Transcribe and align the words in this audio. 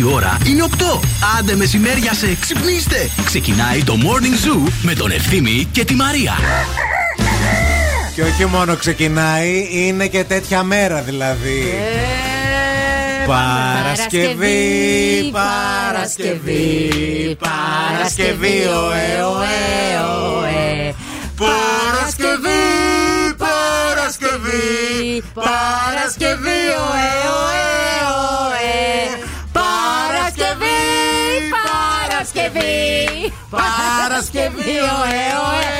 Η 0.00 0.02
ώρα 0.12 0.38
είναι 0.46 0.64
8. 0.70 1.00
Άντε 1.38 1.54
μεσημέρια 1.56 2.14
σε 2.14 2.36
ξυπνήστε. 2.40 3.10
Ξεκινάει 3.24 3.84
το 3.84 3.96
Morning 4.02 4.46
Zoo 4.46 4.72
με 4.82 4.94
τον 4.94 5.10
Ευθύμη 5.10 5.68
και 5.72 5.84
τη 5.84 5.94
Μαρία. 5.94 6.32
Και 8.14 8.22
όχι 8.22 8.46
μόνο 8.46 8.76
ξεκινάει, 8.76 9.68
είναι 9.70 10.06
και 10.06 10.24
τέτοια 10.24 10.62
μέρα 10.62 11.02
δηλαδή. 11.02 11.60
Ε, 11.60 12.29
Παρασκευή, 13.30 15.30
Παρασκευή, 15.32 17.36
Παρασκευή, 17.38 18.66
ωε, 18.66 19.22
ωε, 19.22 19.58
ωε. 20.36 20.94
Παρασκευή, 21.38 22.62
Παρασκευή, 23.44 25.22
Παρασκευή, 25.34 26.60
ωε, 26.88 27.10
ωε, 27.40 27.68
ωε. 28.42 28.78
Παρασκευή, 29.52 30.80
Παρασκευή, 31.56 33.32
Παρασκευή, 33.50 34.70
ωε, 34.70 35.22
ωε, 35.46 35.70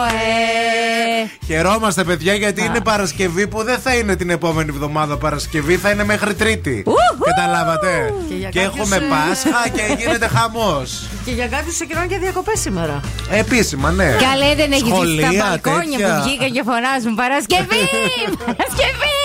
ωε. 0.00 1.30
Χαιρόμαστε, 1.46 2.04
παιδιά, 2.04 2.34
γιατί 2.34 2.64
είναι 2.64 2.80
Παρασκευή 2.80 3.46
που 3.46 3.62
δεν 3.64 3.78
θα 3.78 3.94
είναι 3.94 4.16
την 4.16 4.30
επόμενη 4.30 4.70
εβδομάδα 4.74 5.16
Παρασκευή, 5.16 5.76
θα 5.76 5.90
είναι 5.90 6.04
μέχρι 6.04 6.34
Τρίτη. 6.34 6.84
Καταλάβατε; 7.24 8.12
Και 8.28 8.34
για 8.34 8.48
Και 8.48 8.60
κάποιους, 8.60 8.80
έχουμε 8.80 8.96
ε, 8.96 9.08
Πάσχα 9.08 9.68
και 9.68 10.02
γίνεται 10.02 10.26
χαμός. 10.28 11.08
Και 11.24 11.30
για 11.30 11.46
κάποιους 11.46 11.74
ξεκινάνε 11.74 12.06
και 12.06 12.18
διακοπές 12.18 12.60
σήμερα. 12.60 13.00
Επίσημα, 13.30 13.90
ναι. 13.90 14.04
Καλέ 14.04 14.54
δεν 14.54 14.72
έχεις 14.72 14.86
Σχολεία, 14.88 15.28
δει 15.28 15.36
τα 15.38 15.44
μπαλκόνια 15.48 15.98
τέτοια. 15.98 16.14
που 16.16 16.28
βγήκα 16.28 16.48
και 16.48 16.62
φωνάζουν 16.64 17.14
Παρασκευή! 17.14 17.84
Παρασκευή! 18.44 19.18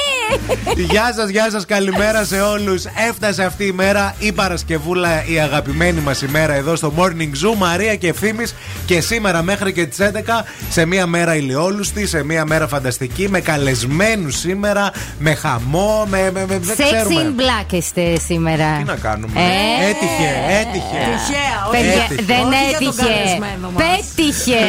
Γεια 0.76 1.14
σας, 1.16 1.30
γεια 1.30 1.48
σας, 1.52 1.66
καλημέρα 1.66 2.24
σε 2.26 2.42
όλους. 2.42 2.84
Έφτασε 3.10 3.44
αυτή 3.44 3.66
η 3.66 3.72
μέρα 3.72 4.16
η 4.20 4.32
Παρασκευούλα, 4.32 5.26
η 5.26 5.40
αγαπημένη 5.40 6.00
μας 6.00 6.22
ημέρα 6.22 6.54
εδώ 6.54 6.76
στο 6.76 6.94
Morning 6.98 7.32
Zoo. 7.44 7.65
Μαρία 7.68 7.96
και 7.96 8.08
ευθύνη. 8.08 8.46
Και 8.86 9.02
σήμερα 9.02 9.42
μέχρι 9.42 9.74
και 9.74 9.86
τις 9.86 9.98
11 10.02 10.44
σε 10.70 10.86
μια 10.86 11.06
μέρα 11.08 11.36
ηλιόλουστη, 11.36 12.08
σε 12.08 12.24
μια 12.24 12.46
μέρα 12.46 12.68
φανταστική, 12.68 13.30
με 13.30 13.40
καλεσμένους 13.40 14.36
σήμερα, 14.38 14.92
με 15.20 15.34
χαμό, 15.36 16.06
με. 16.10 16.30
με, 16.34 16.46
με 16.48 16.58
δεν 16.60 16.76
Sex 16.78 16.84
ξέρουμε. 16.94 17.34
in 17.38 17.42
black 17.42 17.74
είστε 17.74 18.20
σήμερα. 18.26 18.66
Τι 18.78 18.84
να 18.84 18.96
κάνουμε; 18.96 19.34
Ε. 19.40 19.90
Έτυχε, 19.90 20.30
έτυχε. 20.60 21.00
Τυχαία, 21.12 21.58
όχι. 21.70 21.78
Παιδιά, 21.82 22.04
Έτυχε. 22.04 22.22
δεν 22.26 22.46
Όχι 22.46 22.70
για 22.70 22.78
τον 22.80 22.88
έτυχε. 22.88 23.04
καλεσμένο 23.08 23.72
μας. 23.74 23.84
Πέτυχε. 23.84 24.62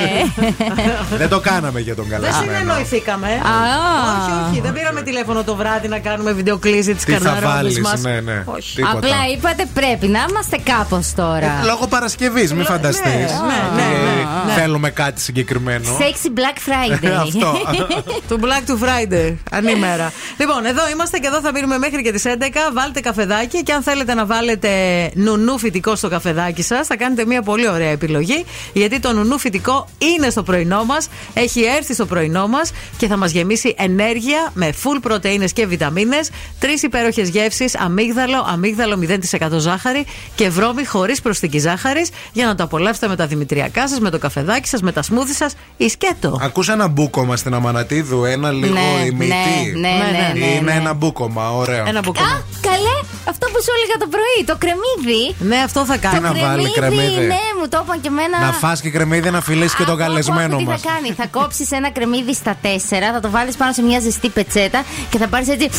Δεν 1.21 1.29
το 1.29 1.41
κάναμε 1.41 1.81
για 1.81 1.95
τον 1.95 2.07
Δεν 2.09 2.21
καλεσμένο. 2.21 2.53
συνεννοηθήκαμε. 2.53 3.27
Α. 3.27 3.55
Όχι, 4.13 4.33
όχι. 4.51 4.61
Δεν 4.61 4.73
πήραμε 4.73 5.03
τηλέφωνο 5.03 5.45
το 5.45 5.55
βράδυ 5.57 5.89
να 5.89 5.99
κάνουμε 5.99 6.33
βιντεοκλήση 6.33 6.95
της 6.95 7.05
Τι 7.05 7.13
θα 7.13 7.19
καρδαρόνη 7.19 7.53
βάλεις, 7.55 7.81
μας. 7.81 8.01
ναι, 8.03 8.21
ναι. 8.21 8.43
Όχι. 8.45 8.75
Τίποτα. 8.77 8.97
Απλά 8.99 9.17
είπατε 9.37 9.65
πρέπει 9.75 10.07
να 10.07 10.21
είμαστε 10.31 10.57
κάπως 10.63 11.13
τώρα. 11.17 11.61
Λόγω 11.65 11.87
Παρασκευής, 11.87 12.53
μην 12.55 12.65
φανταστείς. 12.93 13.41
ναι, 13.41 13.83
ναι, 13.83 13.89
ναι, 13.89 14.05
ναι. 14.47 14.53
Θέλουμε 14.53 14.91
κάτι 14.91 15.21
συγκεκριμένο. 15.21 15.97
Sexy 15.99 16.39
Black 16.39 16.57
Friday. 16.69 17.11
Αυτό. 17.21 17.59
Του 18.29 18.41
Black 18.43 18.71
to 18.71 18.75
Friday. 18.85 19.35
Ανήμερα. 19.51 20.13
λοιπόν, 20.39 20.65
εδώ 20.65 20.89
είμαστε 20.93 21.19
και 21.19 21.27
εδώ 21.27 21.41
θα 21.41 21.53
μείνουμε 21.53 21.79
μέχρι 21.79 22.03
και 22.03 22.13
τις 22.13 22.23
11. 22.27 22.31
Βάλτε 22.73 23.01
καφεδάκι 23.01 23.63
και 23.63 23.73
αν 23.73 23.83
θέλετε 23.83 24.15
να 24.15 24.27
βάλετε 24.27 24.71
νουνού 25.15 25.59
φυτικό 25.59 25.97
στο 25.97 26.09
καφεδάκι 26.09 26.63
σας, 26.63 26.87
θα 26.87 26.97
κάνετε 26.97 27.25
μια 27.27 27.43
πολύ 27.43 27.69
ωραία 27.69 27.91
επιλογή. 27.91 28.45
Γιατί 28.73 29.01
το 29.01 29.13
νουνού 29.13 29.39
φυτικό 29.39 29.89
είναι 29.99 30.31
στο 30.31 30.43
πρωινό 30.43 30.85
μας, 30.85 31.09
έχει 31.35 31.63
έρθει 31.63 31.95
στο 31.95 32.07
πρωινό 32.07 32.47
μας 32.47 32.73
και 32.97 33.07
θα 33.07 33.17
μας 33.17 33.31
γεμίσει 33.31 33.75
ενέργεια 33.79 34.51
με 34.55 34.73
full 34.83 34.99
πρωτενε 35.03 35.47
και 35.47 35.67
βιταμίνες. 35.67 36.31
Τρεις 36.59 36.83
υπέροχες 36.83 37.29
γεύσεις, 37.29 37.77
αμύγδαλο, 37.77 38.47
αμύγδαλο 38.49 38.99
0% 39.51 39.59
ζάχαρη 39.59 40.07
και 40.35 40.49
βρώμη 40.49 40.85
χωρίς 40.85 41.21
προσθήκη 41.21 41.59
ζάχαρης 41.59 42.11
για 42.33 42.47
να 42.47 42.55
το 42.55 42.63
απολαύσετε 42.77 43.09
με 43.09 43.17
τα 43.17 43.27
δημητριακά 43.27 43.89
σας, 43.89 43.99
με 44.01 44.11
το 44.11 44.19
καφεδάκι 44.19 44.69
σας, 44.69 44.81
με 44.83 44.93
τα 44.93 45.03
σμούδι 45.03 45.33
σας 45.33 45.55
ή 45.77 45.89
σκέτο. 45.89 46.39
Ακούς 46.43 46.69
ένα 46.69 46.89
μπούκομα 46.89 47.37
στην 47.37 47.55
Αμανατίδου, 47.55 48.25
ένα 48.25 48.51
λίγο 48.51 48.73
Ναι, 48.75 49.05
ημιτή. 49.05 49.33
ναι, 49.75 49.89
ναι, 49.89 49.89
ναι, 49.89 50.41
ναι, 50.41 50.47
Είναι 50.47 50.61
ναι. 50.61 50.73
ένα 50.73 50.93
μπούκομα, 50.93 51.51
ωραίο. 51.51 51.85
Ένα 51.87 51.99
Α, 51.99 52.03
μπουκόμα. 52.05 52.43
καλέ, 52.61 52.97
αυτό 53.29 53.47
που 53.53 53.59
σου 53.63 53.71
έλεγα 53.77 53.97
το 53.99 54.09
πρωί, 54.15 54.45
το 54.47 54.57
κρεμμύδι. 54.63 55.35
Ναι, 55.39 55.57
αυτό 55.65 55.85
θα 55.85 55.97
κάνω. 55.97 56.17
Τι 56.17 56.23
να 56.41 56.47
βάλει 56.49 56.73
κρεμμύδι. 56.73 57.27
Ναι, 57.27 57.43
μου 57.61 57.69
το 57.69 57.81
είπαν 57.85 58.01
και 58.01 58.09
εμένα. 58.09 58.39
Να 58.47 58.53
φας 58.53 58.81
και 58.81 58.91
κρεμμύδι 58.91 59.31
να 59.31 59.41
φιλήσει 59.41 59.77
και 59.77 59.85
τον 59.85 59.93
Άκου, 59.95 60.03
άκου, 60.03 60.11
καλεσμένο 60.13 60.55
άκου 60.55 60.57
τι 60.65 60.71
μας 60.71 60.81
θα 60.81 60.89
κάνει. 60.93 61.13
Θα 61.17 61.27
κόψεις 61.27 61.71
ένα 61.71 61.91
κρεμμύδι 61.91 62.35
στα 62.35 62.57
τέσσερα, 62.61 63.13
θα 63.13 63.21
το 63.21 63.31
βάλεις 63.31 63.57
πάνω 63.57 63.73
σε 63.73 63.83
μια 63.83 64.01
ζεστή 64.01 64.29
πετσέτα 64.29 64.85
και 65.11 65.19
θα 65.19 65.27
πάρεις 65.29 65.49
έτσι. 65.49 65.71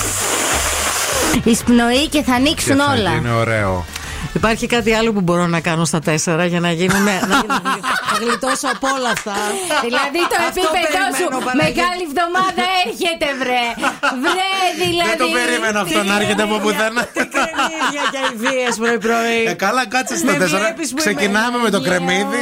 Εισπνοή 1.43 2.07
και 2.07 2.21
θα 2.23 2.33
ανοίξουν 2.33 2.79
όλα. 2.79 3.11
Είναι 3.17 3.31
ωραίο. 3.31 3.85
Υπάρχει 4.39 4.65
κάτι 4.75 4.93
άλλο 4.93 5.11
που 5.15 5.21
μπορώ 5.21 5.45
να 5.47 5.59
κάνω 5.67 5.85
στα 5.85 5.99
τέσσερα 5.99 6.45
για 6.45 6.59
να 6.59 6.71
γίνουμε. 6.79 7.13
να, 7.21 7.27
να, 7.27 7.59
να 7.67 7.81
γλιτώσω 8.21 8.67
από 8.75 8.87
όλα 8.97 9.09
αυτά. 9.17 9.35
Δηλαδή 9.85 10.19
το 10.31 10.35
Αυτό 10.47 10.61
επίπεδο 10.61 11.03
σου 11.19 11.25
περιμένω, 11.27 11.37
Παναγία. 11.47 11.65
μεγάλη 11.67 12.01
εβδομάδα 12.09 12.63
έρχεται, 12.83 13.27
βρε. 13.41 13.65
Βρε, 14.23 14.51
δηλαδή. 14.83 15.09
Δεν 15.11 15.17
το 15.23 15.27
περίμενα 15.37 15.79
αυτό 15.85 15.99
να 16.09 16.13
έρχεται 16.19 16.43
από 16.47 16.55
πουθενά. 16.63 17.03
Τι 17.15 17.23
κρεμμύδια 17.33 18.03
και 18.13 18.19
αηδίε 18.25 18.67
πρωί-πρωί. 18.81 19.39
Ε, 19.51 19.53
καλά, 19.65 19.83
κάτσε 19.95 20.13
στα 20.21 20.31
Με 20.31 20.37
τέσσερα. 20.41 20.59
βλέπεις 20.63 20.87
που 20.93 20.99
Ξεκινάμε 21.03 21.55
είμαι 21.57 21.63
με 21.67 21.71
το 21.75 21.79
γιο. 21.81 21.87
κρεμμύδι. 21.89 22.41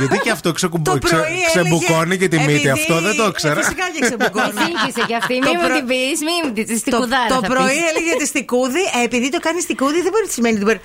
Γιατί 0.00 0.16
και 0.24 0.30
αυτό 0.36 0.48
ξεκουμπο- 0.58 0.92
Το 0.92 0.98
ξε- 1.06 1.18
πρωί 1.20 1.36
ξεμπουκώνει 1.50 2.02
έλεγε, 2.14 2.20
και 2.22 2.28
τη 2.32 2.36
μύτη. 2.46 2.52
επειδή- 2.52 2.74
Αυτό 2.78 2.94
δεν 3.06 3.14
το 3.20 3.24
Ε, 3.28 3.32
ήξερα. 3.32 3.60
Φυσικά 3.62 3.86
και 3.94 4.00
ξεμπουκώνει. 4.08 4.52
Σύγχυσε 4.64 5.02
κι 5.10 5.16
αυτή. 5.20 5.34
Το 5.38 5.46
Μη 5.48 5.52
μου 5.58 5.64
προ- 5.66 5.76
την 5.78 5.86
πεις, 5.90 6.18
μη 6.28 6.34
μου 6.42 6.50
την 6.56 6.64
πει. 6.68 6.74
Στην 6.82 6.92
Το, 6.94 6.98
κουδάρα. 7.00 7.30
το 7.34 7.38
θα 7.44 7.48
πρωί 7.52 7.76
πεις. 7.80 7.88
έλεγε 7.90 8.12
τη 8.22 8.26
στικούδη, 8.32 8.82
ε, 8.96 8.98
επειδή 9.08 9.26
το 9.34 9.40
κάνεις 9.46 9.62
στικούδη 9.68 9.98
δεν 10.06 10.10
μπορεί 10.12 10.24
να 10.30 10.34
σημαίνει 10.38 10.56
ότι 10.60 10.66
μπορεί. 10.68 10.80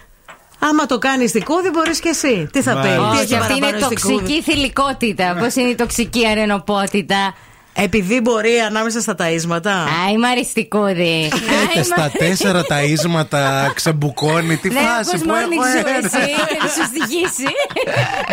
Άμα 0.60 0.86
το 0.86 0.98
κάνεις 0.98 1.30
στικούδη, 1.30 1.70
μπορείς 1.70 2.00
και 2.00 2.10
εσύ. 2.10 2.50
Τι 2.52 2.62
θα 2.62 2.72
πεις, 2.74 2.90
Μάλιστα. 2.90 3.10
τι 3.10 3.16
Όχι, 3.16 3.24
έχει 3.24 3.36
αυτή 3.36 3.52
είναι 3.54 3.60
παραπάνω 3.66 3.92
η 3.92 3.96
στικούδη. 3.98 4.18
τοξική 4.20 4.42
θηλυκότητα. 4.42 5.36
Πώς 5.40 5.56
είναι 5.56 5.70
η 5.70 5.76
τοξική 5.76 6.28
αρενοπότητα. 6.28 7.34
Επειδή 7.80 8.22
μπορεί 8.22 8.50
ανάμεσα 8.68 9.00
στα 9.02 9.16
ταΐσματα. 9.20 9.72
Άι, 10.08 10.18
μαριστικούδη. 10.18 11.32
Έχετε 11.64 11.84
στα 11.84 12.12
τέσσερα 12.18 12.64
τα 12.64 12.82
ίσματα, 12.84 13.72
ξεμπουκώνει. 13.76 14.58
Τι 14.58 14.70
Ναι, 14.70 14.80
φάση 14.80 15.12
πώς 15.12 15.22
που 15.22 15.28
morning 15.30 15.52
έχω 15.52 15.88
zoo 15.88 16.04
έρθει. 16.04 16.18
εσύ, 16.18 16.30
θα 16.60 16.68
σου 16.68 16.84
στοιχήσει. 16.86 17.44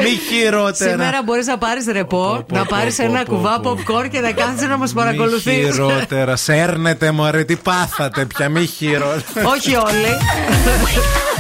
Μη 0.03 0.11
χειρότερα. 0.29 0.91
Σήμερα 0.91 1.21
μπορείς 1.25 1.47
να 1.47 1.59
πάρεις 1.59 1.87
ρεπό, 1.87 2.17
Πω, 2.17 2.45
πω, 2.49 2.57
να 2.57 2.65
πω, 2.65 2.77
πάρεις 2.77 2.97
πω, 2.97 3.03
ένα 3.03 3.23
πω, 3.23 3.35
κουβά 3.35 3.61
πω. 3.61 3.71
popcorn 3.79 4.09
και 4.11 4.21
να 4.21 4.33
κάθεσαι 4.33 4.67
να 4.67 4.77
μας 4.77 4.93
Μη 4.95 5.01
παρακολουθείς. 5.03 5.43
χειρότερα. 5.75 6.37
Σέρνετε, 6.37 7.11
μωρέ, 7.11 7.45
τι 7.45 7.57
πάθατε 7.57 8.25
πια, 8.25 8.49
μη 8.49 8.67
χειρότερα. 8.67 9.49
Όχι 9.49 9.75
όλοι. 9.75 10.13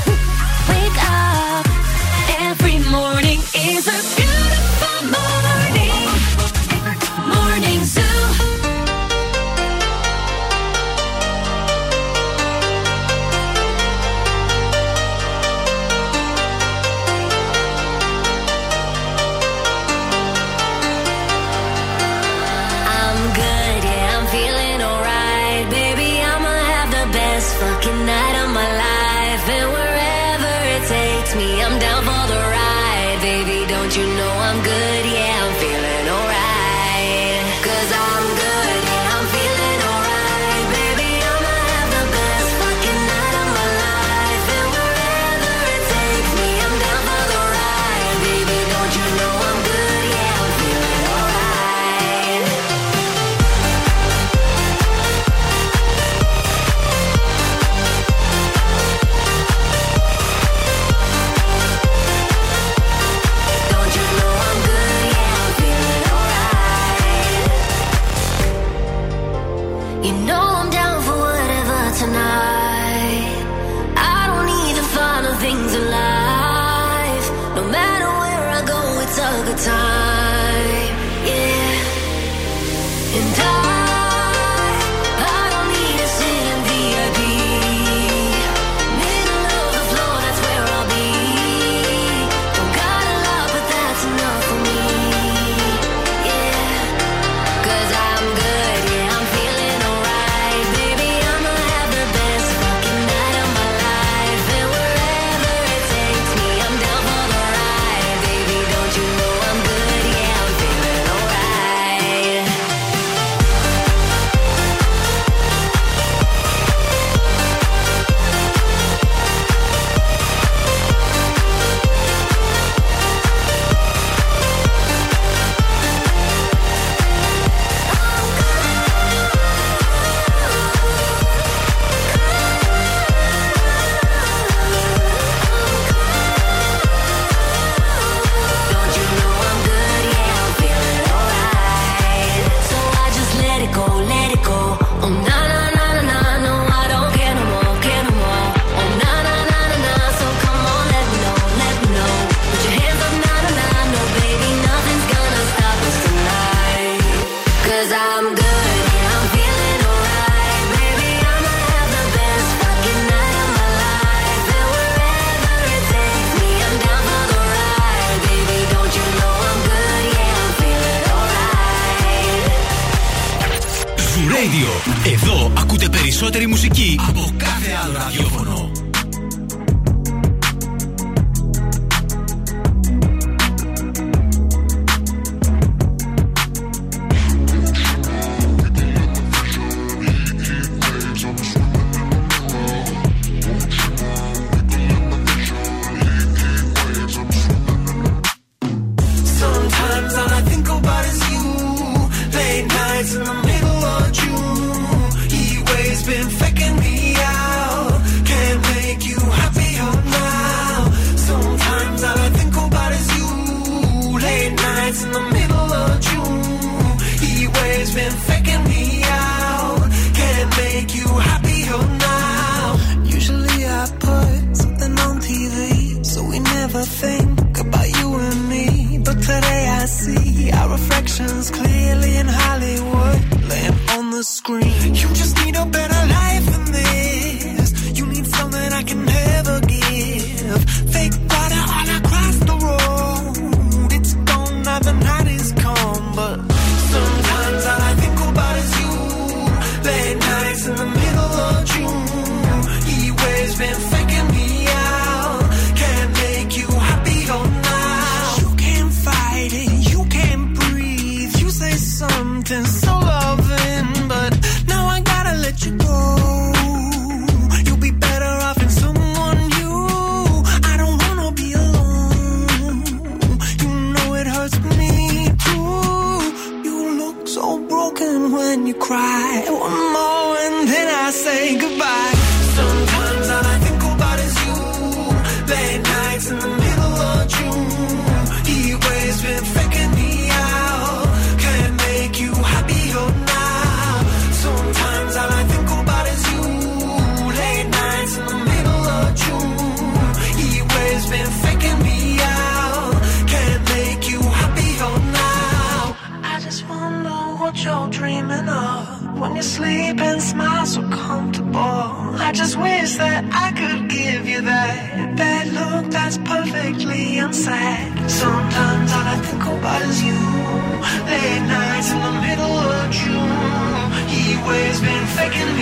second 325.14 325.53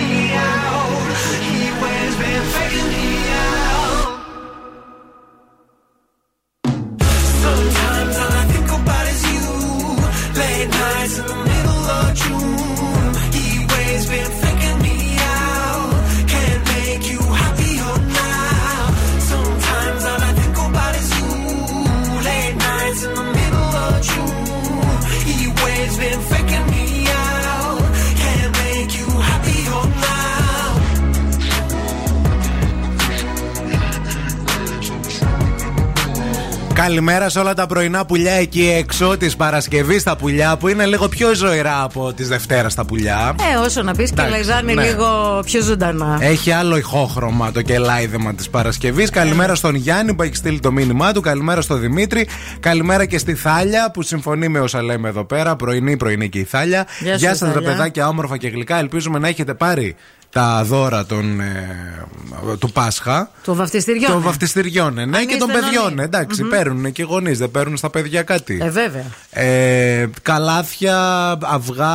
Καλημέρα 36.83 37.29
σε 37.29 37.39
όλα 37.39 37.53
τα 37.53 37.67
πρωινά 37.67 38.05
πουλιά 38.05 38.31
εκεί 38.31 38.69
έξω 38.77 39.17
της 39.17 39.35
Παρασκευής 39.35 40.01
στα 40.01 40.15
πουλιά 40.15 40.57
που 40.57 40.67
είναι 40.67 40.85
λίγο 40.85 41.07
πιο 41.07 41.33
ζωηρά 41.35 41.83
από 41.83 42.13
της 42.13 42.27
Δευτέρας 42.27 42.71
στα 42.71 42.85
πουλιά. 42.85 43.35
Ε, 43.53 43.57
όσο 43.57 43.81
να 43.81 43.93
πεις 43.93 44.11
και 44.11 44.21
Εντάξει, 44.21 44.31
λαϊζάνε 44.31 44.73
ναι. 44.73 44.83
λίγο 44.83 45.39
πιο 45.45 45.61
ζωντανά. 45.61 46.17
Έχει 46.21 46.51
άλλο 46.51 46.77
ηχόχρωμα 46.77 47.51
το 47.51 47.61
κελάιδεμα 47.61 48.33
της 48.33 48.49
Παρασκευής. 48.49 49.09
Καλημέρα 49.09 49.55
στον 49.55 49.75
Γιάννη 49.75 50.13
που 50.13 50.23
έχει 50.23 50.35
στείλει 50.35 50.59
το 50.59 50.71
μήνυμά 50.71 51.13
του. 51.13 51.21
Καλημέρα 51.21 51.61
στον 51.61 51.79
Δημήτρη. 51.79 52.27
Καλημέρα 52.59 53.05
και 53.05 53.17
στη 53.17 53.33
Θάλια 53.33 53.91
που 53.91 54.01
συμφωνεί 54.01 54.47
με 54.47 54.59
όσα 54.59 54.83
λέμε 54.83 55.09
εδώ 55.09 55.23
πέρα. 55.23 55.55
Πρωινή, 55.55 55.97
πρωινή 55.97 56.29
και 56.29 56.39
η 56.39 56.43
Θάλια. 56.43 56.85
Γεια 56.99 57.13
σου, 57.13 57.19
Γεια 57.19 57.35
σας, 57.35 57.47
ρε 57.47 57.53
Θάλια. 57.53 57.69
παιδάκια, 57.69 58.07
όμορφα 58.07 58.37
και 58.37 58.47
γλυκά. 58.47 58.77
Ελπίζουμε 58.77 59.19
να 59.19 59.27
έχετε 59.27 59.53
πάρει 59.53 59.95
τα 60.33 60.63
δώρα 60.63 61.05
των, 61.05 61.39
ε, 61.39 62.55
του 62.59 62.71
Πάσχα. 62.71 63.29
Του 63.43 63.55
βαφτιστηριών. 63.55 64.11
Των 64.11 64.21
βαφτιστηριών, 64.21 64.97
ε, 64.97 65.05
ναι, 65.05 65.17
Αν 65.17 65.25
και 65.25 65.35
των 65.37 65.49
είστε 65.49 65.61
παιδιών. 65.61 65.83
νονοί. 65.83 66.03
Εντάξει, 66.03 66.43
παίρνουν 66.43 66.91
και 66.91 67.01
οι 67.01 67.05
γονείς, 67.05 67.37
δεν 67.37 67.51
παίρνουν 67.51 67.77
στα 67.77 67.89
παιδιά 67.89 68.23
κάτι. 68.23 68.59
Ε, 68.61 68.69
βέβαια. 68.69 69.05
Ε, 69.29 70.09
καλάθια, 70.21 70.97
αυγά. 71.41 71.91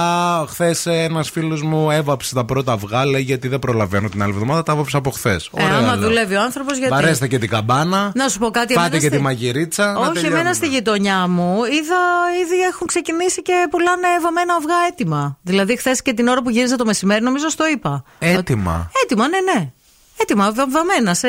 Χθες 0.49 0.87
ένας 0.87 1.31
φίλος 1.31 1.63
μου 1.63 1.91
έβαψε 1.91 2.35
τα 2.35 2.45
πρώτα 2.45 2.73
αυγά, 2.73 3.05
λέει 3.05 3.23
γιατί 3.23 3.49
δεν 3.49 3.59
προλαβαίνω 3.59 4.09
την 4.09 4.23
άλλη 4.23 4.33
εβδομάδα. 4.33 4.63
Τα 4.63 4.73
έβαψα 4.73 4.99
από 4.99 5.11
χθες. 5.11 5.51
Ε, 5.57 5.65
άμα 5.65 5.97
δουλεύει 5.97 6.35
ο 6.35 6.41
άνθρωπος, 6.41 6.79
γιατί. 6.79 6.93
Βαρέστε 6.95 7.27
και 7.27 7.39
την 7.39 7.49
καμπάνα. 7.49 8.13
Να 8.15 8.29
σου 8.29 8.39
πω 8.39 8.51
κάτι. 8.51 8.75
Πάτε 8.75 8.87
εμένα 8.87 9.01
και 9.03 9.07
στη- 9.07 9.17
τη 9.17 9.23
μαγειρίτσα. 9.23 9.93
να 9.93 9.99
Όχι, 10.01 10.13
τελειώνουμε. 10.13 10.41
εμένα 10.41 10.55
στη 10.55 10.67
γειτονιά 10.69 11.27
μου 11.29 11.53
είδα 11.65 12.01
ήδη 12.45 12.61
έχουν 12.73 12.87
ξεκινήσει 12.87 13.43
και 13.43 13.67
πουλάνε 13.71 14.07
βαμμένα 14.23 14.55
αυγά 14.55 14.75
έτοιμα. 14.91 15.39
Δηλαδή, 15.43 15.77
χθες 15.77 16.03
και 16.03 16.13
την 16.13 16.29
ώρα 16.29 16.43
που 16.43 16.51
γύριζα 16.51 16.77
το 16.77 16.85
μεσημέρι, 16.85 17.23
νομίζω 17.23 17.49
στο 17.49 17.69
είπα. 17.69 18.05
Έτοιμα. 18.33 18.91
Έτοιμα, 19.05 19.29
ναι, 19.29 19.41
ναι. 19.41 19.71
Έτοιμα, 20.17 20.53
βα- 20.53 20.69
βαμμένα 20.71 21.15
σε. 21.15 21.29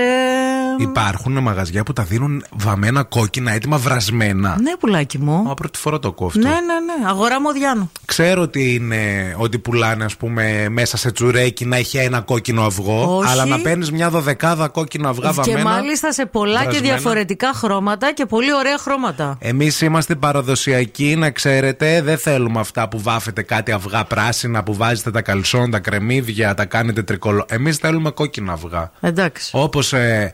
Υπάρχουν 0.79 1.37
μαγαζιά 1.39 1.83
που 1.83 1.93
τα 1.93 2.03
δίνουν 2.03 2.43
βαμμένα 2.51 3.03
κόκκινα, 3.03 3.51
έτοιμα 3.51 3.77
βρασμένα. 3.77 4.57
Ναι, 4.61 4.75
πουλάκι 4.79 5.17
μου. 5.17 5.43
Μα 5.43 5.53
πρώτη 5.53 5.79
φορά 5.79 5.99
το 5.99 6.11
κόφτω. 6.11 6.39
Ναι, 6.39 6.49
ναι, 6.49 6.53
ναι. 6.55 7.07
Αγορά 7.09 7.41
Μοδιάνου. 7.41 7.91
Ξέρω 8.05 8.41
ότι 8.41 8.73
είναι 8.73 9.33
ότι 9.37 9.59
πουλάνε, 9.59 10.03
ας 10.05 10.15
πούμε, 10.15 10.69
μέσα 10.69 10.97
σε 10.97 11.11
τσουρέκι 11.11 11.65
να 11.65 11.75
έχει 11.77 11.97
ένα 11.97 12.21
κόκκινο 12.21 12.61
αυγό. 12.65 13.17
Όχι. 13.17 13.29
Αλλά 13.31 13.45
να 13.45 13.59
παίρνεις 13.59 13.91
μια 13.91 14.09
δωδεκάδα 14.09 14.67
κόκκινα 14.67 15.09
αυγά 15.09 15.29
Και 15.29 15.35
βαμμένα. 15.35 15.69
μάλιστα 15.69 16.11
σε 16.11 16.25
πολλά 16.25 16.59
και 16.59 16.65
βρασμένα. 16.65 16.93
διαφορετικά 16.93 17.53
χρώματα 17.53 18.13
και 18.13 18.25
πολύ 18.25 18.53
ωραία 18.53 18.77
χρώματα. 18.77 19.37
Εμείς 19.39 19.81
είμαστε 19.81 20.15
παραδοσιακοί, 20.15 21.15
να 21.17 21.29
ξέρετε. 21.29 22.01
Δεν 22.01 22.17
θέλουμε 22.17 22.59
αυτά 22.59 22.87
που 22.89 23.01
βάφετε 23.01 23.41
κάτι 23.41 23.71
αυγά 23.71 24.03
πράσινα, 24.03 24.63
που 24.63 24.75
βάζετε 24.75 25.11
τα 25.11 25.21
καλσόν, 25.21 25.71
τα 25.71 25.79
κρεμμύδια, 25.79 26.53
τα 26.53 26.65
κάνετε 26.65 27.03
τρικολό. 27.03 27.45
Εμείς 27.49 27.77
θέλουμε 27.77 28.09
κόκκινα 28.09 28.53
αυγά. 28.53 28.91
Εντάξει. 28.99 29.49
Όπως 29.53 29.93
ε, 29.93 29.97
ε, 29.99 30.31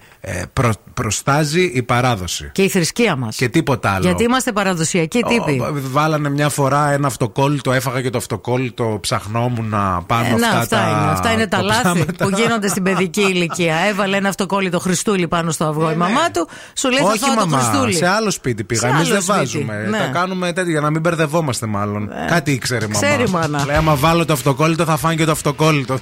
προ, 0.53 0.71
προστάζει 0.93 1.63
η 1.73 1.83
παράδοση. 1.83 2.49
Και 2.53 2.61
η 2.61 2.69
θρησκεία 2.69 3.15
μας. 3.15 3.35
Και 3.35 3.49
τίποτα 3.49 3.89
άλλο. 3.89 4.05
Γιατί 4.05 4.23
είμαστε 4.23 4.51
παραδοσιακοί 4.51 5.19
τύποι; 5.21 5.59
Ο, 5.59 5.73
βάλανε 5.91 6.29
μια 6.29 6.49
φορά 6.49 6.91
ένα 6.91 7.07
αυτοκόλλητο, 7.07 7.71
έφαγα 7.71 8.01
και 8.01 8.09
το 8.09 8.17
αυτοκόλλητο, 8.17 8.97
ψαχνόμουν 9.01 9.69
να 9.69 10.01
πάνω 10.07 10.25
Ε, 10.25 10.29
να, 10.39 10.47
αυτά, 10.47 10.59
αυτά, 10.59 10.77
τα. 10.77 10.89
είναι, 10.89 11.11
αυτά 11.11 11.31
είναι 11.31 11.47
τα 11.47 11.57
τα 11.57 11.63
λάθη 11.63 11.81
ψάματα. 11.81 12.25
που 12.25 12.29
γίνονται 12.29 12.67
στην 12.67 12.83
παιδική 12.83 13.21
ηλικία. 13.33 13.75
Έβαλε 13.89 14.17
ένα 14.17 14.29
αυτοκόλλητο 14.29 14.79
Χριστούλη 14.79 15.27
πάνω 15.27 15.51
στο 15.51 15.65
αυγό 15.65 15.91
η 15.91 15.95
μαμά 15.95 16.31
του, 16.33 16.49
σου 16.77 16.89
λέει 16.89 16.97
θα 16.99 17.03
Ναι, 17.05 17.09
Όχι, 17.09 17.19
φάω 17.19 17.35
το 17.35 17.47
μαμά, 17.47 17.63
Χριστούλη. 17.63 17.93
σε 17.93 18.07
άλλο 18.07 18.31
σπίτι 18.31 18.63
πήγα. 18.63 18.79
Σε 18.81 18.87
Εμείς 18.87 18.99
άλλο 18.99 19.09
δεν 19.09 19.21
σπίτι, 19.21 19.37
βάζουμε. 19.37 19.87
ναι. 19.89 19.97
Τα 19.97 20.05
κάνουμε 20.05 20.53
τέτοια 20.53 20.71
για 20.71 20.81
να 20.81 20.89
μην 20.89 21.01
μπερδευόμαστε, 21.01 21.65
μάλλον. 21.65 22.09
Κάτι 22.27 22.51
ήξερε 22.51 22.85
η 22.85 22.87
μαμά. 22.87 23.05
Ξέρει, 23.07 23.29
μάνα. 23.29 23.65
Λέει, 23.65 23.75
άμα 23.75 23.95
βάλω 23.95 24.25
το 24.25 24.33
αυτοκόλλητο, 24.33 24.83
θα 24.85 24.97
φάνε 24.97 25.15
και 25.15 25.25
το 25.25 25.31
αυτοκόλλητο. 25.31 25.97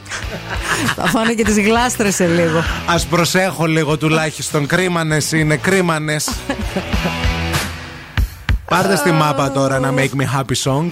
θα 0.95 1.05
φάνε 1.05 1.33
και 1.33 1.43
τις 1.43 1.59
γλάστρες 1.59 2.15
σε 2.15 2.25
λίγο. 2.27 2.57
Α 2.85 2.95
προσέχω 3.09 3.65
λίγο 3.65 3.97
τουλάχιστον. 4.13 4.67
Κρίμανες 4.67 5.31
είναι, 5.31 5.55
κρίμανες. 5.55 6.29
Πάρτε 8.65 8.95
στη 8.95 9.11
μάπα 9.11 9.51
τώρα 9.51 9.75
ένα 9.75 9.93
Make 9.97 10.21
Me 10.21 10.39
Happy 10.39 10.55
Song. 10.63 10.89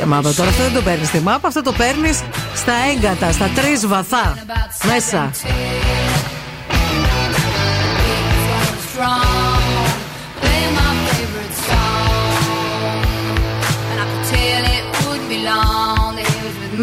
Ε, 0.00 0.04
μάπα 0.04 0.32
τώρα 0.32 0.48
αυτό 0.48 0.62
δεν 0.62 0.72
το 0.72 0.80
παίρνεις 0.80 1.08
στη 1.08 1.18
μάπα, 1.18 1.48
αυτό 1.48 1.62
το 1.62 1.72
παίρνεις 1.72 2.20
στα 2.54 2.72
έγκατα, 2.92 3.32
στα 3.32 3.50
τρεις 3.54 3.86
βαθά. 3.86 4.36
Μέσα. 4.84 5.30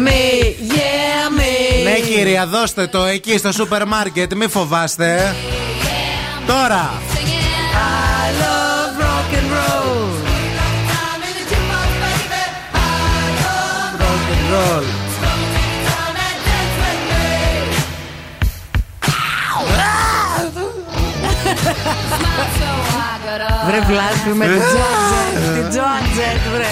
Me, 0.06 0.10
yeah, 0.10 0.59
me. 2.20 2.26
Ναι, 2.26 2.26
κυρία, 2.26 2.46
δώστε 2.46 2.86
το 2.86 3.04
εκεί 3.04 3.38
στο 3.38 3.52
σούπερ 3.52 3.86
μάρκετ, 3.86 4.34
μη 4.34 4.48
φοβάστε. 4.48 5.34
Τώρα! 6.46 6.92
I 7.72 8.28
love 8.42 8.94
rock 9.04 9.32
and 9.38 9.48
roll. 9.56 10.10
Rock 14.00 14.26
and 14.34 14.46
roll. 14.52 14.84
Βρε 23.66 23.80
βλάσπη 23.80 24.28
με 24.28 24.46
την 24.46 24.60
Τζόατζετ, 24.60 25.54
την 25.54 25.68
Τζόατζετ, 25.68 26.54
βρε. 26.54 26.68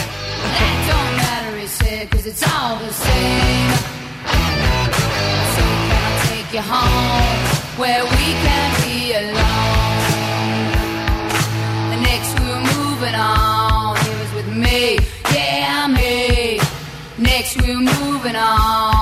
Your 6.50 6.62
home 6.62 7.78
where 7.78 8.04
we 8.04 8.32
can 8.44 8.70
be 8.82 9.12
alone. 9.12 10.02
Next 12.02 12.40
we're 12.40 12.60
moving 12.74 13.14
on. 13.14 13.96
He 13.98 14.08
was 14.08 14.32
with 14.34 14.56
me, 14.56 14.98
yeah, 15.34 15.86
me. 15.88 16.58
Next 17.18 17.60
we're 17.60 17.76
moving 17.76 18.34
on. 18.34 18.97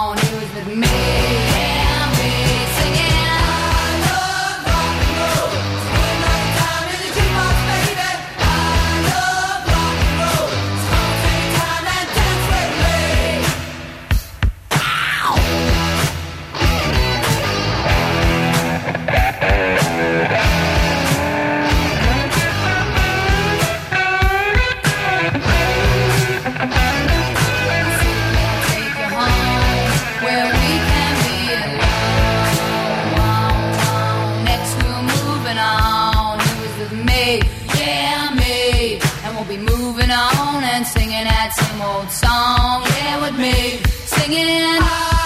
On 40.16 40.64
and 40.64 40.86
singing 40.86 41.24
that 41.24 41.52
same 41.52 41.82
old 41.82 42.10
song, 42.10 42.82
yeah, 42.96 43.20
with 43.20 43.36
me. 43.38 43.80
Singing. 44.06 44.80
I 44.80 45.25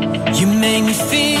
You 0.41 0.47
make 0.47 0.83
me 0.83 0.93
feel 0.93 1.40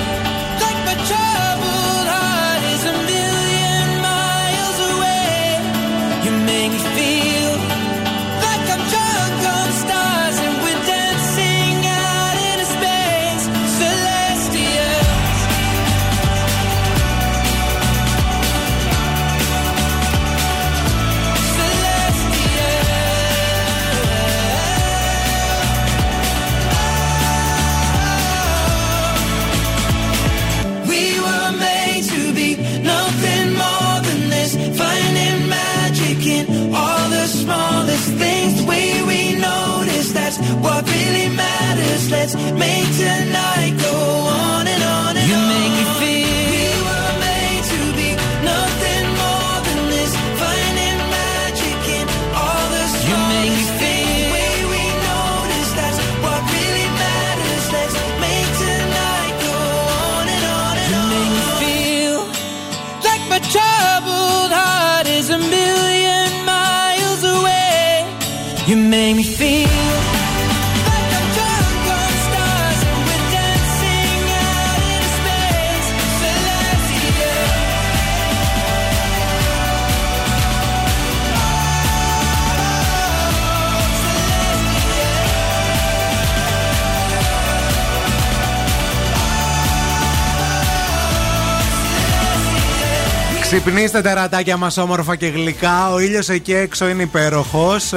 Ξυπνήστε 93.65 94.01
τερατάκια 94.01 94.57
μας 94.57 94.77
όμορφα 94.77 95.15
και 95.15 95.27
γλυκά. 95.27 95.91
Ο 95.91 95.99
ήλιος 95.99 96.29
εκεί 96.29 96.53
έξω 96.53 96.87
είναι 96.89 97.03
υπέροχος. 97.03 97.93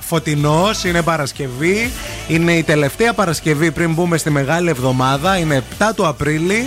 Φωτεινός. 0.00 0.84
Είναι 0.84 1.02
Παρασκευή. 1.02 1.90
Είναι 2.28 2.52
η 2.52 2.62
τελευταία 2.62 3.12
Παρασκευή 3.12 3.70
πριν 3.70 3.92
μπούμε 3.92 4.16
στη 4.16 4.30
μεγάλη 4.30 4.68
εβδομάδα. 4.68 5.38
Είναι 5.38 5.62
7 5.78 5.92
του 5.94 6.06
Απρίλη. 6.06 6.66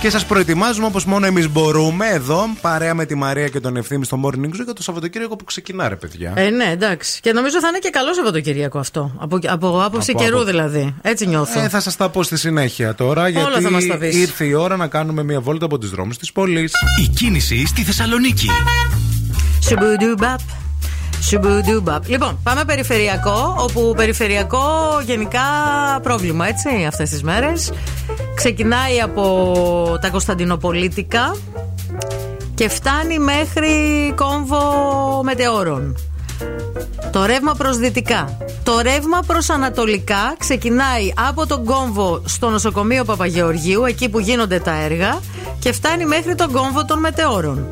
Και 0.00 0.10
σας 0.10 0.24
προετοιμάζουμε 0.26 0.86
όπως 0.86 1.04
μόνο 1.04 1.26
εμείς 1.26 1.48
μπορούμε 1.50 2.06
εδώ, 2.06 2.48
παρέα 2.60 2.94
με 2.94 3.04
τη 3.06 3.14
Μαρία 3.14 3.48
και 3.48 3.60
τον 3.60 3.76
Ευθύμη 3.76 4.04
στο 4.04 4.20
Morning 4.24 4.44
Zoo 4.46 4.64
για 4.64 4.72
το 4.72 4.82
Σαββατοκύριακο 4.82 5.36
που 5.36 5.44
ξεκινά, 5.44 5.88
ρε 5.88 5.96
παιδιά. 5.96 6.32
Ε, 6.36 6.50
ναι, 6.50 6.64
εντάξει. 6.64 7.20
Και 7.20 7.32
νομίζω 7.32 7.60
θα 7.60 7.68
είναι 7.68 7.78
και 7.78 7.90
καλό 7.90 8.14
Σαββατοκυριακό 8.14 8.78
αυτό. 8.78 9.12
Από, 9.18 9.38
από 9.46 9.82
άποψη 9.84 10.10
Από- 10.10 10.22
καιρού 10.22 10.36
από- 10.36 10.44
δηλαδή. 10.44 10.94
Έτσι 11.02 11.26
νιώθω. 11.26 11.60
Ε, 11.60 11.68
θα 11.68 11.80
σας 11.80 11.96
τα 11.96 12.08
πω 12.08 12.22
στη 12.22 12.36
συνέχεια 12.36 12.94
τώρα, 12.94 13.28
γιατί 13.28 13.62
θα 13.62 13.70
μας 13.70 13.86
τα 13.86 13.96
πεις. 13.96 14.14
ήρθε 14.16 14.44
η 14.44 14.52
ώρα 14.52 14.76
να 14.76 14.86
κάνουμε 14.86 15.22
μια 15.22 15.40
βόλτα 15.40 15.64
από 15.64 15.78
τους 15.78 15.90
δρόμους 15.90 16.16
της 16.18 16.32
πόλης. 16.32 16.72
Η 17.04 17.08
κίνηση 17.08 17.66
στη 17.66 17.82
Θεσσαλονίκη. 17.82 18.48
Σουμπουντουμπαπ. 19.60 20.40
Σουμπουντουμπαπ. 21.20 22.06
Λοιπόν, 22.06 22.38
πάμε 22.42 22.64
περιφερειακό, 22.64 23.54
όπου 23.58 23.94
περιφερειακό 23.96 24.60
γενικά 25.04 25.40
πρόβλημα, 26.02 26.48
έτσι, 26.48 26.84
αυτές 26.88 27.10
τις 27.10 27.22
μέρες. 27.22 27.72
Ξεκινάει 28.34 29.00
από 29.00 29.98
τα 30.00 30.10
Κωνσταντινοπολίτικα 30.10 31.36
και 32.54 32.68
φτάνει 32.68 33.18
μέχρι 33.18 33.72
κόμβο 34.16 34.60
μετεώρων. 35.24 35.96
Το 37.12 37.24
ρεύμα 37.24 37.54
προς 37.54 37.78
δυτικά. 37.78 38.36
Το 38.62 38.80
ρεύμα 38.80 39.22
προς 39.26 39.50
ανατολικά 39.50 40.34
ξεκινάει 40.38 41.12
από 41.28 41.46
τον 41.46 41.64
κόμβο 41.64 42.22
στο 42.24 42.48
νοσοκομείο 42.48 43.04
Παπαγεωργίου, 43.04 43.84
εκεί 43.84 44.08
που 44.08 44.18
γίνονται 44.18 44.58
τα 44.58 44.74
έργα, 44.82 45.18
και 45.58 45.72
φτάνει 45.72 46.04
μέχρι 46.04 46.34
τον 46.34 46.52
κόμβο 46.52 46.84
των 46.84 46.98
μετεώρων. 46.98 47.66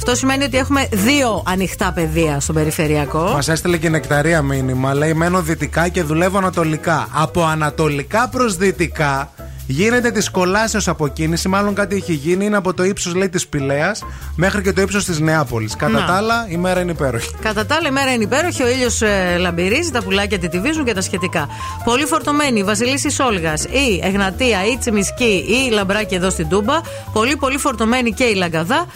Αυτό 0.00 0.14
σημαίνει 0.14 0.44
ότι 0.44 0.56
έχουμε 0.56 0.88
δύο 0.92 1.42
ανοιχτά 1.46 1.92
πεδία 1.92 2.40
στον 2.40 2.54
περιφερειακό. 2.54 3.22
Μας 3.22 3.48
έστειλε 3.48 3.76
και 3.76 3.86
η 3.86 3.90
νεκταρία 3.90 4.42
μήνυμα. 4.42 4.94
Λέει: 4.94 5.14
Μένω 5.14 5.42
δυτικά 5.42 5.88
και 5.88 6.02
δουλεύω 6.02 6.38
ανατολικά. 6.38 7.08
Από 7.12 7.44
ανατολικά 7.44 8.28
προς 8.28 8.56
δυτικά 8.56 9.30
γίνεται 9.70 10.10
τη 10.10 10.30
κολάσεω 10.30 10.80
αποκίνηση. 10.86 11.48
Μάλλον 11.48 11.74
κάτι 11.74 11.96
έχει 11.96 12.12
γίνει. 12.12 12.44
Είναι 12.44 12.56
από 12.56 12.74
το 12.74 12.84
ύψος, 12.84 13.14
λέει, 13.14 13.28
της 13.28 13.46
Πηλαία 13.46 13.96
μέχρι 14.36 14.62
και 14.62 14.72
το 14.72 14.80
ύψος 14.80 15.04
της 15.04 15.20
Νεάπολης. 15.20 15.76
Κατά 15.76 15.92
Να. 15.92 16.06
τα 16.06 16.12
άλλα, 16.12 16.46
η 16.48 16.56
μέρα 16.56 16.80
είναι 16.80 16.90
υπέροχη. 16.90 17.30
Κατά 17.42 17.66
τα 17.66 17.74
άλλα, 17.74 17.88
η 17.88 17.90
μέρα 17.90 18.12
είναι 18.12 18.22
υπέροχη, 18.22 18.62
ο 18.62 18.68
ήλιος 18.68 19.02
ε, 19.02 19.36
λαμπυρίζει, 19.38 19.90
τα 19.90 20.02
πουλάκια 20.02 20.38
τιτιβίζουν 20.38 20.84
και 20.84 20.94
τα 20.94 21.00
σχετικά. 21.00 21.48
Πολύ 21.84 22.04
φορτωμένη 22.04 22.58
η 22.58 22.64
Βασιλίση 22.64 23.10
Σόλγα, 23.10 23.52
η 23.52 24.00
Εγνατία, 24.02 24.66
η 24.72 24.76
Τσιμισκή 24.78 25.44
ή 25.48 25.66
η 25.68 25.70
Λαμπράκη 25.70 26.14
εδώ 26.14 26.30
στην 26.30 26.48
Τούμπα. 26.48 26.80
Πολύ, 27.12 27.36
πολύ 27.36 27.58
φορτωμένη 27.58 28.12
και 28.12 28.24
η 28.24 28.34
Λαγκαδά. 28.34 28.86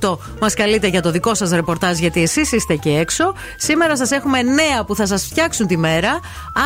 232-908 0.00 0.18
μας 0.40 0.54
καλείτε 0.54 0.86
για 0.86 1.02
το 1.02 1.10
δικό 1.10 1.34
σας 1.34 1.50
ρεπορτάζ, 1.50 1.98
γιατί 1.98 2.22
εσείς 2.22 2.52
είστε 2.52 2.72
εκεί 2.72 2.90
έξω. 2.90 3.34
Σήμερα 3.56 3.96
σας 3.96 4.10
έχουμε 4.10 4.42
νέα 4.42 4.84
που 4.86 4.94
θα 4.94 5.06
σας 5.06 5.24
φτιάξουν 5.24 5.66
τη 5.66 5.76
μέρα. 5.76 6.20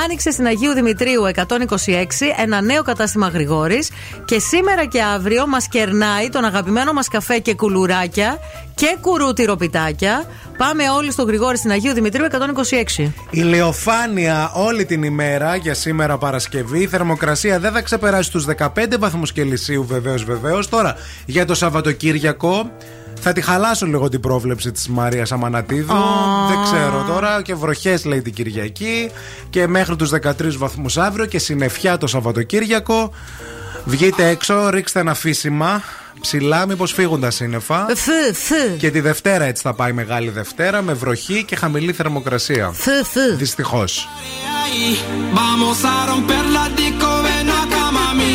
Άνοιξε 0.04 0.30
στην 0.30 0.46
Αγίου 0.46 0.72
Δημητρίου 0.72 1.22
126 1.34 2.33
ένα 2.36 2.60
νέο 2.60 2.82
κατάστημα 2.82 3.28
Γρηγόρης. 3.28 3.90
Και 4.24 4.38
σήμερα 4.38 4.84
και 4.84 5.02
αύριο 5.02 5.46
μας 5.46 5.68
κερνάει 5.68 6.28
τον 6.28 6.44
αγαπημένο 6.44 6.92
μας 6.92 7.08
καφέ 7.08 7.38
και 7.38 7.54
κουλουράκια 7.54 8.38
και 8.74 8.96
κουρούτι 9.00 9.44
ροπιτάκια. 9.44 10.24
Πάμε 10.56 10.90
όλοι 10.90 11.12
στο 11.12 11.22
Γρηγόρη 11.22 11.56
στην 11.56 11.70
Αγίου 11.70 11.92
Δημητρίου 11.92 12.24
126. 12.96 13.10
Ηλιοφάνεια 13.30 14.50
όλη 14.54 14.84
την 14.84 15.02
ημέρα 15.02 15.56
για 15.56 15.74
σήμερα 15.74 16.18
Παρασκευή. 16.18 16.82
Η 16.82 16.86
θερμοκρασία 16.86 17.58
δεν 17.58 17.72
θα 17.72 17.82
ξεπεράσει 17.82 18.30
τους 18.30 18.44
15 18.44 18.68
βαθμούς 18.98 19.32
Κελσίου, 19.32 19.84
βεβαίως, 19.84 20.24
βεβαίως. 20.24 20.68
Τώρα 20.68 20.96
για 21.26 21.44
το 21.44 21.54
Σαββατοκύριακο. 21.54 22.70
Θα 23.26 23.32
τη 23.32 23.40
χαλάσω 23.40 23.86
λίγο 23.86 24.08
την 24.08 24.20
πρόβλεψη 24.20 24.72
της 24.72 24.88
Μαρίας 24.88 25.32
Αμανατίδου. 25.32 25.94
Δεν 26.48 26.62
ξέρω 26.64 27.04
τώρα. 27.08 27.42
Και 27.42 27.54
βροχές 27.54 28.04
λέει 28.04 28.22
την 28.22 28.34
Κυριακή. 28.34 29.10
Και 29.50 29.66
μέχρι 29.66 29.96
τους 29.96 30.10
13 30.10 30.56
βαθμούς 30.56 30.96
αύριο. 30.96 31.26
Και 31.26 31.38
συννεφιά 31.38 31.98
το 31.98 32.06
Σαββατοκύριακο. 32.06 33.12
Βγείτε 33.84 34.28
έξω, 34.28 34.68
ρίξτε 34.68 35.00
ένα 35.00 35.14
φύσιμα. 35.14 35.82
Ψηλά, 36.20 36.66
μήπως 36.66 36.92
φύγουν 36.92 37.20
τα 37.20 37.30
σύννεφα. 37.30 37.86
Φου, 37.94 38.34
φου. 38.34 38.76
Και 38.78 38.90
τη 38.90 39.00
Δευτέρα 39.00 39.44
έτσι 39.44 39.62
θα 39.62 39.74
πάει 39.74 39.92
Μεγάλη 39.92 40.30
Δευτέρα 40.30 40.82
με 40.82 40.92
βροχή 40.92 41.44
και 41.44 41.56
χαμηλή 41.56 41.92
θερμοκρασία. 41.92 42.70
Φου, 42.72 43.04
φου. 43.04 43.36
Δυστυχώς. 43.36 44.08
Vamos 45.40 45.78
a 45.94 45.96
romper 46.10 46.44
la 46.56 46.64
disco, 46.78 47.10
ven 47.26 47.48
acá, 47.62 47.84
mami. 47.96 48.34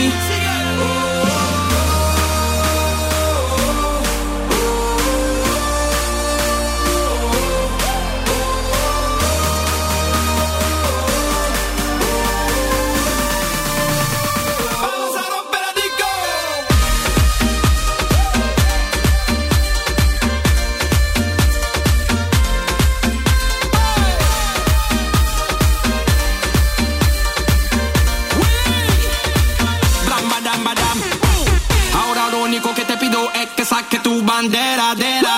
bandera 34.30 34.94
della 34.94 35.29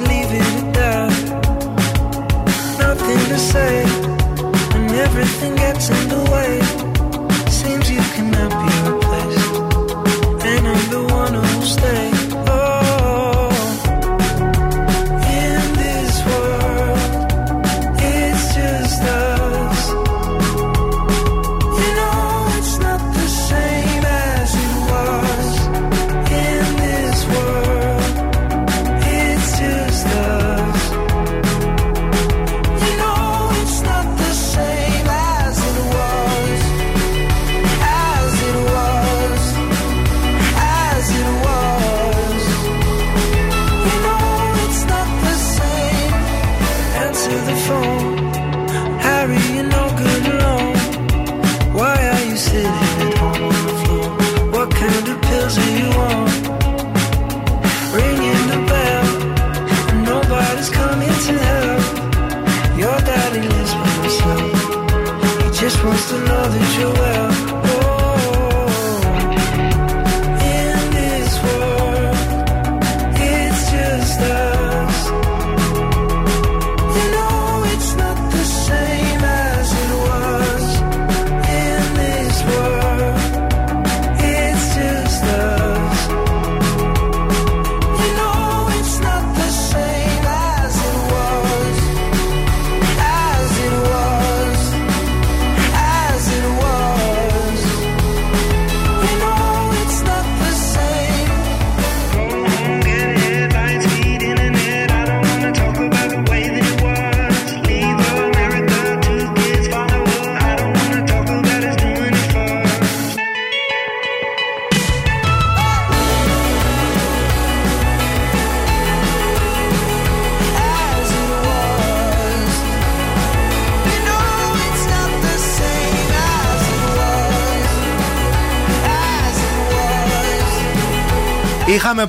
leave 0.00 0.32
it 0.32 0.46
at 0.60 0.74
that? 0.74 1.12
Nothing 2.78 3.22
to 3.32 3.38
say, 3.38 3.84
and 4.74 4.90
everything 4.90 5.54
gets 5.56 5.88
in 5.88 6.08
the 6.08 6.30
way. 6.30 6.69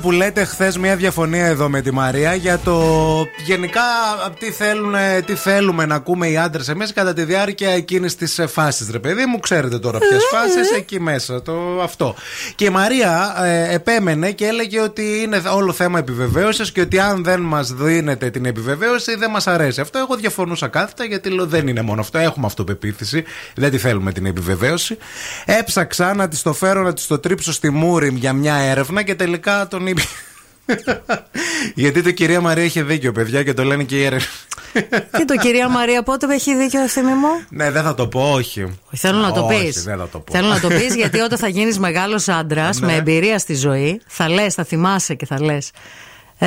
Που 0.02 0.10
λέτε 0.10 0.44
χθες 0.44 0.78
μια 0.78 0.96
διαφωνία 0.96 1.46
εδώ 1.46 1.68
με 1.68 1.80
τη 1.80 1.92
Μαρία 1.92 2.34
για 2.34 2.58
το 2.58 2.82
γενικά 3.44 3.80
τι, 4.38 4.50
θέλουν, 4.50 4.94
τι 5.26 5.34
θέλουμε 5.34 5.86
να 5.86 5.94
ακούμε 5.94 6.28
οι 6.28 6.36
άντρες 6.36 6.68
εμείς 6.68 6.92
κατά 6.92 7.12
τη 7.12 7.24
διάρκεια 7.24 7.70
εκείνης 7.70 8.16
της 8.16 8.40
φάσης. 8.48 8.90
Ρε 8.90 8.98
παιδί 8.98 9.26
μου, 9.26 9.38
ξέρετε 9.38 9.78
τώρα 9.78 9.98
ποιες 9.98 10.22
φάσεις 10.30 10.70
εκεί 10.70 11.00
μέσα. 11.00 11.42
Το, 11.42 11.80
αυτό. 11.82 12.14
Και 12.54 12.64
η 12.64 12.70
Μαρία 12.70 13.34
ε, 13.42 13.74
επέμενε 13.74 14.30
και 14.30 14.46
έλεγε 14.46 14.80
ότι 14.80 15.20
είναι 15.22 15.42
όλο 15.54 15.72
θέμα 15.72 15.98
επιβεβαίωσης 15.98 16.72
και 16.72 16.80
ότι 16.80 16.98
αν 16.98 17.24
δεν 17.24 17.40
μας 17.40 17.72
δίνετε 17.72 18.30
την 18.30 18.44
επιβεβαίωση 18.44 19.16
δεν 19.16 19.30
μας 19.30 19.46
αρέσει. 19.46 19.80
Αυτό 19.80 19.98
εγώ 19.98 20.16
διαφωνούσα 20.16 20.68
κάθετα 20.68 21.04
γιατί 21.04 21.28
λέω 21.30 21.46
δεν 21.46 21.68
είναι 21.68 21.82
μόνο 21.82 22.00
αυτό. 22.00 22.18
Έχουμε 22.18 22.46
αυτοπεποίθηση. 22.46 23.24
Δεν 23.54 23.70
τη 23.70 23.78
θέλουμε 23.78 24.12
την 24.12 24.26
επιβεβαίωση. 24.26 24.96
Έψαξα 25.44 26.14
να 26.14 26.28
της 26.28 26.42
το 26.42 26.52
φέρω 26.52 26.82
να 26.82 26.92
της 26.92 27.06
το 27.06 27.18
τρίψω 27.18 27.52
στη 27.52 27.70
μούρη 27.70 28.12
για 28.14 28.32
μια 28.32 28.54
έρευνα 28.54 29.02
και 29.02 29.14
τελικά 29.14 29.66
τον 29.68 29.86
είπε. 29.92 30.02
Γιατί 31.74 32.02
το 32.02 32.10
κυρία 32.10 32.40
Μαρία 32.40 32.64
έχει 32.64 32.82
δίκιο, 32.82 33.12
παιδιά, 33.12 33.42
και 33.42 33.54
το 33.54 33.64
λένε 33.64 33.82
και 33.82 33.96
οι 33.96 34.04
έρευνες. 34.04 34.46
Τι 35.10 35.24
το 35.24 35.36
κυρία 35.36 35.68
Μαρία, 35.68 36.02
πότε 36.02 36.34
έχει 36.34 36.56
δίκιο 36.56 36.82
ευθύνη 36.82 37.12
μου; 37.14 37.28
Ναι, 37.48 37.70
δεν 37.70 37.82
θα 37.82 37.94
το 37.94 38.06
πω, 38.06 38.30
όχι. 38.32 38.62
Όχι, 38.62 38.76
Θέλω 38.96 39.18
να 39.18 39.32
το 39.32 39.44
Όχι, 39.46 39.64
πεις. 39.64 39.82
δεν 39.84 39.98
θα 39.98 40.08
το 40.08 40.18
πω. 40.18 40.32
Θέλω 40.32 40.48
να 40.48 40.60
το 40.60 40.68
πεις 40.68 40.94
γιατί 40.94 41.18
όταν 41.20 41.38
θα 41.38 41.48
γίνεις 41.48 41.78
μεγάλος 41.78 42.28
άντρας 42.28 42.80
Ναι. 42.80 42.86
με 42.86 42.94
εμπειρία 42.94 43.38
στη 43.38 43.54
ζωή, 43.54 44.00
θα 44.06 44.28
λες, 44.28 44.54
θα 44.54 44.64
θυμάσαι 44.64 45.14
και 45.14 45.26
θα 45.26 45.42
λες. 45.42 45.70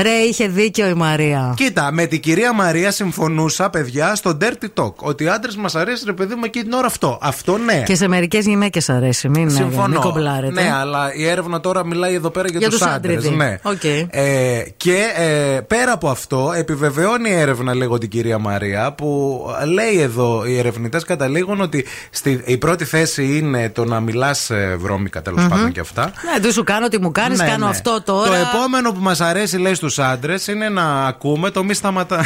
Ρε, 0.01 0.09
είχε 0.09 0.47
δίκιο 0.47 0.87
η 0.87 0.93
Μαρία. 0.93 1.53
Κοίτα, 1.55 1.91
με 1.91 2.05
την 2.05 2.19
κυρία 2.19 2.53
Μαρία 2.53 2.91
συμφωνούσα, 2.91 3.69
παιδιά, 3.69 4.15
στο 4.15 4.37
Dirty 4.41 4.83
Talk. 4.83 4.93
Ότι 4.95 5.23
οι 5.23 5.27
άντρες 5.27 5.55
μας 5.55 5.75
αρέσει, 5.75 6.03
ρε 6.05 6.13
παιδί 6.13 6.35
μου, 6.35 6.41
εκείνη 6.45 6.63
την 6.63 6.73
ώρα 6.73 6.85
αυτό. 6.87 7.17
Αυτό 7.21 7.57
ναι. 7.57 7.83
Και 7.85 7.95
σε 7.95 8.07
μερικές 8.07 8.45
γυναίκες 8.45 8.89
αρέσει. 8.89 9.29
Μην, 9.29 9.51
Συμφωνώ. 9.51 9.87
μην 9.87 9.99
κομπλάρετε. 9.99 10.61
Ναι, 10.61 10.71
αλλά 10.79 11.13
η 11.15 11.25
έρευνα 11.27 11.59
τώρα 11.59 11.85
μιλάει 11.85 12.13
εδώ 12.13 12.29
πέρα 12.29 12.47
για, 12.47 12.59
Για 12.59 12.69
τους 12.69 12.77
τους 12.79 12.87
άντρες. 12.87 13.15
άντριδι. 13.17 13.35
Ναι. 13.35 13.59
Οκ. 13.63 13.83
Ε, 14.09 14.63
και 14.77 14.97
ε, 15.15 15.59
πέρα 15.61 15.91
από 15.91 16.09
αυτό, 16.09 16.51
επιβεβαιώνει 16.55 17.29
η 17.29 17.33
έρευνα, 17.33 17.75
λέγω 17.75 17.97
την 17.97 18.09
κυρία 18.09 18.37
Μαρία, 18.37 18.93
που 18.93 19.39
λέει 19.73 20.01
εδώ 20.01 20.45
οι 20.45 20.57
ερευνητές 20.57 21.03
καταλήγουν 21.03 21.61
ότι 21.61 21.85
στη, 22.09 22.41
η 22.45 22.57
πρώτη 22.57 22.85
θέση 22.85 23.37
είναι 23.37 23.69
το 23.69 23.85
να 23.85 23.99
μιλάς 23.99 24.51
βρώμικα 24.77 25.21
τέλος 25.21 25.47
πάντων 25.49 25.71
και 25.71 25.79
αυτά. 25.79 26.03
Ναι, 26.03 26.39
δεν 26.41 26.51
σου 26.51 26.63
κάνω 26.63 26.87
τι 26.87 27.01
μου 27.01 27.11
κάνεις, 27.11 27.39
Ναι, 27.39 27.45
κάνω 27.47 27.65
ναι. 27.65 27.71
αυτό 27.71 28.01
τώρα. 28.05 28.27
Το 28.29 28.33
επόμενο 28.35 28.91
που 28.91 28.99
μας 29.01 29.21
αρέσει, 29.21 29.57
λέει 29.57 29.73
στους 29.89 29.99
άντρες, 30.05 30.47
είναι 30.47 30.69
να 30.69 31.05
ακούμε 31.05 31.49
το 31.49 31.63
μη 31.63 31.73
σταματάς. 31.73 32.25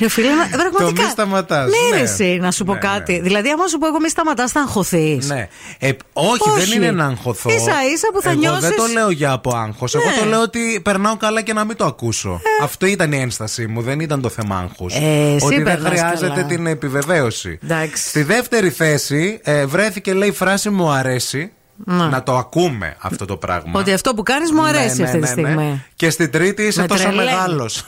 Ρε 0.00 0.08
φίλε, 0.08 0.28
να- 0.34 0.48
πραγματικά. 0.48 1.02
μη 1.04 1.10
σταματάς, 1.10 1.70
Ναι, 1.70 1.90
ναι. 1.90 1.96
ρε, 1.96 2.02
εσύ, 2.02 2.38
να 2.40 2.50
σου 2.50 2.64
πω 2.64 2.72
Ναι, 2.72 2.78
κάτι. 2.78 3.12
ναι. 3.12 3.20
Δηλαδή, 3.20 3.48
άμα 3.50 3.66
σου 3.66 3.78
πω 3.78 3.86
εγώ 3.86 4.00
μη 4.00 4.08
σταματάς, 4.08 4.52
θα 4.52 4.60
αγχωθείς. 4.60 5.28
ναι. 5.28 5.48
Ε, 5.78 5.90
όχι, 6.12 6.48
Όχι. 6.50 6.60
δεν 6.60 6.72
είναι 6.82 6.90
να 6.90 7.04
αγχωθώ. 7.06 7.50
Ίσα 7.50 7.72
ίσα 7.94 8.08
που 8.12 8.20
θα 8.22 8.30
Εγώ 8.30 8.38
νιώσεις- 8.38 8.60
δεν 8.68 8.76
το 8.76 8.86
λέω 8.86 9.10
για 9.10 9.32
από 9.32 9.56
άγχος. 9.56 9.94
Εγώ 9.94 10.04
Ναι. 10.10 10.16
το 10.16 10.24
λέω 10.24 10.40
ότι 10.42 10.80
περνάω 10.84 11.16
καλά 11.16 11.42
και 11.42 11.52
να 11.52 11.64
μην 11.64 11.76
το 11.76 11.84
ακούσω. 11.84 12.40
Αυτό 12.62 12.86
ήταν 12.86 13.12
η 13.12 13.20
ένστασή 13.20 13.66
μου, 13.66 13.82
δεν 13.82 14.00
ήταν 14.00 14.20
το 14.20 14.28
θέμα 14.28 14.56
άγχους. 14.58 14.94
Ε, 14.94 15.32
εσύ 15.34 15.44
ότι 15.46 15.54
δεν 15.54 15.64
περνάς 15.64 15.90
χρειάζεται 15.90 16.28
καλά. 16.34 16.44
την 16.46 16.66
επιβεβαίωση. 16.66 17.58
Εντάξει. 17.62 18.08
Στη 18.08 18.22
δεύτερη 18.22 18.70
θέση 18.70 19.40
ε, 19.42 19.66
βρέθηκε, 19.66 20.12
λέει, 20.14 20.28
η 20.28 20.32
φράση 20.32 20.70
μου 20.70 20.90
αρέσει. 20.90 21.52
Ναι. 21.84 22.04
Να 22.06 22.22
το 22.22 22.36
ακούμε 22.36 22.96
αυτό 23.00 23.24
το 23.24 23.36
πράγμα. 23.36 23.80
Ότι 23.80 23.92
αυτό 23.92 24.14
που 24.14 24.22
κάνεις 24.22 24.50
μου 24.52 24.62
Ναι, 24.62 24.68
αρέσει 24.68 25.00
ναι, 25.00 25.04
αυτή 25.04 25.18
τη 25.20 25.24
ναι, 25.40 25.42
ναι. 25.42 25.50
στιγμή. 25.50 25.84
Και 25.94 26.10
στην 26.10 26.30
τρίτη 26.30 26.62
είσαι 26.62 26.80
Με 26.80 26.86
τόσο 26.86 27.02
τρελαίνει. 27.02 27.24
μεγάλος. 27.30 27.84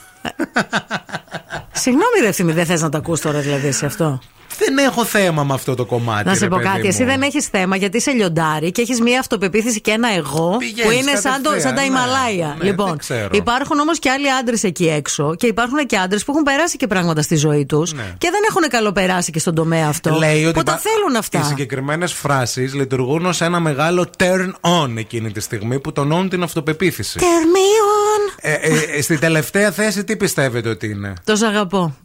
Συγγνώμη, 1.72 2.20
ρε 2.20 2.26
ευθύμη, 2.28 2.52
δεν 2.52 2.66
θες 2.66 2.82
να 2.82 2.88
το 2.88 2.98
ακούς 2.98 3.20
τώρα 3.20 3.38
δηλαδή 3.38 3.72
σε 3.72 3.86
αυτό. 3.86 4.18
Δεν 4.58 4.78
έχω 4.78 5.04
θέμα 5.04 5.44
με 5.44 5.54
αυτό 5.54 5.74
το 5.74 5.84
κομμάτι. 5.84 6.28
Να 6.28 6.34
σε 6.34 6.40
ρε 6.40 6.48
πω 6.48 6.56
παιδί 6.56 6.68
κάτι. 6.68 6.80
μου. 6.80 6.86
Εσύ 6.88 7.04
δεν 7.04 7.22
έχεις 7.22 7.46
θέμα 7.46 7.76
γιατί 7.76 7.96
είσαι 7.96 8.10
λιοντάρι 8.10 8.70
και 8.72 8.80
έχεις 8.82 9.00
μια 9.00 9.18
αυτοπεποίθηση 9.20 9.80
και 9.80 9.90
ένα 9.90 10.08
εγώ 10.14 10.56
Πηγαίνεις 10.58 10.82
που 10.84 10.90
είναι 10.90 11.14
σαν, 11.20 11.42
το, 11.42 11.48
κατευθείαν, 11.48 11.60
σαν 11.60 11.74
τα 11.74 11.80
ναι. 11.80 11.86
Ιμαλάια. 11.86 12.54
Ναι, 12.58 12.64
λοιπόν, 12.64 12.88
δεν 12.88 12.96
ξέρω. 12.98 13.28
υπάρχουν 13.32 13.78
όμως 13.78 13.98
και 13.98 14.10
άλλοι 14.10 14.32
άντρες 14.32 14.62
εκεί 14.62 14.88
έξω 14.88 15.34
και 15.34 15.46
υπάρχουν 15.46 15.86
και 15.86 15.96
άντρες 15.96 16.24
που 16.24 16.30
έχουν 16.32 16.42
περάσει 16.42 16.76
και 16.76 16.86
πράγματα 16.86 17.22
στη 17.22 17.36
ζωή 17.36 17.66
τους 17.66 17.92
Ναι. 17.92 18.14
και 18.18 18.28
δεν 18.30 18.40
έχουν 18.48 18.62
καλοπεράσει 18.68 19.30
και 19.32 19.38
στον 19.38 19.54
τομέα 19.54 19.86
αυτό. 19.88 20.14
Λέει 20.18 20.44
ότι 20.44 20.52
που 20.58 20.62
τα 20.62 20.72
υπά- 20.72 20.82
θέλουν 20.92 21.16
αυτά. 21.16 21.38
Οι 21.38 21.42
συγκεκριμένες 21.42 22.12
φράσεις 22.12 22.74
λειτουργούν 22.74 23.26
ως 23.26 23.40
ένα 23.40 23.60
μεγάλο 23.60 24.06
turn 24.18 24.50
on 24.60 24.90
εκείνη 24.96 25.30
τη 25.32 25.40
στιγμή 25.40 25.80
που 25.80 25.92
τονώνουν 25.92 26.28
την 26.28 26.42
αυτοπεποίθηση. 26.42 27.18
Τερμίων! 27.18 28.20
Ε, 28.40 28.52
ε, 28.52 28.98
ε, 28.98 29.02
στη 29.02 29.18
τελευταία 29.18 29.70
θέση 29.70 30.04
τι 30.04 30.16
πιστεύετε 30.16 30.68
ότι 30.68 30.86
είναι; 30.86 31.12
Το 31.24 31.36
σ' 31.36 31.42
αγαπώ. 31.42 31.96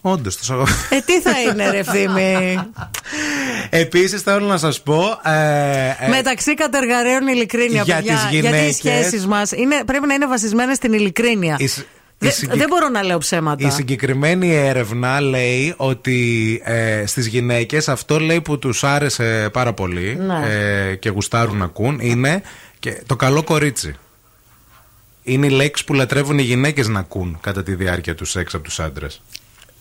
Όντως, 0.00 0.36
το 0.36 0.44
σαγω- 0.44 0.66
Ε, 0.90 1.00
τι 1.00 1.20
θα 1.20 1.40
είναι, 1.40 1.70
ρε 1.70 1.78
ευθύμη; 1.78 2.58
Επίσης 3.70 4.22
θέλω 4.22 4.46
να 4.46 4.56
σας 4.58 4.82
πω. 4.82 5.20
Ε, 5.24 5.94
ε, 6.00 6.08
Μεταξύ 6.08 6.54
κατεργαρέων 6.54 7.26
ειλικρίνεια, 7.26 7.82
για 7.82 7.94
παιδιά. 7.96 8.12
τις 8.12 8.22
Γιατί 8.30 8.36
οι 8.36 8.40
γυναίκες- 8.50 8.74
σχέσεις 8.76 9.26
μας 9.26 9.50
πρέπει 9.86 10.06
να 10.06 10.14
είναι 10.14 10.26
βασισμένες 10.26 10.76
στην 10.76 10.92
ειλικρίνεια. 10.92 11.56
η 11.58 11.66
σ- 11.66 11.78
η 11.78 11.84
Δε- 12.18 12.30
συγκεκ- 12.30 12.58
Δεν 12.58 12.66
μπορώ 12.68 12.88
να 12.88 13.02
λέω 13.02 13.18
ψέματα. 13.18 13.66
Η 13.66 13.70
συγκεκριμένη 13.70 14.54
έρευνα 14.54 15.20
λέει 15.20 15.74
ότι 15.76 16.60
ε, 16.64 17.06
στις 17.06 17.26
γυναίκες 17.26 17.88
αυτό 17.88 18.20
λέει 18.20 18.40
που 18.40 18.58
τους 18.58 18.84
άρεσε 18.84 19.48
πάρα 19.52 19.72
πολύ 19.72 20.16
Ναι. 20.20 20.40
ε, 20.90 20.94
και 20.94 21.08
γουστάρουν 21.08 21.56
να 21.56 21.64
ακούν 21.64 21.98
είναι 22.02 22.42
και 22.78 23.02
το 23.06 23.16
καλό 23.16 23.42
κορίτσι. 23.42 23.94
Είναι 25.22 25.46
η 25.46 25.50
λέξη 25.50 25.84
που 25.84 25.94
λατρεύουν 25.94 26.38
οι 26.38 26.42
γυναίκες 26.42 26.88
να 26.88 26.98
ακούν 26.98 27.38
κατά 27.40 27.62
τη 27.62 27.74
διάρκεια 27.74 28.14
του 28.14 28.24
σεξ 28.24 28.54
από 28.54 28.64
τους 28.64 28.80
άντρες. 28.80 29.22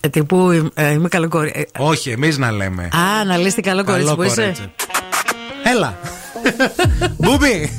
Ε, 0.08 0.10
τύπου 0.10 0.70
ε, 0.74 0.92
είμαι 0.92 1.08
καλό 1.08 1.28
κορίτσι. 1.28 1.68
Όχι, 1.78 2.10
εμείς 2.10 2.38
να 2.38 2.52
λέμε. 2.52 2.84
Α, 2.84 3.26
να 3.26 3.38
λες 3.38 3.54
τι 3.54 3.62
καλό 3.62 3.84
κορίτσι 3.84 4.16
που 4.16 4.24
είσαι. 4.24 4.54
Έλα. 5.76 5.98
Μπούμπι. 7.18 7.78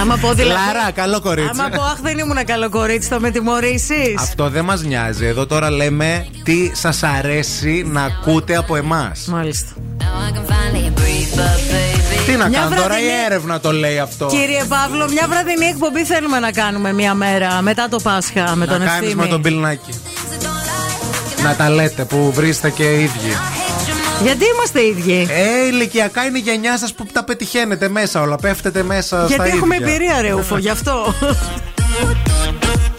Άμα 0.00 0.16
πω 0.16 0.32
δηλαδή. 0.32 0.60
Λάρα, 0.74 0.90
καλό 0.94 1.20
κορίτσι. 1.20 1.50
Άμα 1.60 1.68
πω, 1.68 1.82
Αχ, 1.82 1.98
δεν 2.02 2.18
ήμουν 2.18 2.44
καλό 2.44 2.68
κορίτσι, 2.70 3.08
θα 3.08 3.20
με 3.20 3.30
τιμωρήσεις. 3.30 4.14
Αυτό 4.18 4.48
δεν 4.50 4.64
μας 4.64 4.82
νοιάζει. 4.82 5.26
Εδώ 5.26 5.46
τώρα 5.46 5.70
λέμε 5.70 6.26
τι 6.42 6.70
σας 6.74 7.02
αρέσει 7.02 7.84
να 7.86 8.02
ακούτε 8.02 8.56
από 8.56 8.76
εμάς. 8.76 9.24
Μάλιστα. 9.26 9.70
Τι 12.26 12.32
να 12.32 12.48
Μια 12.48 12.58
κάνω 12.58 12.70
τώρα, 12.76 12.84
η 12.84 12.86
βραδινή- 12.88 13.24
έρευνα 13.26 13.60
το 13.60 13.72
λέει 13.72 13.98
αυτό. 13.98 14.26
Κύριε 14.26 14.64
Παύλο, 14.68 15.08
μια 15.10 15.26
βραδινή 15.28 15.64
εκπομπή 15.66 16.04
θέλουμε 16.04 16.38
να 16.38 16.50
κάνουμε 16.50 16.92
μία 16.92 17.14
μέρα 17.14 17.62
μετά 17.62 17.88
το 17.88 17.96
Πάσχα 18.02 18.56
με 18.56 18.66
τον 18.66 18.78
να 18.78 18.84
κάνεις 18.84 19.00
ευθύμη. 19.02 19.22
με 19.22 19.26
τον 19.26 19.42
πιλνάκι. 19.42 19.90
Να 21.42 21.54
τα 21.56 21.70
λέτε 21.70 22.04
που 22.04 22.32
βρίσκετε 22.34 22.70
και 22.76 22.82
οι 22.82 23.02
ίδιοι. 23.02 23.36
Γιατί 24.22 24.44
είμαστε 24.54 24.84
ίδιοι; 24.86 25.26
Ε, 25.30 25.66
ηλικιακά 25.66 26.24
είναι 26.24 26.38
η 26.38 26.40
γενιά 26.40 26.78
σας 26.78 26.92
που 26.94 27.06
τα 27.12 27.24
πετυχαίνετε 27.24 27.88
μέσα 27.88 28.20
όλα. 28.20 28.36
Πέφτετε 28.36 28.82
μέσα 28.82 29.16
στα 29.16 29.26
Γιατί 29.26 29.42
ίδια. 29.42 29.54
έχουμε 29.54 29.76
εμπειρία, 29.76 30.20
ρε 30.20 30.32
Ούφο, 30.34 30.56
γι' 30.58 30.68
αυτό. 30.70 31.14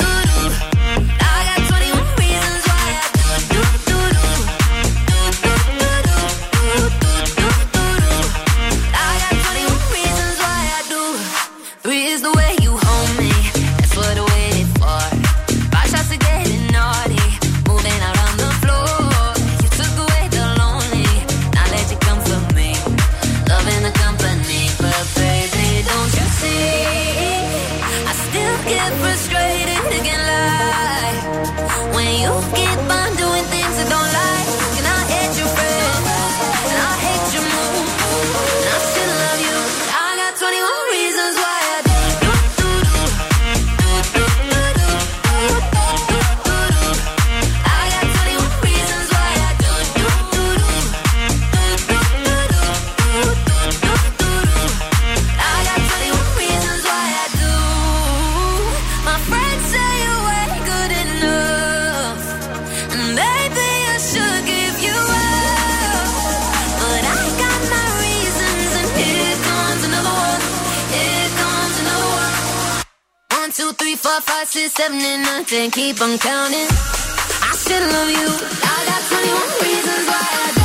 four, 73.98 74.22
five, 74.22 74.48
six, 74.48 74.74
seven, 74.74 75.00
and 75.02 75.24
nine. 75.24 75.72
Keep 75.72 76.02
on 76.02 76.18
counting. 76.18 76.68
I 77.42 77.52
still 77.54 77.82
love 77.82 78.10
you. 78.10 78.30
I 78.64 78.78
got 78.90 79.02
21 79.10 79.42
reasons 79.64 80.08
why 80.08 80.28
I 80.44 80.57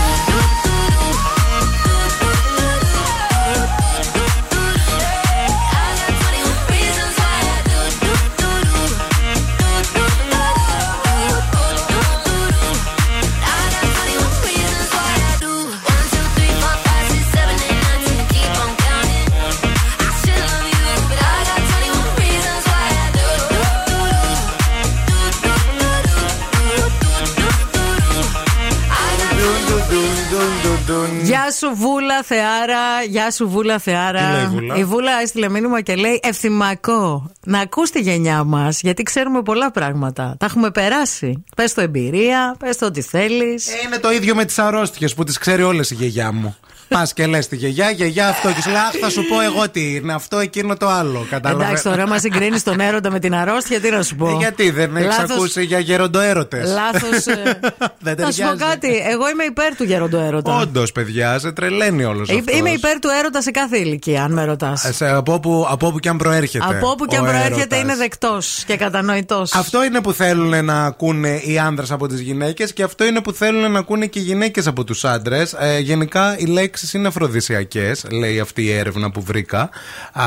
Γεια 31.21 31.51
σου 31.51 31.71
Βούλα 31.75 32.23
Θεάρα, 32.23 33.03
γεια 33.09 33.31
σου 33.31 33.49
Βούλα 33.49 33.79
Θεάρα. 33.79 34.21
Τι 34.21 34.33
λέει 34.33 34.43
η 34.43 34.47
Βούλα; 34.47 34.77
Η 34.77 34.85
Βούλα 34.85 35.21
έστειλε 35.23 35.49
μήνυμα 35.49 35.81
και 35.81 35.95
λέει 35.95 36.21
ευθυμακό. 36.23 37.31
Να 37.45 37.61
ακούς 37.61 37.91
τη 37.91 38.01
γενιά 38.01 38.45
μας, 38.45 38.81
γιατί 38.81 39.03
ξέρουμε 39.03 39.43
πολλά 39.43 39.71
πράγματα. 39.71 40.35
Τα 40.39 40.47
έχουμε 40.47 40.71
περάσει. 40.71 41.45
Πες 41.57 41.75
το 41.75 41.81
εμπειρία, 41.81 42.57
πες 42.59 42.77
το 42.77 42.87
ό,τι 42.87 43.01
θέλεις. 43.01 43.69
Ε, 43.69 43.73
Είναι 43.87 43.99
το 43.99 44.13
ίδιο 44.13 44.35
με 44.35 44.45
τις 44.45 44.59
αρρώστιες 44.59 45.15
που 45.15 45.25
τις 45.25 45.39
ξέρει 45.39 45.63
όλες 45.63 45.91
η 45.91 45.95
γιαγιά 45.95 46.33
μου. 46.33 46.57
Πας 46.93 47.13
και 47.13 47.27
λες 47.27 47.49
τη 47.49 47.57
γιαγιά, 47.57 47.91
γιαγιά 47.91 48.29
αυτό. 48.29 48.49
Και 48.53 48.61
σου 48.63 48.69
λέει, 48.71 48.79
Αχ, 48.79 48.91
θα 49.01 49.11
σου 49.11 49.25
πω 49.29 49.41
εγώ 49.41 49.69
τι 49.71 49.95
είναι 49.95 50.13
αυτό, 50.13 50.39
εκείνο 50.39 50.77
το 50.77 50.89
άλλο. 50.89 51.27
Κατάλαβε. 51.31 51.65
Εντάξει, 51.65 51.83
τώρα 51.85 52.07
μα 52.09 52.19
συγκρίνεις 52.19 52.63
τον 52.63 52.81
έρωτα 52.81 53.11
με 53.11 53.19
την 53.19 53.35
αρρώστια, 53.35 53.81
τι 53.81 53.91
να 53.91 54.03
σου 54.03 54.17
πω; 54.17 54.29
Ε, 54.29 54.35
γιατί 54.39 54.71
δεν 54.71 54.97
έχεις 54.97 55.09
Λάθος- 55.09 55.31
ακούσει 55.31 55.65
για 55.65 55.79
γεροντοέρωτες; 55.79 56.71
Λάθος. 56.71 57.25
Δεν 58.05 58.17
Θα 58.17 58.33
σου 58.33 58.41
πω 58.43 58.49
ταιριάζει. 58.49 58.57
κάτι. 58.57 58.89
Εγώ 59.11 59.29
είμαι 59.31 59.45
υπέρ 59.45 59.77
του 59.77 59.85
γεροντού 59.85 60.17
έρωτα. 60.17 60.57
Όντως, 60.59 60.93
παιδιά, 60.93 61.39
σε 61.39 61.53
τρελαίνει 61.53 62.05
όλος 62.05 62.31
αυτός. 62.31 62.59
Είμαι 62.59 62.71
υπέρ 62.71 62.99
του 62.99 63.09
έρωτα 63.21 63.43
σε 63.43 63.51
κάθε 63.51 63.79
ηλικία, 63.79 64.23
αν 64.25 64.33
με 64.33 64.45
ρωτάς. 64.45 65.03
Από 65.03 65.33
όπου, 65.33 65.67
από 65.71 65.87
όπου 65.87 65.99
και 65.99 66.09
αν 66.09 66.17
προέρχεται. 66.17 66.65
Από 66.69 66.89
όπου 66.91 67.05
και 67.07 67.17
αν 67.17 67.23
ο 67.23 67.27
προέρχεται 67.27 67.57
έρωτας. 67.61 67.79
είναι 67.81 67.95
δεκτός 67.97 68.63
και 68.67 68.77
κατανοητός. 68.77 69.55
Αυτό 69.55 69.85
είναι 69.85 70.01
που 70.01 70.13
θέλουν 70.13 70.65
να 70.65 70.85
ακούνε 70.85 71.37
οι 71.45 71.59
άνδρες 71.59 71.91
από 71.91 72.07
τις 72.07 72.21
γυναίκες 72.21 72.73
και 72.73 72.83
αυτό 72.83 73.05
είναι 73.05 73.21
που 73.21 73.33
θέλουν 73.33 73.71
να 73.73 73.79
ακούνε 73.79 74.07
και 74.07 74.19
οι 74.19 74.23
γυναίκες 74.23 74.67
από 74.67 74.85
τους 74.85 75.05
άντρες. 75.05 75.53
Ε, 75.59 75.79
γενικά 75.79 76.35
οι 76.39 76.47
λέξεις 76.83 76.95
είναι 76.95 77.09
αφροδισιακές, 77.09 78.07
λέει 78.11 78.41
αυτή 78.41 78.63
η 78.63 78.71
έρευνα 78.73 79.11
που 79.11 79.23
βρήκα. 79.23 79.71
Α, 80.13 80.25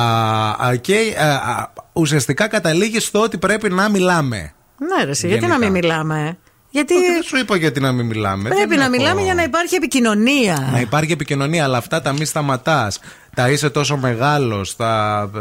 α, 0.68 0.76
και 0.76 0.96
α, 1.18 1.28
α, 1.34 1.70
ουσιαστικά 1.94 2.48
καταλήγει 2.48 3.00
στο 3.00 3.22
ότι 3.22 3.38
πρέπει 3.38 3.70
να 3.70 3.90
μιλάμε. 3.90 4.54
Ναι, 4.78 5.04
ρε, 5.04 5.10
εσύ, 5.10 5.28
γιατί 5.28 5.42
να 5.46 5.48
Γενικά. 5.48 5.72
μην 5.72 5.82
μιλάμε; 5.82 6.38
Γιατί 6.70 6.94
Όχι, 6.94 7.06
δεν 7.06 7.24
σου 7.24 7.38
είπα 7.38 7.58
γιατί 7.58 7.80
να 7.80 7.92
μην 7.92 8.06
μιλάμε. 8.06 8.50
πρέπει 8.50 8.68
Δεν 8.68 8.78
να 8.78 8.84
έχω- 8.84 8.96
μιλάμε 8.96 9.22
για 9.22 9.34
να 9.34 9.44
υπάρχει 9.44 9.76
επικοινωνία. 9.76 10.70
Να 10.72 10.80
υπάρχει 10.80 11.12
επικοινωνία, 11.12 11.64
αλλά 11.64 11.78
αυτά 11.78 12.02
τα 12.02 12.14
μη 12.14 12.26
σταματάς. 12.26 13.00
Τα 13.36 13.50
είσαι 13.50 13.70
τόσο 13.70 13.98
μεγάλος, 13.98 14.76
τα. 14.76 15.22
ε, 15.36 15.40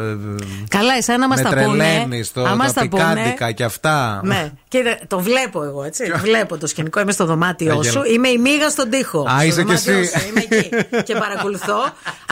Καλά, 0.68 0.94
εσένα 0.96 1.28
μα 1.28 1.35
με 1.37 1.42
τα 1.42 1.48
πούνε. 1.48 1.62
τρελαίνεις, 1.62 2.33
το, 2.33 2.44
άμα 2.44 2.64
τα 2.64 2.68
στα 2.70 2.88
πούνε. 2.88 3.02
πικάντικα 3.14 3.52
και 3.52 3.64
αυτά. 3.64 4.20
Ναι, 4.24 4.50
και 4.68 4.80
το 5.07 5.18
βλέπω 5.20 5.62
εγώ, 5.64 5.83
έτσι. 5.85 6.12
βλέπω 6.16 6.57
το 6.59 6.66
σκηνικό, 6.66 7.00
είμαι 7.00 7.12
στο 7.12 7.24
δωμάτιό 7.24 7.72
Αγγέλα. 7.72 7.90
σου. 7.92 8.02
Είμαι 8.14 8.28
η 8.28 8.38
μίγα 8.38 8.68
στον 8.70 8.90
τοίχο. 8.90 9.20
Α, 9.20 9.37
Στο 9.38 9.46
είσαι 9.46 9.62
κι 9.62 9.66
δωμάτιό 9.66 9.92
εσύ. 9.98 10.18
σου, 10.18 10.28
Είμαι 10.28 10.40
εκεί. 10.48 10.68
και 11.02 11.14
παρακολουθώ. 11.14 11.78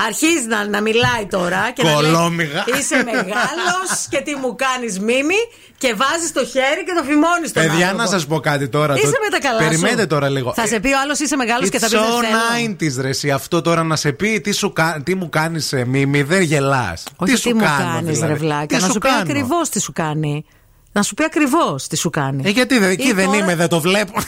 Αρχίζει 0.07 0.46
να, 0.48 0.68
να 0.68 0.81
μιλάει 0.81 1.27
τώρα 1.31 1.70
και 1.75 1.83
να 1.83 1.92
Κολόμυγα. 1.92 2.64
λέει, 2.68 2.81
Είσαι 2.81 2.96
μεγάλος 3.05 3.90
και 4.09 4.20
τι 4.20 4.35
μου 4.37 4.55
κάνεις 4.57 4.98
μίμη 5.01 5.40
και 5.79 5.94
βάζεις 5.96 6.33
το 6.33 6.44
χέρι 6.44 6.85
και 6.87 6.92
το 6.96 7.03
φημώνεις 7.03 7.48
στον 7.51 7.62
Παιδιά, 7.62 7.77
άνθρωπο. 7.88 8.03
να 8.03 8.07
σας 8.09 8.27
πω 8.27 8.40
κάτι 8.40 8.68
τώρα. 8.68 8.94
Είσαι 8.94 9.05
Το- 9.05 9.18
με 9.25 9.38
τα 9.38 9.48
καλά 9.48 9.61
σου. 9.61 9.68
Περιμένετε 9.68 10.07
τώρα 10.07 10.29
λίγο. 10.29 10.53
Θα 10.55 10.66
σε 10.66 10.81
πει 10.81 10.88
ο 10.88 10.98
άλλος 11.03 11.18
είσαι 11.18 11.37
μεγάλος 11.37 11.68
και 11.68 11.79
θα 11.79 11.87
πεις 11.88 11.98
It's 11.98 12.01
δεν 12.01 12.11
so 12.11 12.22
θέλω. 12.57 12.77
90s 12.98 13.01
ρε 13.03 13.09
εσύ 13.09 13.31
αυτό 13.31 13.61
τώρα 13.62 13.83
να 13.83 13.96
σε 13.96 14.12
πει 14.12 14.40
τι, 14.40 14.53
σου, 14.53 14.72
κα- 14.72 15.01
τι 15.05 15.14
μου 15.14 15.29
κάνεις 15.29 15.52
μίμη, 15.87 16.23
δεν 16.23 16.43
γελάς. 16.43 17.05
Όχι 17.17 17.33
τι 17.33 17.38
σου 17.38 17.49
τι 17.49 17.55
μου 17.55 17.61
κάνω, 17.61 17.77
κάνεις, 17.93 18.15
δηλαδή; 18.15 18.33
ρε 18.33 18.38
βλάκα. 18.38 18.67
Τι 18.77 18.83
Να 18.83 18.88
σου 18.88 18.99
πει 18.99 19.09
κάνω; 19.09 19.21
ακριβώς 19.21 19.69
τι 19.69 19.81
σου 19.81 19.93
κάνει. 19.93 20.45
Να 20.93 21.03
σου 21.03 21.15
πει 21.15 21.25
ακριβώς 21.25 21.87
τι 21.87 21.97
σου 21.97 22.11
κάνει. 22.11 22.43
Ε, 22.47 22.51
γιατί 22.51 22.79
δεν, 22.79 22.91
εκεί 22.91 23.09
Ή 23.09 23.12
δεν 23.12 23.25
τώρα- 23.27 23.38
είμαι, 23.38 23.55
δεν 23.57 23.69
το 23.69 23.81
βλέπω. 23.81 24.12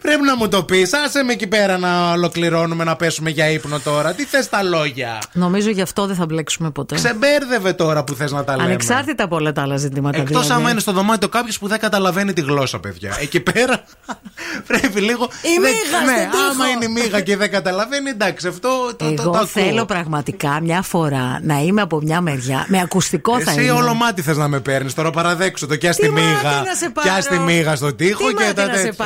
Πρέπει 0.00 0.22
να 0.22 0.36
μου 0.36 0.48
το 0.48 0.62
πεις. 0.62 0.92
Άσε 0.92 1.22
με 1.22 1.32
εκεί 1.32 1.46
πέρα 1.46 1.78
να 1.78 2.12
ολοκληρώνουμε 2.12 2.84
να 2.84 2.96
πέσουμε 2.96 3.30
για 3.30 3.50
ύπνο 3.50 3.78
τώρα. 3.78 4.12
Τι 4.14 4.24
θες 4.24 4.48
τα 4.48 4.62
λόγια; 4.62 5.18
Νομίζω 5.32 5.70
γι' 5.70 5.82
αυτό 5.82 6.06
δεν 6.06 6.16
θα 6.16 6.26
μπλέξουμε 6.26 6.70
ποτέ. 6.70 6.94
Ξεμπέρδευε 6.94 7.72
τώρα 7.72 8.04
που 8.04 8.14
θες 8.14 8.32
να 8.32 8.44
τα 8.44 8.52
λέμε. 8.56 8.64
Ανεξάρτητα 8.68 9.24
από 9.24 9.36
όλα 9.36 9.52
τα 9.52 9.62
άλλα 9.62 9.76
ζητήματα. 9.76 10.18
Εκτός 10.18 10.42
δηλαδή. 10.42 10.60
άμα 10.60 10.70
είναι 10.70 10.80
στο 10.80 10.92
δωμάτιο 10.92 11.28
κάποιος 11.28 11.58
που 11.58 11.68
δεν 11.68 11.78
καταλαβαίνει 11.78 12.32
τη 12.32 12.40
γλώσσα, 12.40 12.78
παιδιά. 12.80 13.16
Εκεί 13.20 13.40
πέρα 13.40 13.84
πρέπει 14.68 15.00
λίγο. 15.00 15.24
Η 15.24 15.60
δεν- 15.60 15.72
μύγα 15.72 16.04
Ναι, 16.12 16.18
στον 16.20 16.30
τοίχο. 16.30 16.42
άμα 16.52 16.68
είναι 16.68 16.84
η 16.84 16.88
μύγα 16.88 17.20
και 17.20 17.36
δεν 17.36 17.50
καταλαβαίνει, 17.50 18.10
εντάξει, 18.10 18.46
αυτό 18.46 18.68
το, 18.98 19.04
το, 19.06 19.14
το, 19.14 19.22
Εγώ 19.22 19.30
ακούω. 19.30 19.46
θέλω 19.46 19.84
πραγματικά 19.84 20.60
μια 20.62 20.82
φορά 20.82 21.40
να 21.42 21.58
είμαι 21.60 21.80
από 21.80 22.00
μια 22.02 22.20
μεριά. 22.20 22.64
Με 22.68 22.80
ακουστικό 22.80 23.40
θα 23.40 23.50
Εσύ 23.50 23.62
είμαι. 23.62 23.70
όλο 23.70 23.94
μάτι 23.94 24.22
θες 24.22 24.36
να 24.36 24.48
με 24.48 24.60
παίρνεις. 24.60 24.94
Τώρα 24.94 25.10
παραδέξω 25.10 25.66
το. 25.66 25.76
Κι 25.76 25.88
Τι 25.88 25.94
τη 25.96 26.08
μάτι 26.10 26.20
μύγα. 26.26 26.62
να 26.66 26.74
σε 26.74 26.90
πάρω. 26.90 27.20
Κι 27.20 27.28
τη 27.28 27.38
μύγα 27.38 27.76
στο 27.76 27.94
τοίχο 27.94 28.26
Τι 28.28 28.34
και 28.34 28.42
μάτι 28.42 28.54
τα 28.54 28.66
να 28.66 28.74
σε 28.76 28.82
τέτοια. 28.82 28.96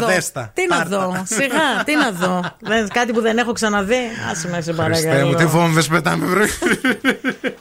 Πάρω, 0.00 0.06
Να 0.06 0.06
τι 0.06 0.06
να 0.06 0.06
έλα, 0.06 0.06
δω. 0.06 0.06
δέστα. 0.06 0.50
Τι 0.54 0.66
να 0.68 0.76
Πάρτα. 0.76 0.98
δω. 0.98 1.22
Σιγά, 1.36 1.84
τι 1.84 1.94
να 1.94 2.10
δω. 2.10 2.40
Δεν- 2.60 2.88
Κάτι 2.88 3.12
που 3.12 3.20
δεν 3.20 3.38
έχω 3.38 3.52
ξαναδεί. 3.52 3.94
Άσε 4.30 4.48
με, 4.48 4.60
σε 4.60 4.72
Χριστέ 4.72 4.72
μου, 4.72 4.76
παρακαλώ. 5.12 5.34
τι 5.34 5.44
βόμβε 5.46 5.82
πετάμε, 5.90 6.26
βρε. 6.26 6.44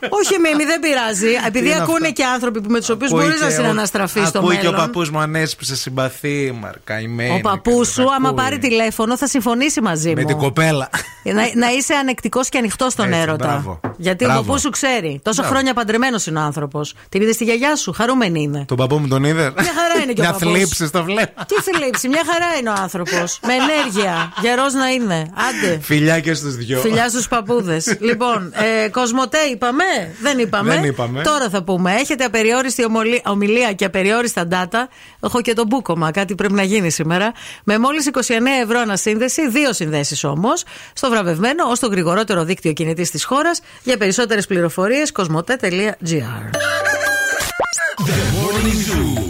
Όχι, 0.09 0.39
Μίμη, 0.39 0.63
δεν 0.65 0.79
πειράζει. 0.79 1.27
Επειδή 1.47 1.65
είναι 1.65 1.75
ακούνε 1.81 1.97
αυτό; 2.07 2.11
και 2.11 2.23
άνθρωποι 2.25 2.61
που 2.61 2.69
με 2.71 2.79
τους 2.79 2.89
οποίους 2.89 3.11
Ακούει 3.11 3.23
μπορείς 3.23 3.41
να 3.41 3.47
και 3.47 3.53
ο- 3.53 3.55
συναναστραφείς 3.55 4.27
στο 4.27 4.39
Ακούει 4.39 4.57
και 4.57 4.67
ο 4.67 4.71
μέλλον. 4.71 4.85
παππούς 4.85 5.09
μου 5.09 5.19
ανέσπισε 5.19 5.75
συμπαθή, 5.75 6.57
μαρκαημένη. 6.61 7.35
Ο 7.35 7.39
παππούς 7.41 7.87
σου, 7.87 8.01
άμα 8.13 8.29
Ακούει. 8.29 8.43
πάρει 8.43 8.57
τηλέφωνο, 8.57 9.17
θα 9.17 9.27
συμφωνήσει 9.27 9.81
μαζί 9.81 10.13
Με 10.13 10.21
μου. 10.21 10.27
την 10.27 10.37
κοπέλα. 10.37 10.89
Να, 11.23 11.33
να 11.55 11.71
είσαι 11.77 11.93
ανεκτικός 11.93 12.49
και 12.49 12.57
ανοιχτός 12.57 12.91
στον 12.93 13.07
Έτσι, 13.07 13.19
έρωτα. 13.19 13.47
μπράβο. 13.47 13.79
Γιατί 13.97 14.23
Μπράβο. 14.25 14.39
ο 14.39 14.43
παππούς 14.43 14.61
σου 14.61 14.69
ξέρει. 14.69 15.19
Τόσα 15.23 15.35
Μπράβο. 15.41 15.49
χρόνια 15.55 15.73
παντρεμένος 15.73 16.25
είναι 16.25 16.39
ο 16.39 16.41
άνθρωπος. 16.41 16.93
Την 17.09 17.21
είδες 17.21 17.35
στη 17.35 17.43
γιαγιά 17.43 17.75
σου, 17.75 17.91
χαρούμενη 17.91 18.41
είναι. 18.41 18.65
Τον 18.67 18.77
παππού 18.77 18.97
μου 18.97 19.07
τον 19.07 19.23
είδε; 19.23 19.41
Μια 19.41 19.73
χαρά 19.79 20.03
είναι 20.03 20.13
και 20.13 20.21
ο 20.21 20.23
Μια 20.23 20.31
παππούς. 20.33 20.51
θλίψη 20.51 20.87
στο 20.87 21.03
βλέμμα. 21.03 21.27
Τι 21.47 21.55
θλίψη, 21.71 22.07
μια 22.07 22.23
χαρά 22.31 22.55
είναι 22.59 22.69
ο 22.69 22.73
άνθρωπος. 22.77 23.39
Με 23.45 23.53
ενέργεια. 23.53 24.33
Γερός 24.41 24.73
να 24.73 24.87
είναι. 24.89 25.15
Άντε. 25.33 25.79
Φιλιά 25.81 26.19
και 26.19 26.33
στους 26.33 26.55
δυο. 26.55 26.79
Φιλιά 26.79 27.09
στους 27.09 27.27
παππούδες. 27.27 27.95
λοιπόν, 28.09 28.53
ε, 28.85 28.89
Κοσμοτέ 28.89 29.37
είπαμε; 29.51 29.83
Δεν 30.21 30.39
είπαμε. 30.39 30.73
Δεν 30.73 30.83
είπαμε. 30.83 31.21
Τώρα 31.21 31.49
θα 31.49 31.63
πούμε. 31.63 31.93
Έχετε 31.93 32.23
απεριόριστη 32.23 32.85
ομολη- 32.85 33.21
ομιλία 33.27 33.73
και 33.73 33.85
απεριόριστα 33.85 34.47
data. 34.51 34.77
Έχω 35.23 35.41
και 35.41 35.53
το 35.53 35.63
μπούκομα. 35.67 36.11
Κάτι 36.11 36.35
πρέπει 36.35 36.53
να 36.53 36.63
γίνει 36.63 36.89
σήμερα. 36.89 37.31
Με 37.63 37.77
μόλις 37.77 38.05
29 38.05 38.61
ευρώ 38.63 38.79
ανασύνδεση, 38.79 39.49
δύο 39.49 39.73
συνδέσεις 39.73 40.23
όμως. 40.23 40.63
Στο 40.93 41.09
βραβευμένο 41.09 41.63
ως 41.69 41.79
το 41.79 41.87
γρηγορότερο 41.87 42.43
δίκτυο 42.43 42.73
κινητής 42.73 43.11
της 43.11 43.23
χώρας. 43.23 43.61
Για 43.83 43.97
περισσότερες 43.97 44.47
πληροφορίες, 44.47 45.11
κοσμοτέ.gr. 45.11 46.49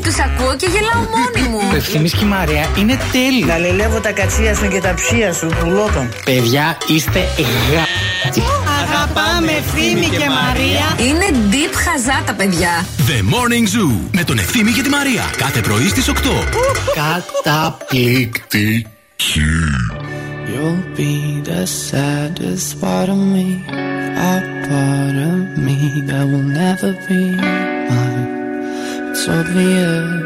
Τους 0.09 0.19
ακούω 0.19 0.55
και 0.55 0.67
γελάω 0.73 1.03
μόνη 1.15 1.47
μου. 1.49 1.59
Ο 1.71 1.75
Ευθύμης 1.75 2.13
και 2.13 2.23
η 2.23 2.27
Μαρία 2.27 2.65
είναι 2.77 2.97
τέλειοι. 3.11 3.45
Γαλιλεύω 3.47 3.99
τα 3.99 4.11
κατσία 4.11 4.55
σου 4.55 4.67
και 4.67 4.81
τα 4.81 4.93
ψία 4.93 5.33
σου, 5.33 5.47
πουλότον. 5.59 6.09
Παιδιά, 6.25 6.77
είστε 6.87 7.19
γα... 7.71 7.83
Αγαπάμε 8.81 9.51
ευθύμη 9.51 10.05
και 10.05 10.29
Μαρία. 10.41 11.09
Είναι 11.09 11.25
deep 11.51 11.73
χαζά 11.73 12.23
τα 12.25 12.33
παιδιά. 12.33 12.85
The 12.97 13.19
Morning 13.33 13.67
Zoo 13.75 13.91
με 14.11 14.23
τον 14.23 14.37
Ευθύμη 14.37 14.71
και 14.71 14.81
τη 14.81 14.89
Μαρία. 14.89 15.23
Κάθε 15.37 15.61
πρωί 15.61 15.87
στις 15.87 16.09
8. 16.09 16.13
Καταπληκτική. 17.43 18.85
You'll 20.51 20.83
be 20.97 21.13
the 21.49 21.63
saddest 21.87 22.67
part 22.81 23.09
of 23.15 23.21
me, 23.33 23.47
a 24.31 24.35
part 24.67 25.15
of 25.29 25.37
me 25.65 25.77
that 26.07 26.23
will 26.31 26.47
never 26.63 26.91
be 27.07 27.19
mine. 27.41 27.78
It's 29.21 29.27
obvious 29.27 30.23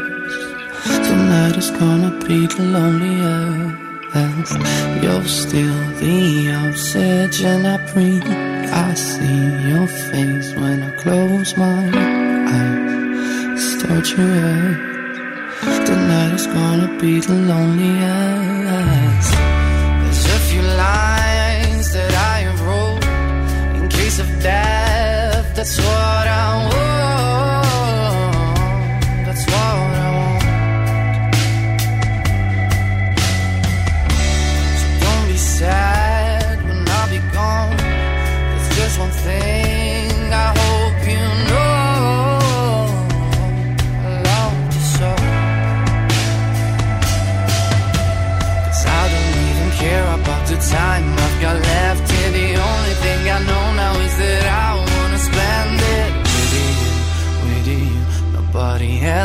tonight 1.08 1.56
is 1.56 1.70
gonna 1.72 2.12
be 2.28 2.46
the 2.46 2.62
loneliest. 2.62 4.54
You're 5.02 5.24
still 5.24 5.80
the 5.98 6.52
oxygen 6.62 7.66
I 7.66 7.78
breathe. 7.90 8.22
I 8.86 8.94
see 8.94 9.68
your 9.68 9.88
face 9.88 10.54
when 10.54 10.84
I 10.84 10.90
close 11.02 11.56
my 11.56 11.90
eyes. 12.54 13.58
It's 13.58 13.82
torturous. 13.82 14.78
Tonight 15.90 16.34
is 16.38 16.46
gonna 16.46 16.90
be 17.00 17.18
the 17.18 17.34
loneliest. 17.50 19.32
There's 20.02 20.26
a 20.38 20.40
few 20.50 20.62
lines 20.62 21.86
that 21.94 22.14
I 22.32 22.36
have 22.46 22.60
wrote 22.68 23.04
in 23.74 23.88
case 23.88 24.20
of 24.20 24.28
death. 24.40 25.46
That's 25.56 25.78
what 25.78 26.28
I 26.28 26.68
want. 26.68 26.83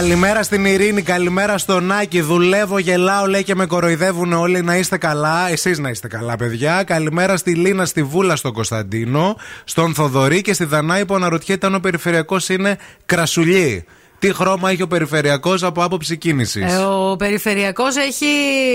Καλημέρα 0.00 0.42
στην 0.42 0.64
Ειρήνη, 0.64 1.02
καλημέρα 1.02 1.58
στον 1.58 1.92
Άκη. 1.92 2.20
Δουλεύω, 2.20 2.78
γελάω, 2.78 3.26
λέει 3.26 3.42
και 3.42 3.54
με 3.54 3.66
κοροϊδεύουν 3.66 4.32
όλοι 4.32 4.62
να 4.62 4.76
είστε 4.76 4.98
καλά. 4.98 5.48
Εσείς 5.50 5.78
να 5.78 5.88
είστε 5.88 6.08
καλά, 6.08 6.36
παιδιά. 6.36 6.82
Καλημέρα 6.82 7.36
στη 7.36 7.54
Λίνα, 7.54 7.84
στη 7.84 8.02
Βούλα, 8.02 8.36
στον 8.36 8.52
Κωνσταντίνο, 8.52 9.36
στον 9.64 9.94
Θοδωρή 9.94 10.40
και 10.40 10.52
στη 10.52 10.64
Δανάη 10.64 11.04
που 11.04 11.14
αναρωτιέται 11.14 11.66
αν 11.66 11.74
ο 11.74 11.80
περιφερειακός 11.80 12.48
είναι 12.48 12.78
κρασουλί. 13.06 13.84
Τι 14.18 14.34
χρώμα 14.34 14.70
έχει 14.70 14.82
ο 14.82 14.86
περιφερειακός 14.86 15.62
από 15.62 15.84
άποψη 15.84 16.16
κίνησης; 16.16 16.72
Ε, 16.72 16.76
ο 16.76 17.16
περιφερειακός 17.16 17.96
έχει 17.96 18.26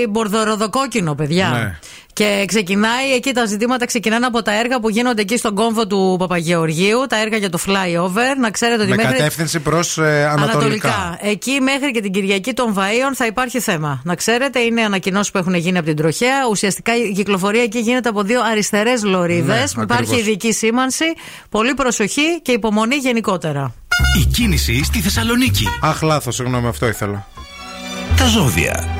μπορδοροδοκόκκινο, 0.08 1.14
παιδιά. 1.14 1.48
Ναι. 1.48 1.78
Και 2.16 2.44
ξεκινάει 2.46 3.12
εκεί 3.14 3.32
τα 3.32 3.44
ζητήματα 3.44 3.86
ξεκινάνε 3.86 4.26
από 4.26 4.42
τα 4.42 4.58
έργα 4.58 4.80
που 4.80 4.88
γίνονται 4.88 5.22
εκεί 5.22 5.36
στον 5.36 5.54
κόμβο 5.54 5.86
του 5.86 6.16
Παπαγεωργίου, 6.18 7.06
τα 7.08 7.20
έργα 7.20 7.36
για 7.36 7.50
το 7.50 7.58
flyover. 7.66 8.36
Να 8.40 8.50
ξέρετε 8.50 8.80
ότι 8.82 8.90
Με 8.90 8.96
μέχρι. 8.96 9.12
κατεύθυνση 9.12 9.60
προς 9.60 9.98
ανατολικά. 9.98 11.18
Εκεί 11.20 11.60
μέχρι 11.60 11.90
και 11.90 12.00
την 12.00 12.12
Κυριακή 12.12 12.52
των 12.52 12.74
Βαΐων 12.78 13.14
θα 13.14 13.26
υπάρχει 13.26 13.60
θέμα. 13.60 14.00
Να 14.04 14.14
ξέρετε, 14.14 14.60
είναι 14.60 14.82
ανακοινώσεις 14.82 15.30
που 15.32 15.38
έχουν 15.38 15.54
γίνει 15.54 15.78
από 15.78 15.86
την 15.86 15.96
τροχέα. 15.96 16.46
Ουσιαστικά 16.50 16.96
η 16.96 17.12
κυκλοφορία 17.12 17.62
εκεί 17.62 17.78
γίνεται 17.78 18.08
από 18.08 18.22
δύο 18.22 18.40
αριστερές 18.42 19.04
λωρίδες. 19.04 19.74
Ναι, 19.74 19.82
Υπάρχει 19.82 20.02
ακριβώς. 20.02 20.26
ειδική 20.26 20.52
σήμανση. 20.52 21.04
Πολύ 21.50 21.74
προσοχή 21.74 22.40
και 22.42 22.52
υπομονή 22.52 22.96
γενικότερα. 22.96 23.74
Η 24.20 24.24
κίνηση 24.24 24.84
στη 24.84 25.00
Θεσσαλονίκη. 25.00 25.64
Αχ, 25.80 26.02
λάθος, 26.02 26.34
συγγνώμη, 26.34 26.66
αυτό 26.66 26.86
ήθελα. 26.86 27.26
Τα 28.16 28.26
ζώδια. 28.26 28.95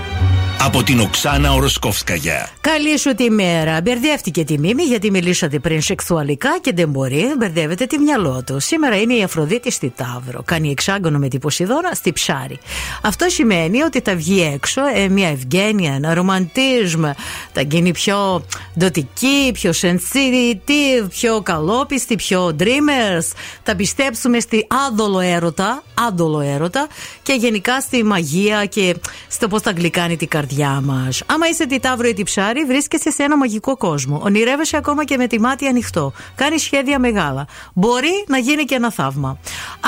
Από 0.67 0.83
την 0.83 1.01
Οξάνα 1.01 1.53
Οροσκόφσκαγια. 1.53 2.51
Καλή 2.61 2.99
σου 2.99 3.15
τη 3.15 3.31
μέρα. 3.31 3.81
Μπερδεύτηκε 3.81 4.45
τη 4.45 4.59
μίμη 4.59 4.83
γιατί 4.83 5.11
μιλήσατε 5.11 5.59
πριν 5.59 5.83
σεξουαλικά 5.83 6.59
και 6.61 6.73
δεν 6.75 6.89
μπορεί. 6.89 7.35
Μπερδεύετε 7.39 7.87
τη 7.87 7.99
μυαλό 7.99 8.43
του. 8.47 8.61
Σήμερα 8.61 9.01
είναι 9.01 9.15
η 9.15 9.23
Αφροδίτη 9.23 9.71
στη 9.71 9.93
Ταύρο. 9.97 10.43
Κάνει 10.45 10.71
εξάγωνο 10.71 11.19
με 11.19 11.29
την 11.29 11.41
Ποσειδώνα 11.41 11.93
στη 11.95 12.13
Ψάρη. 12.13 12.59
Αυτό 13.03 13.29
σημαίνει 13.29 13.83
ότι 13.83 14.01
θα 14.01 14.17
βγει 14.17 14.51
έξω 14.55 14.83
ε, 14.95 15.09
μια 15.09 15.29
ευγένεια, 15.29 15.95
ένα 15.95 16.15
ρομαντίσμ. 16.15 17.05
Θα 17.53 17.61
γίνει 17.61 17.93
πιο 17.93 18.45
ντοτική, 18.79 19.51
πιο 19.53 19.73
sensitive, 19.81 21.07
πιο 21.09 21.41
καλόπιστη, 21.43 22.17
πιο 22.17 22.57
dreamers. 22.61 23.33
Θα 23.63 23.77
πιστέψουμε 23.77 24.41
στη 24.41 24.67
άδολο 24.87 25.21
έρωτα, 25.21 25.83
άδολο 26.09 26.41
έρωτα 26.41 26.87
και 27.27 27.33
γενικά 27.33 27.81
στη 27.81 28.05
μαγεία 28.05 28.65
και 28.65 28.97
στο 29.29 29.49
πώς 29.49 29.63
θα 29.63 29.71
γλυκάνει 29.71 30.17
την 30.17 30.29
καρδιά 30.29 30.81
μας. 30.85 31.23
Άμα 31.27 31.49
είσαι 31.49 31.67
τη 31.67 31.81
Ταύρο 31.81 32.09
ή 32.09 32.13
τη 32.13 32.23
Ψάρη, 32.23 32.65
βρίσκεσαι 32.65 33.11
σε 33.11 33.23
ένα 33.23 33.37
μαγικό 33.37 33.77
κόσμο. 33.77 34.21
Ονειρεύεσαι 34.25 34.77
ακόμα 34.77 35.05
και 35.05 35.17
με 35.17 35.27
τη 35.27 35.41
μάτι 35.41 35.67
ανοιχτό. 35.67 36.13
Κάνεις 36.35 36.63
σχέδια 36.63 36.99
μεγάλα. 36.99 37.47
Μπορεί 37.75 38.25
να 38.27 38.39
γίνει 38.39 38.65
και 38.65 38.75
ένα 38.75 38.93
θαύμα. 38.93 39.39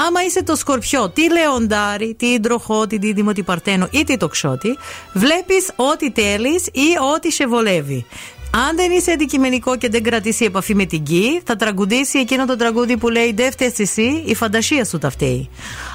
Άμα 0.06 0.24
είσαι 0.24 0.42
το 0.42 0.56
Σκορπιό, 0.56 1.10
τι 1.10 1.30
Λεοντάρι, 1.30 2.14
τι 2.14 2.26
Ιντροχό, 2.26 2.86
τι 2.86 2.98
Δίδυμο, 2.98 3.32
τι 3.32 3.42
Παρτένο 3.42 3.88
ή 3.90 4.04
τι 4.04 4.16
Τοξότη, 4.16 4.76
βλέπεις 5.12 5.70
ό,τι 5.76 6.10
θέλει 6.10 6.62
ή 6.72 6.96
ό,τι 7.14 7.32
σε 7.32 7.46
βολεύει. 7.46 8.06
Αν 8.50 8.76
δεν 8.76 8.90
είσαι 8.90 9.10
αντικειμενικό 9.10 9.76
και 9.76 9.88
δεν 9.88 10.02
κρατήσει 10.02 10.44
επαφή 10.44 10.74
με 10.74 10.84
την 10.84 11.02
γη, 11.06 11.40
θα 11.44 11.56
τραγουδήσει 11.56 12.18
εκείνο 12.18 12.46
το 12.46 12.56
τραγούδι 12.56 12.96
που 12.96 13.08
λέει 13.08 13.32
Δεν 13.32 13.50
φταίει 13.50 13.74
εσύ, 13.78 14.22
η 14.24 14.34
φαντασία 14.34 14.84
σου 14.84 14.98
τα 14.98 15.10
φταίει. 15.10 15.48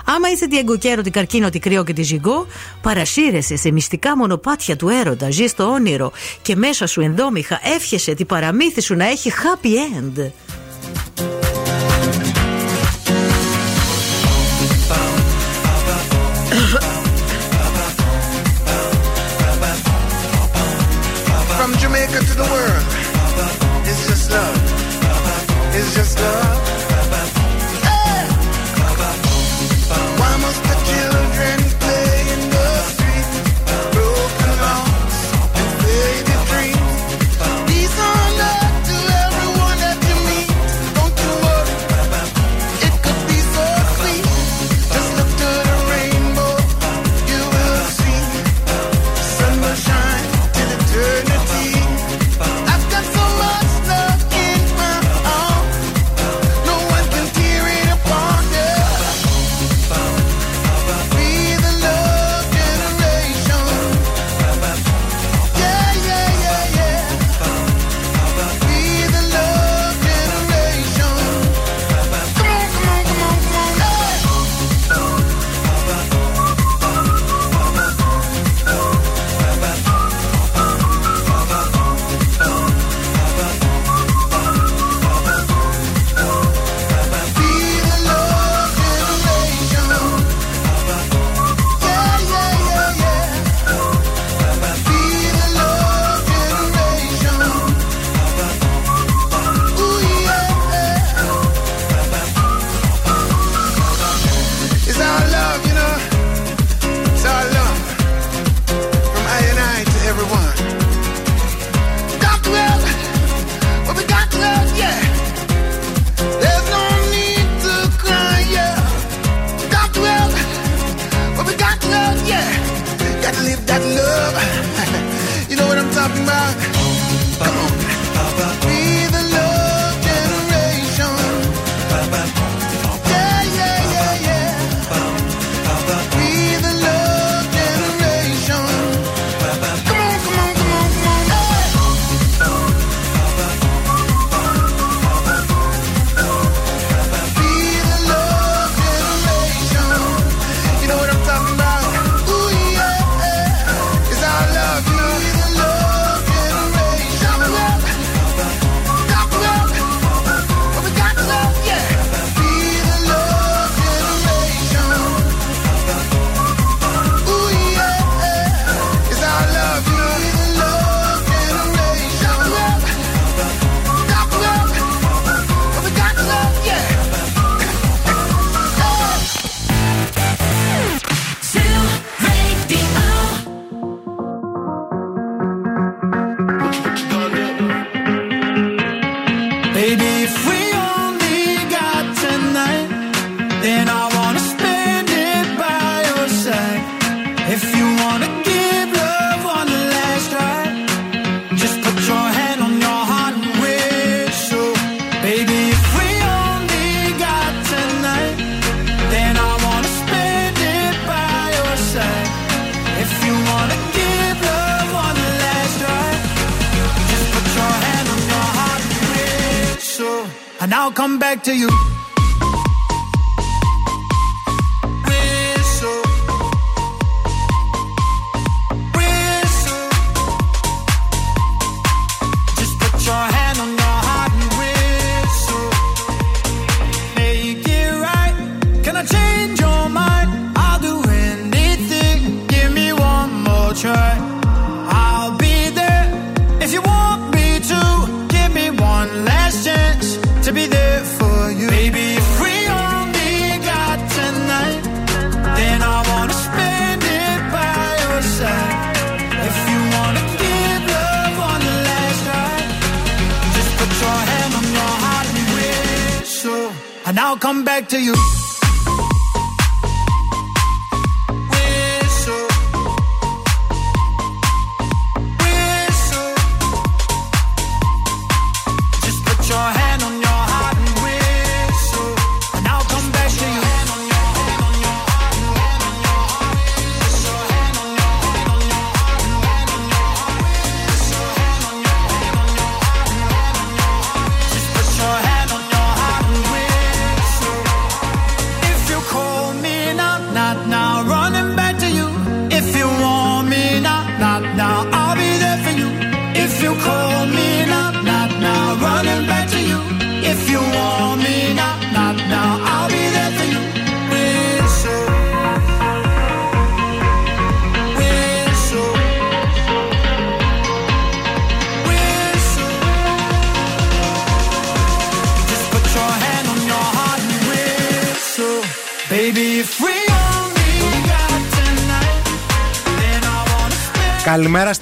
Άμα 0.05 0.29
είσαι 0.29 0.47
τη 0.47 0.57
εγκοκέρο, 0.57 1.01
τη 1.01 1.09
καρκίνο, 1.09 1.49
τη 1.49 1.59
κρύο 1.59 1.83
και 1.83 1.93
τη 1.93 2.01
ζυγό, 2.01 2.47
παρασύρεσαι 2.81 3.55
σε 3.55 3.71
μυστικά 3.71 4.17
μονοπάτια 4.17 4.75
του 4.75 4.89
έρωτα, 4.89 5.31
ζεις 5.31 5.51
στο 5.51 5.71
όνειρο 5.71 6.11
και 6.41 6.55
μέσα 6.55 6.87
σου 6.87 7.01
ενδόμηχα 7.01 7.59
εύχεσαι 7.75 8.13
τη 8.13 8.25
παραμύθι 8.25 8.81
σου 8.81 8.95
να 8.95 9.05
έχει 9.05 9.31
happy 9.31 9.99
end. 9.99 10.31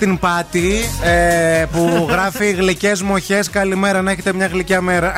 Στην 0.02 0.20
Πάτη 0.20 0.74
ε, 1.04 1.66
που 1.72 2.08
γράφει 2.10 2.52
γλυκές 2.52 3.02
μοχές. 3.02 3.50
Καλημέρα, 3.50 4.02
να 4.02 4.12
έχετε 4.12 4.34
μια 4.34 4.48
γλυκιά 4.48 4.82
μέρα. 4.82 5.14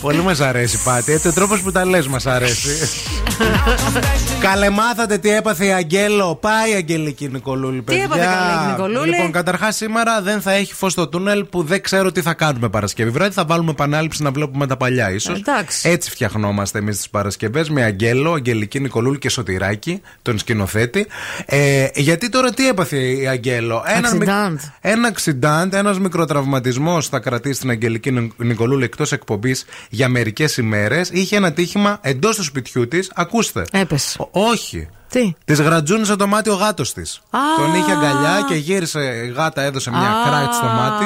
Πολύ 0.00 0.22
μας 0.22 0.40
αρέσει 0.40 0.76
η 0.76 0.80
Πάτη. 0.84 1.12
Έτσι, 1.12 1.28
ο 1.28 1.32
τρόπος 1.32 1.60
που 1.60 1.72
τα 1.72 1.84
λες 1.84 2.06
μας 2.06 2.26
αρέσει. 2.26 2.70
Καλεμάθατε 4.40 5.18
τι 5.18 5.30
έπαθε 5.30 5.66
η 5.66 5.72
Αγγέλο. 5.72 6.34
Πάει 6.34 6.70
η 6.70 6.74
Αγγελική 6.74 7.28
Νικολούλη, 7.28 7.82
παιδιά. 7.82 8.02
έπαθε 8.02 8.24
καλέ 8.24 8.64
η 8.68 8.70
Νικολούλη; 8.70 9.10
Λοιπόν, 9.10 9.32
καταρχάς 9.32 9.76
σήμερα 9.76 10.22
δεν 10.22 10.40
θα 10.40 10.52
έχει 10.52 10.74
φως 10.74 10.92
στο 10.92 11.08
τούνελ 11.08 11.44
που 11.44 11.62
δεν 11.62 11.82
ξέρω 11.82 12.12
τι 12.12 12.22
θα 12.22 12.34
κάνουμε 12.34 12.68
Παρασκευή 12.68 13.10
βράδυ. 13.10 13.32
Θα 13.32 13.44
βάλουμε 13.44 13.70
επανάληψη 13.70 14.22
να 14.22 14.30
βλέπουμε 14.30 14.66
τα 14.66 14.76
παλιά, 14.76 15.10
ίσως. 15.10 15.38
Εντάξει. 15.38 15.88
Έτσι 15.88 16.10
φτιαχνόμαστε 16.10 16.78
εμείς 16.78 16.96
τις 16.96 17.10
Παρασκευές 17.10 17.70
με 17.70 17.82
Αγγέλο, 17.82 18.32
Αγγελική 18.32 18.80
Νικολούλη 18.80 19.18
και 19.18 19.28
Σωτηράκη, 19.28 20.00
τον 20.22 20.38
σκηνοθέτη. 20.38 21.06
Ε, 21.46 21.86
γιατί 21.94 22.28
τώρα 22.28 22.50
τι 22.52 22.68
έπαθε 22.68 22.96
η 22.98 23.26
Αγγέλο; 23.28 23.82
Έναν 23.86 24.16
μικ- 24.16 24.28
Accident. 24.30 24.70
Ένα 24.80 25.08
αξιντάντ, 25.08 25.74
ένας 25.74 25.98
μικροτραυματισμός 25.98 27.08
θα 27.08 27.18
κρατήσει 27.18 27.60
την 27.60 27.70
Αγγελική 27.70 28.10
Νι- 28.10 28.32
Νικολούλη 28.36 28.84
εκτός 28.84 29.12
εκπομπής 29.12 29.64
για 29.90 30.08
μερικές 30.08 30.56
ημέρες. 30.56 31.08
Είχε 31.12 31.36
ένα 31.36 31.52
τύχημα 31.52 31.98
εντός 32.02 32.36
του 32.36 32.42
σπιτιού 32.44 32.88
της. 32.88 33.10
Ακούστε. 33.14 33.64
Έπεσε. 33.72 34.16
Ο- 34.32 34.40
όχι. 34.40 34.88
Τι; 35.10 35.32
Της 35.44 35.60
γρατζούνισε 35.60 36.16
το 36.16 36.26
μάτι 36.26 36.50
ο 36.50 36.54
γάτος 36.54 36.92
της. 36.92 37.20
Α. 37.30 37.38
Τον 37.58 37.74
είχε 37.74 37.92
αγκαλιά 37.92 38.44
και 38.48 38.54
γύρισε. 38.54 39.00
Η 39.00 39.28
γάτα 39.36 39.62
έδωσε 39.62 39.90
μια 39.90 40.00
Α. 40.00 40.28
κράτη 40.28 40.54
στο 40.54 40.66
μάτι. 40.66 41.04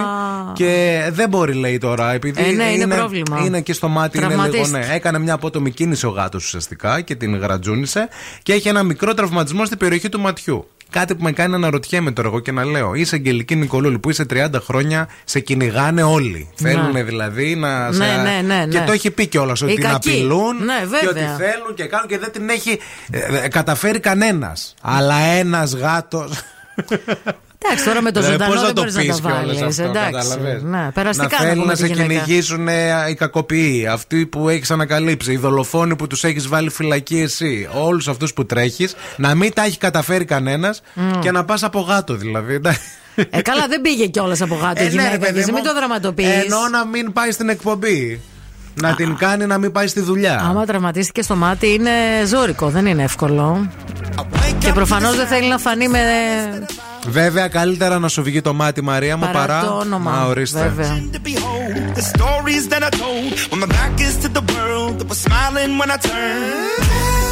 Και 0.54 1.02
δεν 1.12 1.28
μπορεί, 1.28 1.52
λέει 1.54 1.78
τώρα, 1.78 2.12
επειδή 2.12 2.42
Ε, 2.42 2.50
ναι, 2.52 2.64
είναι 2.72 2.94
πρόβλημα. 2.96 3.40
είναι 3.44 3.60
και 3.60 3.72
στο 3.72 3.88
μάτι. 3.88 4.18
Είναι 4.18 4.26
λίγο, 4.26 4.38
Τραυματίστηκε. 4.40 4.86
ναι. 4.86 4.94
Έκανε 4.94 5.18
μια 5.18 5.34
απότομη 5.34 5.70
κίνηση 5.70 6.06
ο 6.06 6.10
γάτος 6.10 6.44
ουσιαστικά 6.44 7.00
και 7.00 7.14
την 7.14 7.36
γρατζούνισε. 7.38 8.08
Και 8.42 8.52
έχει 8.52 8.68
ένα 8.68 8.82
μικρό 8.82 9.14
τραυματισμό 9.14 9.64
στην 9.64 9.78
περιοχή 9.78 10.08
του 10.08 10.20
ματιού. 10.20 10.68
Κάτι 10.92 11.14
που 11.14 11.22
με 11.22 11.32
κάνει 11.32 11.50
να 11.50 11.56
αναρωτιέμαι 11.56 12.10
τώρα 12.10 12.28
εγώ 12.28 12.40
και 12.40 12.52
να 12.52 12.64
λέω: 12.64 12.94
Είσαι 12.94 13.14
Αγγελική 13.14 13.56
Νικολούλη 13.56 13.98
που 13.98 14.10
είσαι 14.10 14.26
30 14.30 14.46
χρόνια, 14.64 15.08
σε 15.24 15.40
κυνηγάνε 15.40 16.02
όλοι. 16.02 16.48
Ναι. 16.58 16.70
Θέλουν 16.70 17.04
δηλαδή 17.04 17.54
να. 17.56 17.88
Ναι, 17.88 17.94
σε... 17.94 18.16
ναι, 18.22 18.54
ναι, 18.54 18.66
Και 18.70 18.78
ναι. 18.78 18.84
το 18.84 18.92
έχει 18.92 19.10
πει 19.10 19.26
κιόλας 19.26 19.62
ότι 19.62 19.72
Οι 19.72 19.74
την 19.74 19.84
κακοί. 19.84 20.08
απειλούν 20.08 20.56
Ναι, 20.64 20.74
και 21.00 21.06
ότι 21.08 21.18
βέβαια. 21.18 21.36
θέλουν 21.36 21.74
και 21.74 21.84
κάνουν 21.84 22.06
και 22.08 22.18
δεν 22.18 22.32
την 22.32 22.48
έχει 22.48 22.78
ε, 23.10 23.44
ε, 23.44 23.48
καταφέρει 23.48 24.00
κανένας. 24.00 24.74
Αλλά 24.82 25.16
ένας 25.18 25.74
γάτο. 25.74 26.28
Εντάξει, 27.64 27.84
τώρα 27.84 28.02
με 28.02 28.10
το 28.10 28.20
Δηλαδή, 28.20 28.32
ζωντανό 28.44 28.52
πώς 28.54 28.64
δεν 28.64 28.74
το 28.74 28.80
μπορείς 28.80 28.94
να 28.94 29.00
πεις 29.00 29.08
τα 29.10 29.28
κιόλας 29.28 29.44
βάλεις. 29.46 29.62
αυτό, 29.62 29.82
Εντάξει. 29.82 30.12
κατάλαβες. 30.12 30.62
Ναι, 30.62 30.88
περαστικά 30.94 31.36
να 31.38 31.42
να 31.44 31.48
θέλουν 31.48 31.54
πούμε 31.54 31.66
να 31.66 31.72
τη 31.72 31.78
σε 31.78 31.86
γυναίκα. 31.86 32.20
κυνηγήσουν 32.24 32.68
ε, 32.68 32.92
οι 33.10 33.14
κακοποιοί, 33.14 33.86
αυτοί 33.86 34.26
που 34.26 34.48
έχεις 34.48 34.70
ανακαλύψει, 34.70 35.32
οι 35.32 35.36
δολοφόνοι 35.36 35.96
που 35.96 36.06
τους 36.06 36.24
έχεις 36.24 36.48
βάλει 36.48 36.70
φυλακή 36.70 37.18
εσύ, 37.18 37.68
όλους 37.72 38.08
αυτούς 38.08 38.32
που 38.32 38.46
τρέχεις, 38.46 38.94
να 39.16 39.34
μην 39.34 39.52
τα 39.54 39.64
έχει 39.64 39.78
καταφέρει 39.78 40.24
κανένας 40.24 40.82
και 41.20 41.30
να 41.30 41.44
πας 41.44 41.62
από 41.62 41.80
γάτο 41.80 42.14
δηλαδή. 42.14 42.60
Ε, 43.30 43.42
καλά, 43.42 43.66
δεν 43.68 43.80
πήγε 43.80 44.06
κιόλας 44.06 44.40
από 44.40 44.54
γάτο 44.54 44.82
η 44.82 44.86
Ε, 44.86 44.88
ναι, 44.88 44.94
ρε 44.94 45.02
γυναίκα 45.02 45.18
παιδί 45.18 45.38
της, 45.38 45.48
μου. 45.48 45.54
Μην 45.54 45.64
το 45.64 45.74
δραματοποιείς. 45.74 46.42
Εννοώ 46.42 46.68
να 46.68 46.86
μην 46.86 47.12
πάει 47.12 47.30
στην 47.30 47.48
εκπομπή. 47.48 48.20
Να 48.74 48.94
την 48.94 49.16
κάνει 49.16 49.46
να 49.46 49.58
μην 49.58 49.72
πάει 49.72 49.86
στη 49.86 50.00
δουλειά. 50.00 50.40
Άμα 50.48 50.64
τραυματίστηκε 50.66 51.22
στο 51.22 51.36
μάτι 51.36 51.72
είναι 51.72 51.90
ζώρικο, 52.26 52.68
δεν 52.68 52.86
είναι 52.86 53.02
εύκολο. 53.02 53.70
Και 54.58 54.72
προφανώς 54.72 55.16
δεν 55.16 55.26
θέλει 55.26 55.48
να 55.48 55.58
φανεί 55.58 55.88
με. 55.88 55.98
Βέβαια, 57.08 57.48
καλύτερα 57.48 57.98
να 57.98 58.08
σου 58.08 58.22
βγει 58.22 58.40
το 58.40 58.54
μάτι, 58.54 58.82
Μαρία 58.82 59.16
μου, 59.16 59.24
Παρά 59.32 59.38
παρά. 59.38 59.64
το 59.64 59.72
όνομα. 59.76 60.10
Να 60.10 60.24
ορίστε. 60.24 60.60
Βέβαια. 60.60 61.02
to 66.02 67.31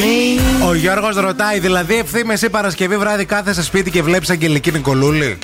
my 0.00 0.04
enemy. 0.04 0.66
Ο 0.68 0.74
Γιώργος 0.74 1.16
ρωτάει, 1.16 1.58
δηλαδή 1.58 1.98
ευθύμες 1.98 2.42
εσύ 2.42 2.50
Παρασκευή 2.50 2.96
βράδυ 2.96 3.24
κάθεσαι 3.24 3.62
σπίτι 3.62 3.90
και 3.90 4.02
βλέπεις 4.02 4.30
Αγγελική 4.30 4.70
Νικολούλη; 4.72 5.38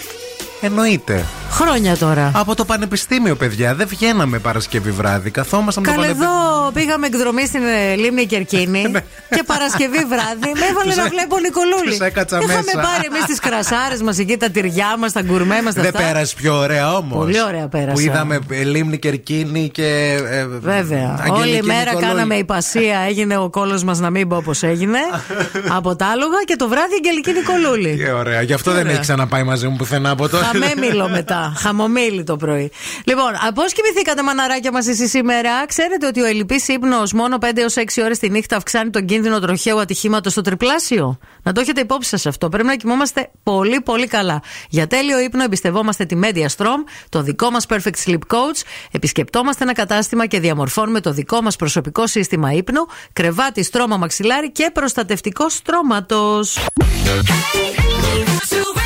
Εννοείται. 0.60 1.24
Χρόνια 1.50 1.96
τώρα. 1.96 2.30
Από 2.34 2.54
το 2.54 2.64
πανεπιστήμιο, 2.64 3.34
παιδιά. 3.36 3.74
Δεν 3.74 3.86
βγαίναμε 3.86 4.38
Παρασκευή 4.38 4.90
βράδυ. 4.90 5.30
Καθόμασταν 5.30 5.82
με 5.86 5.88
το 5.90 5.94
Καλέ 5.94 6.06
πανεπιστήμιο. 6.12 6.42
εδώ 6.62 6.70
πήγαμε 6.72 7.06
εκδρομή 7.06 7.46
στην 7.46 7.60
ε, 7.62 7.94
λίμνη 7.94 8.26
Κερκίνη 8.26 8.82
και 9.36 9.42
Παρασκευή 9.46 9.98
βράδυ 10.12 10.50
με 10.60 10.66
έβαλε 10.70 10.88
Τους 10.88 10.96
να 10.96 11.04
έ- 11.04 11.08
βλέπω 11.08 11.38
Νικολούλη. 11.38 11.90
τους 11.90 11.98
έκατσα 12.00 12.38
Είχαμε 12.42 12.62
μέσα. 12.74 12.78
πάρει 12.88 13.04
εμείς 13.10 13.24
τις 13.24 13.38
κρασάρες 13.40 14.02
μας 14.02 14.18
εκεί, 14.18 14.36
τα 14.36 14.48
τυριά 14.50 14.94
μας, 14.98 15.12
τα 15.12 15.22
γκουρμέ 15.22 15.62
μας. 15.64 15.74
Δεν 15.74 15.92
πέρασε 15.92 16.34
πιο 16.36 16.54
ωραία 16.58 16.96
όμως. 16.96 17.18
Πολύ 17.18 17.42
ωραία 17.42 17.68
πέρασα. 17.68 17.92
Που 17.92 18.00
είδαμε 18.00 18.38
ε, 18.50 18.62
λίμνη 18.62 18.98
Κερκίνη 18.98 19.68
και. 19.70 20.18
ε, 20.30 20.46
Βέβαια. 20.46 21.18
Αγγελική 21.24 21.50
Όλη 21.56 21.62
μέρα 21.62 21.78
Νικολούλη. 21.84 22.06
κάναμε 22.06 22.34
υπασία. 22.34 22.98
Έγινε 23.08 23.36
ο 23.36 23.48
κόλος 23.50 23.84
μας 23.84 23.98
να 23.98 24.10
μην 24.10 24.28
πω 24.28 24.42
πώς 24.44 24.62
έγινε. 24.62 24.98
από 25.78 25.96
τα 25.96 26.06
άλογα 26.06 26.38
και 26.44 26.56
το 26.56 26.68
βράδυ 26.68 26.94
Αγγελική 26.94 27.32
Νικολούλη. 27.32 27.96
Τι 28.04 28.10
ωραία. 28.10 28.42
Γι' 28.42 28.52
αυτό 28.52 28.70
δεν 28.70 28.80
Ωραία. 28.80 28.92
έχει 28.92 29.00
ξαναπάει 29.00 29.42
μαζί 29.42 29.68
μου 29.68 29.76
πουθενά 29.76 30.10
από 30.10 30.28
τότε. 30.28 30.44
Χαμέμιλο 30.46 31.08
μετά. 31.08 31.52
Χαμομίλη 31.56 32.24
το 32.24 32.36
πρωί. 32.36 32.70
Λοιπόν, 33.04 33.30
πώ 33.54 33.62
κοιμηθήκατε, 33.62 34.22
μαναράκια 34.22 34.72
μας, 34.72 34.86
εσείς 34.86 35.10
σήμερα. 35.10 35.66
Ξέρετε 35.66 36.06
ότι 36.06 36.20
ο 36.20 36.24
ελληπή 36.24 36.62
ύπνος 36.66 37.12
μόνο 37.12 37.38
5 37.40 37.60
έως 37.60 37.74
6 37.76 38.02
ώρες 38.02 38.18
τη 38.18 38.30
νύχτα 38.30 38.56
αυξάνει 38.56 38.90
τον 38.90 39.04
κίνδυνο 39.04 39.40
τροχαίου 39.40 39.80
ατυχήματος 39.80 40.32
στο 40.32 40.40
τριπλάσιο; 40.40 41.18
Να 41.42 41.52
το 41.52 41.60
έχετε 41.60 41.80
υπόψη 41.80 42.08
σας 42.08 42.26
αυτό. 42.26 42.48
Πρέπει 42.48 42.66
να 42.66 42.76
κοιμόμαστε 42.76 43.30
πολύ, 43.42 43.80
πολύ 43.80 44.06
καλά. 44.06 44.42
Για 44.68 44.86
τέλειο 44.86 45.18
ύπνο 45.18 45.42
εμπιστευόμαστε 45.42 46.04
τη 46.04 46.18
Media 46.22 46.46
Strom, 46.56 46.78
το 47.08 47.22
δικό 47.22 47.50
μας 47.50 47.66
Perfect 47.68 48.06
Sleep 48.06 48.18
Coach. 48.34 48.60
Επισκεπτόμαστε 48.90 49.64
ένα 49.64 49.72
κατάστημα 49.72 50.26
και 50.26 50.40
διαμορφώνουμε 50.40 51.00
το 51.00 51.12
δικό 51.12 51.42
μας 51.42 51.56
προσωπικό 51.56 52.06
σύστημα 52.06 52.52
ύπνου, 52.52 52.86
κρεβάτι, 53.12 53.62
στρώμα 53.62 53.96
μαξιλάρι 53.96 54.52
και 54.52 54.70
προστατευτικό 54.72 55.48
στρώματος. 55.48 56.58
Number 57.06 57.20
one 57.20 57.44
hit 57.52 57.78
music. 58.18 58.85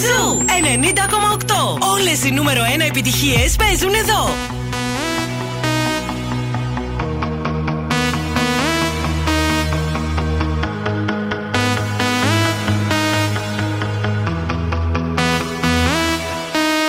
Ζου 0.00 0.42
90,8. 0.46 1.88
Όλες 1.92 2.24
οι 2.24 2.30
νούμερο 2.30 2.62
1 2.76 2.80
επιτυχίες 2.80 3.56
παίζουν 3.56 3.94
εδώ. 3.94 4.34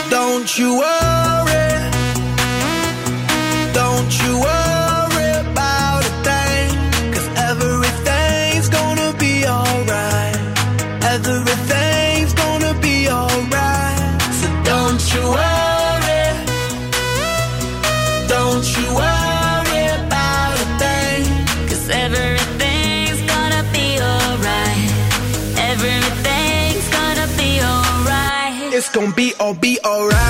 Don't 0.09 0.57
you 0.59 0.90
gon' 29.51 29.59
be 29.59 29.77
alright. 29.83 30.20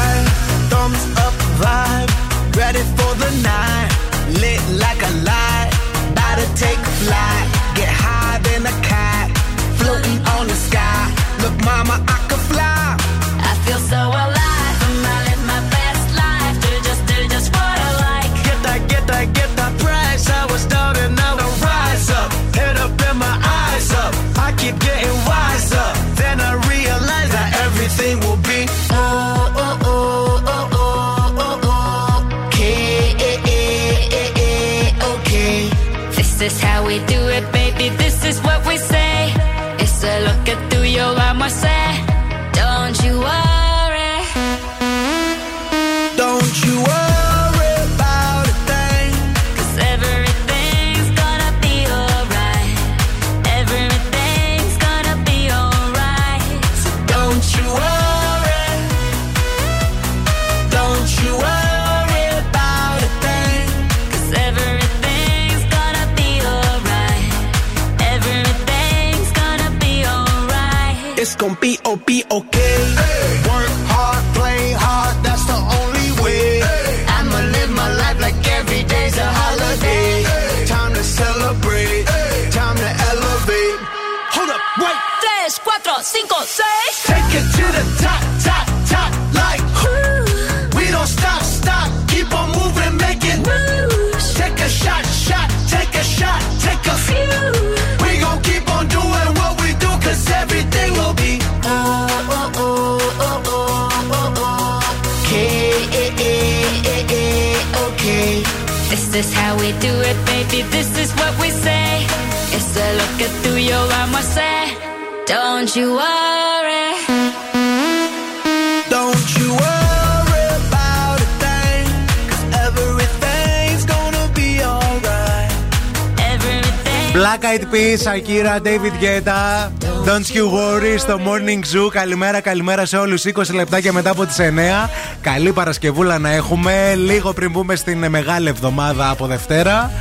Black 127.14 127.44
Eyed 127.44 127.66
Peas, 127.72 128.06
Shakira, 128.08 128.60
David 128.60 128.96
Guetta. 129.04 129.72
Don't 130.06 130.28
you 130.36 130.46
worry 130.50 130.96
στο 130.98 131.20
Morning 131.26 131.64
Zoo. 131.76 131.90
Καλημέρα, 131.92 132.40
καλημέρα 132.40 132.86
σε 132.86 132.98
όλους. 132.98 133.26
20 133.26 133.54
λεπτάκια 133.54 133.94
μετά 133.94 134.10
από 134.10 134.26
τις 134.26 134.40
9. 134.40 134.90
Καλή 135.22 135.52
Παρασκευούλα 135.54 136.20
να 136.20 136.32
έχουμε. 136.32 136.94
Λίγο 136.96 137.34
πριν 137.34 137.52
μπούμε 137.52 137.76
στην 137.76 138.10
μεγάλη 138.10 138.48
εβδομάδα 138.48 139.10
από 139.10 139.26
Δευτέρα. 139.26 139.92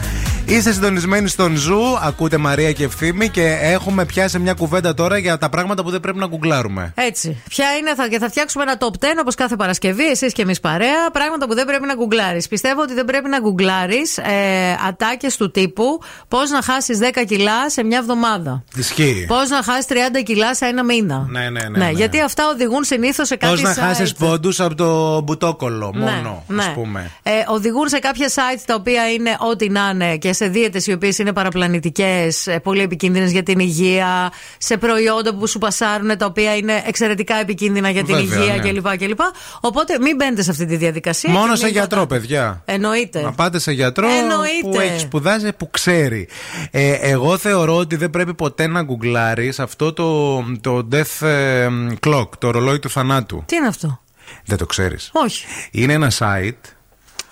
Είστε 0.51 0.72
συντονισμένοι 0.72 1.28
στο 1.28 1.57
Zoo, 1.57 1.81
ακούτε 2.03 2.36
Μαρία 2.36 2.72
και 2.72 2.84
Ευθύμη 2.84 3.28
και 3.28 3.59
έχουμε 3.61 4.05
πιάσει 4.05 4.38
μια 4.38 4.53
κουβέντα 4.55 4.94
τώρα 4.94 5.18
για 5.18 5.38
τα 5.38 5.48
πράγματα 5.48 5.82
που 5.82 5.90
δεν 5.90 6.01
πρέπει 6.01 6.18
να 6.18 6.26
googlάρουμε. 6.26 6.93
Έτσι. 6.96 7.42
Ποια 7.48 7.66
είναι, 7.80 7.94
θα, 7.94 8.09
και 8.09 8.18
θα 8.18 8.28
φτιάξουμε 8.28 8.62
ένα 8.64 8.76
top 8.80 9.05
10 9.05 9.07
όπως 9.20 9.34
κάθε 9.34 9.57
Παρασκευή, 9.57 10.05
εσείς 10.07 10.32
και 10.32 10.42
εμείς 10.42 10.61
παρέα. 10.61 11.11
Πράγματα 11.12 11.46
που 11.46 11.55
δεν 11.55 11.66
πρέπει 11.66 11.86
να 11.86 11.94
googlάρεις. 11.95 12.43
Πιστεύω 12.51 12.82
ότι 12.82 12.94
δεν 12.94 13.05
πρέπει 13.05 13.28
να 13.28 13.38
googlάρεις 13.41 14.01
ε, 14.16 14.72
ατάκες 14.88 15.36
του 15.36 15.51
τύπου 15.51 16.01
πώς 16.28 16.51
να 16.51 16.62
χάσεις 16.62 16.98
10 17.14 17.24
κιλά 17.26 17.70
σε 17.70 17.82
μια 17.84 17.98
εβδομάδα. 17.98 18.64
Ισχύει. 18.76 19.24
Πώς 19.28 19.48
να 19.48 19.62
χάσεις 19.62 19.86
30 19.88 19.94
κιλά 20.24 20.55
σε 20.55 20.66
ένα 20.66 20.84
μήνα. 20.84 21.26
Ναι, 21.30 21.51
ναι, 21.51 21.68
ναι. 21.68 21.84
ναι. 21.84 21.90
Γιατί 21.90 22.20
αυτά 22.20 22.48
οδηγούν 22.48 22.84
συνήθως 22.84 23.26
σε 23.26 23.36
Πώς 23.36 23.48
κάποια 23.62 23.68
να 23.68 23.74
sites. 23.74 23.86
χάσει 23.96 24.14
πόντους 24.18 24.61
από 24.61 24.74
το 24.74 25.20
μπουτόκολλο 25.20 25.92
Ναι, 25.94 26.01
μόνο, 26.11 26.44
ναι. 26.46 26.62
ας 26.62 26.72
πούμε. 26.72 27.11
Ε, 27.22 27.30
οδηγούν 27.46 27.88
σε 27.88 27.98
κάποια 27.98 28.28
sites 28.28 28.62
τα 28.66 28.74
οποία 28.74 29.11
είναι 29.12 29.36
ό,τι 29.51 29.68
να 29.68 29.90
είναι 29.94 30.16
και 30.16 30.32
σε 30.41 30.49
δίαιτες 30.49 30.86
οι 30.86 30.93
οποίες 30.93 31.18
είναι 31.18 31.32
παραπλανητικές, 31.32 32.49
πολύ 32.62 32.82
επικίνδυνες 32.82 33.32
για 33.32 33.43
την 33.43 33.59
υγεία, 33.59 34.32
σε 34.59 34.76
προϊόντα 34.76 35.34
που 35.34 35.47
σου 35.47 35.59
πασάρουν 35.59 36.16
τα 36.18 36.26
οποία 36.26 36.57
είναι 36.57 36.82
εξαιρετικά 36.86 37.34
επικίνδυνα 37.34 37.91
για 37.91 38.05
την 38.05 38.14
Βέβαια, 38.16 38.38
υγεία 38.38 38.57
ναι. 38.57 38.70
κλπ, 38.70 38.97
κλπ. 38.97 39.20
Οπότε 39.61 39.99
μην 40.01 40.16
μπαίνετε 40.16 40.43
σε 40.43 40.51
αυτή 40.51 40.66
τη 40.66 40.76
διαδικασία. 40.76 41.30
Μόνο 41.32 41.51
και 41.53 41.57
σε 41.59 41.64
μην 41.64 41.72
γιατρό, 41.72 41.99
πατάτε. 42.01 42.20
παιδιά. 42.20 42.62
Εννοείται. 42.64 43.22
Να 43.22 43.32
πάτε 43.32 43.59
σε 43.59 43.72
γιατρό 43.72 44.09
Εννοείται. 44.09 44.68
που 44.70 44.80
έχει 44.80 45.01
σπουδάσει, 45.01 45.53
που 45.53 45.70
ξέρει. 45.70 46.28
Ε, 46.70 46.93
εγώ 46.93 47.38
θεωρώ 47.38 47.76
ότι 47.76 47.97
δεν 47.97 48.11
πρέπει 48.11 48.34
ποτέ 48.34 48.66
να 48.66 48.82
γκουγκλάρεις 48.82 49.61
αυτό 49.61 49.93
το, 49.93 50.41
το 50.61 50.88
death 50.93 51.26
ε, 51.26 51.68
clock, 52.07 52.28
το 52.38 52.51
ρολόι 52.51 52.78
του 52.78 52.91
θανάτου. 52.91 53.43
Τι 53.47 53.57
είναι 53.57 53.66
αυτό; 53.66 54.01
Δεν 54.45 54.59
το 54.59 54.66
ξέρεις. 54.66 55.11
Όχι. 55.12 55.47
Είναι 55.70 55.93
ένα 55.93 56.11
site. 56.18 56.70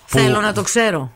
Που... 0.09 0.19
Θέλω 0.19 0.41
να 0.41 0.53
το 0.53 0.63
ξέρω. 0.63 1.13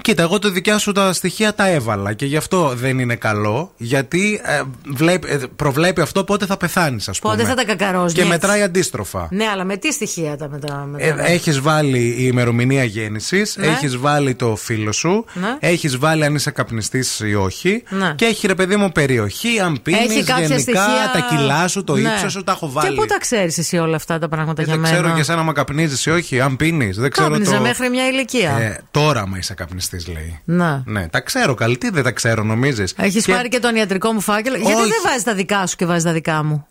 Κοίτα, 0.00 0.22
εγώ 0.22 0.38
τα 0.38 0.50
δικιά 0.50 0.78
σου 0.78 0.92
τα 0.92 1.12
στοιχεία 1.12 1.54
τα 1.54 1.68
έβαλα 1.68 2.12
και 2.12 2.26
γι' 2.26 2.36
αυτό 2.36 2.72
δεν 2.74 2.98
είναι 2.98 3.14
καλό. 3.14 3.72
Γιατί 3.76 4.40
ε, 4.44 4.62
βλέπει- 4.94 5.28
ε, 5.30 5.38
προβλέπει 5.56 6.00
αυτό 6.00 6.24
πότε 6.24 6.46
θα 6.46 6.56
πεθάνεις, 6.56 7.08
ας 7.08 7.18
πούμε. 7.18 7.34
Πότε 7.34 7.48
θα 7.48 7.54
τα 7.54 7.64
κακαρώσεις. 7.64 8.18
Και 8.18 8.24
μετράει 8.24 8.62
αντίστροφα. 8.62 9.28
Ναι, 9.30 9.44
αλλά 9.52 9.64
με 9.64 9.76
τι 9.76 9.92
στοιχεία 9.92 10.36
τα 10.36 10.48
μετά. 10.48 10.88
Ε, 10.96 11.14
έχεις 11.18 11.60
βάλει 11.60 11.98
η 11.98 12.16
ημερομηνία 12.18 12.84
γέννησης 12.84 13.56
Ναι. 13.56 13.66
Έχεις 13.66 13.96
βάλει 13.96 14.34
το 14.34 14.56
φίλο 14.56 14.92
σου 14.92 15.24
Ναι. 15.34 15.56
Έχεις 15.60 15.98
βάλει 15.98 16.24
αν 16.24 16.34
είσαι 16.34 16.50
καπνιστής 16.50 17.20
ή 17.20 17.34
όχι 17.34 17.82
Ναι. 17.88 18.12
Και 18.16 18.24
έχει 18.24 18.46
ρε 18.46 18.54
παιδί 18.54 18.76
μου 18.76 18.92
περιοχή 18.92 19.60
Αν 19.60 19.82
πίνεις 19.82 20.00
Έχει 20.00 20.24
κάποια 20.24 20.46
γενικά 20.46 20.58
στοιχεία. 20.60 21.10
Τα 21.12 21.20
κιλά 21.36 21.68
σου, 21.68 21.84
το 21.84 21.94
Ναι. 21.96 22.10
ύψος 22.10 22.32
σου 22.32 22.44
Τα 22.44 22.52
έχω 22.52 22.70
βάλει 22.70 22.88
Και 22.88 22.94
πού 22.94 23.06
τα 23.06 23.18
ξέρεις 23.20 23.58
εσύ 23.58 23.76
όλα 23.78 23.96
αυτά 23.96 24.18
τα 24.18 24.28
πράγματα 24.28 24.62
Ε, 24.62 24.64
για 24.64 24.72
Δεν 24.74 24.82
μένα; 24.82 24.94
ξέρω 24.96 25.14
και 25.14 25.20
εσένα 25.20 25.42
μα 25.42 25.52
καπνίζεις 25.52 26.06
ή 26.06 26.10
όχι 26.10 26.40
Αν 26.40 26.56
πίνεις 26.56 26.96
δεν 26.96 27.10
ξέρω 27.10 27.28
Κάπνιζα 27.28 27.54
το... 27.56 27.60
μέχρι 27.60 27.88
μια 27.90 28.08
ηλικία. 28.08 28.50
Ε, 28.58 28.80
τώρα 28.90 29.26
μα 29.26 29.38
είσαι 29.38 29.54
καπνιστής 29.90 30.06
λέει 30.14 30.40
Να. 30.44 30.82
Ναι, 30.86 31.08
τα 31.08 31.20
ξέρω 31.20 31.54
καλή, 31.54 31.78
τι 31.78 31.90
δεν 31.90 32.02
τα 32.02 32.10
ξέρω 32.10 32.42
νομίζεις; 32.42 32.94
Έχεις 32.96 33.24
Και- 33.24 33.32
πάρει 33.32 33.48
και 33.48 33.58
τον 33.58 33.76
ιατρικό 33.76 34.12
μου 34.12 34.20
φάκελο. 34.20 34.56
Γιατί 34.56 34.72
Όχι. 34.72 34.82
δεν 34.90 35.00
βάζεις 35.04 35.22
τα 35.22 35.34
δικά 35.34 35.66
σου 35.66 35.76
και 35.76 35.86
βάζεις 35.86 36.02
τα 36.04 36.12
δικά 36.12 36.44
μου; 36.44 36.66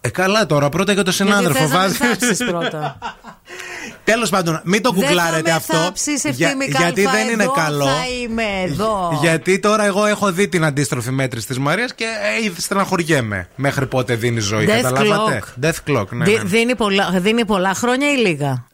Ε, 0.00 0.08
καλά 0.08 0.46
τώρα, 0.46 0.68
πρώτα 0.68 0.92
για 0.92 1.02
το 1.02 1.12
συνάδελφο 1.12 1.52
Γιατί 1.52 1.58
θες 1.58 1.70
να 1.72 1.78
με 1.78 1.84
βάζει. 1.86 1.96
θάψεις 1.98 2.44
πρώτα. 2.50 2.98
Τέλος 4.04 4.30
πάντων, 4.30 4.60
μην 4.64 4.82
το 4.82 4.90
Δεν 4.92 5.02
κουκλάρετε 5.02 5.50
θα 5.50 5.56
αυτό. 5.56 5.76
με 5.76 5.82
θάψεις, 5.84 6.22
για- 6.22 6.46
ευθύμη 6.48 6.64
γιατί 6.64 7.02
Κάλφα, 7.02 7.18
δεν 7.18 7.28
είναι 7.28 7.42
εδώ 7.42 7.52
καλό. 7.52 7.84
Θα 7.84 7.92
είμαι 8.22 8.42
εδώ. 8.64 9.18
Γιατί 9.22 9.58
τώρα 9.58 9.84
εγώ 9.84 10.06
έχω 10.06 10.32
δει 10.32 10.48
την 10.48 10.64
αντίστροφη 10.64 11.10
μέτρηση 11.10 11.46
της 11.46 11.58
Μαρίας 11.58 11.94
και 11.94 12.04
ε, 12.40 12.44
ήδη 12.44 12.60
στεναχωριέμαι. 12.60 13.48
Μέχρι 13.56 13.86
πότε 13.86 14.14
δίνει 14.14 14.40
ζωή, 14.40 14.66
Death 14.68 14.82
καταλάβατε; 14.82 15.42
Death 15.62 15.90
clock, 15.90 16.06
ναι. 16.10 16.24
Δι- 16.24 16.36
ναι. 16.36 16.42
δίνει, 16.44 16.74
πολλά, 16.76 17.10
δίνει 17.14 17.44
πολλά 17.44 17.74
χρόνια 17.74 18.12
ή 18.12 18.16
λίγα; 18.16 18.66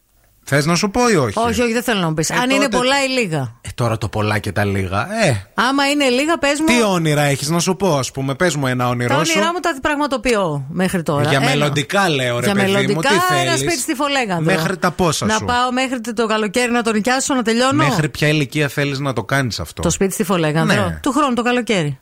Θες 0.50 0.66
να 0.66 0.74
σου 0.74 0.90
πω 0.90 1.08
ή 1.08 1.16
όχι; 1.16 1.38
Όχι, 1.38 1.60
όχι, 1.62 1.72
δεν 1.72 1.82
θέλω 1.82 2.00
να 2.00 2.06
μου 2.08 2.14
πεις. 2.14 2.30
Ε, 2.30 2.34
Αν 2.34 2.50
είναι 2.50 2.62
τότε- 2.64 2.76
πολλά 2.76 3.04
ή 3.04 3.08
λίγα. 3.08 3.54
Ε, 3.60 3.68
τώρα 3.74 3.98
το 3.98 4.08
πολλά 4.08 4.38
και 4.38 4.52
τα 4.52 4.64
λίγα. 4.64 5.08
Ε, 5.24 5.46
Άμα 5.54 5.90
είναι 5.90 6.08
λίγα, 6.08 6.38
πες 6.38 6.60
μου. 6.60 6.66
τι 6.66 6.82
όνειρα 6.82 7.22
έχεις 7.22 7.48
να 7.48 7.58
σου 7.58 7.76
πω, 7.76 7.98
ας 7.98 8.10
πούμε. 8.10 8.34
Πες 8.34 8.56
μου 8.56 8.66
ένα 8.66 8.84
Τα 8.84 8.90
όνειρό 8.90 9.24
σου. 9.24 9.32
όνειρά 9.36 9.52
μου 9.52 9.60
τα 9.60 9.78
πραγματοποιώ 9.82 10.64
μέχρι 10.68 11.02
τώρα. 11.02 11.28
Για 11.28 11.38
Έλα. 11.38 11.48
μελλοντικά 11.48 12.08
λέω, 12.08 12.38
ρε 12.38 12.44
Για 12.46 12.54
παιδί 12.54 12.66
μου, 12.66 12.72
μελλοντικά 12.72 13.08
τι 13.08 13.14
ένα 13.14 13.22
θέλεις; 13.42 13.60
σπίτι 13.60 13.78
στη 13.78 13.94
Φολέγανδρο. 13.94 14.54
Μέχρι 14.54 14.76
τα 14.76 14.90
πόσα 14.90 15.26
να 15.26 15.34
σου; 15.34 15.44
πάω 15.44 15.72
μέχρι 15.72 16.00
το 16.00 16.26
καλοκαίρι 16.26 16.70
να 16.72 16.82
το 16.82 16.92
νοικιάσω, 16.92 17.34
να 17.34 17.42
τελειώνω. 17.42 17.72
Μέχρι 17.84 18.08
ποια 18.08 18.28
ηλικία 18.28 18.68
θέλεις 18.68 18.98
να 18.98 19.12
το 19.12 19.24
κάνεις 19.24 19.60
αυτό; 19.60 19.82
Το 19.82 19.90
σπίτι 19.90 20.12
στη 20.12 20.24
Φολέγανδρο. 20.24 20.84
Ναι. 20.86 20.98
Του 21.02 21.12
χρόνου 21.12 21.34
το 21.34 21.42
καλοκαίρι. 21.42 21.98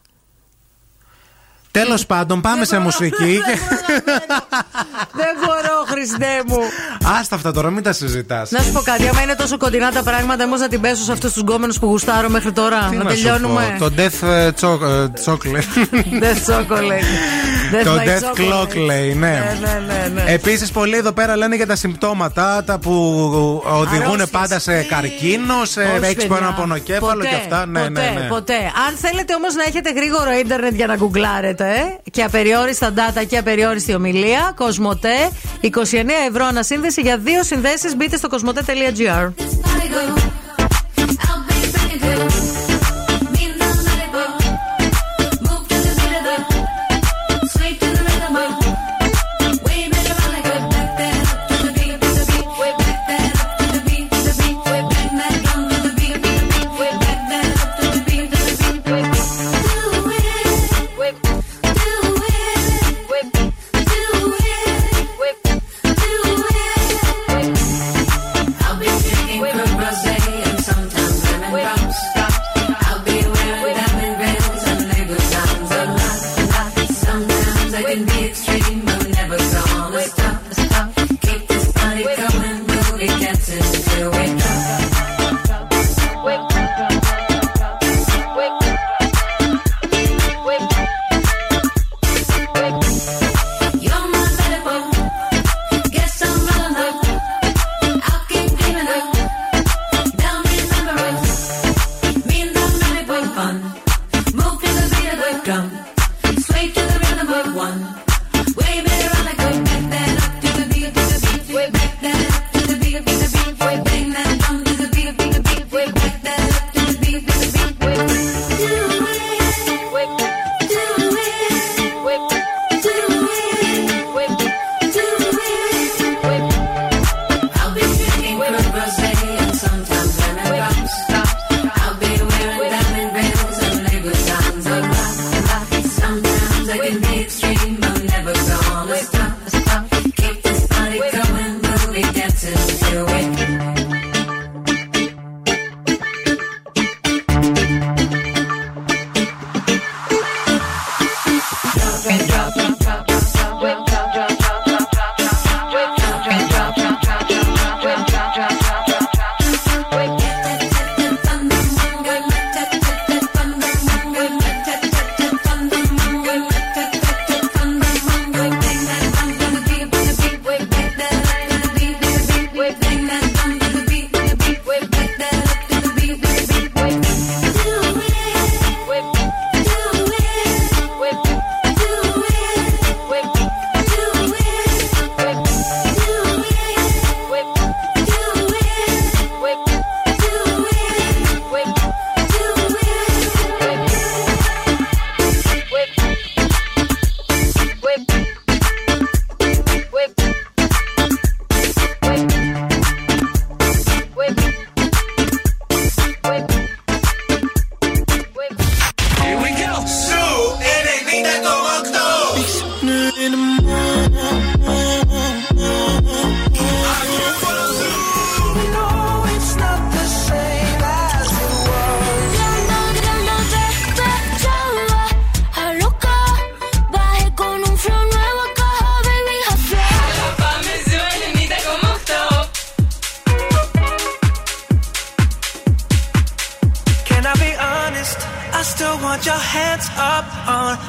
Τέλος 1.70 2.07
πάντων, 2.07 2.40
πάμε 2.40 2.64
σε 2.64 2.78
μουσική. 2.78 3.40
Δεν 5.12 5.34
μπορώ, 5.44 5.76
Χριστέ 6.07 6.43
μου. 6.47 6.59
Άστα 7.21 7.35
αυτά 7.35 7.53
τώρα, 7.53 7.71
μην 7.71 7.83
τα 7.83 7.93
συζητάς. 7.93 8.51
Να 8.51 8.61
σου 8.61 8.73
πω 8.73 8.81
κάτι, 8.81 9.09
άμα 9.09 9.23
είναι 9.23 9.35
τόσο 9.35 9.57
κοντινά 9.59 9.91
τα 9.93 10.03
πράγματα, 10.03 10.45
όμω 10.45 10.57
να 10.57 10.69
την 10.69 10.81
πέσω 10.81 11.03
σε 11.03 11.13
αυτούς 11.13 11.33
τους 11.33 11.43
γκόμενους 11.43 11.79
που 11.79 11.87
γουστάρω 11.87 12.29
μέχρι 12.29 12.53
τώρα. 12.53 12.87
Τι 12.91 12.97
να 12.97 13.03
να 13.03 13.11
σου 13.11 13.17
τελειώνουμε; 13.23 13.77
πω, 13.79 13.85
Το 13.91 13.95
Death 13.97 14.29
ε, 14.29 14.51
Cho- 14.61 14.83
ε, 14.83 15.07
Chocolate. 15.25 15.89
Death 16.23 16.53
chocolate. 16.53 17.85
Το 17.85 17.91
my 17.95 18.09
Death 18.09 18.23
chocolate. 18.23 18.69
Clock 18.73 18.77
λέει, 18.87 19.15
ναι. 19.15 19.57
Ναι, 19.61 19.69
ναι, 19.69 19.83
ναι, 19.87 20.23
ναι. 20.23 20.33
Επίσης, 20.33 20.71
πολλοί 20.71 20.97
εδώ 20.97 21.13
πέρα 21.13 21.37
λένε 21.37 21.57
για 21.57 21.67
τα 21.67 21.77
συμπτώματα 21.77 22.65
τα 22.67 22.79
που 22.79 22.93
οδηγούν 23.65 24.03
Αρρώστιες. 24.03 24.29
πάντα 24.31 24.59
σε 24.59 24.83
καρκίνο, 24.83 25.65
σε 25.65 25.81
Όχι, 25.81 25.91
έχεις 26.03 26.15
παιδιά. 26.15 26.37
ένα 26.41 26.53
πονοκέφαλο 26.53 27.13
Ποτέ, 27.15 27.29
και 27.29 27.35
αυτά. 27.35 27.67
Ναι, 27.67 27.81
ποτέ, 27.81 27.91
ναι, 28.01 28.21
ναι. 28.21 28.27
Ποτέ. 28.29 28.55
Αν 28.89 28.97
θέλετε 28.97 29.35
όμως 29.35 29.55
να 29.55 29.63
έχετε 29.63 29.91
γρήγορο 29.93 30.31
ίντερνετ 30.33 30.75
για 30.75 30.87
να 30.87 30.97
γκουγκλάρετε 30.97 31.65
ε, 32.05 32.11
και 32.11 32.23
απεριόριστα 32.23 32.91
data 32.95 33.27
και 33.29 33.39
απεριόριστη 33.39 33.95
ομιλία, 33.95 34.53
Κοσμοτέ, 34.57 35.31
29 35.63 35.69
ευρώ 36.28 36.44
ανασύνδεση 36.44 37.01
για 37.01 37.18
δύο 37.18 37.42
συνδέσεις. 37.42 37.97
Μπείτε 37.97 38.16
στο 38.16 38.28
κοσμοτέ.gr. 38.28 39.32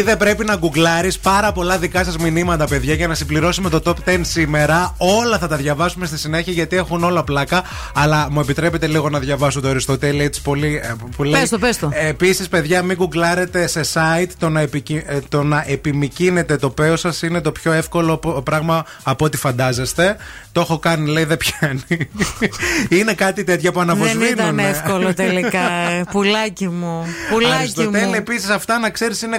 Τι 0.00 0.06
δεν 0.06 0.16
πρέπει 0.16 0.44
να 0.44 0.56
γκουγκλάρεις, 0.56 1.18
πάρα 1.18 1.52
πολλά 1.52 1.78
δικά 1.78 2.04
σας 2.04 2.16
μηνύματα, 2.16 2.66
παιδιά, 2.66 2.94
για 2.94 3.06
να 3.08 3.14
συμπληρώσουμε 3.14 3.70
το 3.70 3.80
top 3.84 3.94
10 4.10 4.18
σήμερα. 4.22 4.94
Όλα 4.96 5.38
θα 5.38 5.48
τα 5.48 5.56
διαβάσουμε 5.56 6.06
στη 6.06 6.18
συνέχεια 6.18 6.52
γιατί 6.52 6.76
έχουν 6.76 7.04
όλα 7.04 7.24
πλάκα. 7.24 7.62
Αλλά 7.94 8.28
μου 8.30 8.40
επιτρέπετε 8.40 8.86
λίγο 8.86 9.08
να 9.08 9.18
διαβάσω 9.18 9.60
το 9.60 9.68
Αριστοτέλη 9.68 10.22
έτσι 10.22 10.42
πολύ. 10.42 10.80
ε, 10.84 10.92
Που 11.16 11.24
λέει, 11.24 11.40
Πες 11.40 11.48
το, 11.50 11.58
πες 11.58 11.78
το. 11.78 11.90
Επίσης, 11.92 12.48
παιδιά, 12.48 12.82
μην 12.82 12.96
γκουγκλάρετε 12.96 13.66
σε 13.66 13.80
site 13.94 14.30
το 14.38 14.48
να, 14.48 14.60
επικι... 14.60 15.02
ε, 15.06 15.18
το 15.28 15.42
να 15.42 15.64
επιμικίνετε 15.66 16.56
το 16.56 16.70
παίο 16.70 16.96
σας 16.96 17.22
είναι 17.22 17.40
το 17.40 17.52
πιο 17.52 17.72
εύκολο 17.72 18.16
πο- 18.16 18.42
πράγμα 18.42 18.84
από 19.02 19.24
ό,τι 19.24 19.36
φαντάζεστε. 19.36 20.16
Το 20.52 20.60
έχω 20.60 20.78
κάνει, 20.78 21.10
λέει, 21.10 21.24
δεν 21.24 21.36
πιάνει. 21.36 21.82
είναι 23.00 23.12
κάτι 23.14 23.44
τέτοια 23.44 23.72
που 23.72 23.78
Δεν 23.78 23.90
αναβοσβήνουν. 23.90 24.28
ήταν 24.28 24.58
εύκολο 24.58 25.14
τελικά. 25.14 25.70
ε. 25.90 26.04
Πουλάκι 26.12 26.68
μου. 26.68 27.06
Πουλάκι 27.30 27.54
Αριστοτέλη, 27.54 28.06
μου. 28.06 28.14
επίσης 28.14 28.48
αυτά 28.48 28.78
να 28.78 28.90
ξέρεις 28.90 29.22
είναι 29.22 29.38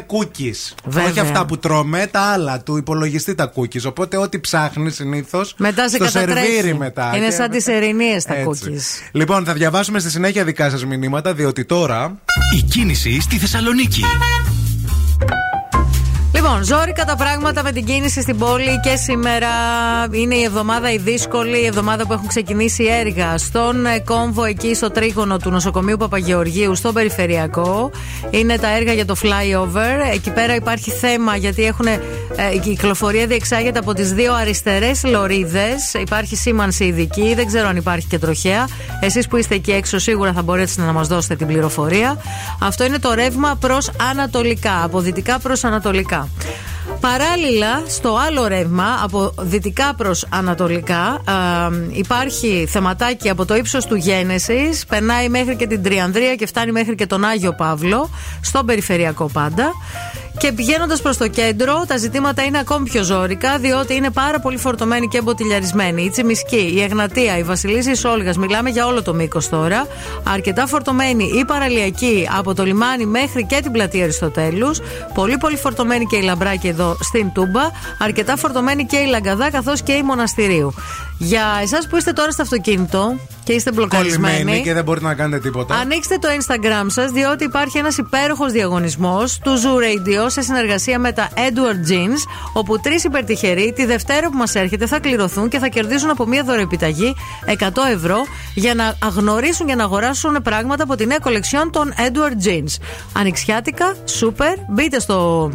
cookies. 0.52 0.74
Βέβαια. 0.86 1.10
Όχι 1.10 1.20
αυτά 1.20 1.46
που 1.46 1.58
τρώμε, 1.58 2.08
τα 2.12 2.20
άλλα 2.20 2.60
του 2.62 2.78
υπολογιστή 2.78 3.36
τα 3.36 3.52
cookies. 3.56 3.84
Οπότε 3.88 4.18
ό,τι 4.18 4.40
ψάχνει 4.40 4.92
συνήθως. 4.92 5.54
Μετά 5.58 5.90
σε 5.90 5.96
στο 5.96 6.06
κατατρέχει. 6.06 6.46
σερβίρι 6.48 6.78
μετά. 6.78 7.12
Είναι 7.16 7.26
Και 7.26 7.32
σαν 7.32 7.42
μετά- 7.42 7.56
τις 7.56 7.68
ερηνίες 7.68 8.24
τα 8.24 8.36
Έτσι. 8.36 8.62
cookies. 8.66 9.10
Λοιπόν, 9.12 9.46
θα 9.46 9.54
διαβάσουμε 9.54 10.00
στη 10.00 10.10
συνέχεια 10.10 10.44
δικά 10.44 10.70
σας 10.70 10.86
μηνύματα, 10.86 11.34
διότι 11.34 11.66
τώρα. 11.66 12.16
Η 12.58 12.62
κίνηση 12.62 13.22
στη 13.22 13.38
Θεσσαλονίκη. 13.38 14.04
Λοιπόν, 16.44 16.64
ζόρικα 16.64 17.06
τα 17.06 17.16
πράγματα 17.16 17.64
με 17.64 17.72
την 17.72 17.86
κίνηση 17.86 18.22
στην 18.22 18.38
πόλη 18.38 18.80
και 18.84 18.96
σήμερα 18.96 19.48
είναι 20.12 20.36
η 20.36 20.44
εβδομάδα 20.44 20.92
η 20.92 20.98
δύσκολη, 20.98 21.62
η 21.62 21.66
εβδομάδα 21.66 22.08
που 22.08 22.14
έχουν 22.14 22.28
ξεκινήσει 22.28 22.84
έργα 22.84 23.38
στον 23.38 23.86
ε, 23.86 24.00
κόμβο 24.00 24.44
εκεί 24.44 24.76
στο 24.76 24.92
τρίγωνο 24.92 25.38
του 25.38 25.50
νοσοκομείου 25.50 25.98
Παπαγεωργίου, 25.98 26.76
στο 26.76 26.92
περιφερειακό. 26.92 27.92
Είναι 28.30 28.58
τα 28.58 28.76
έργα 28.76 28.94
για 28.94 29.06
το 29.06 29.16
flyover. 29.22 30.14
Εκεί 30.14 30.32
πέρα 30.32 30.56
υπάρχει 30.56 30.92
θέμα 30.92 31.36
γιατί 31.36 31.64
έχουν, 31.64 31.88
ε, 31.88 32.00
η 32.54 32.60
κυκλοφορία 32.60 33.28
διεξάγεται 33.28 33.80
από 33.80 33.94
τις 33.94 34.14
δύο 34.14 34.34
αριστερές 34.34 35.04
λωρίδες. 35.04 35.94
Υπάρχει 35.94 36.36
σήμανση 36.36 36.84
ειδική, 36.84 37.34
δεν 37.36 37.46
ξέρω 37.46 37.68
αν 37.68 37.76
υπάρχει 37.76 38.08
και 38.08 38.20
τροχέα. 38.20 38.68
Εσείς 39.00 39.28
που 39.28 39.38
είστε 39.38 39.56
εκεί 39.56 39.72
έξω 39.72 39.98
σίγουρα 39.98 40.34
θα 40.34 40.42
μπορέσετε 40.42 40.82
να 40.82 40.92
μας 40.92 41.08
δώσετε 41.08 41.36
την 41.36 41.48
πληροφορία. 41.48 42.22
Αυτό 42.60 42.86
είναι 42.86 43.00
το 43.00 43.14
ρεύμα 43.14 43.56
προς 43.60 43.92
ανατολικά, 44.10 44.84
από 44.84 45.00
δυτικά 45.00 45.40
προς 45.40 45.64
ανατολικά. 45.64 46.30
Παράλληλα, 47.00 47.84
στο 47.88 48.18
άλλο 48.28 48.48
ρεύμα, 48.48 49.00
από 49.04 49.34
δυτικά 49.40 49.94
προς 49.96 50.26
ανατολικά, 50.30 50.98
α, 50.98 51.22
υπάρχει 51.92 52.66
θεματάκι 52.70 53.30
από 53.30 53.46
το 53.46 53.56
ύψος 53.56 53.86
του 53.86 53.96
Γένεσης, 53.96 54.86
περνάει 54.86 55.30
μέχρι 55.30 55.56
και 55.56 55.68
την 55.68 55.84
Τριανδρία 55.84 56.36
και 56.36 56.46
φτάνει 56.46 56.72
μέχρι 56.72 56.96
και 56.96 57.06
τον 57.06 57.26
Άγιο 57.26 57.54
Παύλο, 57.54 58.10
στον 58.42 58.66
περιφερειακό 58.66 59.30
πάντα. 59.34 59.72
Και 60.42 60.52
πηγαίνοντας 60.52 61.02
προς 61.02 61.18
το 61.18 61.28
κέντρο, 61.28 61.84
τα 61.88 61.98
ζητήματα 61.98 62.44
είναι 62.44 62.60
ακόμη 62.60 62.90
πιο 62.90 63.04
ζώρικα, 63.04 63.58
διότι 63.58 63.96
είναι 63.96 64.10
πάρα 64.10 64.40
πολύ 64.40 64.58
φορτωμένοι 64.58 65.08
και 65.08 65.18
εμποτιλιαρισμένοι. 65.18 66.04
Η 66.04 66.10
Τσιμισκή, 66.10 66.72
η 66.76 66.82
Εγνατία, 66.82 67.38
η 67.38 67.44
Βασιλίση 67.44 67.96
Σόλγας, 67.96 68.38
μιλάμε 68.38 68.70
για 68.70 68.86
όλο 68.86 69.02
το 69.04 69.14
μήκος 69.14 69.50
τώρα. 69.50 69.88
Αρκετά 70.24 70.68
φορτωμένη 70.68 71.24
η 71.24 71.46
παραλιακή 71.46 72.28
από 72.38 72.54
το 72.54 72.64
λιμάνι 72.64 73.06
μέχρι 73.06 73.46
και 73.46 73.60
την 73.62 73.72
πλατεία 73.72 74.04
Αριστοτέλους. 74.04 74.80
Πολύ 75.14 75.38
πολύ 75.38 75.56
φορτωμένη 75.56 76.06
και 76.06 76.18
η 76.18 76.22
Λαμπράκη 76.22 76.68
εδώ 76.68 76.98
στην 77.00 77.32
Τούμπα. 77.34 77.62
Αρκετά 78.00 78.36
φορτωμένη 78.38 78.86
και 78.86 78.98
η 78.98 79.06
Λαγκαδά 79.06 79.52
καθώς 79.52 79.82
και 79.82 79.92
η 79.92 80.02
Μοναστηρίου. 80.02 80.74
Για 81.24 81.60
εσάς 81.62 81.88
που 81.88 81.98
είστε 81.98 82.12
τώρα 82.12 82.32
στο 82.32 82.42
αυτοκίνητο 82.42 83.16
και 83.44 83.54
είστε 83.54 83.72
μπλοκαρισμένοι. 83.72 84.34
Κολλημένοι 84.34 84.62
και 84.62 84.74
δεν 84.74 84.84
μπορείτε 84.84 85.06
να 85.06 85.14
κάνετε 85.14 85.42
τίποτα. 85.42 85.76
Ανοίξτε 85.76 86.18
το 86.18 86.28
Instagram 86.28 86.86
σας, 86.88 87.12
διότι 87.12 87.44
υπάρχει 87.44 87.78
ένας 87.78 87.98
υπέροχος 87.98 88.52
διαγωνισμός 88.52 89.40
του 89.44 89.52
Zoo 89.58 89.78
Radio 89.78 90.26
σε 90.28 90.42
συνεργασία 90.42 91.00
με 91.00 91.12
τα 91.12 91.30
Edward 91.36 91.92
Jeans, 91.92 92.18
όπου 92.54 92.80
τρεις 92.80 93.04
υπερτυχεροί 93.04 93.74
τη 93.76 93.86
Δευτέρα 93.86 94.30
που 94.30 94.38
μας 94.38 94.56
έρχεται 94.56 94.86
θα 94.86 95.00
κληρωθούν 95.00 95.50
και 95.50 95.60
θα 95.60 95.68
κερδίσουν 95.68 96.10
από 96.10 96.26
μία 96.26 96.44
δωρεοεπιταγή 96.44 97.16
100 97.46 97.54
ευρώ 97.94 98.18
για 98.56 98.76
να 98.76 98.96
αγνωρίσουν 99.04 99.68
και 99.68 99.76
να 99.76 99.84
αγοράσουν 99.84 100.42
πράγματα 100.44 100.84
από 100.84 100.96
τη 100.96 101.06
νέα 101.06 101.20
κολεξιόν 101.20 101.72
των 101.72 101.94
Edward 101.98 102.48
Jeans. 102.48 102.76
Ανοιξιάτικα, 103.14 103.96
super. 104.20 104.56
Μπείτε 104.70 105.00
στο 105.00 105.50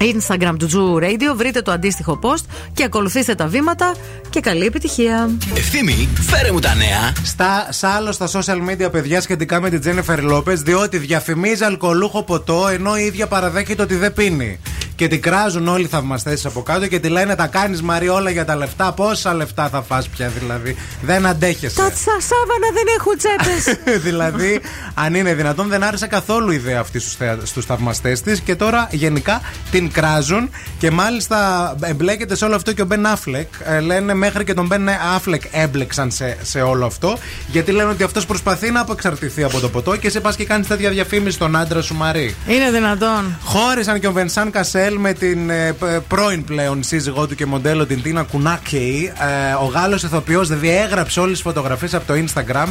Instagram 0.00 0.54
του 0.58 0.68
Zoo 0.72 1.04
Radio, 1.04 1.36
βρείτε 1.36 1.62
το 1.62 1.70
αντίστοιχο 1.70 2.18
post 2.22 2.44
και 2.72 2.84
ακολουθήστε 2.84 3.34
τα 3.34 3.46
βήματα 3.46 3.94
και 4.30 4.40
καλή 4.40 4.64
επιτυχία. 4.64 5.30
Ευθύμη, 5.54 6.08
φέρε 6.20 6.52
μου 6.52 6.58
τα 6.58 6.74
νέα. 6.74 7.12
Στα, 7.24 7.68
σ' 7.70 7.84
άλλο 7.84 8.12
στα 8.12 8.28
social 8.32 8.68
media, 8.70 8.92
παιδιά, 8.92 9.20
σχετικά 9.20 9.60
με 9.60 9.70
την 9.70 9.80
Τζένεφερ 9.80 10.22
Λόπε, 10.22 10.52
διότι 10.52 10.98
διαφημίζει 10.98 11.64
αλκοολούχο 11.64 12.22
ποτό 12.22 12.68
ενώ 12.68 12.96
η 12.96 13.04
ίδια 13.04 13.26
παραδέχεται 13.26 13.82
ότι 13.82 13.94
δεν 13.94 14.12
πίνει. 14.12 14.58
Και 14.98 15.08
την 15.08 15.22
κράζουν 15.22 15.68
όλοι 15.68 15.84
οι 15.84 15.88
θαυμαστές 15.88 16.46
από 16.46 16.62
κάτω 16.62 16.86
και 16.86 16.98
τη 16.98 17.08
λένε 17.08 17.34
Τα 17.34 17.46
κάνεις 17.46 17.82
Μαρή 17.82 18.08
όλα 18.08 18.30
για 18.30 18.44
τα 18.44 18.56
λεφτά. 18.56 18.92
Πόσα 18.92 19.34
λεφτά 19.34 19.68
θα 19.68 19.82
φας 19.82 20.08
πια 20.08 20.28
δηλαδή. 20.28 20.76
Δεν 21.02 21.26
αντέχεσαι. 21.26 21.76
Τα 21.76 21.90
σάβανα 22.00 22.68
δεν 22.72 22.86
έχουν 22.98 23.16
τσέπες. 23.16 23.78
δηλαδή, 24.06 24.60
αν 24.94 25.14
είναι 25.14 25.34
δυνατόν, 25.34 25.68
δεν 25.68 25.82
άρεσε 25.82 26.06
καθόλου 26.06 26.50
η 26.50 26.54
ιδέα 26.54 26.80
αυτή 26.80 27.00
στους 27.42 27.64
θαυμαστές 27.64 28.20
της 28.20 28.40
και 28.40 28.54
τώρα 28.54 28.88
γενικά 28.90 29.40
την 29.70 29.92
κράζουν 29.92 30.50
και 30.78 30.90
μάλιστα 30.90 31.74
εμπλέκεται 31.80 32.36
σε 32.36 32.44
όλο 32.44 32.54
αυτό 32.54 32.72
και 32.72 32.82
ο 32.82 32.84
Μπεν 32.84 33.06
Άφλεκ. 33.06 33.48
Ε, 33.64 33.80
λένε 33.80 34.14
μέχρι 34.14 34.44
και 34.44 34.54
τον 34.54 34.66
Μπεν 34.66 34.88
Άφλεκ 35.14 35.42
έμπλεξαν 35.50 36.10
σε, 36.10 36.36
σε 36.42 36.60
όλο 36.60 36.86
αυτό 36.86 37.18
γιατί 37.46 37.72
λένε 37.72 37.90
ότι 37.90 38.02
αυτός 38.02 38.26
προσπαθεί 38.26 38.70
να 38.70 38.80
απεξαρτηθεί 38.80 39.42
από 39.42 39.60
το 39.60 39.68
ποτό 39.68 39.96
και 39.96 40.06
εσύ 40.06 40.20
πας 40.20 40.36
και 40.36 40.44
κάνεις 40.44 40.66
τέτοια 40.66 40.90
διαφήμιση 40.90 41.34
στον 41.34 41.56
άντρα 41.56 41.82
σου 41.82 41.94
Μαρή. 41.94 42.34
Είναι 42.46 42.70
δυνατόν. 42.70 43.38
Χώρισαν 43.42 44.00
και 44.00 44.06
ο 44.06 44.12
Βενσάν 44.12 44.50
Κασέλ 44.88 45.00
με 45.02 45.12
την 45.12 45.50
ε, 45.50 45.72
π- 45.72 46.00
πρώην 46.08 46.44
πλέον 46.44 46.82
σύζυγό 46.82 47.26
του 47.26 47.34
και 47.34 47.46
μοντέλο 47.46 47.86
την 47.86 48.02
Τίνα 48.02 48.22
Κουνάκη. 48.22 49.10
Ε, 49.50 49.52
ο 49.62 49.64
Γάλλος 49.64 50.02
ηθοποιός 50.02 50.48
διέγραψε 50.58 51.20
όλες 51.20 51.32
τις 51.32 51.42
φωτογραφίες 51.42 51.94
από 51.94 52.06
το 52.06 52.14
Instagram 52.26 52.66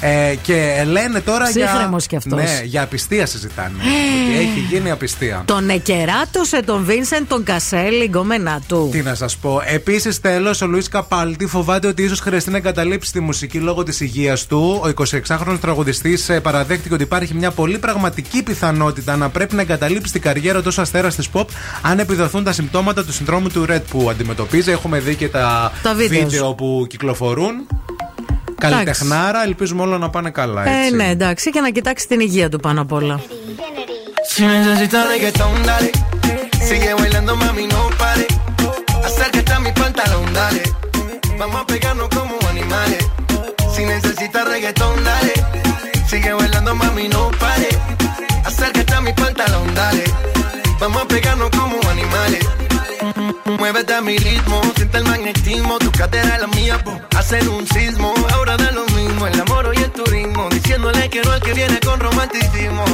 ε, 0.00 0.34
και 0.42 0.84
λένε 0.86 1.20
τώρα 1.20 1.50
για. 1.50 1.66
Ψύχρεμος 1.66 2.06
κι 2.06 2.16
αυτός. 2.16 2.32
Ναι, 2.42 2.60
για 2.64 2.82
απιστία 2.82 3.26
συζητάνε. 3.26 3.68
ότι 3.78 4.38
έχει 4.38 4.60
γίνει 4.70 4.90
απιστία. 4.90 5.42
Τον 5.44 5.68
εκεράτωσε 5.70 6.62
τον 6.62 6.84
Βίνσεντ 6.84 7.24
τον 7.28 7.44
Κασέλ, 7.44 8.00
η 8.00 8.04
γκόμενά 8.04 8.60
του. 8.68 8.88
Τι 8.92 9.02
να 9.02 9.14
σας 9.14 9.36
πω. 9.36 9.62
Επίσης, 9.66 10.20
τέλος, 10.20 10.60
ο 10.62 10.66
Λουίς 10.66 10.88
Καπάλτη 10.88 11.46
φοβάται 11.46 11.86
ότι 11.86 12.02
ίσως 12.02 12.20
χρειαστεί 12.20 12.50
να 12.50 12.56
εγκαταλείψει 12.56 13.12
τη 13.12 13.20
μουσική 13.20 13.58
λόγω 13.58 13.82
της 13.82 14.00
υγείας 14.00 14.46
του. 14.46 14.80
Ο 14.84 14.88
26χρονο 14.88 15.58
τραγουδιστής 15.60 16.30
παραδέχτηκε 16.42 16.94
ότι 16.94 17.02
υπάρχει 17.02 17.34
μια 17.34 17.50
πολύ 17.50 17.78
πραγματική 17.78 18.42
πιθανότητα 18.42 19.16
να 19.16 19.28
πρέπει 19.28 19.54
να 19.54 19.60
εγκαταλείψει 19.60 20.12
την 20.12 20.20
καριέρα 20.20 20.58
του 20.58 20.64
ως 20.68 20.78
αστέρας 20.78 21.14
της 21.16 21.28
pop 21.32 21.44
αν 21.82 21.98
επιδοθούν 21.98 22.44
τα 22.44 22.52
συμπτώματα 22.52 23.04
του 23.04 23.12
συνδρόμου 23.12 23.48
του 23.48 23.66
Red 23.68 23.80
που 23.90 24.06
αντιμετωπίζει. 24.10 24.70
Έχουμε 24.70 24.98
δει 24.98 25.14
και 25.14 25.28
τα, 25.28 25.72
Τα 25.82 25.94
βίντεος. 25.94 26.54
που 26.56 26.86
κυκλοφορούν. 26.88 27.66
Καλλιτεχνάρα, 28.58 29.42
ελπίζουμε 29.44 29.82
όλα 29.82 29.98
να 29.98 30.10
πάνε 30.10 30.30
καλά. 30.30 30.68
Ε, 30.68 30.80
Έτσι. 30.84 30.94
ναι, 30.94 31.08
εντάξει, 31.08 31.50
και 31.50 31.60
να 31.60 31.70
κοιτάξει 31.70 32.06
την 32.08 32.20
υγεία 32.20 32.48
του 32.48 32.60
πάνω 32.60 32.80
απ' 32.80 32.92
όλα. 32.92 33.20
Si 34.34 34.42
necesitas 34.56 35.04
reggaetón, 35.12 35.54
dale. 35.68 35.90
Sigue 36.68 36.90
bailando, 37.00 37.32
mami, 37.42 37.64
no 37.74 37.82
pare. 38.02 38.26
Acércate 39.08 39.52
a 39.56 39.58
mi 39.64 39.72
pantalón, 39.80 40.26
dale. 40.38 40.62
Vamos 41.40 41.58
a 41.62 41.64
pegarnos 41.72 42.08
como 42.16 42.34
animales. 42.54 43.02
Si 43.72 43.82
necesitas 43.92 44.44
reggaetón, 44.52 44.96
dale. 45.08 45.34
Sigue 46.10 46.32
bailando, 46.40 46.72
mami, 46.82 47.04
no 47.14 47.22
pare. 47.42 47.70
Acércate 48.48 48.92
a 48.98 49.00
mi 49.06 49.12
pantalón, 49.22 49.66
dale. 49.80 50.04
Vamos 50.82 51.02
a 51.02 51.06
pegarnos 51.06 51.48
como 51.50 51.78
animales. 51.88 52.44
Muévete 53.56 53.94
a 53.94 54.00
mi 54.00 54.18
ritmo, 54.18 54.60
siente 54.74 54.98
el 54.98 55.04
magnetismo, 55.04 55.78
tu 55.78 55.92
cadera 55.92 56.36
la 56.38 56.48
mía, 56.48 56.82
po, 56.82 57.00
hacen 57.16 57.48
un 57.50 57.64
sismo. 57.68 58.12
Ahora 58.32 58.56
da 58.56 58.72
lo 58.72 58.84
mismo, 58.86 59.28
el 59.28 59.40
amor 59.40 59.72
y 59.76 59.78
el 59.80 59.92
turismo, 59.92 60.48
diciéndole 60.50 61.08
que 61.08 61.22
no 61.22 61.30
al 61.30 61.40
que 61.40 61.54
viene 61.54 61.78
con 61.78 62.00
romanticismo. 62.00 62.84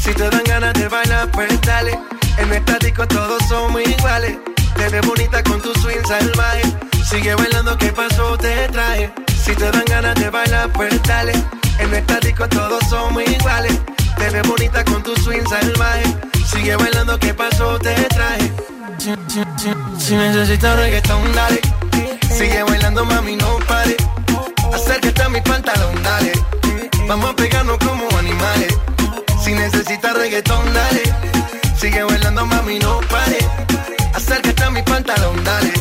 Si 0.00 0.14
te 0.14 0.30
dan 0.30 0.44
ganas 0.44 0.72
de 0.74 0.86
bailar, 0.86 1.28
pues 1.32 1.60
dale. 1.62 1.98
En 2.38 2.52
estático 2.52 3.04
todos 3.08 3.42
somos 3.48 3.82
iguales. 3.82 4.38
Te 4.76 4.88
ves 4.88 5.04
bonita 5.04 5.42
con 5.42 5.60
tu 5.60 5.74
swing 5.80 6.04
salvaje. 6.06 6.62
Sigue 7.10 7.34
bailando, 7.34 7.76
¿qué 7.76 7.88
pasó? 7.92 8.38
Te 8.38 8.68
traje. 8.68 9.12
Si 9.44 9.52
te 9.56 9.68
dan 9.68 9.84
ganas 9.86 10.14
de 10.14 10.30
bailar, 10.30 10.72
pues 10.74 11.02
dale. 11.02 11.32
En 11.80 11.92
estático 11.92 12.48
todos 12.48 12.78
somos 12.88 13.24
iguales. 13.24 13.80
Te 14.20 14.28
ves 14.28 14.46
bonita 14.46 14.84
con 14.84 15.02
tu 15.02 15.16
swing 15.16 15.46
salvaje. 15.48 16.04
Sigue 16.52 16.76
bailando, 16.76 17.18
¿qué 17.18 17.32
pasó? 17.32 17.78
Te 17.78 17.94
traje. 18.16 18.52
Si, 18.98 19.14
si, 19.28 19.40
si, 19.56 20.06
si 20.06 20.14
necesitas 20.14 20.76
reggaetón, 20.76 21.32
dale. 21.32 21.60
Sigue 22.28 22.62
bailando, 22.62 23.02
mami, 23.06 23.36
no 23.36 23.58
pare. 23.66 23.96
Acércate 24.74 25.22
a 25.22 25.28
mi 25.30 25.40
pantalón, 25.40 26.02
dale. 26.02 26.32
Vamos 27.08 27.30
a 27.30 27.34
pegarnos 27.34 27.78
como 27.78 28.18
animales. 28.18 28.78
Si 29.42 29.54
necesitas 29.54 30.14
reggaetón, 30.14 30.74
dale. 30.74 31.02
Sigue 31.78 32.02
bailando, 32.02 32.44
mami, 32.44 32.78
no 32.78 33.00
pare. 33.08 33.38
Acércate 34.14 34.62
a 34.62 34.70
mi 34.70 34.82
pantalón, 34.82 35.42
dale. 35.44 35.72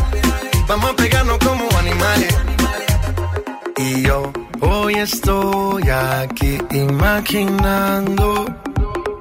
Vamos 0.65 0.91
a 0.91 0.95
pegarnos 0.95 1.37
como 1.39 1.67
animales. 1.77 2.33
Y 3.75 4.01
yo 4.03 4.31
hoy 4.61 4.95
estoy 4.95 5.89
aquí 5.89 6.57
imaginando. 6.71 8.45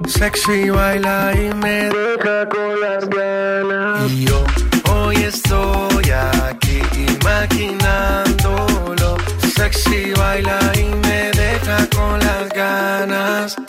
Sexy 0.07 0.69
baila 0.69 1.33
y 1.35 1.53
me 1.55 1.89
deja 1.89 2.49
con 2.49 2.81
las 2.81 3.09
ganas. 3.09 4.11
Y 4.11 4.25
yo 4.25 4.43
hoy 4.91 5.15
estoy 5.17 6.09
aquí 6.11 6.81
imaginándolo. 7.21 9.17
Sexy 9.55 10.13
baila 10.13 10.59
y 10.75 10.85
me 10.95 11.31
deja 11.31 11.87
con 11.95 12.19
las 12.19 12.49
ganas. 12.49 13.55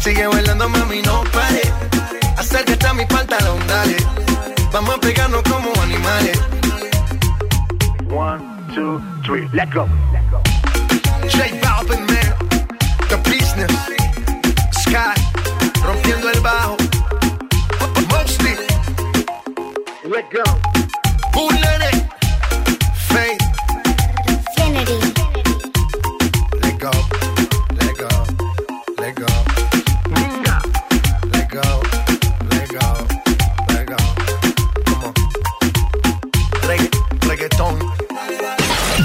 Sigue 0.00 0.26
bailando, 0.26 0.68
mami, 0.68 1.02
no 1.02 1.22
pare. 1.32 1.62
Acércate 2.36 2.86
a 2.86 2.94
mi 2.94 3.04
pantalón, 3.06 3.58
dale. 3.66 3.96
Vamos 4.72 4.94
a 4.96 5.00
pegarnos 5.00 5.42
como 5.42 5.72
animales. 5.82 6.38
One, 8.10 8.40
two, 8.74 9.00
three, 9.24 9.48
let 9.52 9.72
go. 9.72 9.86
J 11.28 11.60
Balvin, 11.60 12.06
man. 12.06 12.34
The 13.08 13.16
business. 13.24 13.72
Sky. 14.82 15.14
Rompiendo 15.84 16.30
el 16.30 16.40
bajo. 16.40 16.76
Mostly. 18.10 18.54
Let 20.04 20.30
go. 20.30 20.44
Bullet. 21.32 22.06
Faith. 23.08 23.42
Infinity. 24.28 24.98
Let 26.62 26.78
go. 26.78 27.25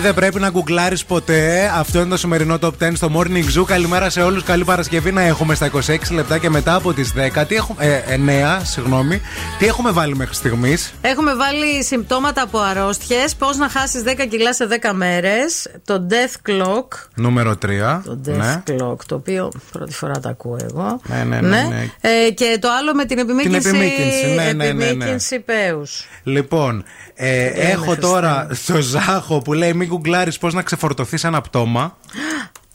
Δεν 0.00 0.14
πρέπει 0.14 0.40
να 0.40 0.48
γκουγκλάρεις 0.50 1.04
ποτέ. 1.04 1.72
Αυτό 1.74 1.98
είναι 2.00 2.08
το 2.08 2.16
σημερινό 2.16 2.58
top 2.60 2.70
10 2.80 2.90
στο 2.94 3.10
Morning 3.16 3.58
Zoo. 3.58 3.64
Καλημέρα 3.66 4.10
σε 4.10 4.22
όλους. 4.22 4.42
Καλή 4.42 4.64
Παρασκευή 4.64 5.12
να 5.12 5.22
έχουμε 5.22 5.54
στα 5.54 5.66
26 5.66 5.96
λεπτά 6.10 6.38
και 6.38 6.50
μετά 6.50 6.74
από 6.74 6.92
τις 6.92 7.12
10. 7.12 7.46
Τι 7.46 7.54
έχουμε, 7.54 7.84
ε, 7.84 8.14
9, 8.14 8.60
συγγνώμη. 8.64 9.20
Τι 9.58 9.66
έχουμε 9.66 9.90
βάλει 9.90 10.16
μέχρι 10.16 10.34
στιγμής; 10.34 10.92
Έχουμε 11.00 11.34
βάλει 11.34 11.84
συμπτώματα 11.84 12.42
από 12.42 12.58
αρρώστιες. 12.58 13.34
Πώς 13.34 13.56
να 13.56 13.68
χάσεις 13.68 14.02
10 14.02 14.26
κιλά 14.26 14.54
σε 14.54 14.66
10 14.66 14.92
μέρες. 14.92 15.66
Το 15.84 16.06
Death 16.10 16.50
Clock. 16.50 16.99
Νούμερο 17.20 17.50
3. 17.50 18.00
Το 18.04 18.20
Death 18.26 18.36
Ναι. 18.36 18.62
Clock, 18.66 18.96
το 19.06 19.14
οποίο 19.14 19.52
πρώτη 19.72 19.92
φορά 19.92 20.20
το 20.20 20.28
ακούω 20.28 20.56
εγώ. 20.70 21.00
Ναι, 21.06 21.24
ναι, 21.24 21.40
ναι, 21.40 21.62
ναι. 21.62 21.90
Ε, 22.00 22.30
και 22.30 22.58
το 22.60 22.68
άλλο 22.80 22.94
με 22.94 23.04
την 23.04 23.18
επιμήκυνση. 23.18 23.68
επιμήκυνση, 23.68 24.26
ναι, 24.26 24.44
ναι, 24.44 24.52
ναι, 24.52 24.72
ναι. 24.72 24.84
επιμήκυνση 24.84 25.40
πέους. 25.40 26.06
Λοιπόν, 26.22 26.84
ε, 27.14 27.46
έχω 27.46 27.84
μέχρι 27.84 28.00
τώρα 28.00 28.48
στο 28.52 28.80
Ζάχο 28.80 29.38
που 29.42 29.52
λέει 29.52 29.72
μην 29.72 29.88
γκουγκλάρει 29.88 30.32
πώς 30.40 30.54
να 30.54 30.62
ξεφορτωθείς 30.62 31.24
ένα 31.24 31.40
πτώμα. 31.40 31.96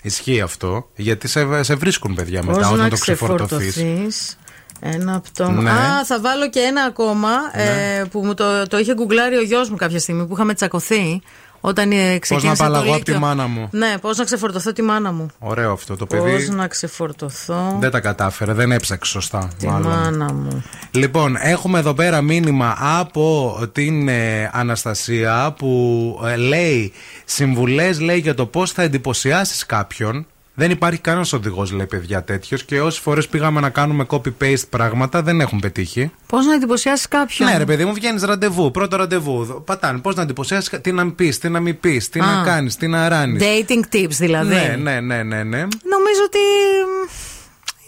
Ισχύει 0.02 0.42
αυτό. 0.42 0.90
Γιατί 0.96 1.28
σε, 1.28 1.64
σε 1.64 1.76
βρίσκουν 1.76 2.16
παιδιά 2.16 2.44
μετά 2.44 2.58
Πώς 2.58 2.68
όταν 2.68 2.80
να 2.80 2.90
το 2.90 2.98
ξεφορτωθείς. 2.98 3.70
ξεφορτωθείς 3.70 4.38
Ένα 4.80 5.20
πτώμα. 5.20 5.62
Ναι. 5.62 5.70
Α, 5.70 6.06
θα 6.06 6.20
βάλω 6.20 6.50
και 6.50 6.60
ένα 6.60 6.84
ακόμα 6.84 7.30
ε, 7.54 8.04
που 8.12 8.26
μου 8.26 8.34
το, 8.34 8.68
το 8.68 8.78
είχε 8.78 8.94
γκουγκλάρει 8.94 9.36
ο 9.38 9.42
γιος 9.42 9.70
μου 9.70 9.76
κάποια 9.76 10.00
στιγμή 10.00 10.26
που 10.26 10.34
είχαμε 10.34 10.54
τσακωθεί. 10.54 11.22
Όταν 11.68 11.92
ε, 11.92 12.18
ξεκίνησε. 12.20 12.48
να 12.48 12.56
το 12.56 12.64
απαλλαγώ 12.64 12.96
από 12.96 13.04
τη 13.04 13.12
Λύκειο. 13.12 13.28
μάνα 13.28 13.48
μου. 13.48 13.68
Ναι, 13.72 13.98
πώς 14.02 14.18
να 14.18 14.24
ξεφορτωθώ 14.24 14.74
τη 14.74 14.82
μάνα 14.82 15.12
μου. 15.12 15.28
Ωραίο 15.40 15.72
αυτό 15.72 15.96
το 15.96 16.06
Πώς 16.06 16.20
παιδί. 16.20 16.50
να 16.50 16.68
ξεφορτωθώ 16.68 17.78
Δεν 17.80 17.92
τα 17.92 18.00
κατάφερε, 18.00 18.54
δεν 18.54 18.72
έψαξε 18.72 19.12
σωστά. 19.12 19.50
τη 19.60 19.68
μάλλον. 19.68 19.92
μάνα 19.92 20.34
μου. 20.34 20.64
Λοιπόν, 20.92 21.36
έχουμε 21.40 21.80
εδώ 21.80 21.94
πέρα 21.94 22.22
μήνυμα 22.22 22.78
από 22.80 23.58
την 23.72 24.08
ε, 24.08 24.50
Αναστασία 24.54 25.54
που 25.58 26.20
ε, 26.26 26.36
λέει 26.36 26.94
συμβουλές 27.26 28.00
λέει 28.00 28.20
για 28.20 28.34
το 28.34 28.46
πώς 28.46 28.72
θα 28.72 28.82
εντυπωσιάσεις 28.82 29.66
κάποιον. 29.66 30.26
Δεν 30.58 30.72
υπάρχει 30.72 31.00
κανένας 31.00 31.34
οδηγός, 31.34 31.72
λέει 31.72 31.86
παιδιά 31.86 32.24
τέτοιος. 32.24 32.64
Και 32.64 32.82
όσες 32.82 33.00
φορές 33.00 33.28
πήγαμε 33.28 33.60
να 33.60 33.70
κάνουμε 33.70 34.06
copy-paste 34.10 34.70
πράγματα 34.70 35.22
δεν 35.22 35.40
έχουν 35.42 35.60
πετύχει. 35.60 36.12
Πώς 36.28 36.46
να 36.46 36.54
εντυπωσιάσεις 36.54 37.08
κάποιον; 37.08 37.50
Ναι, 37.50 37.58
ρε 37.58 37.66
παιδί 37.66 37.86
μου, 37.86 37.94
βγαίνεις 37.94 38.24
ραντεβού, 38.24 38.72
πρώτο 38.72 38.96
ραντεβού. 38.96 39.62
Πατάνε, 39.66 40.00
πώς 40.00 40.16
να 40.16 40.22
εντυπωσιάσεις, 40.22 40.80
τι 40.82 40.92
να 40.92 41.12
πεις, 41.12 41.40
τι 41.40 41.50
να 41.50 41.60
μην 41.60 41.80
πεις, 41.80 42.10
τι 42.10 42.20
Α. 42.20 42.26
να 42.26 42.44
κάνεις, 42.44 42.76
τι 42.76 42.88
να 42.88 43.10
ράνεις. 43.10 43.44
Dating 43.44 43.96
tips 43.96 44.10
δηλαδή. 44.10 44.54
Ναι, 44.56 44.76
ναι, 44.82 45.00
ναι, 45.00 45.24
ναι, 45.24 45.44
ναι. 45.44 45.58
Νομίζω 45.62 46.22
ότι 46.26 46.40
μ, 46.86 47.25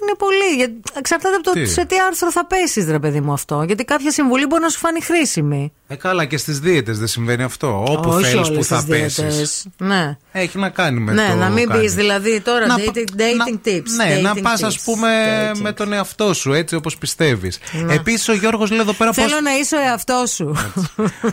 είναι 0.02 0.14
πολύ. 0.18 0.56
γιατί 0.56 0.74
Εξαρτάται 0.98 1.36
από 1.36 1.44
το 1.44 1.52
Τι; 1.52 1.66
σε 1.68 1.86
τι 1.86 1.96
άρθρο 2.08 2.32
θα 2.32 2.46
πέσεις, 2.46 2.86
ρε 2.90 3.00
παιδί 3.00 3.22
μου 3.22 3.32
αυτό. 3.34 3.64
Γιατί 3.68 3.84
κάποια 3.84 4.12
συμβουλή 4.12 4.46
μπορεί 4.46 4.62
να 4.62 4.70
σου 4.70 4.78
φανεί 4.80 5.02
χρήσιμη. 5.02 5.72
Ε, 5.88 5.96
καλά, 5.96 6.26
και 6.26 6.38
στις 6.38 6.60
δίαιτες 6.60 6.98
δεν 7.00 7.08
συμβαίνει 7.08 7.44
αυτό. 7.44 7.86
Όπου 7.88 8.10
Όχι 8.10 8.26
θέλεις 8.26 8.48
που 8.48 8.54
όλες 8.54 8.68
θα 8.68 8.76
τις 8.76 8.86
πέσεις. 8.86 9.16
δίαιτες. 9.24 9.66
Ναι. 9.78 10.18
Έχει 10.32 10.58
να 10.58 10.70
κάνει 10.70 11.00
με 11.00 11.14
ναι, 11.14 11.28
το. 11.30 11.36
να 11.36 11.50
μην 11.50 11.64
πεις 11.64 11.74
κάνεις. 11.76 11.94
δηλαδή 11.96 12.42
τώρα 12.42 12.66
Να 12.66 12.76
dating, 12.76 12.84
πα- 12.94 13.02
dating 13.18 13.68
tips. 13.68 13.84
Ναι, 13.96 14.20
να 14.22 14.34
dating 14.34 14.40
πας, 14.42 14.62
tips, 14.64 14.66
α 14.66 14.84
πούμε, 14.84 15.10
dating. 15.54 15.60
με 15.62 15.72
τον 15.72 15.94
εαυτό 15.94 16.34
σου, 16.34 16.54
έτσι 16.54 16.76
όπως 16.76 16.98
πιστεύεις. 16.98 17.60
Ναι. 17.86 17.94
Επίσης, 17.94 18.28
ο 18.28 18.34
Γιώργος 18.34 18.70
λέει 18.70 18.80
εδώ 18.80 18.94
πέρα 18.94 19.12
πώ. 19.14 19.22
Θέλω 19.22 19.42
να 19.42 19.58
είσαι 19.58 19.76
ο 19.76 19.80
εαυτός 19.80 20.32
σου. 20.32 20.56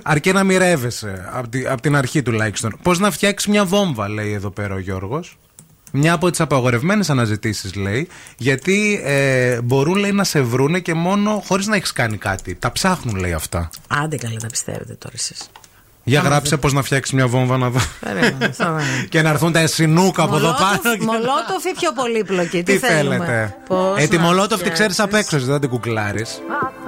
Αρκεί 0.03 0.33
να 0.33 0.45
μοιρεύεσαι, 0.45 1.29
από 1.33 1.49
τη, 1.49 1.67
απ' 1.67 1.81
την 1.81 1.97
αρχή 1.97 2.23
τουλάχιστον. 2.23 2.79
Πώς 2.83 2.99
να 2.99 3.11
φτιάξεις 3.11 3.51
μια 3.51 3.65
βόμβα, 3.65 4.09
λέει 4.09 4.33
εδώ 4.33 4.51
πέρα 4.51 4.75
ο 4.75 4.79
Γιώργος. 4.79 5.39
Μια 5.97 6.13
από 6.13 6.31
τις 6.31 6.41
απαγορευμένες 6.41 7.11
αναζητήσεις, 7.11 7.75
λέει, 7.75 8.09
γιατί 8.37 9.01
ε, 9.05 9.61
μπορούν 9.61 9.95
λέει, 9.97 10.13
να 10.13 10.25
σε 10.25 10.41
βρούνε 10.43 10.79
και 10.79 10.95
μόνο 10.95 11.43
χωρίς 11.47 11.67
να 11.67 11.77
έχεις 11.77 11.93
κάνει 11.93 12.17
κάτι. 12.17 12.55
Τα 12.55 12.73
ψάχνουν, 12.73 13.17
λέει 13.17 13.33
αυτά. 13.33 13.71
Άντε 13.89 14.17
καλά 14.17 14.37
τα 14.37 14.47
πιστεύετε 14.47 14.95
τώρα 14.99 15.15
εσείς. 15.17 15.49
Για 16.05 16.21
Άμα 16.21 16.29
γράψε 16.29 16.49
δεν- 16.51 16.59
πώς 16.59 16.73
να 16.73 16.83
φτιάξεις 16.83 17.15
μια 17.15 17.27
βόμβα 17.29 17.57
να 17.57 17.69
δω. 17.71 17.79
Περίμενε, 18.01 18.53
θα 18.53 18.73
δω. 18.73 18.79
και 19.09 19.23
να 19.23 19.29
έρθουν 19.29 19.53
τα 19.53 19.67
συνούκα 19.67 20.23
από 20.23 20.37
εδώ 20.37 20.53
πάνω. 20.61 20.81
Μολότοφ 21.01 21.65
ή 21.65 21.75
πιο 21.79 21.93
πολύπλοκη. 21.93 22.63
Τι, 22.63 22.63
Τι 22.63 22.79
θέλουμε; 22.79 23.17
θέλετε; 23.17 23.57
Πώς 23.69 23.99
Ε, 23.99 24.07
τη 24.07 24.17
να 24.17 24.23
μολότοφ 24.23 24.63
τη 24.63 24.71
ξέρεις 24.71 24.93
φτιάξεις; 24.95 25.01
απ' 25.01 25.15
έξω, 25.15 25.37
εσύ 25.37 25.45
δεν 25.47 25.61
την 25.61 25.69
κουκλάρεις. 25.69 26.41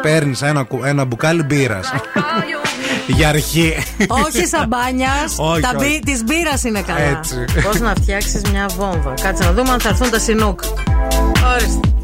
Παίρνεις 0.02 0.42
ένα, 0.42 0.62
κου- 0.62 0.84
ένα 0.84 1.04
μπουκάλι 1.04 1.42
μπύρας. 1.42 1.92
Για 3.06 3.28
αρχή. 3.28 3.74
Όχι 4.08 4.46
σαμπάνια. 4.46 5.10
Όχι, 5.36 5.60
τα 5.60 5.72
όχι. 5.76 5.88
μπι, 5.88 6.00
της 6.04 6.24
μπύρας 6.24 6.64
είναι 6.64 6.82
καλά. 6.82 7.00
Έτσι. 7.00 7.44
Πώς 7.62 7.80
να 7.80 7.94
φτιάξεις 7.94 8.42
μια 8.50 8.66
βόμβα. 8.76 9.14
Κάτσε 9.22 9.44
να 9.44 9.52
δούμε 9.52 9.70
αν 9.70 9.80
θα 9.80 9.88
έρθουν 9.88 10.10
τα 10.10 10.18
σινούκ. 10.18 10.60
Ορίστε. 11.54 11.95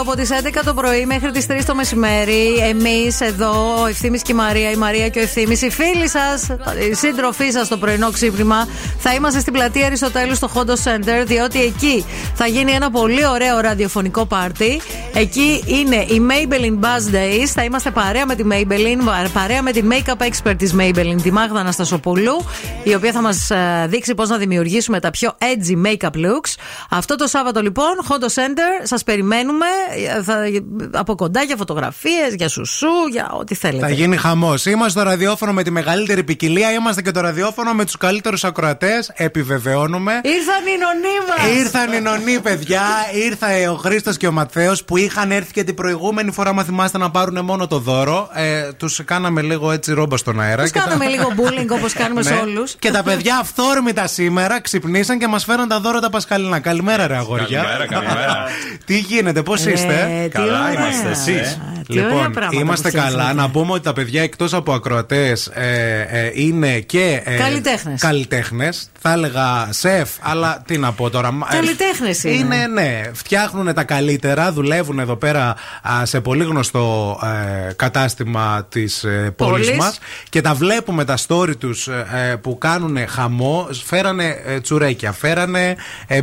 Από 0.00 0.14
τις 0.14 0.28
11 0.30 0.62
το 0.64 0.74
πρωί 0.74 1.06
μέχρι 1.06 1.30
τις 1.30 1.46
3 1.48 1.64
το 1.66 1.74
μεσημέρι, 1.74 2.56
εμείς 2.68 3.20
εδώ, 3.20 3.82
ο 3.82 3.86
Ευθύνη 3.86 4.18
και 4.18 4.32
η 4.32 4.34
Μαρία, 4.34 4.70
η 4.70 4.76
Μαρία 4.76 5.08
και 5.08 5.18
ο 5.18 5.22
Ευθύνη, 5.22 5.58
οι 5.60 5.70
φίλοι 5.70 6.08
σας, 6.08 6.48
οι 6.90 6.94
σύντροφοί 6.94 7.50
σας 7.50 7.66
στο 7.66 7.76
πρωινό 7.76 8.10
ξύπνημα, 8.10 8.68
θα 8.98 9.14
είμαστε 9.14 9.40
στην 9.40 9.52
πλατεία 9.52 9.86
Αριστοτέλου 9.86 10.34
στο 10.34 10.50
Hondo 10.54 10.70
Center, 10.70 11.24
διότι 11.24 11.62
εκεί 11.62 12.04
θα 12.34 12.46
γίνει 12.46 12.72
ένα 12.72 12.90
πολύ 12.90 13.26
ωραίο 13.26 13.60
ραδιοφωνικό 13.60 14.26
πάρτι. 14.26 14.80
Εκεί 15.14 15.62
είναι 15.66 15.96
η 15.96 16.26
Maybelline 16.28 16.84
Buzz 16.84 17.14
Days. 17.14 17.46
Θα 17.54 17.64
είμαστε 17.64 17.90
παρέα 17.90 18.26
με 18.26 18.34
τη 18.34 18.42
Maybelline, 18.50 19.28
παρέα 19.32 19.62
με 19.62 19.72
τη 19.72 19.82
make-up 19.90 20.26
expert 20.26 20.54
της 20.58 20.74
Maybelline, 20.78 21.22
τη 21.22 21.32
Μάγδα 21.32 21.60
Αναστασοπούλου, 21.60 22.44
η 22.82 22.94
οποία 22.94 23.12
θα 23.12 23.20
μας 23.20 23.50
δείξει 23.86 24.14
πώς 24.14 24.28
να 24.28 24.36
δημιουργήσουμε 24.36 25.00
τα 25.00 25.10
πιο 25.10 25.36
edgy 25.38 25.86
make-up 25.86 26.14
looks. 26.14 26.49
Αυτό 26.92 27.14
το 27.16 27.26
Σάββατο 27.26 27.60
λοιπόν, 27.60 27.86
Hondo 28.08 28.24
Center, 28.34 28.82
σας 28.82 29.04
περιμένουμε 29.04 29.66
ε, 30.16 30.22
θα, 30.22 30.36
από 30.92 31.14
κοντά 31.14 31.42
για 31.42 31.56
φωτογραφίες, 31.56 32.34
για 32.36 32.48
σουσού, 32.48 32.86
για 33.10 33.30
ό,τι 33.32 33.54
θέλετε. 33.54 33.86
Θα 33.86 33.92
γίνει 33.92 34.16
χαμός. 34.16 34.66
Είμαστε 34.66 35.00
στο 35.00 35.08
ραδιόφωνο 35.08 35.52
με 35.52 35.62
τη 35.62 35.70
μεγαλύτερη 35.70 36.24
ποικιλία. 36.24 36.72
Είμαστε 36.72 37.02
και 37.02 37.10
το 37.10 37.20
ραδιόφωνο 37.20 37.72
με 37.72 37.84
τους 37.84 37.96
καλύτερους 37.96 38.44
ακροατές. 38.44 39.10
Επιβεβαιώνουμε. 39.14 40.12
Ήρθαν 40.24 40.66
οι 40.66 40.76
νονοί 40.78 41.16
μας! 41.28 41.58
Ήρθαν 41.58 41.92
οι 41.92 42.00
νονοί, 42.00 42.40
παιδιά. 42.40 42.82
Ήρθε 43.24 43.68
ο 43.68 43.74
Χρήστος 43.74 44.16
και 44.16 44.26
ο 44.26 44.32
Ματθαίος 44.32 44.84
που 44.84 44.96
είχαν 44.96 45.30
έρθει 45.30 45.52
και 45.52 45.64
την 45.64 45.74
προηγούμενη 45.74 46.30
φορά, 46.32 46.52
μα 46.52 46.64
θυμάστε, 46.64 46.98
να 46.98 47.10
πάρουν 47.10 47.44
μόνο 47.44 47.66
το 47.66 47.78
δώρο. 47.78 48.28
Ε, 48.34 48.72
τους 48.72 49.00
κάναμε 49.04 49.42
λίγο 49.42 49.72
έτσι 49.72 49.92
ρόμπα 49.92 50.16
στον 50.16 50.40
αέρα. 50.40 50.62
Τους 50.62 50.70
και 50.70 50.78
κάναμε 50.78 51.04
τα- 51.04 51.10
λίγο 51.10 51.32
bullying 51.36 51.68
όπως 51.68 51.92
κάνουμε 51.92 52.22
σε 52.28 52.34
Ναι. 52.34 52.40
όλους. 52.40 52.74
Και 52.78 52.90
τα 52.90 53.02
παιδιά 53.02 53.36
αυθόρμητα 53.38 54.06
σήμερα 54.06 54.60
ξυπνήσαν 54.60 55.18
και 55.18 55.26
μας 55.28 55.44
φέραν 55.44 55.68
τα 55.68 55.80
δώρα 55.80 56.00
τα 56.00 56.10
Πασχαλινά. 56.10 56.58
Καλημέρα, 56.84 57.06
ρε 57.06 57.16
αγόρια. 57.16 57.62
Καλημέρα, 57.62 57.86
καλημέρα. 57.86 58.44
Τι 58.86 58.98
γίνεται, 58.98 59.42
πώς 59.42 59.64
είστε; 59.64 60.08
Ε, 60.10 60.22
τι 60.22 60.28
Καλά 60.28 60.60
ωραία. 60.62 60.72
είμαστε, 60.88 61.08
εσείς. 61.10 61.58
Τι 61.88 61.98
ωραία 62.00 62.08
Λοιπόν, 62.14 62.32
πράγματα 62.32 62.60
είμαστε 62.62 62.90
που 62.90 62.96
καλά. 62.96 63.08
φτιάξατε. 63.08 63.34
Να 63.40 63.50
πούμε 63.50 63.72
ότι 63.72 63.82
τα 63.82 63.92
παιδιά 63.92 64.22
εκτός 64.22 64.54
από 64.54 64.72
ακροατές 64.72 65.46
ε, 65.46 66.06
ε, 66.10 66.30
είναι 66.34 66.78
και. 66.80 67.22
Ε, 67.24 67.36
Καλλιτέχνες. 67.36 68.00
καλλιτέχνες. 68.00 68.90
Θα 69.00 69.12
έλεγα 69.12 69.66
σεφ, 69.70 70.08
αλλά 70.20 70.62
τι 70.66 70.78
να 70.78 70.92
πω 70.92 71.10
τώρα. 71.10 71.30
μα- 71.30 71.46
ε, 71.50 71.54
Καλλιτέχνες 71.54 72.24
είναι. 72.24 72.34
Είναι, 72.34 72.66
ναι. 72.66 73.00
Φτιάχνουν 73.12 73.74
τα 73.74 73.84
καλύτερα. 73.84 74.52
Δουλεύουν 74.52 74.98
εδώ 74.98 75.16
πέρα 75.16 75.54
α, 75.90 76.04
σε 76.04 76.20
πολύ 76.20 76.44
γνωστό 76.44 77.18
ε, 77.68 77.72
κατάστημα 77.72 78.66
της 78.68 79.04
ε, 79.04 79.34
πόλης 79.36 79.66
Πόλης. 79.66 79.78
μας. 79.78 79.98
Και 80.28 80.40
τα 80.40 80.54
βλέπουμε 80.54 81.04
τα 81.04 81.16
story 81.26 81.56
τους 81.58 81.88
που 82.40 82.58
κάνουν 82.58 82.96
χαμό. 83.08 83.68
Φέρανε 83.84 84.36
ε, 84.46 84.60
τσουρέκια, 84.60 85.12
φέρανε 85.12 85.76
ε, 86.06 86.20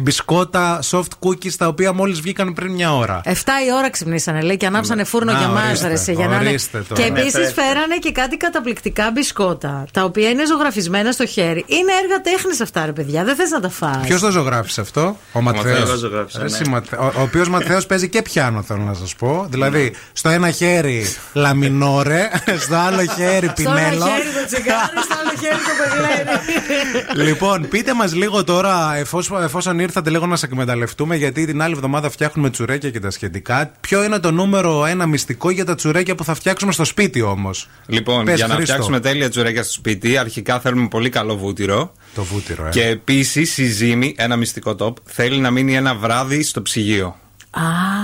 μπισκότα, 0.52 0.80
soft 0.92 1.28
cookies 1.30 1.54
τα 1.58 1.68
οποία 1.68 1.94
μόλις 1.94 2.22
βγήκαν 2.22 2.54
πριν 2.54 2.72
μια 2.72 2.96
ώρα. 2.96 3.22
7 3.26 3.30
η 3.68 3.74
ώρα 3.78 3.90
ξυπνήσανε, 3.90 4.42
λέει, 4.42 4.58
και 4.58 4.66
ανάψανε 4.66 5.04
φούρνο 5.04 5.32
Να, 5.32 5.38
για 5.38 5.48
μας, 5.48 5.66
ορίστε, 5.68 5.88
ρε. 5.88 5.94
εσύ, 5.94 6.14
για 6.14 6.28
να 6.28 6.36
είναι- 6.36 6.48
ορίστε 6.50 6.84
τώρα. 6.88 7.02
Και 7.02 7.10
Ναι, 7.12 7.20
επίσης 7.20 7.34
πρέπει. 7.40 7.54
φέρανε 7.54 7.96
και 8.00 8.12
κάτι 8.12 8.38
καταπληκτικά 8.38 9.12
μπισκότα, 9.14 9.86
τα 9.94 10.04
οποία 10.04 10.30
είναι 10.30 10.46
ζωγραφισμένα 10.46 11.12
στο 11.12 11.26
χέρι. 11.26 11.64
Είναι 11.68 11.92
έργα 12.04 12.22
τέχνης 12.22 12.62
αυτά, 12.62 12.86
ρε 12.86 12.92
παιδιά. 12.92 13.24
Δεν 13.24 13.36
θες 13.36 13.50
να 13.50 13.60
τα 13.60 13.70
φας 13.70 13.98
Ποιος 14.04 14.22
το 14.22 14.32
ζωγράφησε 14.32 14.82
αυτό, 14.82 15.18
ο 15.32 15.42
Ματθαίος. 15.42 15.78
Ματθαίος 15.80 16.00
ζωγράφησε, 16.00 16.40
ναι. 16.70 16.78
Ο, 16.98 17.06
ο 17.18 17.22
οποίος 17.22 17.50
Ματθαίος 17.50 17.86
παίζει 17.86 18.10
και 18.10 18.22
πιάνο, 18.22 18.62
θέλω 18.62 18.82
να 18.84 18.94
σας 18.94 19.16
πω. 19.16 19.46
Δηλαδή, 19.50 19.94
στο 20.14 20.30
ένα 20.30 20.52
χέρι 20.52 21.06
λαμινόρε, 21.34 22.30
στο 22.60 22.76
άλλο 22.76 23.02
χέρι 23.16 23.52
Στο 23.56 23.62
ένα 23.62 23.74
πινέλο. 23.74 24.06
χέρι 24.06 24.30
το 24.40 24.46
τσιγάρο, 24.46 25.02
στο 25.04 25.16
άλλο 25.22 25.32
χέρι 25.42 25.56
το 25.56 25.74
πεγλέρι. 25.84 27.28
λοιπόν, 27.30 27.68
πείτε 27.68 27.94
μας 27.94 28.14
λίγο 28.14 28.44
τώρα, 28.44 28.96
εφόσον, 28.96 29.44
εφόσον 29.44 29.80
ήρθατε 29.80 30.10
λίγο 30.10 30.26
να 30.26 30.36
σε 30.38 30.46
εκμεταλλευτούμε, 30.46 31.16
γιατί 31.16 31.46
την 31.46 31.62
άλλη 31.62 31.74
εβδομάδα 31.74 32.10
φτιάχνουμε 32.10 32.50
τσουρέκια 32.50 32.90
και 32.90 33.00
τα 33.00 33.10
σχετικά. 33.10 33.72
Ποιο 33.82 34.04
είναι 34.04 34.20
το 34.20 34.32
νούμερο 34.32 34.86
ένα 34.86 35.06
μυστικό 35.06 35.50
για 35.50 35.66
τα 35.66 35.76
τσουρέκια 35.76 36.16
που 36.16 36.24
θα 36.24 36.34
φτιάξουμε 36.34 36.72
στο 36.72 36.86
σπίτι 36.86 37.22
όμως; 37.22 37.70
Λοιπόν, 37.88 38.26
Πες, 38.26 38.36
για 38.36 38.48
να 38.48 38.54
Χρήστο. 38.54 38.74
φτιάξουμε 38.74 39.00
τέλεια 39.00 39.30
τσουρέκια 39.30 39.64
στο 39.64 39.72
σπίτι, 39.74 40.18
αρχικά 40.18 40.60
θέλουμε 40.60 40.88
πολύ 40.88 41.10
καλό 41.10 41.38
βούτυρο. 41.38 41.92
Το 42.16 42.24
βούτυρο, 42.24 42.66
ε. 42.66 42.70
Και 42.70 42.86
επίσης 42.86 43.58
η 43.58 43.66
ζύμη, 43.66 44.16
ένα 44.18 44.36
μυστικό 44.36 44.76
top, 44.80 44.94
θέλει 45.04 45.38
να 45.40 45.52
μείνει 45.52 45.76
ένα 45.76 45.96
βράδυ 45.96 46.44
στο 46.44 46.62
ψυγείο. 46.62 47.16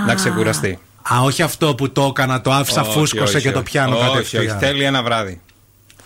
Να 0.08 0.14
ξεκουραστεί. 0.14 0.80
Α, 1.14 1.22
όχι 1.22 1.42
αυτό 1.42 1.76
που 1.76 1.92
το 1.92 2.04
έκανα, 2.04 2.42
το 2.42 2.52
άφησα, 2.52 2.82
Όχι, 2.82 2.92
φούσκωσε 2.92 3.36
όχι, 3.38 3.46
και 3.46 3.52
το 3.52 3.60
όχι. 3.60 3.72
πιάνω 3.72 3.98
όχι, 3.98 4.08
κατευθείαν. 4.08 4.46
Όχι, 4.46 4.56
θέλει 4.66 4.84
ένα 4.84 5.04
βράδυ. 5.04 5.42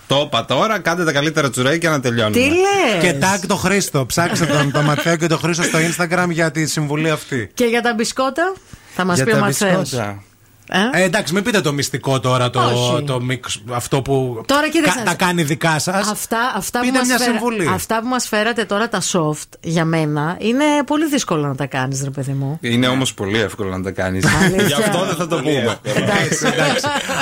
Το 0.08 0.24
είπα 0.26 0.46
τώρα, 0.46 0.80
κάντε 0.80 1.04
τα 1.04 1.12
καλύτερα 1.12 1.50
τσουρέκια 1.50 1.90
να 1.90 2.00
τελειώνουμε. 2.00 2.42
Τι 2.42 2.50
λες! 2.50 3.04
Και 3.04 3.14
τάκ 3.14 3.48
το 3.48 3.56
Χρήστο. 3.56 4.06
Ψάξτε 4.06 4.46
τον 4.46 4.72
το 4.72 4.82
Ματθαίο 4.82 5.16
και 5.16 5.28
το 5.28 5.38
Χρήστο 5.38 5.64
στο 5.64 5.80
Instagram 5.80 6.28
για 6.30 6.52
τη 6.52 6.66
συμβουλή 6.66 7.10
αυτή. 7.10 7.50
Και 7.54 7.66
για 7.66 7.82
τα 7.82 7.94
μπισκότα, 7.94 8.54
θα 8.96 9.06
μας 9.06 9.16
Για 9.16 9.26
πει 9.26 9.32
τα 9.32 9.38
ο 9.38 9.40
Ματθαίος. 9.40 9.94
Μπισκότα. 10.69 10.98
Ε; 10.98 11.02
Ε, 11.02 11.06
εντάξει, 11.06 11.34
μην 11.34 11.44
πείτε 11.44 11.61
το 11.61 11.73
μυστικό 11.73 12.19
τώρα, 12.19 12.49
το, 12.49 12.60
Όχι. 12.60 13.03
το 13.03 13.22
μίξ, 13.22 13.61
αυτό 13.72 14.02
που 14.02 14.41
Τώρα 14.48 14.69
κοίταξε. 14.69 15.02
τα 15.06 15.14
κάνει 15.14 15.44
δικά 15.44 15.80
σας. 15.80 16.07
Αυτά, 16.07 16.53
αυτά, 16.56 16.80
που 16.80 16.85
Πείτε 16.85 16.98
μας 16.98 17.07
μια 17.07 17.18
φέρα- 17.18 17.31
συμβουλή. 17.31 17.68
αυτά 17.73 17.99
που 18.02 18.07
μας 18.07 18.27
φέρατε 18.27 18.65
τώρα 18.65 18.89
τα 18.89 19.02
soft 19.11 19.49
για 19.61 19.85
μένα 19.85 20.35
είναι 20.39 20.64
πολύ 20.85 21.07
δύσκολο 21.07 21.48
να 21.48 21.56
τα 21.56 21.65
κάνεις, 21.65 22.03
ρε 22.03 22.10
παιδί 22.10 22.31
μου. 22.31 22.57
Είναι 22.61 22.88
όμως 22.88 23.14
πολύ 23.14 23.39
εύκολο 23.39 23.69
να 23.69 23.81
τα 23.84 23.91
κάνεις. 23.91 24.26
Αλήθεια. 24.44 24.65
Γι' 24.68 24.73
αυτό 24.73 25.06
δεν 25.06 25.15
θα 25.15 25.27
το 25.27 25.35
πούμε. 25.35 25.77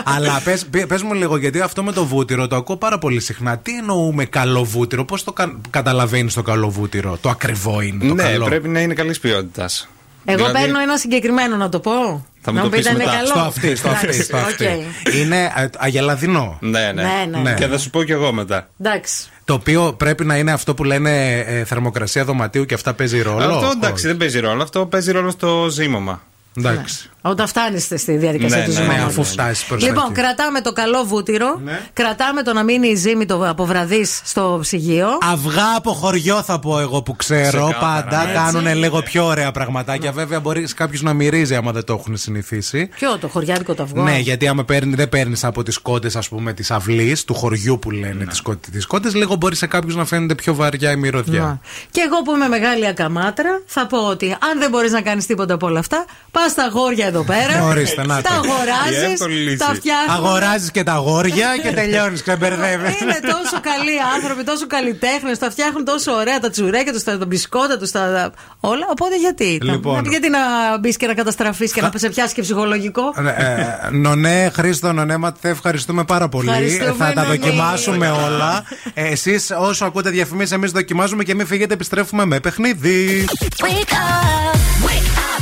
Αλλά 0.03 0.41
πες, 0.43 0.65
πες 0.87 1.01
μου 1.01 1.13
λίγο, 1.13 1.37
γιατί 1.37 1.61
αυτό 1.61 1.83
με 1.83 1.91
το 1.91 2.05
βούτυρο 2.05 2.47
το 2.47 2.55
ακούω 2.55 2.77
πάρα 2.77 2.97
πολύ 2.97 3.19
συχνά. 3.19 3.57
Τι 3.57 3.77
εννοούμε 3.77 4.25
καλό 4.25 4.63
βούτυρο, 4.63 5.05
πώς 5.05 5.23
το 5.23 5.31
κα, 5.33 5.59
καταλαβαίνεις 5.69 6.33
το 6.33 6.41
καλό 6.41 6.69
βούτυρο, 6.69 7.17
το 7.21 7.29
ακριβό 7.29 7.81
είναι. 7.81 8.07
Το 8.07 8.13
ναι, 8.13 8.23
καλό; 8.23 8.45
πρέπει 8.45 8.67
να 8.67 8.79
είναι 8.79 8.93
καλής 8.93 9.19
ποιότητας. 9.19 9.87
Εγώ 10.25 10.51
παίρνω 10.51 10.79
ένα 10.79 10.97
συγκεκριμένο 10.97 11.55
να 11.55 11.69
το 11.69 11.79
πω. 11.79 12.25
Θα 12.41 12.51
μου 12.51 12.57
να 12.57 12.63
το 12.63 12.69
πείτε 12.69 12.81
πεις 12.81 12.91
είναι 12.91 12.97
μετά. 12.97 13.15
καλό. 13.15 13.27
Στο 13.27 13.39
αυτή, 13.39 13.75
στο 13.75 13.89
αυτή, 13.89 14.05
Εντάξει, 14.05 14.23
στο 14.23 14.37
αυτή. 14.37 14.65
οκ. 14.65 15.13
Είναι 15.13 15.51
ε, 15.55 15.67
αγελαδινό. 15.77 16.57
Ναι, 16.61 16.91
ναι. 16.91 17.03
Ναι, 17.03 17.39
ναι. 17.41 17.53
Και 17.53 17.67
θα 17.67 17.77
σου 17.77 17.89
πω 17.89 18.03
κι 18.03 18.11
εγώ 18.11 18.31
μετά. 18.33 18.69
Εντάξει. 18.79 19.29
Το 19.45 19.53
οποίο 19.53 19.93
πρέπει 19.93 20.25
να 20.25 20.37
είναι 20.37 20.51
αυτό 20.51 20.73
που 20.73 20.83
λένε 20.83 21.39
ε, 21.39 21.63
θερμοκρασία 21.63 22.25
δωματίου 22.25 22.65
και 22.65 22.73
αυτά 22.73 22.93
παίζει 22.93 23.21
ρόλο; 23.21 23.55
Αυτό 23.55 23.71
εντάξει 23.75 24.07
δεν 24.07 24.17
παίζει 24.17 24.39
ρόλο. 24.39 24.63
Αυτό 24.63 24.85
παίζει 24.85 25.11
ρόλο 25.11 25.29
στο 25.29 25.67
ζύμωμα. 25.69 26.21
Εντάξει. 26.57 27.09
Όταν 27.27 27.47
φτάνει 27.47 27.79
στη 27.79 28.17
διαδικασία 28.17 28.57
Ναι, 28.57 28.63
του 28.63 28.69
ναι, 28.69 28.75
ζυμώματος. 28.75 29.03
Ναι, 29.03 29.09
αφού 29.09 29.23
φτάσει 29.23 29.67
προ 29.67 29.77
Λοιπόν, 29.77 30.11
κρατάμε 30.13 30.61
το 30.61 30.71
καλό 30.73 31.03
βούτυρο. 31.03 31.61
Κρατάμε 31.93 32.43
το 32.43 32.53
να 32.53 32.63
μείνει 32.63 32.87
η 32.87 32.95
ζύμη 32.95 33.25
το 33.25 33.49
από 33.49 33.65
βραδύς 33.65 34.21
στο 34.23 34.57
ψυγείο. 34.61 35.07
Αυγά 35.31 35.75
από 35.75 35.91
χωριό 35.91 36.41
θα 36.41 36.59
πω 36.59 36.79
εγώ 36.79 37.01
που 37.01 37.15
ξέρω. 37.15 37.47
Ξεκάθαρα, 37.47 37.79
Πάντα 37.79 38.25
ναι. 38.25 38.33
κάνουν 38.33 38.77
λίγο 38.77 39.01
πιο 39.01 39.25
ωραία 39.25 39.51
πραγματάκια. 39.51 40.11
Βέβαια, 40.11 40.39
μπορεί 40.39 40.61
κάποιος 40.61 41.01
να 41.01 41.13
μυρίζει 41.13 41.55
άμα 41.55 41.71
δεν 41.71 41.83
το 41.83 41.93
έχουν 41.93 42.17
συνηθίσει. 42.17 42.89
Ποιο, 42.95 43.17
το 43.17 43.27
χωριάτικο 43.27 43.73
το 43.73 43.83
αυγό; 43.83 44.03
Ναι, 44.03 44.17
γιατί 44.17 44.47
άμα 44.47 44.63
παίρνει, 44.63 44.95
δεν 44.95 45.09
παίρνεις 45.09 45.43
από 45.43 45.63
τις 45.63 45.77
κότες, 45.77 46.15
ας 46.15 46.29
πούμε, 46.29 46.53
της 46.53 46.71
αυλής, 46.71 47.23
του 47.23 47.33
χωριού 47.33 47.79
που 47.79 47.91
λένε 47.91 48.13
Ναι. 48.13 48.25
τις 48.71 48.85
κότες, 48.85 49.15
λίγο 49.15 49.35
μπορεί 49.35 49.55
σε 49.55 49.67
κάποιους 49.67 49.95
να 49.95 50.05
φαίνεται 50.05 50.35
πιο 50.35 50.55
βαριά 50.55 50.91
η 50.91 50.95
μυρωδιά. 50.95 51.41
Να. 51.41 51.59
Και 51.91 52.01
εγώ 52.07 52.21
που 52.21 52.35
είμαι 52.35 52.47
μεγάλη 52.47 52.87
ακαμάτρα, 52.87 53.61
θα 53.65 53.87
πω 53.87 53.97
ότι 53.97 54.31
αν 54.31 54.59
δεν 54.59 54.69
μπορείς 54.69 54.91
να 54.91 55.01
κάνεις 55.01 55.25
τίποτα 55.25 55.53
από 55.53 55.67
όλα 55.67 55.79
αυτά, 55.79 56.05
πας 56.31 56.51
στα 56.51 56.63
αγόρια 56.63 57.11
εδώ 57.15 57.23
πέρα. 57.23 57.63
Ορίστε, 57.63 58.05
να 58.05 58.21
τα 58.21 58.29
το. 58.29 58.35
Η 58.35 58.37
αγοράζει, 58.49 59.11
εύκολη 59.11 59.35
λύση. 59.35 59.57
τα 59.57 59.65
φτιάχνεις. 59.73 60.15
Αγοράζεις 60.17 60.71
και 60.71 60.83
τα 60.83 60.93
αγόρια 60.93 61.47
και 61.63 61.71
τελειώνεις, 61.71 62.21
ξεμπερδεύει. 62.21 62.85
Είναι 63.01 63.19
τόσο 63.35 63.57
καλοί 63.69 63.95
άνθρωποι, 64.15 64.43
τόσο 64.43 64.67
καλλιτέχνες, 64.67 65.37
τα 65.39 65.49
φτιάχνουν 65.51 65.85
τόσο 65.85 66.11
ωραία 66.11 66.39
τα 66.39 66.49
τσουρέκια 66.49 66.93
τους, 66.93 67.03
τα, 67.03 67.17
τα 67.17 67.25
μπισκότα 67.25 67.77
τους, 67.77 67.91
τα, 67.91 68.31
όλα. 68.59 68.85
Οπότε 68.89 69.15
γιατί. 69.17 69.57
τα- 69.65 69.71
Λοιπόν. 69.71 70.05
γιατί 70.09 70.29
να 70.29 70.39
μπεις 70.79 70.97
και 70.97 71.07
να 71.07 71.13
καταστραφείς 71.13 71.71
και 71.71 71.81
να 71.81 71.91
σε 71.95 72.09
πιάσει 72.09 72.33
και 72.33 72.41
ψυχολογικό; 72.41 73.03
Ε, 73.37 73.89
νονέ, 73.91 74.51
Χρήστο, 74.55 74.91
νονέ, 74.93 75.17
Ματθέ, 75.17 75.49
ευχαριστούμε 75.49 76.03
πάρα 76.03 76.29
πολύ. 76.29 76.49
Ευχαριστούμε, 76.49 76.89
Ε, 76.89 76.93
θα 76.97 77.13
τα 77.13 77.23
νονέ. 77.23 77.27
δοκιμάσουμε 77.35 78.09
όλα. 78.09 78.63
Ε, 78.93 79.03
Εσείς, 79.07 79.51
όσο 79.59 79.85
ακούτε 79.85 80.09
διαφημίσεις, 80.09 80.51
εμείς 80.51 80.71
δοκιμάζουμε 80.71 81.23
και 81.23 81.35
μην 81.35 81.47
φύγετε, 81.47 81.73
επιστρέφουμε 81.73 82.25
με 82.25 82.39
παιχνίδι. 82.39 83.25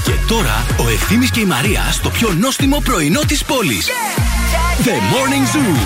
Και 0.05 0.11
τώρα 0.27 0.65
ο 0.85 0.89
Ευθύμης 0.89 1.31
και 1.31 1.39
η 1.39 1.45
Μαρία 1.45 1.81
στο 1.91 2.09
πιο 2.09 2.29
νόστιμο 2.39 2.81
πρωινό 2.83 3.19
της 3.27 3.43
πόλης. 3.43 3.87
The 4.83 4.89
Morning 4.89 5.55
Zoo. 5.55 5.77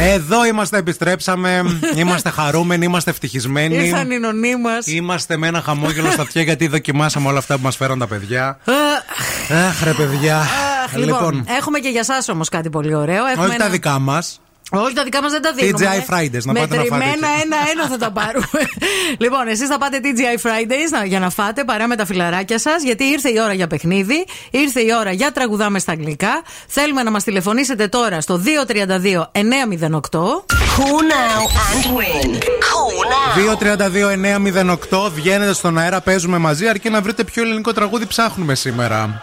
Εδώ 0.00 0.44
είμαστε, 0.46 0.76
επιστρέψαμε. 0.78 1.62
είμαστε 1.96 2.30
χαρούμενοι, 2.30 2.84
είμαστε 2.84 3.10
ευτυχισμένοι. 3.10 3.74
Ήρθαν 3.76 4.10
οι 4.10 4.18
νονοί 4.18 4.56
μας. 4.56 4.86
Είμαστε 4.86 5.36
με 5.36 5.46
ένα 5.46 5.60
χαμόγελο 5.62 6.10
στα 6.10 6.22
αυτιά 6.22 6.42
γιατί 6.42 6.66
δοκιμάσαμε 6.66 7.28
όλα 7.28 7.38
αυτά 7.38 7.54
που 7.56 7.62
μας 7.62 7.76
φέραν 7.76 7.98
τα 7.98 8.06
παιδιά. 8.06 8.58
Αχ, 9.68 9.82
ρε 9.84 9.92
παιδιά. 9.92 10.46
Λοιπόν, 10.94 11.44
έχουμε 11.58 11.78
και 11.78 11.88
για 11.88 12.00
εσά 12.00 12.32
όμως 12.32 12.48
κάτι 12.48 12.70
πολύ 12.70 12.94
ωραίο. 12.94 13.26
Έχουμε 13.26 13.46
όχι 13.46 13.56
τα 13.56 13.64
ένα- 13.64 13.72
δικά 13.72 13.98
μας. 13.98 14.40
Όχι, 14.70 14.94
τα 14.94 15.02
δικά 15.04 15.22
μας 15.22 15.30
δεν 15.32 15.42
τα 15.42 15.52
δίνουμε. 15.52 15.86
TGI 15.86 16.14
Fridays, 16.14 16.42
να 16.44 16.52
πάτε 16.52 16.76
να 16.76 16.82
φάτε 16.82 16.94
Μετρημένα 16.96 17.28
εκεί. 17.34 17.42
ένα-ένα 17.44 17.86
θα 17.92 17.96
τα 17.98 18.10
πάρουμε. 18.10 18.46
λοιπόν, 19.18 19.48
εσείς 19.48 19.68
θα 19.68 19.78
πάτε 19.78 20.00
TGI 20.02 20.46
Fridays 20.46 20.90
να- 20.90 21.04
για 21.04 21.18
να 21.20 21.30
φάτε 21.30 21.64
παρά 21.64 21.86
με 21.86 21.96
τα 21.96 22.06
φιλαράκια 22.06 22.58
σας, 22.58 22.82
γιατί 22.82 23.04
ήρθε 23.04 23.28
η 23.28 23.40
ώρα 23.44 23.52
για 23.52 23.66
παιχνίδι, 23.66 24.26
ήρθε 24.50 24.80
η 24.80 24.88
ώρα 25.00 25.12
για 25.12 25.32
τραγουδάμε 25.32 25.78
στα 25.78 25.92
αγγλικά. 25.92 26.42
Θέλουμε 26.66 27.02
να 27.02 27.10
μας 27.10 27.24
τηλεφωνήσετε 27.24 27.88
τώρα 27.88 28.20
στο 28.20 28.36
232 28.36 29.30
908. 29.32 30.20
Cool 30.76 31.02
now 31.12 31.40
and 31.68 31.84
win. 31.98 32.30
Cool 32.68 32.98
now. 33.12 34.96
2-32-908 34.96 35.10
βγαίνετε 35.14 35.52
στον 35.52 35.78
αέρα, 35.78 36.00
παίζουμε 36.00 36.38
μαζί. 36.38 36.66
Αρκεί 36.68 36.90
να 36.90 37.00
βρείτε 37.00 37.24
ποιο 37.24 37.42
ελληνικό 37.42 37.72
τραγούδι 37.72 38.06
ψάχνουμε 38.06 38.54
σήμερα. 38.54 39.22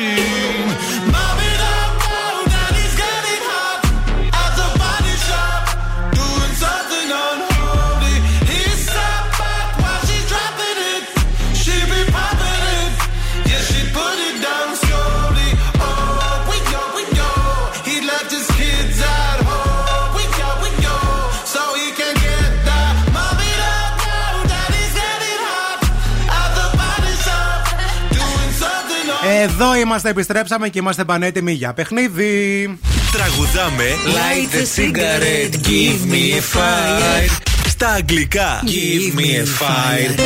Εδώ 29.43 29.75
είμαστε, 29.75 30.09
επιστρέψαμε 30.09 30.69
και 30.69 30.79
είμαστε 30.79 31.05
πανέτοιμοι 31.05 31.51
για 31.51 31.73
παιχνίδι. 31.73 32.79
Τραγουδάμε 33.11 33.83
Light 34.05 34.55
the 34.55 34.65
cigarette, 34.75 35.55
give 35.67 36.11
me 36.11 36.33
a 36.33 36.57
fire. 36.57 37.41
Στα 37.67 37.89
αγγλικά 37.89 38.63
Give 38.65 39.19
me 39.19 39.21
a 39.21 39.45
fire 39.61 40.19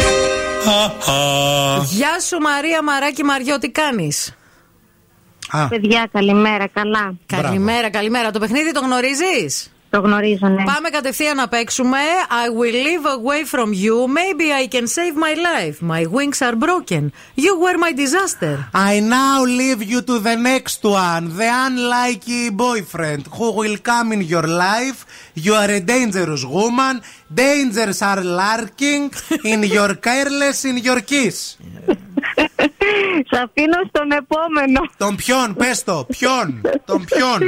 Γεια 1.84 2.20
σου 2.20 2.38
Μαρία 2.40 2.84
Μαράκι 2.84 3.24
Μαριό, 3.24 3.58
τι 3.60 3.70
κάνεις; 3.70 4.36
Παιδιά, 5.70 6.10
καλημέρα, 6.12 6.68
καλά. 6.68 7.14
Καλημέρα, 7.26 7.90
καλημέρα. 7.90 8.32
Το 8.32 8.40
παιχνίδι 8.40 8.72
το 8.72 8.80
γνωρίζεις; 8.80 9.75
Το 9.96 10.02
γνωρίζω, 10.02 10.48
ναι. 10.48 10.64
Πάμε 10.64 10.90
κατευθείαν 10.90 11.36
να 11.36 11.48
παίξουμε. 11.48 11.98
I 12.44 12.46
will 12.60 12.78
live 12.90 13.06
away 13.18 13.42
from 13.54 13.70
you. 13.84 13.96
Maybe 14.20 14.48
I 14.62 14.66
can 14.76 14.88
save 14.98 15.16
my 15.28 15.34
life. 15.52 15.76
My 15.94 16.04
wings 16.16 16.40
are 16.48 16.58
broken. 16.68 17.04
You 17.46 17.54
were 17.64 17.78
my 17.86 17.94
disaster. 18.04 18.54
I 18.92 18.94
now 19.00 19.38
leave 19.62 19.82
you 19.92 20.00
to 20.10 20.16
the 20.28 20.38
next 20.52 20.82
one, 20.84 21.24
the 21.40 21.50
unlucky 21.66 22.44
boyfriend 22.66 23.24
who 23.36 23.48
will 23.60 23.78
come 23.92 24.08
in 24.16 24.22
your 24.34 24.48
life. 24.68 25.00
You 25.46 25.54
are 25.62 25.72
a 25.80 25.82
dangerous 25.94 26.44
woman. 26.58 26.96
Dangers 27.44 28.00
are 28.12 28.24
lurking 28.42 29.04
in 29.54 29.60
your 29.78 29.92
careless, 30.08 30.58
in 30.70 30.78
your 30.88 31.00
kiss. 31.12 31.38
Σ' 33.30 33.38
αφήνω 33.44 33.80
στον 33.88 34.12
επόμενο. 34.12 34.80
Τον 34.98 35.16
ποιον, 35.16 35.56
πες 35.56 35.84
το, 35.84 36.06
ποιον, 36.10 36.62
τον 36.86 37.06
ποιον. 37.06 37.40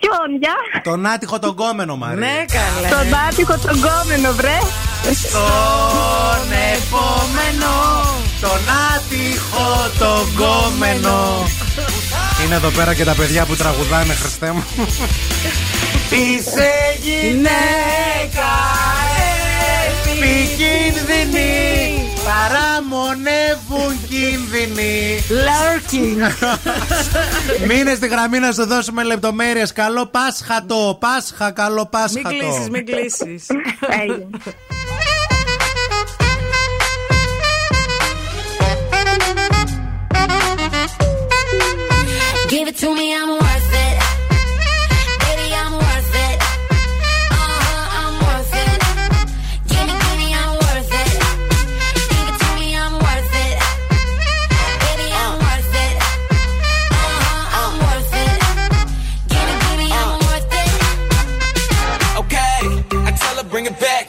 Ποιον, 0.00 0.28
για; 0.40 0.82
Τον 0.82 1.06
άτυχο 1.06 1.38
τον 1.38 1.54
κόμενο, 1.54 1.96
Μαρία. 1.96 2.16
Ναι, 2.16 2.44
καλέ. 2.56 2.88
Τον 2.88 3.18
άτυχο 3.28 3.58
τον 3.58 3.80
κόμενο, 3.80 4.32
βρε. 4.32 4.58
Στον 5.02 6.48
επόμενο, 6.74 7.72
τον 8.40 8.60
άτυχο 8.94 9.68
τον 9.98 10.34
κόμενο. 10.36 11.46
Είναι 12.44 12.54
εδώ 12.54 12.68
πέρα 12.68 12.94
και 12.94 13.04
τα 13.04 13.14
παιδιά 13.14 13.44
που 13.44 13.56
τραγουδάνε, 13.56 14.14
Χριστέ 14.14 14.52
μου. 14.52 14.64
Είσαι 16.10 16.70
γυναίκα 17.02 18.50
επικίνδυνη 20.16 21.76
Παραμονεύουν 22.24 23.45
κίνδυνοι 24.08 25.18
Lurking 25.28 26.16
Μείνε 27.68 27.94
στη 27.94 28.06
γραμμή 28.06 28.38
να 28.38 28.52
σου 28.52 28.66
δώσουμε 28.66 29.02
λεπτομέρειες. 29.02 29.72
Καλό 29.72 30.06
Πάσχατο 30.06 30.96
Πάσχα 31.00 31.50
καλό 31.50 31.86
Πάσχατο. 31.86 32.28
Μην 32.28 32.38
κλείσεις, 32.38 32.68
μην 32.68 32.86
κλείσεις. 32.86 33.46
Give 42.48 42.68
it 42.68 42.76
to 42.78 42.94
me, 42.94 43.06
I'm 43.20 43.55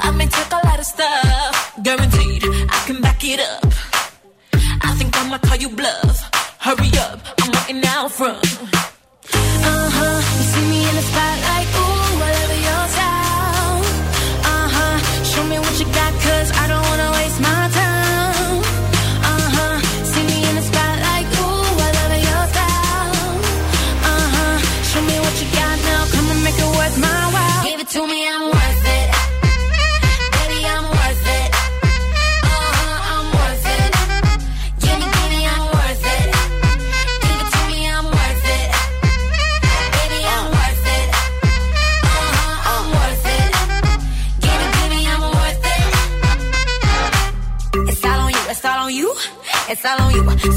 I 0.00 0.10
may 0.12 0.26
take 0.26 0.52
a 0.52 0.66
lot 0.66 0.78
of 0.78 0.86
stuff, 0.86 1.80
guaranteed 1.82 2.44
I 2.44 2.84
can 2.86 3.00
back 3.00 3.22
it 3.24 3.40
up. 3.40 3.72
I 4.82 4.94
think 4.98 5.16
I'ma 5.16 5.38
call 5.38 5.56
you 5.56 5.70
bluff. 5.70 6.16
Hurry 6.60 6.90
up, 6.98 7.20
I'm 7.40 7.50
waiting 7.52 7.84
out 7.86 8.12
front. 8.12 8.77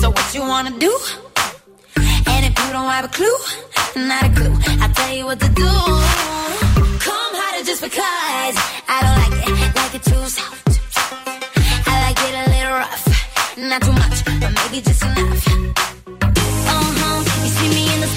So 0.01 0.09
what 0.09 0.33
you 0.33 0.41
wanna 0.41 0.71
do? 0.79 0.91
And 2.33 2.45
if 2.47 2.53
you 2.57 2.69
don't 2.73 2.89
have 2.89 3.05
a 3.05 3.07
clue, 3.07 3.37
not 4.09 4.23
a 4.23 4.29
clue, 4.33 4.55
I'll 4.81 4.93
tell 4.95 5.15
you 5.15 5.25
what 5.25 5.39
to 5.39 5.49
do. 5.49 5.71
Come 7.05 7.33
harder 7.39 7.63
just 7.63 7.83
because 7.83 8.55
I 8.95 8.97
don't 9.05 9.17
like 9.21 9.35
it, 9.45 9.75
like 9.75 9.93
it 9.93 10.03
too 10.03 10.25
soft. 10.25 10.79
I 11.85 11.93
like 12.05 12.19
it 12.27 12.33
a 12.41 12.45
little 12.49 12.77
rough, 12.81 13.05
not 13.59 13.81
too 13.83 13.93
much, 13.93 14.25
but 14.25 14.51
maybe 14.57 14.81
just 14.81 15.03
enough. 15.03 15.47
Uh 16.73 16.87
huh. 16.97 17.17
You 17.43 17.49
see 17.57 17.69
me 17.69 17.93
in 17.93 17.99
the 18.01 18.11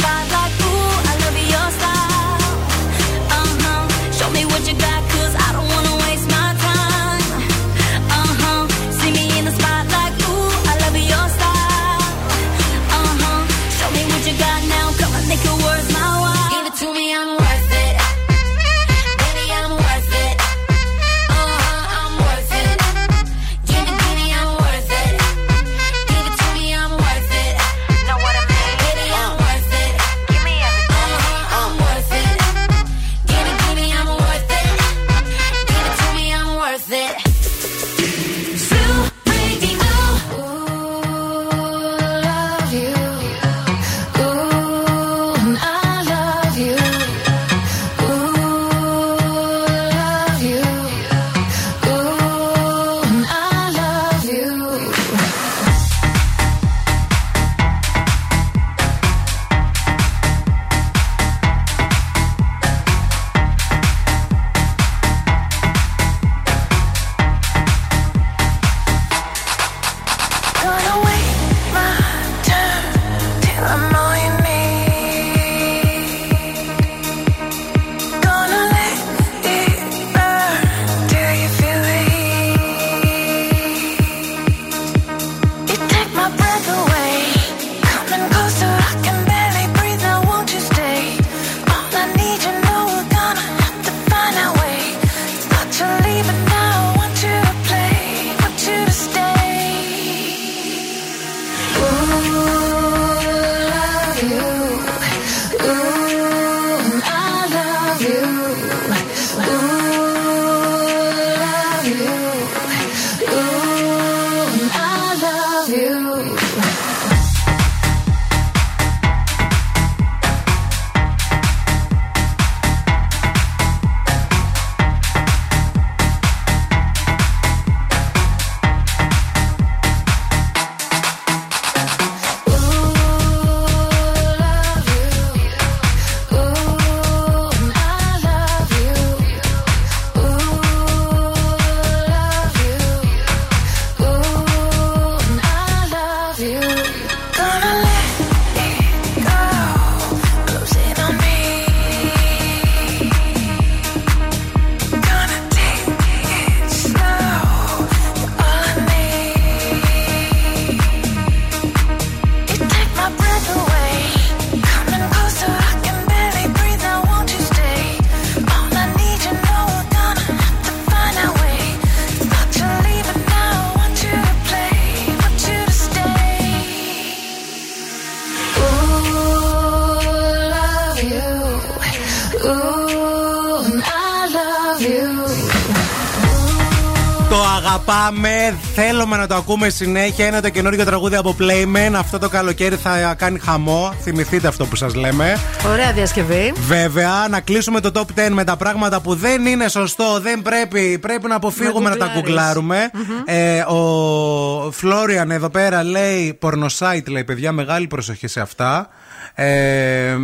αγαπάμε. 188.04 188.58
Θέλουμε 188.74 189.16
να 189.16 189.26
το 189.26 189.34
ακούμε 189.34 189.68
συνέχεια. 189.68 190.26
Είναι 190.26 190.40
το 190.40 190.48
καινούργιο 190.48 190.84
τραγούδι 190.84 191.16
από 191.16 191.36
Playmen. 191.40 191.92
Αυτό 191.96 192.18
το 192.18 192.28
καλοκαίρι 192.28 192.76
θα 192.76 193.14
κάνει 193.14 193.38
χαμό. 193.38 193.94
Θυμηθείτε 194.02 194.48
αυτό 194.48 194.66
που 194.66 194.76
σας 194.76 194.94
λέμε. 194.94 195.38
Ωραία 195.66 195.92
διασκευή. 195.92 196.52
Βέβαια, 196.56 197.26
να 197.30 197.40
κλείσουμε 197.40 197.80
το 197.80 197.90
top 197.94 198.20
10 198.26 198.28
με 198.30 198.44
τα 198.44 198.56
πράγματα 198.56 199.00
που 199.00 199.14
δεν 199.14 199.46
είναι 199.46 199.68
σωστό, 199.68 200.20
δεν 200.20 200.42
πρέπει. 200.42 200.98
Πρέπει 200.98 201.28
να 201.28 201.34
αποφύγουμε 201.34 201.88
να, 201.88 201.96
τα 201.96 202.10
γκουγκλάρουμε. 202.14 202.90
Ε, 203.24 203.60
ο 203.60 204.70
Φλόριαν 204.70 205.30
εδώ 205.30 205.50
πέρα 205.50 205.82
λέει 205.82 206.34
πορνοσάιτ, 206.34 207.08
λέει 207.08 207.24
παιδιά, 207.24 207.52
μεγάλη 207.52 207.86
προσοχή 207.86 208.26
σε 208.26 208.40
αυτά. 208.40 208.88
Ε, 209.34 210.16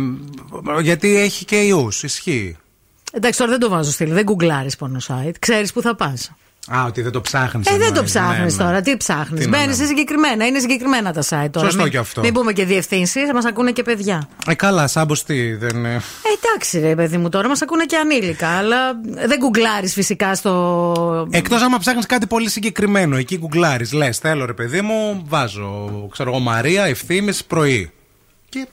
γιατί 0.81 1.17
έχει 1.17 1.45
και 1.45 1.55
ιούς. 1.55 2.03
Ισχύει. 2.03 2.57
Εντάξει, 3.13 3.37
τώρα 3.39 3.51
δεν 3.51 3.59
το 3.59 3.69
βάζω 3.69 3.91
στήλη. 3.91 4.11
Δεν 4.11 4.23
γκουγκλάρει 4.23 4.69
πόνο 4.77 4.99
site. 5.07 5.35
Ξέρεις 5.39 5.73
που 5.73 5.81
θα 5.81 5.95
πας. 5.95 6.31
Α, 6.67 6.85
ότι 6.85 7.01
δεν 7.01 7.11
το 7.11 7.21
ψάχνεις. 7.21 7.67
Ε, 7.67 7.77
δεν 7.77 7.93
το 7.93 8.03
ψάχνεις 8.03 8.57
τώρα. 8.57 8.81
Τι 8.81 8.97
ψάχνεις; 8.97 9.41
Τι 9.41 9.47
Μπαίνεις 9.47 9.67
να 9.67 9.73
σε 9.73 9.85
συγκεκριμένα. 9.85 10.45
Είναι 10.45 10.59
συγκεκριμένα 10.59 11.13
τα 11.13 11.21
site 11.21 11.49
τώρα. 11.51 11.65
Σωστό 11.65 11.81
Μην- 11.81 11.91
και 11.91 11.97
αυτό. 11.97 12.21
Μην 12.21 12.33
πούμε 12.33 12.53
και 12.53 12.65
διευθύνσεις. 12.65 13.31
Μας 13.33 13.45
ακούνε 13.45 13.71
και 13.71 13.83
παιδιά. 13.83 14.27
Ε, 14.47 14.53
καλά, 14.53 14.87
σάμπο 14.87 15.13
τι, 15.25 15.53
δεν 15.53 15.75
είναι. 15.75 15.93
Ε, 15.93 15.99
εντάξει, 16.43 16.79
ρε 16.79 16.95
παιδί 16.95 17.17
μου, 17.17 17.29
τώρα 17.29 17.47
μας 17.47 17.61
ακούνε 17.61 17.85
και 17.85 17.97
ανήλικα. 17.97 18.47
Αλλά 18.47 18.77
δεν 19.27 19.37
γκουγκλάρεις 19.37 19.93
φυσικά 19.93 20.35
στο. 20.35 21.27
Εκτός 21.31 21.61
άμα 21.61 21.77
ψάχνεις 21.77 22.05
κάτι 22.05 22.27
πολύ 22.27 22.49
συγκεκριμένο, 22.49 23.17
εκεί 23.17 23.37
γκουγκλάρεις. 23.37 23.91
Λες, 23.93 24.17
θέλω 24.17 24.45
ρε 24.45 24.53
παιδί 24.53 24.81
μου, 24.81 25.23
βάζω, 25.27 25.89
ξέρω 26.11 26.29
εγώ, 26.29 26.39
Μαρία, 26.39 26.83
ευθύνη 26.83 27.33
πρωί. 27.47 27.91
Και 28.49 28.67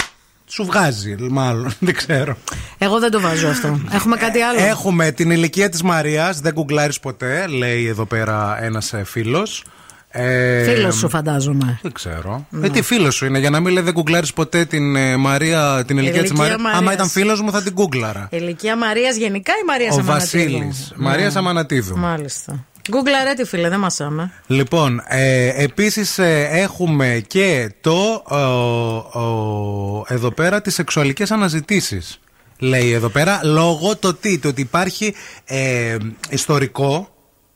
σου 0.48 0.64
βγάζει, 0.64 1.16
μάλλον, 1.30 1.72
δεν 1.86 1.94
ξέρω. 1.94 2.36
Εγώ 2.78 2.98
δεν 2.98 3.10
το 3.10 3.20
βάζω 3.20 3.48
αυτό. 3.48 3.80
Έχουμε 3.92 4.16
κάτι 4.16 4.40
άλλο. 4.40 4.60
Έχουμε 4.64 5.10
την 5.10 5.30
ηλικία 5.30 5.68
της 5.68 5.82
Μαρίας, 5.82 6.40
δεν 6.40 6.52
γκουγκλάρει 6.52 6.92
ποτέ, 7.02 7.46
λέει 7.46 7.86
εδώ 7.86 8.04
πέρα 8.04 8.62
ένας 8.62 8.94
φίλος. 9.04 9.64
Ε, 10.10 10.74
Φίλος 10.74 10.94
σου, 10.96 11.08
φαντάζομαι. 11.08 11.78
Δεν 11.82 11.92
ξέρω. 11.92 12.46
Ε, 12.62 12.68
τι 12.68 12.82
φίλος 12.82 13.14
σου 13.14 13.26
είναι, 13.26 13.38
για 13.38 13.50
να 13.50 13.60
μην 13.60 13.72
λέει 13.72 13.82
δεν 13.82 13.92
γκουγκλάρει 13.92 14.26
ποτέ 14.34 14.64
την 14.64 14.96
ε, 14.96 15.16
Μαρία, 15.16 15.84
την 15.86 15.98
ηλικία 15.98 16.20
της 16.20 16.30
ηλικία 16.30 16.42
Μαρία. 16.44 16.58
Μαρίας. 16.58 16.80
Άμα 16.80 16.92
ήταν 16.92 17.08
φίλος 17.08 17.40
μου, 17.40 17.50
θα 17.50 17.62
την 17.62 17.72
γκούγκλαρα. 17.72 18.28
Ηλικία 18.30 18.76
Μαρίας 18.76 19.16
γενικά 19.16 19.52
ή 19.62 19.64
Μαρία 19.66 19.88
Ο 19.90 19.92
Σαμανατίδου. 19.92 20.52
Βασίλης. 20.52 20.92
Μαρία 20.96 21.30
Σαμανατίδου. 21.30 21.96
Μάλιστα. 21.98 22.64
Γκουγκλαρέ 22.90 23.32
τη 23.34 23.44
φίλε, 23.44 23.68
δεν 23.68 23.78
μασάμε. 23.78 24.30
Λοιπόν, 24.46 25.02
ε, 25.06 25.62
επίσης 25.62 26.18
ε, 26.18 26.48
έχουμε 26.50 27.22
και 27.26 27.72
το 27.80 28.24
ε, 28.30 28.34
ο- 28.34 28.96
ο- 29.20 30.04
εδώ 30.08 30.30
πέρα 30.30 30.60
τις 30.60 30.74
σεξουαλικές 30.74 31.30
αναζητήσεις. 31.30 32.20
Λέει 32.58 32.92
εδώ 32.92 33.08
πέρα, 33.08 33.40
λόγω 33.44 33.96
το 33.96 34.14
τι, 34.14 34.38
το 34.38 34.48
ότι 34.48 34.60
υπάρχει 34.60 35.14
ε, 35.44 35.96
ιστορικό 36.28 37.08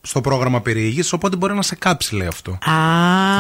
στο 0.03 0.21
πρόγραμμα 0.21 0.61
περιήγησης, 0.61 1.13
οπότε 1.13 1.37
μπορεί 1.37 1.55
να 1.55 1.63
σε 1.63 1.75
κάψει, 1.75 2.15
λέει 2.15 2.27
αυτό. 2.27 2.51
Α, 2.51 2.57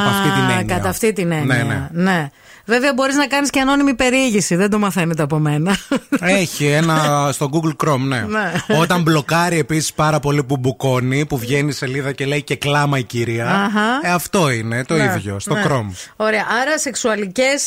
Από 0.01 0.09
αυτή 0.09 0.29
την 0.31 0.51
έννοια. 0.59 0.77
κατά 0.77 0.89
αυτή 0.89 1.13
την 1.13 1.33
έννοια. 1.33 1.91
Ναι, 1.93 2.03
ναι. 2.03 2.31
Βέβαια, 2.65 2.93
μπορείς 2.95 3.17
να 3.17 3.27
κάνεις 3.27 3.51
και 3.51 3.61
ανώνυμη 3.61 3.95
περιήγηση. 3.95 4.55
Δεν 4.57 4.71
το 4.71 4.79
μαθαίνετε 4.79 5.23
από 5.23 5.39
μένα. 5.39 5.77
Έχει 6.21 6.67
ένα 6.67 7.29
στο 7.33 7.51
Google 7.53 7.87
Chrome, 7.87 7.99
ναι. 7.99 8.21
Ναι. 8.21 8.53
Όταν 8.79 9.03
μπλοκάρει 9.03 9.59
επίσης 9.59 9.93
πάρα 9.93 10.21
πολύ 10.21 10.45
που 10.45 10.57
μπουκώνει, 10.57 11.27
που 11.27 11.39
βγαίνει 11.39 11.69
η 11.69 11.73
σελίδα 11.73 12.13
και 12.13 12.27
λέει 12.27 12.43
και 12.43 12.57
κλάμα 12.57 12.99
η 12.99 13.03
κυρία. 13.03 13.47
Αχα. 13.51 14.01
Ε, 14.03 14.11
αυτό 14.11 14.51
είναι 14.51 14.85
το 14.85 14.95
Ναι, 14.95 15.13
ίδιο, 15.17 15.39
στο 15.41 15.55
ναι. 15.55 15.65
Chrome. 15.69 15.93
Ωραία. 16.17 16.45
Άρα, 16.63 16.79
σεξουαλικές. 16.79 17.63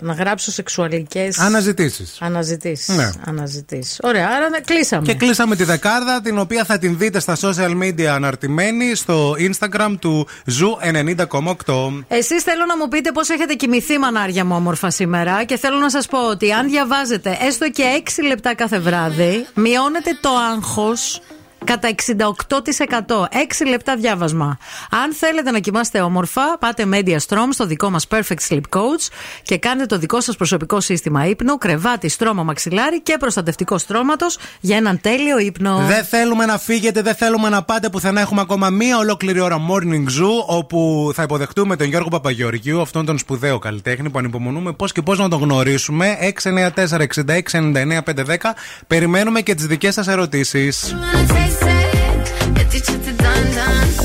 να 0.00 0.12
γράψω 0.12 0.50
σεξουαλικές. 0.52 1.38
Αναζητήσεις. 1.38 2.16
Αναζητήσεις. 2.20 2.96
Ναι. 2.96 3.10
Αναζητήσεις. 3.24 3.98
Ωραία. 4.02 4.28
Άρα, 4.28 4.48
ναι, 4.48 4.58
κλείσαμε. 4.60 5.06
Και 5.06 5.14
κλείσαμε 5.14 5.56
τη 5.56 5.64
δεκάρδα, 5.64 6.20
την 6.20 6.38
οποία 6.38 6.64
θα 6.64 6.78
την 6.78 6.98
δείτε 6.98 7.20
στα 7.20 7.36
social 7.40 7.82
media 7.82 8.04
αναρτημένη 8.04 8.94
στο 8.94 9.34
Instagram 9.38 9.94
του 10.00 10.28
Zoo 10.46 10.84
90,8. 10.92 12.04
Εσείς 12.08 12.42
θέλω 12.42 12.64
να 12.68 12.76
μου 12.76 12.88
πείτε 12.88 13.12
πώς 13.12 13.28
έχετε 13.28 13.45
κοιμηθεί 13.54 13.98
μανάρια 13.98 14.44
μου 14.44 14.56
όμορφα 14.56 14.90
σήμερα. 14.90 15.44
Και 15.44 15.56
θέλω 15.56 15.78
να 15.78 15.90
σας 15.90 16.06
πω 16.06 16.28
ότι 16.28 16.52
αν 16.52 16.68
διαβάζετε 16.68 17.38
έστω 17.40 17.70
και 17.70 18.02
6 18.04 18.26
λεπτά 18.26 18.54
κάθε 18.54 18.78
βράδυ 18.78 19.46
μειώνετε 19.54 20.18
το 20.20 20.30
άγχος 20.52 21.20
κατά 21.66 21.88
68%. 21.88 23.28
6 23.62 23.66
λεπτά 23.68 23.96
διάβασμα. 23.96 24.58
Αν 24.90 25.14
θέλετε 25.14 25.50
να 25.50 25.58
κοιμάστε 25.58 26.00
όμορφα, 26.00 26.58
πάτε 26.58 26.84
Media 26.92 27.16
Strom 27.28 27.48
στο 27.50 27.66
δικό 27.66 27.90
μας 27.90 28.06
Perfect 28.08 28.48
Sleep 28.48 28.60
Coach 28.70 29.08
και 29.42 29.58
κάντε 29.58 29.86
το 29.86 29.98
δικό 29.98 30.20
σας 30.20 30.36
προσωπικό 30.36 30.80
σύστημα 30.80 31.26
ύπνου, 31.26 31.58
κρεβάτι, 31.58 32.08
στρώμα, 32.08 32.42
μαξιλάρι 32.42 33.00
και 33.00 33.16
προστατευτικό 33.18 33.78
στρώματος 33.78 34.38
για 34.60 34.76
έναν 34.76 35.00
τέλειο 35.00 35.38
ύπνο. 35.38 35.84
Δεν 35.88 36.04
θέλουμε 36.04 36.46
να 36.46 36.58
φύγετε, 36.58 37.02
δεν 37.02 37.14
θέλουμε 37.14 37.48
να 37.48 37.62
πάτε 37.62 37.88
πουθενά. 37.88 38.20
Έχουμε 38.20 38.40
ακόμα 38.40 38.70
μία 38.70 38.98
ολόκληρη 38.98 39.40
ώρα 39.40 39.56
Morning 39.70 40.04
Zoo, 40.04 40.44
όπου 40.46 41.10
θα 41.14 41.22
υποδεχτούμε 41.22 41.76
τον 41.76 41.86
Γιώργο 41.86 42.08
Παπαγεωργίου, 42.08 42.80
αυτόν 42.80 43.06
τον 43.06 43.18
σπουδαίο 43.18 43.58
καλλιτέχνη 43.58 44.10
που 44.10 44.18
ανυπομονούμε 44.18 44.72
πώς 44.72 44.92
και 44.92 45.02
πώς 45.02 45.18
να 45.18 45.28
τον 45.28 45.40
γνωρίσουμε. 45.40 46.16
694-6699-510. 46.20 48.54
Περιμένουμε 48.86 49.40
και 49.40 49.54
τις 49.54 49.66
δικές 49.66 49.94
σας 49.94 50.08
ερωτήσεις. 50.08 50.94
said 51.58 52.26
that 52.54 52.74
you 52.74 52.80
took 52.80 53.02
the 53.02 53.12
dun. 53.12 53.95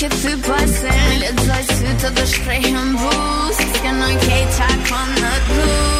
Kiedy 0.00 0.36
basen, 0.36 1.20
lecz 1.20 1.40
zajrzy 1.46 1.94
to 2.02 2.10
do 2.10 2.26
szprejhem 2.26 2.96
bus, 2.96 3.56
skanoj 3.76 4.16
kejta 4.16 4.66
kon 4.88 5.22
na 5.22 5.30
dół. 5.30 5.99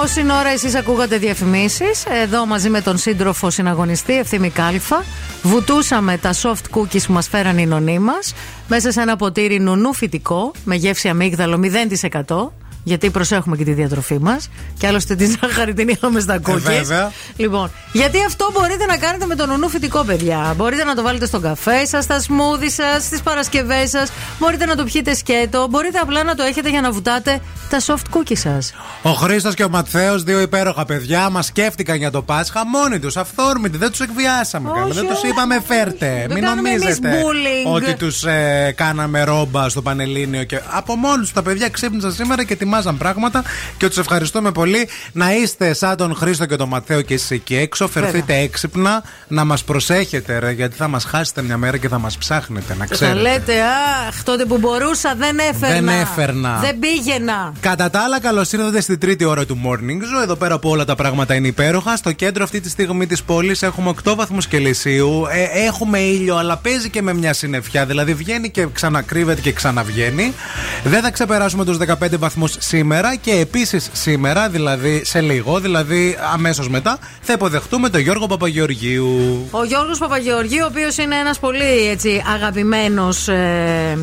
Όση 0.00 0.20
ώρα 0.22 0.48
εσείς 0.48 0.74
ακούγατε 0.74 1.18
διαφημίσεις, 1.18 2.04
εδώ 2.22 2.46
μαζί 2.46 2.68
με 2.68 2.80
τον 2.80 2.98
σύντροφο 2.98 3.50
συναγωνιστή 3.50 4.18
Ευθύμη 4.18 4.50
Κάλφα, 4.50 5.04
βουτούσαμε 5.42 6.18
τα 6.18 6.34
soft 6.42 6.76
cookies 6.76 7.02
που 7.06 7.12
μας 7.12 7.28
φέραν 7.28 7.58
οι 7.58 7.66
νονοί 7.66 7.98
μας 7.98 8.34
μέσα 8.68 8.92
σε 8.92 9.00
ένα 9.00 9.16
ποτήρι 9.16 9.60
νουνού 9.60 9.92
φυτικό 9.94 10.52
με 10.64 10.74
γεύση 10.74 11.08
αμύγδαλο 11.08 11.60
0%. 12.26 12.67
Γιατί 12.88 13.10
προσέχουμε 13.10 13.56
και 13.56 13.64
τη 13.64 13.72
διατροφή 13.72 14.18
μας. 14.20 14.50
Και 14.78 14.86
άλλωστε 14.86 15.14
τη 15.14 15.26
ζάχαρη 15.26 15.74
την 15.74 15.88
είχαμε 15.88 16.20
στα 16.20 16.40
cookies. 16.46 16.60
βέβαια. 16.60 17.12
Λοιπόν, 17.36 17.70
γιατί 17.92 18.18
αυτό 18.26 18.50
μπορείτε 18.52 18.86
να 18.86 18.96
κάνετε 18.96 19.26
με 19.26 19.34
το 19.34 19.46
νουνού 19.46 19.68
φυτικό, 19.68 20.04
παιδιά. 20.04 20.54
Μπορείτε 20.56 20.84
να 20.84 20.94
το 20.94 21.02
βάλετε 21.02 21.26
στον 21.26 21.42
καφέ 21.42 21.84
σας, 21.84 22.04
στα 22.04 22.20
σμούδι 22.20 22.70
σας, 22.70 23.04
στις 23.04 23.20
Παρασκευές 23.22 23.90
σας. 23.90 24.10
Μπορείτε 24.38 24.64
να 24.66 24.76
το 24.76 24.84
πιείτε 24.84 25.14
σκέτο. 25.14 25.66
Μπορείτε 25.70 25.98
απλά 25.98 26.22
να 26.24 26.34
το 26.34 26.42
έχετε 26.42 26.70
για 26.70 26.80
να 26.80 26.90
βουτάτε 26.90 27.40
τα 27.70 27.80
soft 27.86 28.16
cookies 28.16 28.38
σας. 28.38 28.72
Ο 29.02 29.10
Χρήστος 29.10 29.54
και 29.54 29.64
ο 29.64 29.68
Ματθαίος, 29.68 30.22
δύο 30.22 30.40
υπέροχα 30.40 30.84
παιδιά, 30.84 31.30
μας 31.30 31.46
σκέφτηκαν 31.46 31.96
για 31.96 32.10
το 32.10 32.22
Πάσχα 32.22 32.66
μόνοι 32.66 32.98
τους, 32.98 33.16
αυθόρμητοι. 33.16 33.76
Δεν 33.76 33.90
τους 33.90 34.00
εκβιάσαμε 34.00 34.70
καλά. 34.74 34.94
Δεν 34.94 35.06
τους 35.06 35.22
είπαμε 35.22 35.62
φέρτε. 35.66 36.26
Μην 36.30 36.42
κάνουμε 36.42 36.68
εμείς 36.68 36.82
νομίζετε 36.82 37.22
bullying. 37.22 37.74
ότι 37.74 37.94
τους 37.94 38.24
ε, 38.24 38.72
κάναμε 38.76 39.24
ρόμπα 39.24 39.68
στο 39.68 39.82
Πανελλήνιο. 39.82 40.44
Και 40.44 40.60
από 40.70 40.96
μόνοι 40.96 41.20
τους 41.20 41.32
τα 41.32 41.42
παιδιά 41.42 41.68
ξύπνησαν 41.68 42.12
σήμερα 42.12 42.44
και 42.44 42.56
ετοιμάζαν 42.78 42.96
πράγματα 42.96 43.42
και 43.76 43.88
τους 43.88 43.98
ευχαριστούμε 43.98 44.52
πολύ. 44.52 44.88
Να 45.12 45.34
είστε 45.34 45.72
σαν 45.72 45.96
τον 45.96 46.14
Χρήστο 46.14 46.46
και 46.46 46.56
τον 46.56 46.68
Ματθαίο 46.68 47.02
και 47.02 47.14
εσείς 47.14 47.30
εκεί 47.30 47.56
έξω. 47.56 47.88
Φερθείτε 47.88 48.34
έξυπνα, 48.34 49.02
να 49.28 49.44
μας 49.44 49.64
προσέχετε, 49.64 50.38
ρε, 50.38 50.50
γιατί 50.50 50.76
θα 50.76 50.88
μας 50.88 51.04
χάσετε 51.04 51.42
μια 51.42 51.56
μέρα 51.56 51.76
και 51.76 51.88
θα 51.88 51.98
μας 51.98 52.18
ψάχνετε, 52.18 52.74
να 52.78 52.86
Και 52.86 52.94
θα 52.94 53.04
ξέρετε. 53.04 53.20
λέτε, 53.20 53.52
Αχ, 54.08 54.22
τότε 54.22 54.44
που 54.44 54.58
μπορούσα 54.58 55.14
δεν 55.18 55.38
έφερνα. 55.38 55.74
Δεν 55.74 55.88
έφερνα. 55.88 56.58
Δεν 56.60 56.78
πήγαινα. 56.78 57.52
Κατά 57.60 57.90
τα 57.90 58.00
άλλα, 58.00 58.20
καλώς 58.20 58.52
ήρθατε 58.52 58.80
στη 58.80 58.98
τρίτη 58.98 59.24
ώρα 59.24 59.46
του 59.46 59.60
Morning 59.64 60.02
Zoo. 60.02 60.22
Εδώ 60.22 60.36
πέρα 60.36 60.58
που 60.58 60.68
όλα 60.68 60.84
τα 60.84 60.94
πράγματα 60.94 61.34
είναι 61.34 61.46
υπέροχα. 61.46 61.96
Στο 61.96 62.12
κέντρο 62.12 62.44
αυτή 62.44 62.60
τη 62.60 62.70
στιγμή 62.70 63.06
της 63.06 63.22
πόλης 63.22 63.62
έχουμε 63.62 63.94
8 64.04 64.14
βαθμού 64.16 64.38
Κελσίου. 64.38 65.26
Ε, 65.30 65.64
έχουμε 65.66 65.98
ήλιο, 65.98 66.36
αλλά 66.36 66.56
παίζει 66.56 66.90
και 66.90 67.02
με 67.02 67.12
μια 67.14 67.32
συννεφιά. 67.32 67.86
Δηλαδή 67.86 68.14
βγαίνει 68.14 68.50
και 68.50 68.66
ξανακρύβεται 68.72 69.40
και 69.40 69.52
ξαναβγαίνει. 69.52 70.34
Δεν 70.84 71.02
θα 71.02 71.10
ξεπεράσουμε 71.10 71.64
τους 71.64 71.76
15 71.76 72.18
βαθμούς 72.18 72.56
σήμερα 72.58 73.14
και 73.16 73.32
επίσης 73.32 73.90
σήμερα, 73.92 74.48
δηλαδή 74.48 75.04
σε 75.04 75.20
λίγο, 75.20 75.60
δηλαδή 75.60 76.18
αμέσως 76.32 76.68
μετά, 76.68 76.98
θα 77.20 77.32
υποδεχτούμε 77.32 77.88
τον 77.88 78.00
Γιώργο 78.00 78.26
Παπαγεωργίου. 78.26 79.48
Ο 79.50 79.64
Γιώργος 79.64 79.98
Παπαγεωργίου, 79.98 80.64
ο 80.64 80.66
οποίος 80.66 80.96
είναι 80.96 81.16
ένας 81.16 81.38
πολύ 81.38 81.88
έτσι, 81.88 82.22
αγαπημένος 82.34 83.28
ε, 83.28 83.98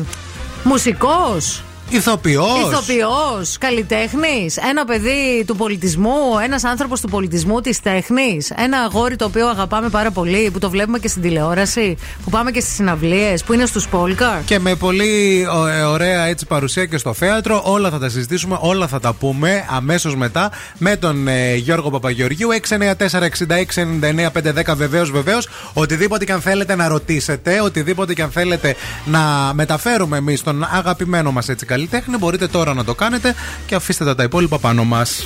μουσικός. 0.62 1.65
Ηθοποιός. 1.90 2.70
Ηθοποιός, 2.72 3.58
καλλιτέχνης, 3.58 4.56
ένα 4.56 4.84
παιδί 4.84 5.44
του 5.46 5.56
πολιτισμού, 5.56 6.38
ένας 6.44 6.64
άνθρωπος 6.64 7.00
του 7.00 7.08
πολιτισμού, 7.08 7.60
της 7.60 7.80
τέχνης. 7.80 8.50
Ένα 8.56 8.78
αγόρι 8.78 9.16
το 9.16 9.24
οποίο 9.24 9.48
αγαπάμε 9.48 9.88
πάρα 9.88 10.10
πολύ, 10.10 10.50
που 10.52 10.58
το 10.58 10.70
βλέπουμε 10.70 10.98
και 10.98 11.08
στην 11.08 11.22
τηλεόραση, 11.22 11.96
που 12.24 12.30
πάμε 12.30 12.50
και 12.50 12.60
στις 12.60 12.74
συναυλίες, 12.74 13.44
που 13.44 13.52
είναι 13.52 13.66
στους 13.66 13.88
Πόλκαρ. 13.88 14.44
Και 14.44 14.58
με 14.58 14.74
πολύ 14.74 15.46
ω- 15.54 15.66
ε, 15.66 15.82
ωραία 15.82 16.24
έτσι 16.24 16.46
παρουσία 16.46 16.86
και 16.86 16.98
στο 16.98 17.14
θέατρο. 17.14 17.62
Όλα 17.64 17.90
θα 17.90 17.98
τα 17.98 18.08
συζητήσουμε, 18.08 18.58
όλα 18.60 18.86
θα 18.86 19.00
τα 19.00 19.12
πούμε 19.12 19.64
αμέσως 19.70 20.16
μετά 20.16 20.50
με 20.78 20.96
τον 20.96 21.28
ε, 21.28 21.54
Γιώργο 21.54 21.90
Παπαγεωργίου. 21.90 22.48
694-6699-510 22.68 24.74
βεβαίως, 24.76 25.10
βεβαίως. 25.10 25.48
Οτιδήποτε 25.72 26.24
και 26.24 26.32
αν 26.32 26.40
θέλετε 26.40 26.74
να 26.74 26.88
ρωτήσετε, 26.88 27.60
οτιδήποτε 27.60 28.14
και 28.14 28.22
αν 28.22 28.30
θέλετε 28.30 28.74
να 29.04 29.50
μεταφέρουμε 29.54 30.16
εμείς 30.16 30.42
τον 30.42 30.66
αγαπημένο 30.72 31.32
μας 31.32 31.48
έτσι 31.48 31.66
Τέχνε 31.84 32.16
μπορείτε 32.16 32.46
τώρα 32.46 32.74
να 32.74 32.84
το 32.84 32.94
κάνετε 32.94 33.34
και 33.66 33.74
αφήστε 33.74 34.14
τα 34.14 34.22
υπόλοιπα 34.22 34.58
πάνω 34.58 34.84
μας. 34.84 35.24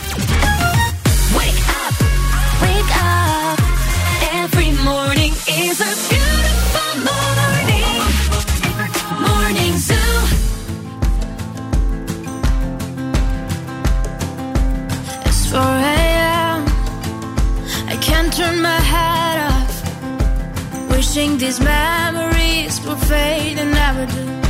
Πιθανέ. 23.90 24.49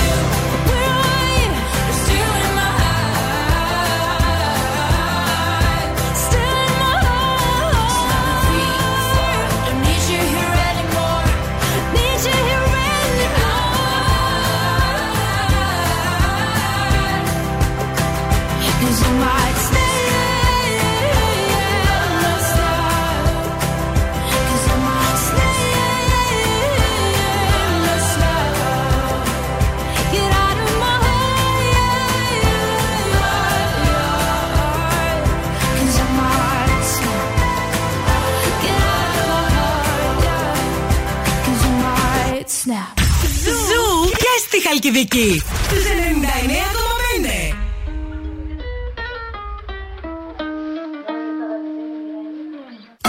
Χαλκιδική. 44.68 45.42
Στους 45.66 45.84
99,5. 45.84 47.54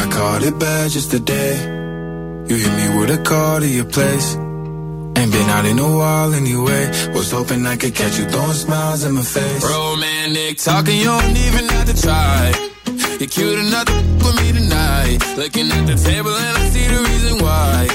I 0.02 0.04
caught 0.16 0.44
it 0.50 0.56
bad 0.64 0.86
just 0.96 1.10
today. 1.16 1.54
You 2.50 2.56
hit 2.64 2.74
me 2.80 2.86
with 2.98 3.18
a 3.18 3.20
call 3.30 3.60
to 3.64 3.70
your 3.80 3.90
place. 3.96 4.30
Ain't 5.18 5.32
been 5.36 5.50
out 5.56 5.66
in 5.72 5.78
a 5.88 5.90
while 6.00 6.32
anyway. 6.42 6.84
Was 7.16 7.30
hoping 7.38 7.62
I 7.74 7.76
could 7.82 7.96
catch 8.00 8.16
you 8.20 8.26
throwing 8.34 8.60
smiles 8.66 9.02
in 9.08 9.12
my 9.20 9.26
face. 9.38 9.64
Romantic 9.76 10.56
talking, 10.68 10.98
you 11.04 11.12
don't 11.18 11.38
even 11.48 11.66
have 11.74 11.88
to 11.92 11.96
try. 12.06 12.42
You're 13.20 13.32
cute 13.36 13.60
enough 13.66 13.86
to 13.90 13.96
with 14.24 14.36
me 14.42 14.48
tonight. 14.60 15.18
Looking 15.42 15.68
at 15.72 15.84
the 15.92 15.96
table 15.96 16.34
and 16.46 16.54
I 16.62 16.64
see 16.74 16.88
the 16.94 17.00
reason 17.10 17.34
why. 17.46 17.88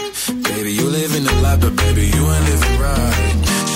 Baby, 0.49 0.73
you 0.73 0.87
live 0.99 1.15
in 1.19 1.25
the 1.25 1.35
life, 1.45 1.61
but 1.61 1.75
baby, 1.77 2.05
you 2.15 2.23
ain't 2.35 2.45
living 2.51 2.77
right. 2.81 3.36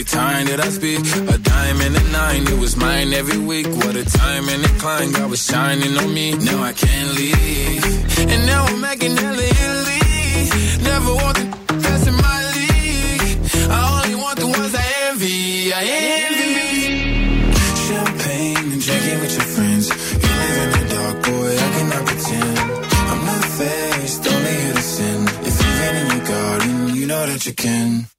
every 0.00 0.18
time 0.18 0.46
that 0.46 0.60
I 0.60 0.70
speak. 0.70 1.00
A 1.34 1.38
diamond 1.38 1.96
and 1.96 2.06
a 2.06 2.10
nine, 2.10 2.42
it 2.48 2.58
was 2.58 2.76
mine 2.76 3.12
every 3.12 3.38
week. 3.38 3.66
What 3.66 3.96
a 3.96 4.04
time 4.04 4.48
and 4.48 4.64
a 4.64 4.68
climb, 4.80 5.12
God 5.12 5.30
was 5.30 5.44
shining 5.44 5.96
on 5.96 6.14
me. 6.14 6.32
Now 6.36 6.62
I 6.62 6.72
can't 6.72 7.10
leave. 7.14 7.84
And 8.32 8.46
now 8.46 8.64
I'm 8.64 8.80
making 8.80 9.16
hella 9.16 9.44
Italy. 9.62 10.00
Never 10.90 11.12
want 11.22 11.36
the 11.36 11.74
best 11.84 12.06
in 12.08 12.16
my 12.28 12.38
league. 12.56 13.38
I 13.76 13.80
only 13.94 14.14
want 14.24 14.38
the 14.38 14.46
ones 14.46 14.74
I 14.74 14.86
envy. 15.08 15.72
I 15.72 15.82
envy. 16.24 16.54
Champagne 17.86 18.72
and 18.72 18.82
drinking 18.86 19.20
with 19.20 19.34
your 19.38 19.48
friends. 19.54 19.84
You 20.22 20.30
live 20.42 20.56
in 20.64 20.70
the 20.76 20.84
dark, 20.94 21.16
boy. 21.28 21.52
I 21.66 21.68
cannot 21.76 22.02
pretend. 22.08 22.58
I'm 23.10 23.20
not 23.30 23.44
faced, 23.58 24.26
only 24.32 24.54
here 24.62 24.74
to 24.74 24.82
sin. 24.96 25.20
If 25.48 25.54
you've 25.60 25.80
in 26.00 26.06
your 26.14 26.24
garden, 26.26 26.96
you 26.96 27.06
know 27.06 27.26
that 27.26 27.44
you 27.44 27.54
can. 27.54 28.09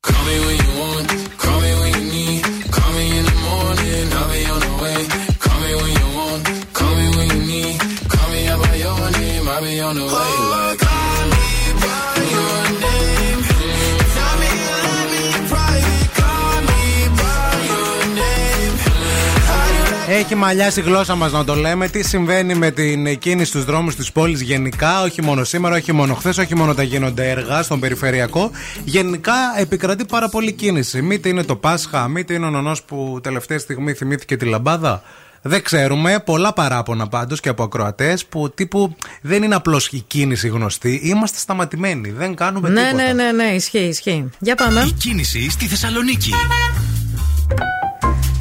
Έχει 20.22 20.36
μαλλιάσει 20.36 20.80
η 20.80 20.84
γλώσσα 20.84 21.16
μας 21.16 21.32
να 21.32 21.44
το 21.44 21.56
λέμε. 21.56 21.88
Τι 21.88 22.04
συμβαίνει 22.04 22.56
με 22.56 22.72
την 22.72 23.18
κίνηση 23.20 23.50
στους 23.50 23.66
δρόμους 23.66 23.96
της 23.96 24.12
πόλης 24.12 24.42
γενικά, 24.42 25.02
όχι 25.02 25.22
μόνο 25.22 25.44
σήμερα, 25.44 25.76
όχι 25.76 25.92
μόνο 25.92 26.14
χθες, 26.14 26.38
όχι 26.38 26.56
μόνο 26.56 26.74
τα 26.74 26.84
γίνονται 26.84 27.30
έργα 27.30 27.62
στον 27.64 27.80
περιφερειακό. 27.80 28.52
Γενικά 28.84 29.34
επικρατεί 29.58 30.06
πάρα 30.06 30.30
πολύ 30.30 30.52
κίνηση. 30.52 31.02
Μήτε 31.02 31.30
είναι 31.30 31.44
το 31.44 31.56
Πάσχα, 31.56 32.08
μήτε 32.08 32.34
είναι 32.34 32.46
ο 32.46 32.50
νονός 32.50 32.84
που 32.84 33.20
τελευταία 33.24 33.60
στιγμή 33.60 33.94
θυμήθηκε 33.94 34.38
τη 34.38 34.46
λαμπάδα. 34.46 35.02
Δεν 35.42 35.64
ξέρουμε. 35.64 36.20
Πολλά 36.26 36.54
παράπονα 36.54 37.08
πάντως 37.08 37.40
και 37.40 37.50
από 37.50 37.64
ακροατές 37.64 38.26
που 38.26 38.52
τύπου 38.54 38.96
δεν 39.22 39.44
είναι 39.44 39.56
απλώς 39.56 39.88
η 39.88 40.00
κίνηση 40.08 40.48
γνωστή. 40.48 41.00
Είμαστε 41.04 41.38
σταματημένοι. 41.38 42.10
Δεν 42.12 42.36
κάνουμε 42.36 42.70
Ναι, 42.70 42.82
τίποτα. 42.86 43.04
ναι, 43.04 43.24
ναι, 43.24 43.32
ναι, 43.32 43.44
ισχύει, 43.44 43.78
ισχύει. 43.78 44.30
Για 44.40 44.56
πάμε. 44.56 44.82
Η 44.88 44.92
κίνηση 44.92 45.50
στη 45.50 45.66
Θεσσαλονίκη. 45.66 46.32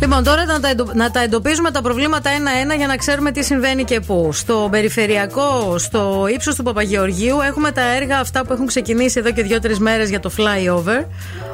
Λοιπόν, 0.00 0.24
τώρα 0.24 0.44
να 0.44 0.60
τα, 0.60 0.68
εντο- 0.68 0.90
να 0.94 1.10
τα 1.10 1.20
εντοπίζουμε 1.22 1.70
τα 1.70 1.82
προβλήματα 1.82 2.30
ένα-ένα 2.30 2.74
για 2.74 2.86
να 2.86 2.96
ξέρουμε 2.96 3.30
τι 3.30 3.44
συμβαίνει 3.44 3.84
και 3.84 4.00
πού. 4.00 4.30
Στο 4.32 4.68
περιφερειακό, 4.70 5.78
στο 5.78 6.26
ύψος 6.34 6.54
του 6.54 6.62
Παπαγεωργίου, 6.62 7.40
έχουμε 7.40 7.70
τα 7.70 7.94
έργα 7.94 8.18
αυτά 8.18 8.44
που 8.44 8.52
έχουν 8.52 8.66
ξεκινήσει 8.66 9.18
εδώ 9.18 9.32
και 9.32 9.42
δύο-τρεις 9.42 9.78
μέρες 9.78 10.08
για 10.08 10.20
το 10.20 10.30
flyover. 10.36 11.04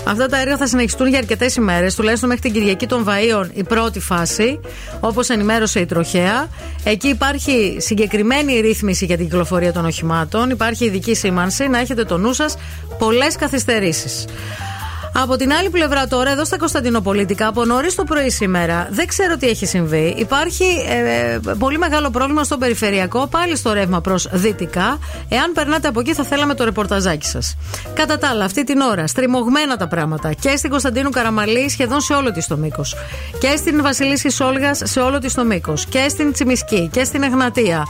Αυτά 0.04 0.26
τα 0.26 0.40
έργα 0.40 0.56
θα 0.56 0.66
συνεχιστούν 0.66 1.06
για 1.08 1.18
αρκετές 1.18 1.54
ημέρες, 1.56 1.94
τουλάχιστον 1.94 2.28
μέχρι 2.28 2.50
την 2.50 2.52
Κυριακή 2.52 2.86
των 2.86 3.06
Βαΐων, 3.08 3.48
η 3.54 3.62
πρώτη 3.62 4.00
φάση, 4.00 4.60
όπως 5.00 5.28
ενημέρωσε 5.28 5.80
η 5.80 5.86
Τροχέα. 5.86 6.48
Εκεί 6.84 7.08
υπάρχει 7.08 7.76
συγκεκριμένη 7.80 8.60
ρύθμιση 8.60 9.04
για 9.04 9.16
την 9.16 9.24
κυκλοφορία 9.24 9.72
των 9.72 9.84
οχημάτων, 9.84 10.50
υπάρχει 10.50 10.84
ειδική 10.84 11.14
σήμανση, 11.14 11.68
να 11.68 11.78
έχετε 11.78 12.04
το 12.04 12.16
νου 12.18 12.32
σας 12.32 12.56
πολλές 12.98 13.36
καθυστερήσεις. 13.36 14.24
Από 15.22 15.36
την 15.36 15.52
άλλη 15.52 15.70
πλευρά 15.70 16.06
τώρα, 16.06 16.30
εδώ 16.30 16.44
στα 16.44 16.56
Κωνσταντινοπολίτικα, 16.58 17.46
από 17.46 17.64
νωρίς 17.64 17.94
το 17.94 18.04
πρωί 18.04 18.30
σήμερα, 18.30 18.88
δεν 18.90 19.06
ξέρω 19.06 19.36
τι 19.36 19.48
έχει 19.48 19.66
συμβεί. 19.66 20.14
Υπάρχει 20.18 20.64
ε, 20.88 21.38
πολύ 21.58 21.78
μεγάλο 21.78 22.10
πρόβλημα 22.10 22.44
στο 22.44 22.56
περιφερειακό, 22.56 23.26
πάλι 23.26 23.56
στο 23.56 23.72
ρεύμα 23.72 24.00
προς 24.00 24.28
δυτικά. 24.32 24.98
Εάν 25.28 25.52
περνάτε 25.52 25.88
από 25.88 26.00
εκεί, 26.00 26.14
θα 26.14 26.24
θέλαμε 26.24 26.54
το 26.54 26.64
ρεπορταζάκι 26.64 27.26
σας. 27.26 27.56
Κατά 27.94 28.18
τα 28.18 28.28
άλλα, 28.28 28.44
αυτή 28.44 28.64
την 28.64 28.80
ώρα, 28.80 29.06
στριμωγμένα 29.06 29.76
τα 29.76 29.88
πράγματα 29.88 30.32
και 30.32 30.56
στην 30.56 30.70
Κωνσταντίνου 30.70 31.10
Καραμαλή 31.10 31.68
σχεδόν 31.70 32.00
σε 32.00 32.14
όλο 32.14 32.32
της 32.32 32.46
το 32.46 32.56
μήκος. 32.56 32.94
Και 33.38 33.56
στην 33.56 33.82
Βασιλίση 33.82 34.30
Σόλγας 34.30 34.80
σε 34.84 35.00
όλο 35.00 35.18
της 35.18 35.34
το 35.34 35.44
μήκος. 35.44 35.86
Και 35.86 36.08
στην 36.08 36.32
Τσιμισκή 36.32 36.88
και 36.92 37.04
στην 37.04 37.22
Εγνατία. 37.22 37.86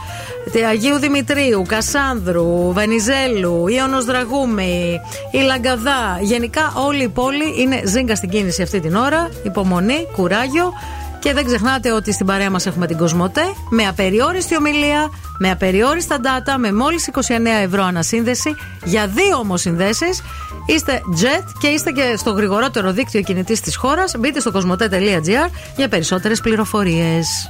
Τη 0.51 0.63
Αγίου 0.63 0.97
Δημητρίου, 0.97 1.61
Κασάνδρου, 1.67 2.73
Βενιζέλου, 2.73 3.67
Ιωνος 3.67 4.05
Δραγούμη, 4.05 4.99
η 5.31 5.37
Λαγκαδά. 5.37 6.19
Γενικά 6.21 6.73
όλη 6.87 7.03
η 7.03 7.09
πόλη 7.19 7.61
είναι 7.61 7.81
ζύγκα 7.85 8.15
στην 8.15 8.29
κίνηση 8.29 8.61
αυτή 8.61 8.79
την 8.79 8.95
ώρα. 8.95 9.29
Υπομονή, 9.43 10.07
κουράγιο. 10.15 10.73
Και 11.19 11.33
δεν 11.33 11.45
ξεχνάτε 11.45 11.91
ότι 11.91 12.13
στην 12.13 12.25
παρέα 12.25 12.49
μας 12.49 12.65
έχουμε 12.65 12.87
την 12.87 12.97
Κοσμοτέ 12.97 13.41
με 13.69 13.87
απεριόριστη 13.87 14.57
ομιλία, 14.57 15.09
με 15.39 15.51
απεριόριστα 15.51 16.17
data, 16.23 16.55
με 16.57 16.73
μόλις 16.73 17.09
29 17.13 17.21
ευρώ 17.63 17.83
ανασύνδεση 17.83 18.55
για 18.83 19.07
δύο 19.07 19.37
όμως 19.37 19.61
συνδέσεις. 19.61 20.21
Είστε 20.65 21.01
jet 21.21 21.43
και 21.59 21.67
είστε 21.67 21.91
και 21.91 22.15
στο 22.17 22.31
γρηγορότερο 22.31 22.91
δίκτυο 22.91 23.21
κινητής 23.21 23.61
της 23.61 23.75
χώρας. 23.75 24.13
Μπείτε 24.19 24.39
στο 24.39 24.51
κοσμοτέ.gr 24.51 25.49
για 25.75 25.87
περισσότερες 25.87 26.41
πληροφορίες. 26.41 27.49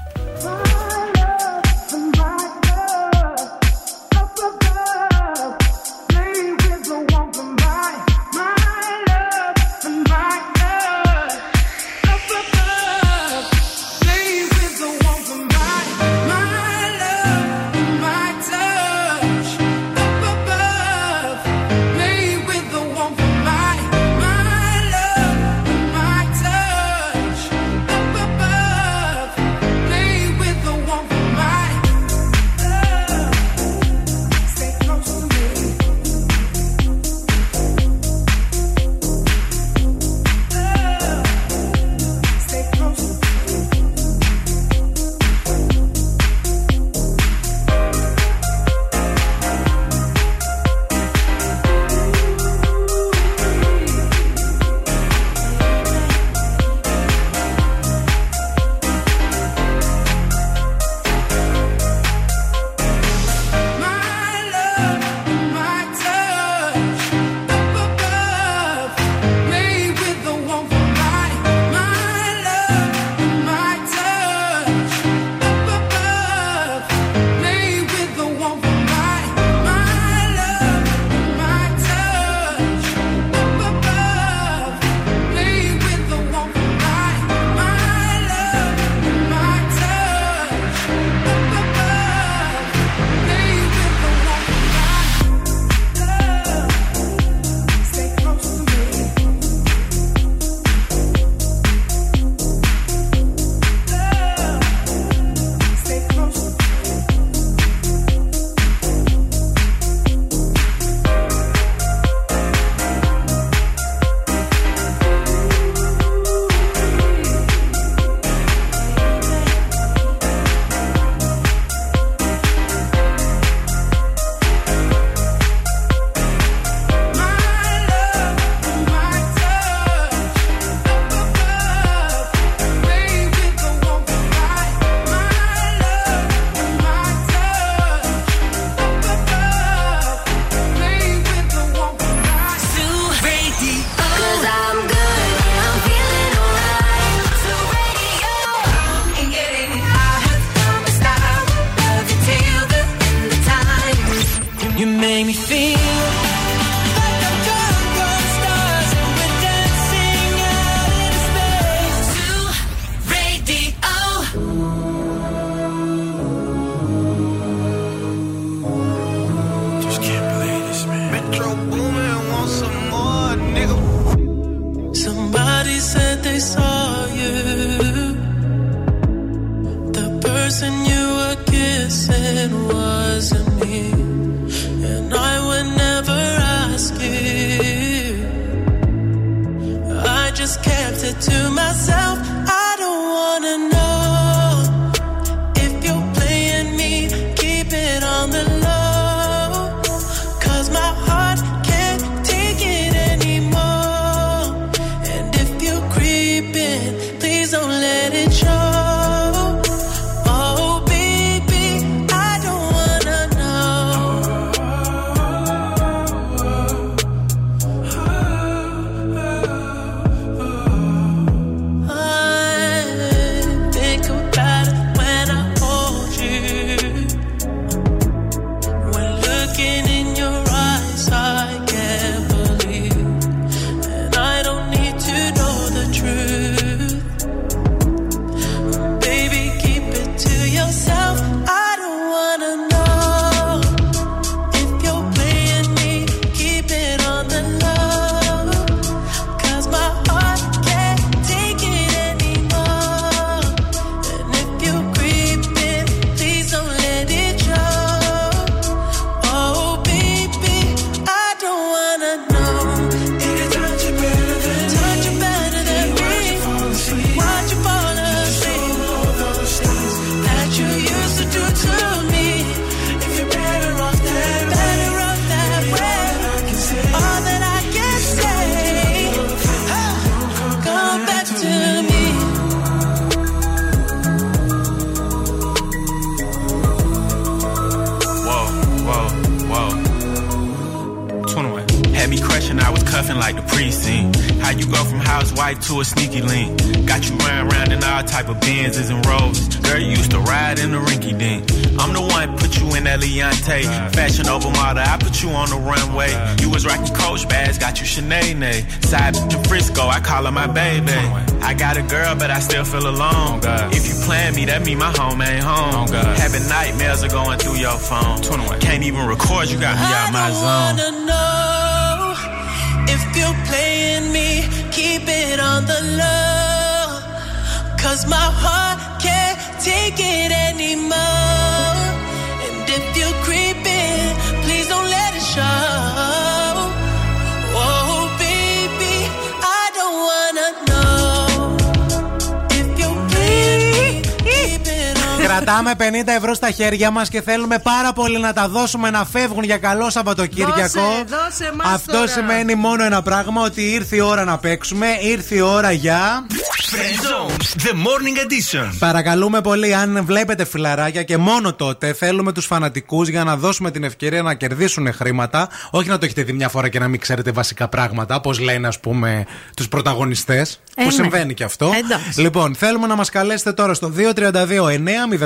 Κρατάμε 345.37 345.71
50 345.77 345.81
ευρώ 346.17 346.33
στα 346.33 346.51
χέρια 346.51 346.91
μας 346.91 347.09
και 347.09 347.21
θέλουμε 347.21 347.59
πάρα 347.59 347.93
πολύ 347.93 348.19
να 348.19 348.33
τα 348.33 348.47
δώσουμε 348.47 348.89
να 348.89 349.05
φεύγουν 349.05 349.43
για 349.43 349.57
καλό 349.57 349.89
Σαββατοκύριακο. 349.89 350.61
Δώσε, 350.61 350.79
δώσε 351.07 351.51
μας 351.55 351.73
Αυτό 351.73 351.91
τώρα. 351.91 352.07
σημαίνει 352.07 352.55
μόνο 352.55 352.83
ένα 352.83 353.01
πράγμα: 353.01 353.41
ότι 353.41 353.61
ήρθε 353.61 353.95
η 353.95 353.99
ώρα 353.99 354.23
να 354.23 354.37
παίξουμε. 354.37 354.87
Ήρθε 355.01 355.35
η 355.35 355.39
ώρα 355.39 355.71
για. 355.71 356.25
Friendzone, 356.71 357.41
the 357.63 357.73
morning 357.73 358.17
edition. 358.17 358.75
Παρακαλούμε 358.79 359.41
πολύ, 359.41 359.75
αν 359.75 360.05
βλέπετε 360.05 360.45
φιλαράκια 360.45 361.03
και 361.03 361.17
μόνο 361.17 361.53
τότε 361.53 361.93
θέλουμε 361.93 362.31
τους 362.31 362.45
φανατικούς 362.45 363.07
για 363.07 363.23
να 363.23 363.37
δώσουμε 363.37 363.71
την 363.71 363.83
ευκαιρία 363.83 364.21
να 364.21 364.33
κερδίσουν 364.33 364.93
χρήματα. 364.93 365.49
Όχι 365.71 365.89
να 365.89 365.97
το 365.97 366.05
έχετε 366.05 366.23
δει 366.23 366.33
μια 366.33 366.49
φορά 366.49 366.69
και 366.69 366.79
να 366.79 366.87
μην 366.87 366.99
ξέρετε 366.99 367.31
βασικά 367.31 367.67
πράγματα, 367.67 368.15
όπω 368.15 368.33
λένε, 368.33 368.67
ας 368.67 368.79
πούμε, 368.79 369.25
τους 369.55 369.67
πρωταγωνιστές. 369.67 370.61
Ε, 370.79 370.83
που 370.83 370.87
ναι. 370.87 370.93
συμβαίνει 370.93 371.33
και 371.33 371.43
αυτό. 371.43 371.71
Εντάξει. 371.77 372.21
Λοιπόν, 372.21 372.55
θέλουμε 372.55 372.87
να 372.87 372.95
μας 372.95 373.09
καλέσετε 373.09 373.53
τώρα 373.53 373.73
στο 373.73 373.89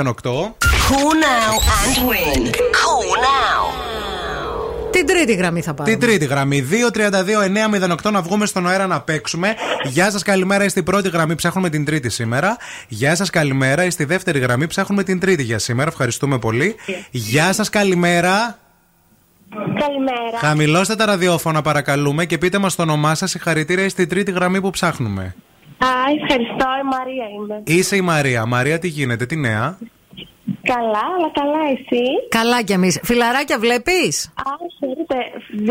232-908. 0.02 0.12
Call 0.88 1.12
now 1.30 1.52
and 1.78 1.96
win. 2.08 2.52
Call 2.80 3.08
now. 3.16 3.62
Την 4.90 5.06
τρίτη 5.06 5.34
γραμμή 5.34 5.62
θα 5.62 5.74
πάρουμε. 5.74 5.96
Την 5.96 6.08
τρίτη 6.08 6.24
γραμμή. 6.24 6.66
232-908 8.04 8.10
να 8.10 8.22
βγούμε 8.22 8.46
στον 8.46 8.68
αέρα 8.68 8.86
να 8.86 9.00
παίξουμε. 9.00 9.54
Γεια 9.84 10.10
σας, 10.10 10.22
καλημέρα. 10.22 10.64
Είστε 10.64 10.80
η 10.80 10.82
πρώτη 10.82 11.08
γραμμή. 11.08 11.34
Ψάχνουμε 11.34 11.68
την 11.68 11.84
τρίτη 11.84 12.10
σήμερα. 12.10 12.56
Γεια 12.88 13.14
σας, 13.14 13.30
καλημέρα. 13.30 13.84
Είστε 13.84 14.02
η 14.02 14.06
δεύτερη 14.06 14.38
γραμμή. 14.38 14.66
Ψάχνουμε 14.66 15.02
την 15.02 15.20
τρίτη 15.20 15.42
για 15.42 15.58
σήμερα. 15.58 15.88
Ευχαριστούμε 15.90 16.38
πολύ. 16.38 16.76
Γεια 17.10 17.52
σας, 17.52 17.68
καλημέρα. 17.68 18.58
Καλημέρα. 19.54 20.38
Χαμηλώστε 20.40 20.94
τα 20.94 21.04
ραδιόφωνα, 21.04 21.62
παρακαλούμε, 21.62 22.24
και 22.24 22.38
πείτε 22.38 22.58
μας 22.58 22.74
το 22.74 22.82
όνομά 22.82 23.14
σας. 23.14 23.30
Συγχαρητήρια, 23.30 23.84
είστε 23.84 24.02
η 24.02 24.06
τρίτη 24.06 24.30
γραμμή 24.30 24.60
που 24.60 24.70
ψάχνουμε. 24.70 25.34
Α, 25.86 25.90
ευχαριστώ, 26.20 26.66
η 26.82 26.86
Μαρία 26.96 27.26
είμαι. 27.36 27.62
Είσαι 27.64 27.96
η 27.96 28.00
Μαρία. 28.00 28.46
Μαρία, 28.46 28.78
τι 28.78 28.88
γίνεται, 28.88 29.26
τι 29.26 29.36
νέα; 29.36 29.78
Καλά, 30.62 31.02
αλλά 31.16 31.30
καλά 31.34 31.60
εσύ; 31.72 32.02
Καλά 32.28 32.62
κι 32.62 32.72
εμείς. 32.72 33.00
Φιλαράκια 33.02 33.58
βλέπεις; 33.58 34.26
Α, 34.34 34.50
ξέρετε, 34.74 35.16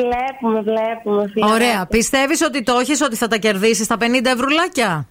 βλέπουμε, 0.01 0.61
βλέπουμε. 0.61 1.29
φίλε. 1.33 1.45
Ωραία. 1.51 1.85
Πιστεύεις 1.85 2.41
ότι 2.41 2.63
το 2.63 2.73
έχεις, 2.77 3.01
ότι 3.01 3.15
θα 3.15 3.27
τα 3.27 3.37
κερδίσεις 3.37 3.87
τα 3.87 3.97
50 3.99 4.25
ευρουλάκια; 4.25 5.07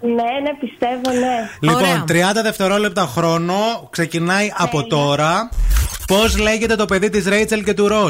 Ναι, 0.00 0.12
ναι, 0.42 0.54
πιστεύω, 0.60 1.10
ναι. 1.18 1.48
Λοιπόν, 1.60 2.04
30 2.08 2.42
δευτερόλεπτα 2.42 3.02
χρόνο 3.06 3.54
ξεκινάει 3.90 4.52
από 4.56 4.86
τώρα. 4.86 5.48
Πώς 6.06 6.38
λέγεται 6.38 6.74
το 6.76 6.84
παιδί 6.86 7.08
της 7.08 7.26
Ρέιτσελ 7.28 7.64
και 7.64 7.74
του 7.74 7.88
Ρο. 7.88 8.08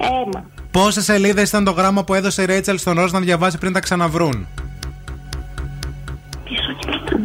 Έμα. 0.00 0.50
Πόσες 0.76 1.04
σελίδες 1.04 1.48
ήταν 1.48 1.64
το 1.64 1.70
γράμμα 1.70 2.04
που 2.04 2.14
έδωσε 2.14 2.42
η 2.42 2.44
Ρέιτσελ 2.44 2.78
στον 2.78 3.00
Ρο 3.00 3.06
να 3.06 3.20
διαβάσει 3.20 3.58
πριν 3.58 3.72
τα 3.72 3.80
ξαναβρούν; 3.80 4.48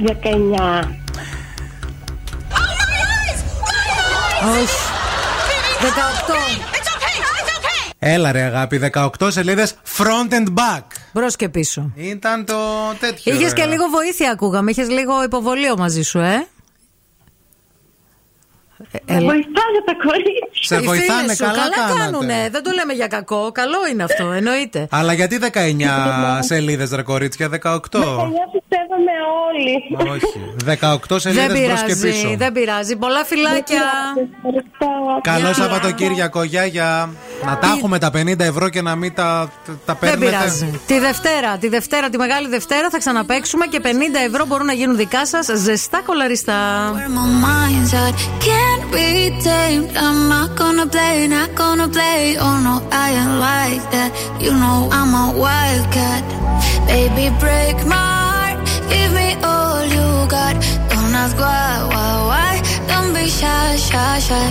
19. 0.06 0.90
Όχι. 4.60 4.76
18. 5.82 6.72
Έλα 8.00 8.32
ρε 8.32 8.42
αγάπη, 8.42 8.92
18 8.94 9.08
σελίδες 9.28 9.74
front 9.98 10.34
and 10.34 10.48
back. 10.48 10.84
Μπρος 11.14 11.36
και 11.36 11.50
πίσω. 11.50 11.92
Ήταν 11.96 12.46
το 12.46 12.56
τέτοιο. 13.00 13.34
Είχες 13.34 13.54
ρε. 13.54 13.62
και 13.62 13.66
λίγο 13.66 13.86
βοήθεια, 13.86 14.32
ακούγαμε. 14.32 14.72
Είχες 14.72 14.90
λίγο 14.90 15.24
υποβολίο 15.24 15.78
μαζί 15.78 16.02
σου, 16.02 16.20
ε; 16.20 16.48
Ε, 18.92 18.98
έλα. 19.16 19.20
Βοηθάνε 19.32 19.80
τα 19.86 19.94
κορίτσια. 20.06 20.48
Σε 20.70 20.76
Οι 20.76 20.80
βοηθάνε, 20.86 21.22
φίλες 21.22 21.38
σου, 21.38 21.44
καλά 21.44 21.70
κάνατε. 21.76 22.00
κάνουνε. 22.00 22.50
Δεν 22.52 22.64
το 22.64 22.72
λέμε 22.78 22.94
για 22.94 23.08
κακό. 23.08 23.52
Καλό 23.52 23.78
είναι 23.92 24.04
αυτό, 24.04 24.32
εννοείται. 24.32 24.88
Αλλά 24.92 25.14
γιατί 25.14 25.38
19 25.38 26.40
σελίδες, 26.40 26.92
ρε 26.92 27.02
κορίτσια, 27.02 27.48
18. 27.50 27.56
Παιδιά 27.92 28.46
πιστεύαμε 28.56 29.14
όλοι. 29.48 29.76
Όχι. 30.16 30.40
18 31.10 31.20
σελίδες 31.20 31.48
Δεν 31.48 31.66
μπρος 31.68 31.82
και 31.82 31.96
πίσω. 31.96 32.02
πειράζει, 32.02 32.36
δεν 32.36 32.52
πειράζει. 32.52 32.96
Πολλά 32.96 33.24
φυλάκια. 33.26 33.82
Καλό 35.22 35.46
Γεια. 35.46 35.54
Σαββατοκύριακο, 35.54 36.44
γεια, 36.44 36.66
γεια. 36.66 37.10
Να 37.46 37.58
τα 37.58 37.74
έχουμε 37.78 38.00
τα 38.00 38.12
50 38.18 38.40
ευρώ 38.40 38.70
και 38.70 38.82
να 38.82 38.96
μην 38.96 39.14
τα, 39.14 39.52
τα 39.66 39.74
Δεν 39.86 39.98
παίρνετε. 40.00 40.26
πειράζει. 40.26 40.80
Τη 40.88 41.00
Δευτέρα, 41.00 41.58
τη 41.58 41.68
Δευτέρα, 41.68 42.10
τη 42.10 42.18
Μεγάλη 42.18 42.48
Δευτέρα 42.48 42.90
θα 42.90 42.98
ξαναπαίξουμε 42.98 43.66
και 43.66 43.80
50 43.84 43.88
ευρώ 44.28 44.46
μπορούν 44.46 44.66
να 44.66 44.74
γίνουν 44.74 44.96
δικά 44.96 45.26
σας 45.26 45.46
ζεστά 45.56 46.02
κολαριστά. 46.06 46.92
Can't 48.72 48.90
be 48.94 49.08
tamed. 49.42 49.98
I'm 49.98 50.30
not 50.30 50.56
gonna 50.56 50.88
play, 50.88 51.28
not 51.28 51.54
gonna 51.56 51.90
play. 51.90 52.38
Oh 52.40 52.58
no, 52.68 52.76
I 53.04 53.08
ain't 53.20 53.38
like 53.50 53.84
that. 53.96 54.12
You 54.44 54.52
know 54.62 54.88
I'm 54.98 55.12
a 55.24 55.26
wildcat. 55.44 56.24
Baby, 56.88 57.26
break 57.44 57.78
my 57.86 58.12
heart. 58.28 58.58
Give 58.92 59.12
me 59.20 59.30
all 59.44 59.84
you 59.96 60.08
got. 60.36 60.56
Don't 60.92 61.14
ask 61.24 61.36
why, 61.38 61.70
why, 61.94 62.12
why. 62.32 62.54
Don't 62.88 63.12
be 63.14 63.26
shy, 63.28 63.76
shy, 63.76 64.20
shy. 64.28 64.48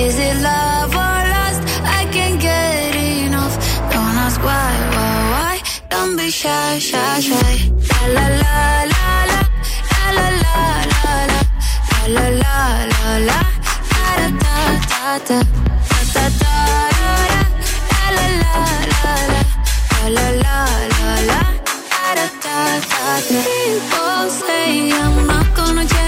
Is 0.00 0.18
it 0.28 0.36
love 0.50 0.92
or 1.04 1.18
lust? 1.34 1.62
I 1.98 2.00
can't 2.14 2.38
get 2.48 2.94
enough. 3.24 3.54
Don't 3.92 4.16
ask 4.26 4.38
why, 4.48 4.72
why, 4.96 5.14
why. 5.32 5.54
Don't 5.88 6.14
be 6.18 6.28
shy, 6.30 6.78
shy, 6.78 7.20
shy. 7.28 7.54
La 8.14 8.26
la 8.42 8.52
la 8.92 8.92
la 8.92 9.06
la 9.32 9.40
la 10.18 10.28
la 10.44 10.54
la 10.54 10.58
la 10.92 11.14
la 11.32 11.42
la 12.16 12.26
la 12.42 12.56
la 12.92 13.18
la 13.28 13.61
People 23.28 24.30
say 24.30 24.92
I'm 24.92 25.26
not 25.26 25.46
gonna 25.56 25.84
change, 25.86 26.01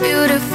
beautiful 0.00 0.51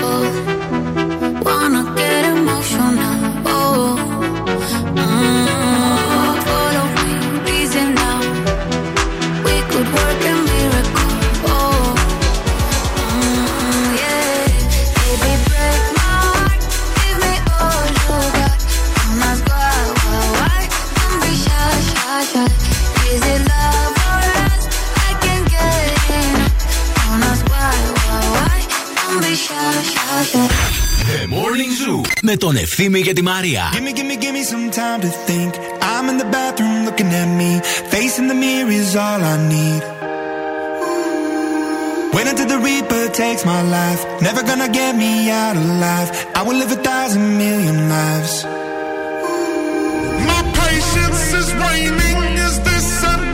με 32.27 32.37
τον 32.37 32.57
Ευθύμη 32.57 33.03
και 33.03 33.13
τη 33.13 33.23
Μαρία. 33.23 33.71
Give 33.75 33.85
me, 33.87 33.93
give 33.99 34.09
me, 34.11 34.17
give 34.23 34.35
me 34.39 34.43
some 34.53 34.67
time 34.81 35.01
to 35.01 35.11
think. 35.29 35.51
I'm 35.93 36.07
in 36.11 36.17
the 36.23 36.29
bathroom 36.37 36.77
looking 36.87 37.11
at 37.23 37.31
me. 37.41 37.51
Facing 37.95 38.27
the 38.33 38.39
mirror 38.45 38.73
is 38.83 38.91
all 39.05 39.21
I 39.35 39.37
need. 39.55 39.83
When 42.15 42.27
until 42.29 42.49
the 42.55 42.61
Reaper 42.69 43.05
takes 43.23 43.43
my 43.53 43.63
life. 43.79 44.01
Never 44.29 44.43
gonna 44.51 44.71
get 44.81 44.93
me 45.03 45.13
out 45.31 45.57
alive. 45.57 46.09
I 46.39 46.41
will 46.47 46.59
live 46.63 46.73
a 46.79 46.81
thousand 46.91 47.27
million 47.45 47.77
lives. 47.97 48.35
My 50.31 50.41
patience 50.63 51.23
is 51.41 51.49
waning. 51.63 52.19
Is 52.47 52.55
this 52.69 52.89
entertaining? 53.13 53.26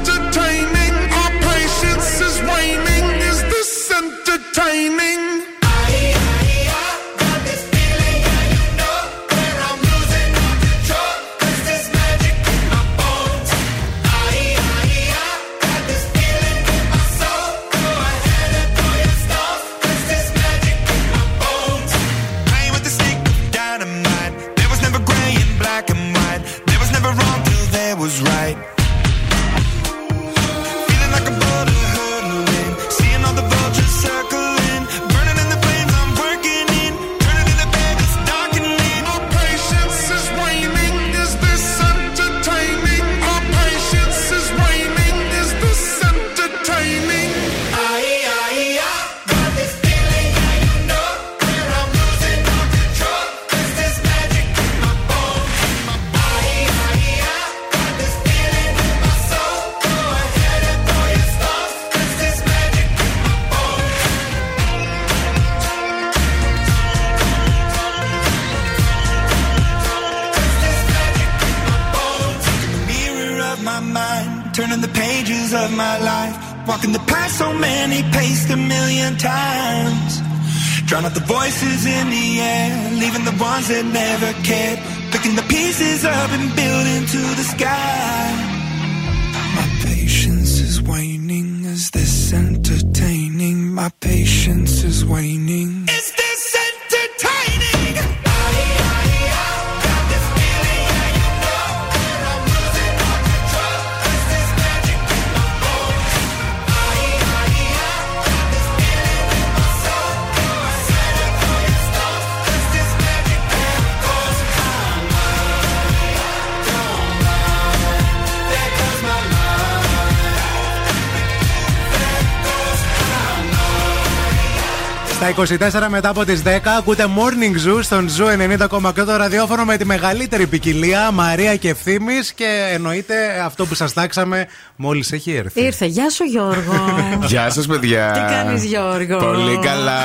24 125.47 125.85
μετά 125.89 126.09
από 126.09 126.25
τις 126.25 126.41
10 126.45 126.47
ακούτε 126.77 127.05
Morning 127.15 127.67
Zoo 127.69 127.79
στον 127.81 128.07
Zoo 128.17 128.57
90,8 128.69 128.93
το 129.05 129.15
ραδιόφωνο 129.15 129.65
με 129.65 129.77
τη 129.77 129.85
μεγαλύτερη 129.85 130.47
ποικιλία 130.47 131.11
Μαρία 131.11 131.55
και 131.55 131.69
ευθύνη 131.69 132.13
και 132.35 132.69
εννοείται 132.73 133.15
αυτό 133.45 133.65
που 133.65 133.75
σας 133.75 133.93
τάξαμε 133.93 134.47
μόλις 134.75 135.11
έχει 135.11 135.31
έρθει. 135.31 135.61
Ήρθε. 135.61 135.85
Γεια 135.85 136.09
σου, 136.09 136.23
Γιώργο. 136.23 136.97
Γεια 137.31 137.49
σας, 137.49 137.65
παιδιά. 137.67 138.11
Τι 138.11 138.19
κάνεις, 138.33 138.63
Γιώργο; 138.63 139.17
Πολύ 139.17 139.59
καλά. 139.61 140.01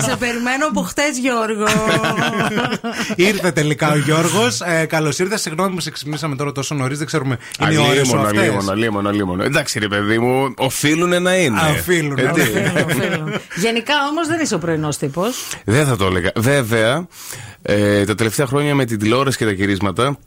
Σε 0.00 0.16
περιμένω 0.16 0.66
από 0.66 0.80
χτες, 0.80 1.18
Γιώργο. 1.18 1.64
Ήρθε 3.30 3.50
τελικά 3.52 3.92
ο 3.92 3.96
Γιώργος. 3.96 4.60
Ε, 4.60 4.84
Καλώς 4.86 5.18
ήρθες. 5.18 5.40
Συγγνώμη 5.40 5.74
που 5.74 5.80
σε 5.80 5.90
ξυπνήσαμε 5.90 6.36
τώρα 6.36 6.52
τόσο 6.52 6.74
νωρίς. 6.74 6.98
Δεν 6.98 7.06
ξέρουμε. 7.06 7.38
Είναι 7.62 7.72
οι 7.72 7.76
ώρες 7.76 8.06
σου 8.08 8.16
Αλίμονο, 8.16 8.22
αυτές. 8.26 8.40
αλίμονο, 8.42 8.70
αλίμονο, 8.70 9.08
αλίμονο. 9.08 9.42
Εντάξει, 9.42 9.78
ρε 9.78 9.88
παιδί 9.88 10.18
μου, 10.18 10.54
οφείλουν 10.56 11.22
να 11.22 11.34
είναι. 11.36 11.60
Α, 11.60 11.68
οφείλουν, 11.70 12.18
Ε, 12.18 12.30
τι; 12.34 12.40
Γενικά 13.60 13.94
όμως 14.10 14.26
δεν 14.26 14.40
είσαι 14.40 14.54
ο 14.54 14.58
πρωινό 14.76 14.88
τύπος. 14.98 15.56
Δεν 15.64 15.86
θα 15.86 15.96
το 15.96 16.06
έλεγα. 16.06 16.32
Βέβαια, 16.36 17.06
ε, 17.62 18.04
τα 18.04 18.14
τελευταία 18.14 18.46
χρόνια 18.46 18.74
με 18.74 18.84
την 18.84 18.98
τηλεόραση 18.98 19.38
και 19.38 19.44
τα 19.44 19.52
γυρίσματα 19.52 20.18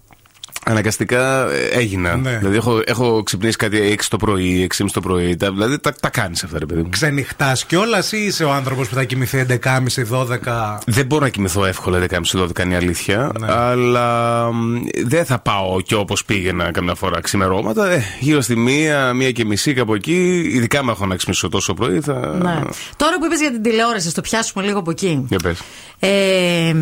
Αναγκαστικά 0.69 1.51
ε, 1.51 1.67
έγινα. 1.71 2.15
Ναι. 2.15 2.37
Δηλαδή 2.37 2.55
έχω, 2.55 2.81
έχω 2.85 3.23
ξυπνήσει 3.23 3.57
κάτι 3.57 3.95
6 3.99 4.03
το 4.09 4.17
πρωί, 4.17 4.69
6.30 4.77 4.85
το 4.93 4.99
πρωί. 4.99 5.35
Τα, 5.35 5.51
δηλαδή 5.51 5.79
τα, 5.79 5.93
τα 5.93 6.09
κάνεις 6.09 6.43
αυτά, 6.43 6.59
ρε 6.59 6.65
παιδί 6.65 6.81
μου. 6.81 6.89
Ξενυχτάς 6.89 7.65
κιόλας 7.65 8.11
ή 8.11 8.17
είσαι 8.17 8.43
ο 8.43 8.51
άνθρωπος 8.51 8.87
που 8.87 8.95
θα 8.95 9.03
κοιμηθεί 9.03 9.45
11.30-12. 9.49 9.57
Δεν 10.85 11.05
μπορώ 11.05 11.23
να 11.23 11.29
κοιμηθώ 11.29 11.65
εύκολα 11.65 12.05
11.30-12 12.09 12.59
είναι 12.63 12.73
η 12.73 12.77
αλήθεια. 12.77 13.31
Ναι. 13.39 13.51
Αλλά 13.51 14.51
μ, 14.51 14.81
δεν 15.05 15.25
θα 15.25 15.39
πάω 15.39 15.81
και 15.81 15.95
όπως 15.95 16.25
πήγαινα 16.25 16.71
καμιά 16.71 16.95
φορά 16.95 17.21
ξημερώματα. 17.21 17.89
Ε, 17.91 18.03
γύρω 18.19 18.41
στη 18.41 18.55
μία, 18.55 19.13
μία 19.13 19.31
και 19.31 19.45
μισή 19.45 19.73
κάπου 19.73 19.93
εκεί. 19.93 20.41
Ειδικά 20.53 20.83
με 20.83 20.91
έχω 20.91 21.05
να 21.05 21.15
ξυπνήσω 21.15 21.49
τόσο 21.49 21.73
πρωί. 21.73 21.99
Θα... 21.99 22.13
Ναι. 22.41 22.59
Τώρα 22.95 23.17
που 23.19 23.25
είπες 23.25 23.39
για 23.39 23.51
την 23.51 23.61
τηλεόραση, 23.61 24.13
το 24.13 24.21
πιάσουμε 24.21 24.65
λίγο 24.65 24.79
από 24.79 24.91
εκεί. 24.91 25.25
Για 25.29 25.39
πες. 25.39 25.61
Ε, 25.99 26.75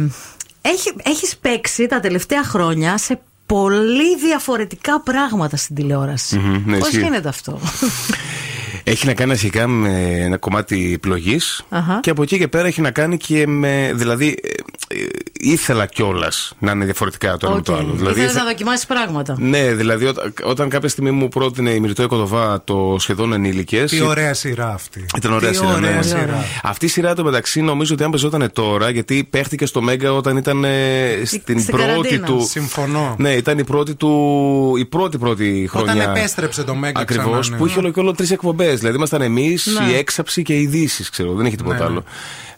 έχει, 0.61 0.93
έχεις 1.03 1.37
παίξει 1.37 1.87
τα 1.87 1.99
τελευταία 1.99 2.43
χρόνια 2.43 2.97
σε 2.97 3.19
πολύ 3.47 4.17
διαφορετικά 4.17 5.01
πράγματα 5.01 5.57
στην 5.57 5.75
τηλεόραση. 5.75 6.37
Μμμ, 6.37 6.63
ναι, 6.65 6.77
Πώς 6.77 6.87
ισχύει. 6.87 7.01
γίνεται 7.03 7.29
αυτό; 7.29 7.59
Έχει 8.89 9.05
να 9.05 9.13
κάνει 9.13 9.31
αρχικά 9.31 9.67
με 9.67 10.17
ένα 10.19 10.37
κομμάτι 10.37 10.91
επιλογής 10.93 11.65
Αχα. 11.69 11.99
και 12.01 12.09
από 12.09 12.21
εκεί 12.21 12.37
και 12.37 12.47
πέρα 12.47 12.67
έχει 12.67 12.81
να 12.81 12.91
κάνει 12.91 13.17
και 13.17 13.47
με. 13.47 13.91
Δηλαδή, 13.95 14.37
ε, 14.43 14.47
ε, 14.99 15.05
ήθελα 15.39 15.85
κιόλας 15.85 16.53
να 16.59 16.71
είναι 16.71 16.85
διαφορετικά 16.85 17.37
το 17.37 17.47
ένα 17.47 17.55
με 17.55 17.61
το 17.61 17.73
Οκ. 17.73 17.79
άλλο. 17.79 17.91
Δηλαδή, 17.91 18.09
Ήθελες 18.11 18.29
ήθελα- 18.29 18.43
να 18.43 18.49
δοκιμάσεις 18.49 18.85
πράγματα. 18.85 19.35
Ναι, 19.39 19.73
δηλαδή 19.73 20.05
όταν, 20.05 20.33
όταν 20.43 20.69
κάποια 20.69 20.89
στιγμή 20.89 21.11
μου 21.11 21.27
πρότεινε 21.27 21.69
η 21.69 21.79
Μυρτώ 21.79 22.07
Κοντοβά 22.07 22.61
το 22.63 22.95
Σχεδόν 22.99 23.33
Ενήλικες. 23.33 23.91
Τι 23.91 24.01
ωραία 24.01 24.33
σειρά 24.33 24.73
αυτή. 24.73 25.05
Ήταν 25.17 25.33
ωραία 25.33 25.49
Τι 25.49 25.55
σειρά, 25.55 25.73
ωραία 25.75 25.95
ναι. 25.95 26.01
σειρά. 26.01 26.45
Αυτή 26.63 26.85
η 26.85 26.89
σειρά 26.89 27.15
το 27.15 27.23
μεταξύ 27.23 27.61
νομίζω 27.61 27.93
ότι 27.93 28.03
αν 28.03 28.09
παίζονταν 28.11 28.49
τώρα, 28.53 28.89
γιατί 28.89 29.27
παίχτηκε 29.29 29.65
στο 29.65 29.81
Mega 29.81 30.13
όταν 30.13 30.37
ήταν 30.37 30.63
ε, 30.63 30.71
στην 31.25 31.41
στην 31.59 31.65
πρώτη 31.65 31.87
καραντίνα. 31.87 32.25
του. 32.25 32.45
Συμφωνώ. 32.49 33.15
Ναι, 33.17 33.31
ήταν 33.33 33.57
η 33.57 33.63
πρώτη 33.63 33.95
του. 33.95 34.73
η 34.77 34.85
πρώτη 34.85 35.17
πρώτη 35.17 35.67
χρονιά. 35.71 35.93
Όταν 35.93 36.15
επέστρεψε 36.15 36.63
το 36.63 36.75
Μέγκα 36.75 36.99
Ακριβώς, 36.99 37.39
ξανά, 37.39 37.49
ναι. 37.49 37.57
που 37.57 37.65
είχε 37.67 37.79
όλο 37.79 37.89
και 37.91 37.99
όλο 37.99 38.11
τρεις 38.13 38.31
εκπομπές. 38.31 38.76
Δηλαδή 38.79 38.95
ήμασταν 38.97 39.21
εμείς, 39.21 39.65
Ναι. 39.85 39.91
η 39.91 39.95
έξαψη 39.95 40.41
και 40.41 40.53
οι 40.53 40.61
ειδήσεις, 40.61 41.09
ξέρω. 41.09 41.33
Δεν 41.33 41.45
έχει 41.45 41.55
τίποτα 41.55 41.75
Ναι, 41.75 41.81
ναι. 41.83 41.85
άλλο. 41.89 42.03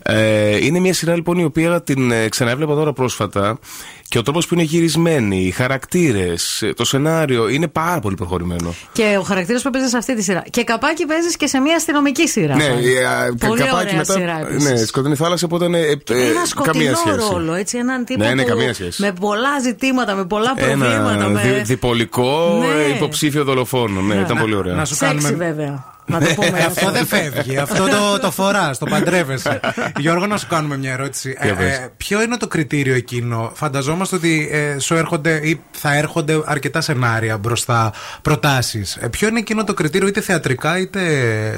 Ε, 0.03 0.65
είναι 0.65 0.79
μια 0.79 0.93
σειρά 0.93 1.15
λοιπόν 1.15 1.37
η 1.37 1.43
οποία 1.43 1.81
την 1.83 2.11
ε, 2.11 2.29
ξαναέβλεπα 2.29 2.73
τώρα 2.75 2.93
πρόσφατα 2.93 3.59
και 4.07 4.17
ο 4.17 4.21
τρόπος 4.21 4.47
που 4.47 4.53
είναι 4.53 4.63
γυρισμένη, 4.63 5.37
οι 5.45 5.51
χαρακτήρες, 5.51 6.63
το 6.75 6.85
σενάριο 6.85 7.47
είναι 7.49 7.67
πάρα 7.67 7.99
πολύ 7.99 8.15
προχωρημένο. 8.15 8.73
Και 8.91 9.15
ο 9.19 9.21
χαρακτήρας 9.23 9.61
που 9.61 9.69
παίζει 9.69 9.87
σε 9.89 9.97
αυτή 9.97 10.15
τη 10.15 10.23
σειρά. 10.23 10.43
Και 10.49 10.63
καπάκι 10.63 11.05
παίζεις 11.05 11.37
και 11.37 11.47
σε 11.47 11.59
μια 11.59 11.75
αστυνομική 11.75 12.27
σειρά. 12.27 12.55
Ναι, 12.55 12.67
πάλι. 12.67 12.93
ε, 12.95 13.05
α, 13.05 13.33
κα- 13.37 13.47
Πολύ 13.47 13.61
καπάκι 13.61 13.75
ωραία 13.85 13.95
μετά. 13.97 14.13
σειρά 14.13 14.39
επίσης. 14.49 14.69
Ναι, 14.71 14.77
σκοτεινή 14.85 15.15
θάλασσα 15.15 15.47
που 15.47 15.55
ήταν. 15.55 15.73
ε, 15.73 15.79
ε, 15.79 15.81
Ένα 15.81 15.97
καμία 16.09 16.45
σκοτεινό 16.45 16.95
σχέση. 16.95 17.29
ρόλο, 17.31 17.53
έτσι. 17.53 17.77
Έναν 17.77 18.05
τύπο 18.05 18.23
Ναι, 18.23 18.33
ναι, 18.33 18.41
που 18.41 18.47
καμία 18.47 18.73
σχέση. 18.73 19.01
με 19.01 19.13
πολλά 19.19 19.59
ζητήματα, 19.63 20.15
με 20.15 20.25
πολλά 20.25 20.53
προβλήματα. 20.53 21.11
Ένα 21.13 21.27
με... 21.27 21.41
δι- 21.41 21.65
διπολικό 21.65 22.57
Ναι. 22.59 22.83
ε, 22.83 22.95
υποψήφιο 22.95 23.43
δολοφόνο. 23.43 24.01
Ναι, 24.01 24.15
ήταν 24.15 24.37
πολύ 24.37 24.55
ωραία. 24.55 24.73
να 24.73 24.85
σου 24.85 24.95
Σεξι 24.95 25.15
κάνουμε- 25.15 25.45
βέβαια. 25.45 25.97
Να 26.09 26.19
το 26.19 26.33
πούμε. 26.35 26.59
Ε, 26.59 26.63
αυτό 26.63 26.91
δεν 26.91 27.05
φεύγει. 27.05 27.57
Αυτό 27.57 27.87
το, 27.87 28.19
το 28.21 28.31
φορά, 28.31 28.71
το 28.79 28.85
παντρεύεσαι. 28.85 29.59
Γιώργο, 29.99 30.27
να 30.27 30.37
σου 30.37 30.47
κάνουμε 30.47 30.77
μια 30.77 30.91
ερώτηση. 30.91 31.37
Για 31.43 31.55
πες. 31.55 31.77
Ε, 31.77 31.91
ποιο 31.97 32.21
είναι 32.21 32.37
το 32.37 32.47
κριτήριο 32.47 32.93
εκείνο, 32.95 33.51
Φανταζόμαστε 33.55 34.15
ότι 34.15 34.49
ε, 34.51 34.79
σου 34.79 34.95
έρχονται 34.95 35.39
ή 35.43 35.61
θα 35.71 35.93
έρχονται 35.93 36.41
αρκετά 36.45 36.81
σενάρια 36.81 37.37
μπροστά, 37.37 37.93
προτάσεις. 38.21 38.97
ποιο 39.11 39.27
είναι 39.27 39.39
εκείνο 39.39 39.63
το 39.63 39.73
κριτήριο, 39.73 40.07
είτε 40.07 40.21
θεατρικά 40.21 40.79
είτε 40.79 40.99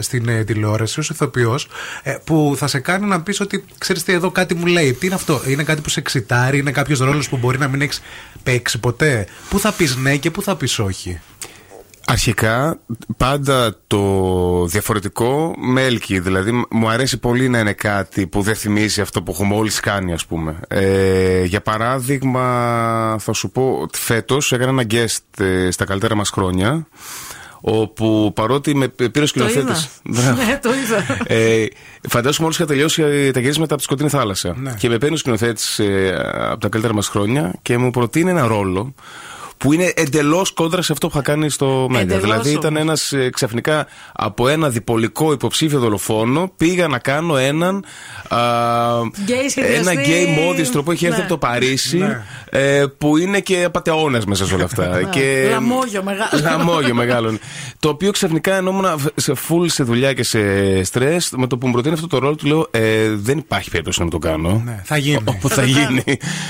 στην 0.01 0.27
ε, 0.27 0.43
τηλεόραση, 0.43 0.99
ως 0.99 1.09
ηθοποιός, 1.09 1.67
που 2.23 2.53
θα 2.57 2.67
σε 2.67 2.79
κάνει 2.79 3.05
να 3.05 3.21
πεις 3.21 3.39
ότι 3.39 3.65
ξέρεις 3.77 4.03
τι, 4.03 4.13
εδώ 4.13 4.31
κάτι 4.31 4.55
μου 4.55 4.65
λέει. 4.65 4.93
Τι 4.93 5.05
είναι 5.05 5.15
αυτό, 5.15 5.41
Είναι 5.47 5.63
κάτι 5.63 5.81
που 5.81 5.89
σε 5.89 5.99
εξητάρει, 5.99 6.57
είναι 6.57 6.71
κάποιος 6.71 6.99
ρόλος 6.99 7.29
που 7.29 7.37
μπορεί 7.37 7.57
να 7.57 7.67
μην 7.67 7.81
έχεις 7.81 8.01
παίξει 8.43 8.79
ποτέ; 8.79 9.27
Πού 9.49 9.59
θα 9.59 9.71
πεις 9.71 9.95
ναι 9.95 10.15
και 10.15 10.31
πού 10.31 10.41
θα 10.41 10.55
πεις 10.55 10.79
όχι; 10.79 11.19
Αρχικά, 12.05 12.79
πάντα 13.17 13.75
το 13.87 14.65
διαφορετικό 14.65 15.53
με 15.57 15.85
έλκει. 15.85 16.19
Δηλαδή, 16.19 16.51
μ- 16.51 16.61
μου 16.71 16.89
αρέσει 16.89 17.17
πολύ 17.19 17.49
να 17.49 17.59
είναι 17.59 17.73
κάτι 17.73 18.27
που 18.27 18.41
δεν 18.41 18.55
θυμίζει 18.55 19.01
αυτό 19.01 19.23
που 19.23 19.31
έχουμε 19.31 19.55
όλοι 19.55 19.71
κάνει, 19.71 20.13
ας 20.13 20.25
πούμε. 20.25 20.59
Ε, 20.67 21.43
για 21.43 21.61
παράδειγμα, 21.61 22.45
θα 23.19 23.33
σου 23.33 23.49
πω 23.49 23.77
ότι 23.81 23.97
φέτος 23.97 24.51
έκανα 24.51 24.69
ένα 24.69 24.83
guest 24.91 25.43
ε, 25.43 25.71
στα 25.71 25.85
καλύτερα 25.85 26.15
μας 26.15 26.29
χρόνια. 26.29 26.87
Όπου 27.63 28.31
παρότι 28.35 28.75
με 28.75 28.87
πήρε 28.87 29.21
ο 29.21 29.25
σκηνοθέτη. 29.25 29.71
Ναι, 30.03 30.59
το 30.61 30.69
είδα. 30.73 31.17
Ε, 31.27 31.65
φαντάζομαι 32.09 32.39
μόλις 32.43 32.57
είχα 32.57 32.65
τελειώσει 32.65 33.01
ε, 33.01 33.31
τα 33.31 33.39
γυρίσματα 33.39 33.65
από 33.73 33.75
τη 33.77 33.83
σκοτεινή 33.83 34.09
θάλασσα. 34.09 34.55
Ναι. 34.57 34.73
Και 34.77 34.89
με 34.89 34.97
παίρνει 34.97 35.15
ο 35.15 35.17
σκηνοθέτης 35.17 35.79
ε, 35.79 36.15
από 36.49 36.59
τα 36.59 36.67
καλύτερα 36.67 36.93
μας 36.93 37.07
χρόνια 37.07 37.53
και 37.61 37.77
μου 37.77 37.91
προτείνει 37.91 38.29
ένα 38.29 38.47
ρόλο 38.47 38.93
που 39.61 39.73
είναι 39.73 39.91
εντελώς 39.95 40.51
κόντρα 40.51 40.81
σε 40.81 40.91
αυτό 40.91 41.07
που 41.07 41.13
είχα 41.15 41.23
κάνει 41.31 41.49
στο 41.49 41.87
Μέγκα. 41.89 42.01
Εντελώς 42.03 42.21
Δηλαδή 42.23 42.51
ήταν 42.51 42.75
ένας 42.75 43.13
ξαφνικά 43.31 43.87
από 44.13 44.47
ένα 44.47 44.69
διπολικό 44.69 45.31
υποψήφιο 45.31 45.79
δολοφόνο 45.79 46.51
πήγα 46.57 46.87
να 46.87 46.97
κάνω 46.99 47.37
έναν. 47.37 47.85
Α, 48.27 48.37
Γκέι 49.23 49.49
σχεδιαστή. 49.49 49.89
ένα 49.89 50.01
γκέι 50.01 50.25
μόδιστρο 50.25 50.83
που 50.83 50.91
έχει 50.91 51.05
έρθει 51.05 51.17
Ναι. 51.17 51.23
από 51.23 51.33
το 51.33 51.37
Παρίσι 51.47 51.97
Ναι. 51.97 52.21
ε, 52.49 52.85
που 52.97 53.17
είναι 53.17 53.39
και 53.39 53.63
απαταιώνα 53.63 54.21
μέσα 54.27 54.45
σε 54.45 54.53
όλα 54.53 54.63
αυτά. 54.63 55.03
και, 55.03 55.47
Λαμόγιο 55.51 56.03
μεγάλο. 56.03 56.29
Λαμόγιο 56.43 56.95
μεγάλο. 56.95 57.37
το 57.79 57.89
οποίο 57.89 58.11
ξαφνικά 58.11 58.55
ενόμουν 58.55 58.85
σε 59.15 59.33
full 59.49 59.65
σε 59.65 59.83
δουλειά 59.83 60.13
και 60.13 60.23
σε 60.23 60.39
στρε. 60.83 61.17
Με 61.37 61.47
το 61.47 61.57
που 61.57 61.65
μου 61.67 61.73
προτείνει 61.73 61.93
αυτό 61.93 62.07
το 62.07 62.17
ρόλο, 62.17 62.35
του 62.35 62.47
λέω 62.47 62.67
ε, 62.71 63.09
Δεν 63.15 63.37
υπάρχει 63.37 63.69
περίπτωση 63.69 64.03
να 64.03 64.09
το 64.09 64.17
κάνω. 64.17 64.61
Ναι, 64.65 64.81
θα 64.83 64.97
γίνει. 64.97 65.19
Όπου 65.25 65.49
θα 65.49 65.63
γίνει. 65.63 66.03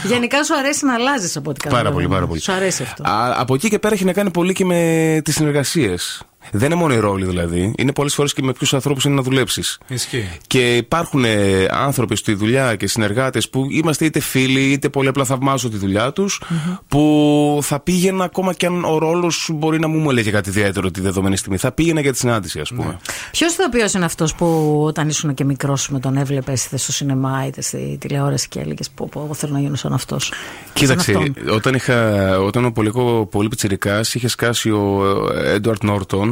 Γενικά 0.03 0.43
σου 0.43 0.55
αρέσει 0.57 0.85
να 0.85 0.93
αλλάζεις 0.93 1.35
από 1.37 1.49
ό,τι 1.49 1.59
Πάρα 1.59 1.69
καταλαβαίνω. 1.75 1.93
πολύ, 1.95 2.07
πάρα 2.07 2.27
πολύ. 2.27 2.41
Σου 2.41 2.51
αρέσει 2.51 2.83
αυτό. 2.83 3.00
Α, 3.01 3.39
από 3.39 3.53
εκεί 3.53 3.69
και 3.69 3.79
πέρα 3.79 3.93
έχει 3.93 4.05
να 4.05 4.13
κάνει 4.13 4.31
πολύ 4.31 4.53
και 4.53 4.65
με 4.65 5.21
τις 5.23 5.35
συνεργασίες. 5.35 6.23
Δεν 6.51 6.65
είναι 6.65 6.79
μόνο 6.79 6.93
οι 6.93 6.99
ρόλοι 6.99 7.25
δηλαδή. 7.25 7.73
Είναι 7.77 7.91
πολλές 7.91 8.13
φορές 8.13 8.33
και 8.33 8.41
με 8.41 8.53
ποιους 8.53 8.73
ανθρώπους 8.73 9.03
είναι 9.03 9.15
να 9.15 9.21
δουλέψεις. 9.21 9.79
Ισχύει. 9.87 10.29
Και 10.47 10.75
υπάρχουν 10.75 11.23
ε, 11.23 11.65
άνθρωποι 11.69 12.15
στη 12.15 12.33
δουλειά 12.33 12.75
και 12.75 12.87
συνεργάτες 12.87 13.49
που 13.49 13.67
είμαστε 13.71 14.05
είτε 14.05 14.19
φίλοι 14.19 14.71
είτε 14.71 14.89
πολύ 14.89 15.07
απλά 15.07 15.25
θαυμάζω 15.25 15.69
τη 15.69 15.77
δουλειά 15.77 16.11
τους, 16.11 16.41
που 16.87 17.59
θα 17.61 17.79
πήγαινα 17.79 18.23
ακόμα 18.23 18.53
και 18.53 18.65
αν 18.65 18.83
ο 18.83 18.97
ρόλος 18.97 19.49
μπορεί 19.53 19.79
να 19.79 19.87
μου 19.87 19.97
μου 19.97 20.09
έλεγε 20.09 20.31
κάτι 20.31 20.49
ιδιαίτερο 20.49 20.91
τη 20.91 21.01
δεδομένη 21.01 21.37
στιγμή. 21.37 21.57
Θα 21.57 21.71
πήγαινα 21.71 22.01
για 22.01 22.11
τη 22.11 22.17
συνάντηση, 22.17 22.59
ας 22.59 22.69
πούμε. 22.69 22.99
Ποιος 23.31 23.53
ηθοποιός 23.53 23.85
είναι 23.95 24.05
αυτός 24.05 24.35
που 24.35 24.79
όταν 24.83 25.07
ήσουν 25.07 25.33
και 25.33 25.43
μικρός 25.43 25.89
με 25.89 25.99
τον 25.99 26.17
έβλεπες 26.17 26.65
είτε 26.65 26.77
στο 26.77 26.91
σινεμά 26.91 27.45
είτε 27.47 27.61
στη 27.61 27.97
τηλεόραση 27.99 28.47
και 28.47 28.59
έλεγες 28.59 28.89
Πω, 28.95 29.07
πω, 29.11 29.21
εγώ 29.25 29.33
θέλω 29.33 29.53
να 29.53 29.59
γίνω 29.59 29.75
σαν 29.75 29.93
αυτός. 29.93 30.31
Κοίταξε, 30.73 31.33
όταν, 31.51 31.73
είχα, 31.73 32.39
όταν 32.39 32.65
ο 32.65 32.71
πολύ, 32.71 32.91
πολύ 33.29 33.47
πιτσιρικάς 33.47 34.13
είχε 34.13 34.27
σκάσει 34.27 34.71
ο 34.71 35.03
Έντουαρντ 35.45 35.83
Νόρτον. 35.83 36.30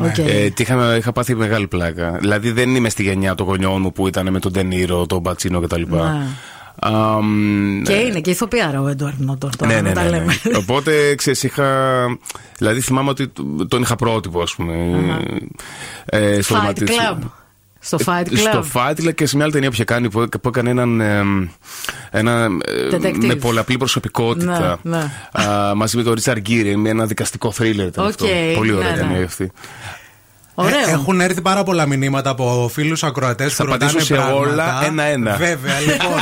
Οκ. 0.00 0.18
Ε, 0.18 0.48
τι 0.50 0.62
είχα, 0.62 0.96
είχα 0.96 1.12
πάθει 1.12 1.34
μεγάλη 1.34 1.66
πλάκα. 1.66 2.16
Δηλαδή 2.20 2.50
δεν 2.50 2.74
είμαι 2.74 2.88
στη 2.88 3.02
γενιά 3.02 3.34
των 3.34 3.46
γονιών 3.46 3.80
μου 3.80 3.92
που 3.92 4.06
ήταν 4.08 4.30
με 4.30 4.38
τον 4.40 4.52
Ντε 4.52 4.72
Νίρο, 4.72 5.06
τον 5.06 5.20
Πατσίνο 5.20 5.60
κτλ. 5.60 5.82
Ναι. 5.88 6.26
Αμ, 6.78 7.82
Και 7.82 7.92
είναι 7.92 8.20
και 8.20 8.30
ηθοποιάρα 8.30 8.80
ο 8.80 8.88
Έντουαρντ 8.88 9.20
Νόρτον 9.20 9.56
τώρα 9.56 9.72
ναι, 9.72 9.80
να 9.80 9.88
ναι, 9.88 9.94
τα 9.94 10.02
ναι, 10.02 10.10
ναι. 10.10 10.16
λέμε. 10.18 10.32
Οπότε 10.56 11.14
ξέρεις, 11.14 11.42
είχα. 11.42 11.68
Δηλαδή 12.58 12.80
θυμάμαι 12.80 13.10
ότι 13.10 13.32
τον 13.68 13.82
είχα 13.82 13.96
πρότυπο, 13.96 14.40
ας 14.42 14.54
πούμε. 14.54 14.74
Ε, 16.04 16.40
στο 16.40 16.54
Fight 16.56 16.58
δωμάτιο- 16.60 16.86
Club. 16.88 17.18
Στο 17.86 17.98
Fight 18.04 18.26
Club. 18.28 18.36
Στο 18.36 18.64
Fight 18.74 18.94
Club 19.04 19.14
και 19.14 19.26
σε 19.26 19.34
μια 19.36 19.44
άλλη 19.44 19.52
ταινία 19.52 19.68
που 19.68 19.74
είχε 19.74 19.84
κάνει 19.84 20.10
που, 20.10 20.28
που 20.40 20.48
έκανε 20.48 20.70
έναν. 20.70 21.00
εμ, 21.00 21.48
ένα, 22.10 22.48
ε, 22.64 22.96
Detective. 22.96 23.24
με 23.24 23.34
πολλαπλή 23.34 23.76
προσωπικότητα. 23.76 24.78
Ναι, 24.82 24.96
ναι. 24.96 25.10
Α, 25.48 25.74
μαζί 25.74 25.96
με 25.96 26.02
τον 26.02 26.12
Ρίτσαρντ 26.12 26.38
Γκιρ, 26.38 26.76
με 26.76 26.88
ένα 26.88 27.06
δικαστικό 27.06 27.52
θρίλερ. 27.52 27.86
ήταν 27.86 28.04
Οκ, 28.04 28.10
αυτό. 28.10 28.26
Πολύ 28.56 28.72
ωραία 28.72 28.90
ναι, 28.90 28.96
ναι. 28.96 29.02
ταινία 29.02 29.24
αυτή. 29.24 29.52
Ωραίο. 30.58 30.88
Ε, 30.88 30.90
έχουν 30.90 31.20
έρθει 31.20 31.40
πάρα 31.40 31.62
πολλά 31.62 31.86
μηνύματα 31.86 32.30
από 32.30 32.70
φίλους 32.72 33.02
ακροατές 33.02 33.50
που 33.50 33.56
Θα 33.56 33.64
ρωτάνε 33.64 33.84
απαντήσω 33.84 34.06
σε 34.06 34.14
πράγματα. 34.14 34.34
όλα 34.34 34.84
ένα-ένα. 34.84 35.36
Βέβαια, 35.36 35.80
λοιπόν, 35.88 36.18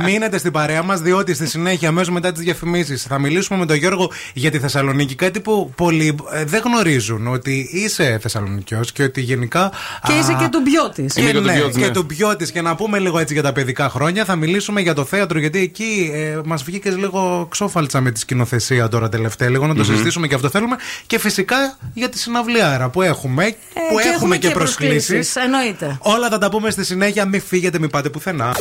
ε, 0.00 0.04
μείνετε 0.04 0.38
στην 0.38 0.52
παρέα 0.52 0.82
μας, 0.82 1.00
διότι 1.00 1.34
στη 1.34 1.46
συνέχεια, 1.48 1.88
αμέσως 1.88 2.14
μετά 2.14 2.32
τις 2.32 2.42
διαφημίσεις, 2.42 3.02
θα 3.02 3.18
μιλήσουμε 3.18 3.58
με 3.58 3.66
τον 3.66 3.76
Γιώργο 3.76 4.10
για 4.34 4.50
τη 4.50 4.58
Θεσσαλονίκη. 4.58 5.14
Κάτι 5.14 5.40
που 5.40 5.72
πολλοί 5.76 6.14
ε, 6.32 6.44
δεν 6.44 6.62
γνωρίζουν, 6.64 7.26
ότι 7.26 7.68
είσαι 7.72 8.18
Θεσσαλονικιός 8.22 8.92
και 8.92 9.02
ότι 9.02 9.20
γενικά. 9.20 9.72
Και 10.06 10.12
είσαι 10.12 10.36
και 10.38 10.48
του 10.48 10.60
μπιώτης. 10.60 11.14
Και, 11.14 11.20
Είμαι 11.20 11.30
και 11.30 11.38
του 11.38 11.44
ναι, 11.44 11.52
Μπιώτης, 11.52 11.76
και 11.76 11.86
ναι. 11.86 11.92
του 11.92 12.02
Μπιώτης. 12.02 12.52
Και 12.52 12.60
να 12.62 12.74
πούμε 12.74 12.98
λίγο 12.98 13.18
έτσι 13.18 13.34
για 13.34 13.42
τα 13.42 13.52
παιδικά 13.52 13.88
χρόνια. 13.88 14.24
Θα 14.24 14.36
μιλήσουμε 14.36 14.80
για 14.80 14.94
το 14.94 15.04
θέατρο, 15.04 15.38
γιατί 15.38 15.58
εκεί 15.58 16.10
ε, 16.14 16.38
μας 16.44 16.62
βγήκες 16.62 16.96
λίγο 16.96 17.46
ξόφαλτσα 17.50 18.00
με 18.00 18.10
τη 18.10 18.20
σκηνοθεσία 18.20 18.88
τώρα 18.88 19.08
τελευταία. 19.08 19.48
Λίγο 19.48 19.66
να 19.66 19.74
το 19.74 19.84
συζητήσουμε 19.84 20.26
και 20.26 20.34
αυτό 20.34 20.48
θέλουμε. 20.48 20.76
Και 21.06 21.18
φυσικά 21.18 21.76
για 21.94 22.08
τη 22.08 22.18
συναυλιάρα 22.18 22.88
που 22.88 23.02
έχουμε. 23.02 23.56
Που 23.90 23.98
Ε, 23.98 24.02
και 24.02 24.08
έχουμε 24.08 24.36
και, 24.36 24.50
προσκλήσεις, 24.50 25.06
προσκλήσεις. 25.06 25.36
Εννοείται. 25.36 25.98
Όλα 26.00 26.28
θα 26.28 26.38
τα 26.38 26.48
πούμε 26.48 26.70
στη 26.70 26.84
συνέχεια. 26.84 27.24
Μην 27.24 27.42
φύγετε, 27.42 27.78
μην 27.78 27.90
πάτε 27.90 28.08
πουθενά. 28.08 28.56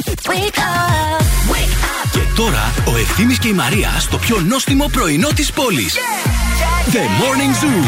Και 2.12 2.20
τώρα 2.36 2.74
ο 2.86 2.98
Ευθύμης 2.98 3.40
και 3.40 3.48
η 3.48 3.54
Μαρία 3.54 3.90
στο 4.00 4.18
πιο 4.18 4.40
νόστιμο 4.48 4.90
πρωινό 4.92 5.30
της 5.36 5.52
πόλης. 5.52 5.96
The 6.94 7.04
Morning 7.22 7.54
Zoo. 7.62 7.84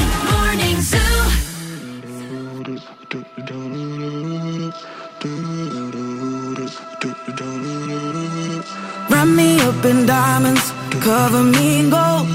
Wrap 9.10 9.30
me 9.40 9.50
up 9.68 9.84
in 9.92 10.00
diamonds, 10.14 10.66
cover 11.06 11.44
me 11.54 11.66
in 11.80 11.88
gold. 11.96 12.28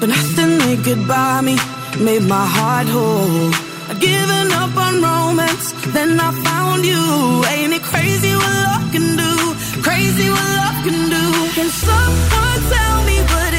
but 0.00 0.08
nothing 0.08 0.58
they 0.58 0.76
could 0.82 1.06
buy 1.06 1.42
me 1.42 1.56
made 1.98 2.22
my 2.22 2.46
heart 2.46 2.86
whole. 2.86 3.69
I'd 4.02 4.52
up 4.52 4.76
on 4.76 5.02
romance, 5.02 5.72
then 5.92 6.18
I 6.18 6.32
found 6.32 6.86
you. 6.86 7.44
Ain't 7.52 7.74
it 7.74 7.82
crazy 7.82 8.32
what 8.34 8.54
love 8.66 8.92
can 8.92 9.16
do? 9.16 9.34
Crazy 9.82 10.30
what 10.30 10.48
love 10.60 10.78
can 10.84 11.00
do. 11.16 11.24
Can 11.56 11.68
someone 11.68 12.60
tell 12.72 13.04
me 13.04 13.18
what 13.32 13.49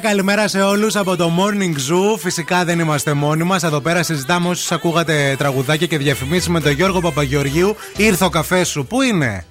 Καλημέρα, 0.00 0.38
καλημέρα 0.38 0.48
σε 0.48 0.60
όλους 0.60 0.96
από 0.96 1.16
το 1.16 1.32
Morning 1.38 1.74
Zoo. 1.74 2.18
Φυσικά 2.18 2.64
δεν 2.64 2.78
είμαστε 2.78 3.12
μόνοι 3.12 3.44
μας. 3.44 3.62
Εδώ 3.62 3.80
πέρα 3.80 4.02
συζητάμε 4.02 4.48
όσους 4.48 4.72
ακούγατε 4.72 5.34
τραγουδάκια 5.38 5.86
και 5.86 5.98
διαφημίσεις 5.98 6.48
με 6.48 6.60
τον 6.60 6.72
Γιώργο 6.72 7.00
Παπαγεωργίου. 7.00 7.76
Ήρθε 7.96 8.24
ο 8.24 8.28
καφέ 8.28 8.64
σου. 8.64 8.86
Πού 8.86 9.02
είναι; 9.02 9.44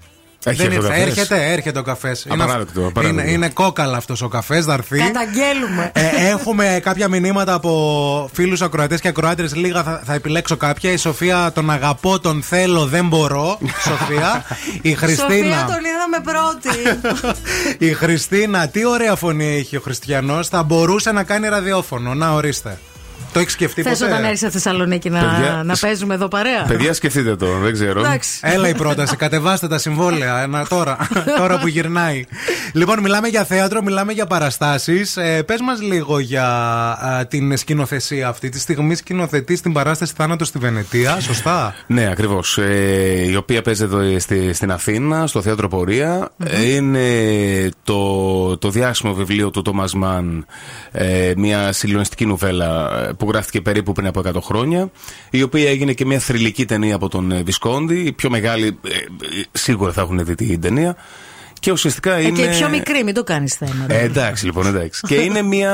Έχει 0.49 0.61
δεν 0.61 0.71
έρθει 0.71 0.77
ο 0.77 0.81
ήρθε. 0.81 0.99
καφές. 0.99 1.17
Έρχεται, 1.17 1.51
έρχεται 1.51 1.79
ο 1.79 1.81
καφές. 1.81 2.25
Απαράδεκτο, 2.29 2.87
απαράδεκτο. 2.87 3.21
είναι, 3.21 3.31
είναι 3.31 3.49
κόκαλα 3.49 3.97
αυτός 3.97 4.21
ο 4.21 4.27
καφές, 4.27 4.65
θα 4.65 4.73
έρθει. 4.73 4.97
Καταγγέλουμε. 4.97 5.91
Ε, 5.93 6.29
έχουμε 6.29 6.79
κάποια 6.83 7.07
μηνύματα 7.07 7.53
από 7.53 8.29
φίλους 8.33 8.61
ακροατές 8.61 9.01
και 9.01 9.07
ακροάτριες. 9.07 9.55
Λίγα 9.55 9.83
θα, 9.83 10.01
θα 10.05 10.13
επιλέξω 10.13 10.57
κάποια. 10.57 10.91
Η 10.91 10.97
Σοφία, 10.97 11.51
τον 11.53 11.69
αγαπώ, 11.69 12.19
τον 12.19 12.41
θέλω, 12.43 12.85
δεν 12.85 13.07
μπορώ. 13.07 13.59
Σοφία. 13.87 14.45
Η 14.81 14.89
Σοφία 14.89 14.97
Χριστίνα. 14.97 15.65
τον 15.65 15.83
είδαμε 15.85 16.19
πρώτη. 16.23 16.69
Η 17.89 17.93
Χριστίνα, 17.93 18.67
τι 18.67 18.85
ωραία 18.85 19.15
φωνή 19.15 19.55
έχει 19.55 19.77
ο 19.77 19.79
Χριστιανός. 19.81 20.47
Θα 20.47 20.63
μπορούσε 20.63 21.11
να 21.11 21.23
κάνει 21.23 21.47
ραδιόφωνο. 21.47 22.13
Να 22.13 22.31
ορίστε. 22.33 22.77
Το 23.33 23.39
έχεις 23.39 23.51
σκεφτεί 23.53 23.81
Θες 23.81 23.99
ποτέ; 23.99 24.11
όταν 24.11 24.23
έρθει 24.23 24.37
στη 24.37 24.49
Θεσσαλονίκη 24.49 25.09
να, 25.09 25.19
Παιδιά, 25.19 25.61
να 25.65 25.75
παίζουμε 25.79 26.13
εδώ 26.13 26.27
παρέα; 26.27 26.65
Παιδιά, 26.67 26.93
σκεφτείτε 26.93 27.35
το, 27.35 27.57
δεν 27.57 27.73
ξέρω. 27.73 27.99
Εντάξει. 27.99 28.39
Έλα 28.41 28.69
η 28.69 28.75
πρόταση, 28.75 29.15
κατεβάστε 29.15 29.67
τα 29.67 29.77
συμβόλαια 29.77 30.41
ένα, 30.41 30.67
τώρα, 30.67 30.97
τώρα 31.39 31.59
που 31.59 31.67
γυρνάει. 31.67 32.23
Λοιπόν, 32.73 32.99
μιλάμε 32.99 33.27
για 33.27 33.43
θέατρο, 33.43 33.81
μιλάμε 33.81 34.13
για 34.13 34.25
παραστάσεις. 34.25 35.17
Ε, 35.17 35.43
Πες 35.43 35.61
μας 35.61 35.81
λίγο 35.81 36.19
για 36.19 36.47
α, 36.91 37.25
την 37.25 37.57
σκηνοθεσία 37.57 38.27
αυτή. 38.27 38.49
Τη 38.49 38.59
στιγμή 38.59 38.95
σκηνοθετεί 38.95 39.61
την 39.61 39.73
παράσταση 39.73 40.13
Θάνατο 40.17 40.45
στη 40.45 40.59
Βενετία, 40.59 41.19
σωστά; 41.19 41.75
Ναι, 41.87 42.09
ακριβώς. 42.11 42.57
Ε, 42.57 43.29
η 43.31 43.35
οποία 43.35 43.61
παίζεται 43.61 43.95
εδώ 43.95 44.19
στη, 44.19 44.53
στην 44.53 44.71
Αθήνα, 44.71 45.27
στο 45.27 45.41
θέατρο 45.41 45.67
Πορεία. 45.67 46.29
Ε, 46.43 46.71
Είναι 46.73 47.07
το, 47.83 48.57
το 48.57 48.69
διάσημο 48.69 49.13
βιβλίο 49.13 49.49
του 49.49 49.61
Τόμας 49.61 49.93
Μαν, 49.93 50.45
ε, 50.91 51.33
μια 51.37 51.71
συγκλονιστική 51.71 52.25
νουβέλα 52.25 53.01
ε, 53.07 53.13
που 53.17 53.29
γράφτηκε 53.29 53.61
περίπου 53.61 53.91
πριν 53.91 54.07
από 54.07 54.21
100 54.25 54.31
χρόνια. 54.41 54.91
Η 55.29 55.41
οποία 55.41 55.69
έγινε 55.69 55.93
και 55.93 56.05
μια 56.05 56.19
θρηλυκή 56.19 56.65
ταινία 56.65 56.95
από 56.95 57.09
τον 57.09 57.31
ε, 57.31 57.41
Βισκόντι. 57.41 57.95
Οι 57.95 58.11
πιο 58.11 58.29
μεγάλοι 58.29 58.65
ε, 58.65 58.93
ε, 58.93 59.43
σίγουρα 59.51 59.91
θα 59.91 60.01
έχουν 60.01 60.25
δει 60.25 60.35
την 60.35 60.61
ταινία. 60.61 60.95
Και 61.59 61.71
ουσιαστικά 61.71 62.13
Ε, 62.13 62.21
είναι. 62.21 62.41
Και 62.41 62.47
πιο 62.47 62.69
μικρή, 62.69 63.03
μην 63.03 63.13
το 63.13 63.23
κάνεις 63.23 63.53
θέμα. 63.53 63.85
Ε, 63.87 64.03
εντάξει 64.03 64.45
λοιπόν, 64.45 64.67
εντάξει. 64.67 65.01
και 65.07 65.15
είναι 65.15 65.41
μια 65.41 65.73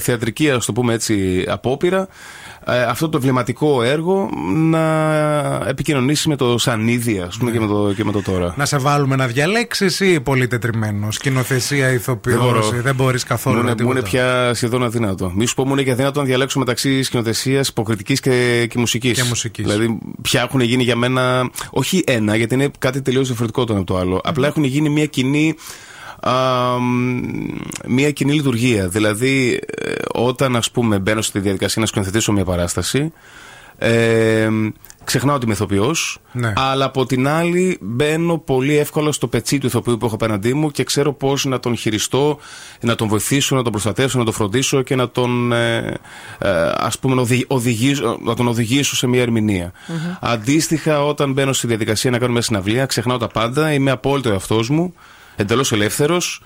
θεατρική, 0.00 0.50
ας 0.50 0.64
το 0.64 0.72
πούμε 0.72 0.94
έτσι, 0.94 1.44
απόπειρα 1.48 2.00
ε, 2.00 2.06
αυτό 2.88 3.08
το 3.08 3.16
εμβληματικό 3.16 3.82
έργο 3.82 4.30
να 4.54 4.82
επικοινωνήσει 5.66 6.28
με 6.28 6.36
το 6.36 6.58
Σανίδι, 6.58 7.18
ας 7.18 7.36
πούμε, 7.36 7.50
και, 7.50 7.60
με 7.60 7.66
το, 7.66 7.92
και 7.96 8.04
με 8.04 8.12
το 8.12 8.22
τώρα. 8.22 8.54
Να 8.56 8.64
σε 8.64 8.78
βάλουμε 8.78 9.16
να 9.16 9.26
διαλέξεις 9.26 10.00
ή 10.00 10.20
πολύ 10.20 10.46
τετριμένο. 10.46 11.10
Σκηνοθεσία, 11.10 11.88
ηθοποιός. 11.90 12.42
μπορώ. 12.42 12.70
Δεν 12.70 12.94
μπορείς 12.94 13.24
καθόλου 13.24 13.56
Μου 13.56 13.62
είναι, 13.62 13.74
να 13.78 13.84
μου 13.84 13.90
είναι 13.90 14.02
τίποτα. 14.02 14.24
πια 14.26 14.54
σχεδόν 14.54 14.84
αδύνατο. 14.84 15.32
Μη 15.34 15.46
σου 15.46 15.54
πω, 15.54 15.64
μου 15.66 15.72
είναι 15.72 15.82
και 15.82 15.90
αδύνατο 15.90 16.20
να 16.20 16.26
διαλέξω 16.26 16.58
μεταξύ 16.58 17.02
σκηνοθεσίας, 17.02 17.68
υποκριτικής 17.68 18.20
και, 18.20 18.66
και 18.70 18.78
μουσικής. 18.78 19.20
Και 19.20 19.28
μουσικής. 19.28 19.64
Δηλαδή, 19.64 19.98
πια 20.22 20.40
έχουν 20.42 20.60
γίνει 20.60 20.82
για 20.82 20.96
μένα. 20.96 21.50
Όχι 21.70 22.02
ένα, 22.06 22.36
γιατί 22.36 22.54
είναι 22.54 22.70
κάτι 22.78 23.02
τελείως 23.02 23.26
διαφορετικό 23.26 23.64
το 23.64 23.72
ένα 23.72 23.82
από 23.82 23.92
το 23.92 23.98
άλλο. 23.98 24.20
Απλά 24.24 24.46
έχουν 24.46 24.64
γίνει 24.64 24.88
μια 24.88 25.06
κοινή. 25.06 25.54
Α, 26.28 26.78
μ, 26.78 27.20
μια 27.86 28.10
κοινή 28.10 28.32
λειτουργία. 28.32 28.88
Δηλαδή, 28.88 29.60
ε, 29.82 29.92
όταν 30.14 30.56
ας 30.56 30.70
πούμε 30.70 30.98
μπαίνω 30.98 31.22
στη 31.22 31.38
διαδικασία 31.40 31.80
να 31.82 31.88
σκηνοθετήσω 31.88 32.32
μια 32.32 32.44
παράσταση, 32.44 33.12
ε, 33.78 34.48
ξεχνάω 35.04 35.34
ότι 35.34 35.44
είμαι 35.44 35.54
ηθοποιός, 35.54 36.18
Ναι. 36.32 36.52
αλλά 36.56 36.84
από 36.84 37.06
την 37.06 37.28
άλλη 37.28 37.78
μπαίνω 37.80 38.38
πολύ 38.38 38.76
εύκολα 38.76 39.12
στο 39.12 39.26
πετσί 39.26 39.58
του 39.58 39.66
ηθοποιού 39.66 39.96
που 39.96 40.06
έχω 40.06 40.14
απέναντί 40.14 40.54
μου 40.54 40.70
και 40.70 40.84
ξέρω 40.84 41.12
πώς 41.12 41.44
να 41.44 41.60
τον 41.60 41.76
χειριστώ, 41.76 42.38
να 42.80 42.94
τον 42.94 43.08
βοηθήσω, 43.08 43.56
να 43.56 43.62
τον 43.62 43.72
προστατεύσω, 43.72 44.18
να 44.18 44.24
τον 44.24 44.32
φροντίσω 44.32 44.82
και 44.82 44.94
να 44.96 45.08
τον, 45.10 45.52
ε, 45.52 45.76
ε, 46.38 46.70
ας 46.74 46.98
πούμε, 46.98 47.14
να, 47.14 47.20
οδη- 47.20 47.44
οδηγήσω, 47.48 48.18
να 48.22 48.34
τον 48.34 48.48
οδηγήσω 48.48 48.96
σε 48.96 49.06
μια 49.06 49.22
ερμηνεία. 49.22 49.72
Αντίστοιχα, 50.20 51.04
όταν 51.04 51.32
μπαίνω 51.32 51.52
στη 51.52 51.66
διαδικασία 51.66 52.10
να 52.10 52.18
κάνω 52.18 52.32
μια 52.32 52.42
συναυλία, 52.42 52.86
ξεχνάω 52.86 53.16
τα 53.18 53.28
πάντα, 53.28 53.72
είμαι 53.72 53.90
απόλυτο 53.90 54.28
εαυτός 54.30 54.68
μου, 54.68 54.94
εντελώς 55.36 55.72
ελεύθερος 55.72 56.40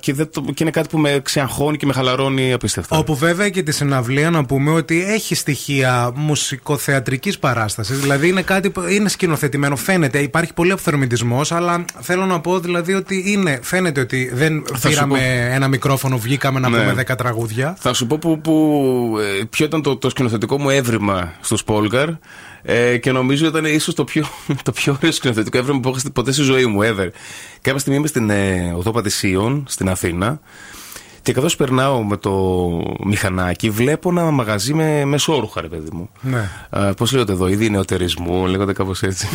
και, 0.00 0.14
δεν 0.14 0.30
το- 0.32 0.40
και 0.40 0.56
είναι 0.62 0.70
κάτι 0.70 0.88
που 0.88 0.98
με 0.98 1.20
ξεαγχώνει 1.22 1.76
και 1.76 1.86
με 1.86 1.92
χαλαρώνει 1.92 2.52
απίστευτα. 2.52 2.98
Όπου 2.98 3.16
βέβαια 3.16 3.48
και 3.48 3.62
τη 3.62 3.72
συναυλία 3.72 4.30
να 4.30 4.44
πούμε 4.44 4.70
ότι 4.70 5.04
έχει 5.08 5.34
στοιχεία 5.34 6.12
μουσικοθεατρικής 6.14 7.38
παράστασης. 7.38 7.98
Δηλαδή 8.00 8.28
είναι 8.28 8.42
κάτι 8.42 8.70
που 8.70 8.82
είναι 8.82 9.08
σκηνοθετημένο. 9.08 9.76
Φαίνεται, 9.76 10.18
υπάρχει 10.18 10.52
πολύ 10.54 10.72
αυθορμητισμό, 10.72 11.40
αλλά 11.50 11.84
θέλω 12.00 12.26
να 12.26 12.40
πω 12.40 12.58
δηλαδή 12.60 12.94
ότι 12.94 13.22
είναι, 13.26 13.58
φαίνεται 13.62 14.00
ότι 14.00 14.30
δεν 14.34 14.64
σου 14.80 14.88
πήραμε 14.88 15.18
πω. 15.18 15.24
ένα 15.54 15.68
μικρόφωνο, 15.68 16.18
βγήκαμε 16.18 16.60
να 16.60 16.68
Ναι. 16.68 16.78
πούμε 16.78 16.92
10 16.92 17.14
τραγούδια. 17.16 17.76
Θα 17.80 17.92
σου 17.92 18.06
πω 18.06 18.18
που, 18.18 18.40
που, 18.40 19.16
ε, 19.40 19.44
ποιο 19.50 19.64
ήταν 19.66 19.82
το, 19.82 19.96
το 19.96 20.10
σκηνοθετικό 20.10 20.58
μου 20.58 20.70
έβριμα 20.70 21.32
στο 21.40 21.56
Σπόλγαρ 21.56 22.08
ε, 22.70 22.96
και 22.96 23.12
νομίζω 23.12 23.46
ήταν 23.46 23.64
ίσως 23.64 23.94
το 23.94 24.04
πιο, 24.04 24.26
το 24.64 24.72
πιο 24.72 24.92
ωραίο 24.98 25.12
σκηνοθετικό 25.12 25.58
έβριμα 25.58 25.80
που 25.80 25.88
έχω 25.88 25.98
στη- 25.98 26.10
ποτέ 26.10 26.32
στη 26.32 26.42
ζωή 26.42 26.66
μου, 26.66 26.80
ever. 26.82 27.08
Κάποια 27.60 27.78
στιγμή 27.80 27.98
είμαι 27.98 28.08
στην 28.08 28.30
ε, 28.30 28.72
οδό 28.76 28.90
Πατησίων, 28.90 29.64
στην 29.68 29.88
Αθήνα 29.88 30.40
και 31.22 31.32
καθώς 31.32 31.56
περνάω 31.56 32.02
με 32.02 32.16
το 32.16 32.32
μηχανάκι, 33.04 33.70
βλέπω 33.70 34.10
ένα 34.10 34.30
μαγαζί 34.30 34.74
με 34.74 35.04
μεσόρουχα, 35.04 35.60
ρε 35.60 35.68
παιδί 35.68 35.88
μου. 35.92 36.10
Ναι. 36.20 36.50
Πώς 36.96 37.12
λέγονται 37.12 37.32
εδώ, 37.32 37.48
είδη 37.48 37.70
νεοτερισμού, 37.70 38.46
λέγονται 38.46 38.72
κάπως 38.72 39.02
έτσι. 39.02 39.28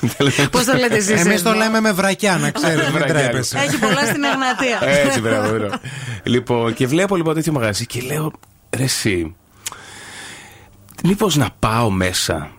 Πώς 0.50 0.64
το 0.64 0.72
λέτε 0.76 0.96
εσείς. 0.96 1.20
Εμείς 1.24 1.42
το 1.42 1.52
λέμε 1.52 1.80
με 1.80 1.92
βρακιά, 1.92 2.36
να 2.38 2.50
ξέρει, 2.50 2.76
μην 2.82 2.92
Βρακιά. 2.92 3.14
τρέπεσαι. 3.14 3.58
Έχει 3.58 3.78
πολλά 3.78 4.06
στην 4.06 4.22
Εγνατία. 4.24 4.78
Έτσι, 5.04 5.20
μπράβο, 5.20 5.48
μπράβο. 5.56 5.74
λοιπόν, 6.22 6.74
και 6.74 6.86
βλέπω 6.86 7.16
λοιπόν 7.16 7.34
τέτοιο 7.34 7.52
μαγαζί 7.52 7.86
και 7.86 8.00
λέω, 8.00 8.32
ρε 8.76 8.82
εσύ, 8.84 9.34
μήπως 11.04 11.36
να 11.36 11.48
πάω 11.58 11.90
μέσα 11.90 12.50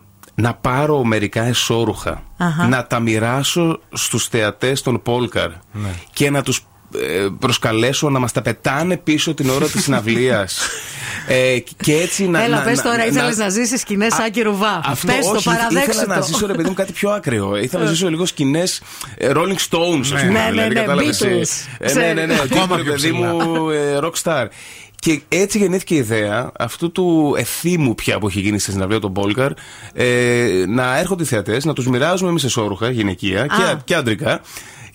να 0.41 0.53
πάρω 0.53 1.03
μερικά 1.03 1.43
εσώρουχα, 1.43 2.23
Αχα. 2.37 2.67
να 2.67 2.85
τα 2.87 2.99
μοιράσω 2.99 3.79
στους 3.93 4.27
θεατές 4.27 4.81
των 4.81 5.01
Πόλκαρ 5.01 5.49
Ναι. 5.71 5.89
και 6.13 6.29
να 6.29 6.41
τους 6.43 6.65
ε, 7.01 7.27
προσκαλέσω 7.39 8.09
να 8.09 8.19
μας 8.19 8.31
τα 8.31 8.41
πετάνε 8.41 8.97
πίσω 8.97 9.33
την 9.33 9.49
ώρα 9.49 9.67
της 9.67 9.83
συναυλίας. 9.83 10.59
Ε, 11.27 11.57
και 11.59 11.93
έτσι 11.95 12.27
να. 12.27 12.43
Έλα, 12.43 12.57
να, 12.57 12.63
πες 12.63 12.81
τώρα, 12.81 12.97
να- 12.97 13.05
ήθελες 13.05 13.37
να- 13.37 13.43
να 13.43 13.49
ζήσεις 13.49 13.79
σκηνές 13.81 14.13
Άκη 14.19 14.41
Ρουβά. 14.41 14.81
αυτό 14.85 15.07
Πες 15.07 15.25
το, 15.25 15.31
όχι, 15.31 15.43
παραδέξτε 15.43 15.91
ήθελα 15.91 16.05
να 16.15 16.19
το. 16.19 16.25
ζήσω 16.25 16.45
ρε 16.47 16.53
παιδί 16.53 16.67
μου 16.69 16.73
κάτι 16.75 16.91
πιο 16.91 17.09
άκραίο. 17.09 17.55
Ήθελα 17.63 17.83
να 17.83 17.89
ζήσω 17.89 18.09
λίγο 18.09 18.25
σκηνές 18.25 18.81
Rolling 19.19 19.55
Stones, 19.69 19.99
ας 20.01 20.11
Ναι. 20.11 20.19
πούμε. 20.19 20.31
Ναι, 20.31 20.43
ναι, 20.43 20.49
δηλαδή, 20.49 20.73
ναι, 20.73 20.79
κατάλαβες, 20.79 21.21
ε, 21.21 21.27
Beatles. 21.41 21.67
ε, 21.79 21.93
Ναι, 21.93 22.01
ναι, 22.13 22.25
ναι. 22.25 22.33
Ξέρω. 22.33 22.43
Ακόμα 22.43 22.75
Τύπου, 22.75 22.83
πιο 22.83 22.91
παιδί 22.93 23.11
μου, 23.11 23.69
ε, 23.69 23.99
rockstar. 24.01 24.45
Και 25.01 25.21
έτσι 25.27 25.57
γεννήθηκε 25.57 25.93
η 25.93 25.97
ιδέα 25.97 26.51
αυτού 26.57 26.91
του 26.91 27.35
εθήμου 27.37 27.95
πια 27.95 28.19
που 28.19 28.27
έχει 28.27 28.39
γίνει 28.39 28.59
στη 28.59 28.71
συναυλία 28.71 28.99
των 28.99 29.13
Πόλκαρ 29.13 29.51
ε, 29.93 30.63
να 30.67 30.97
έρχονται 30.97 31.23
οι 31.23 31.25
θεατές, 31.25 31.65
να 31.65 31.73
τους 31.73 31.87
μοιράζουμε 31.87 32.29
εμείς 32.29 32.43
εσόρουχα 32.43 32.89
γυναικεία 32.89 33.47
και, 33.47 33.61
Α. 33.61 33.81
και 33.83 33.95
αντρικά 33.95 34.41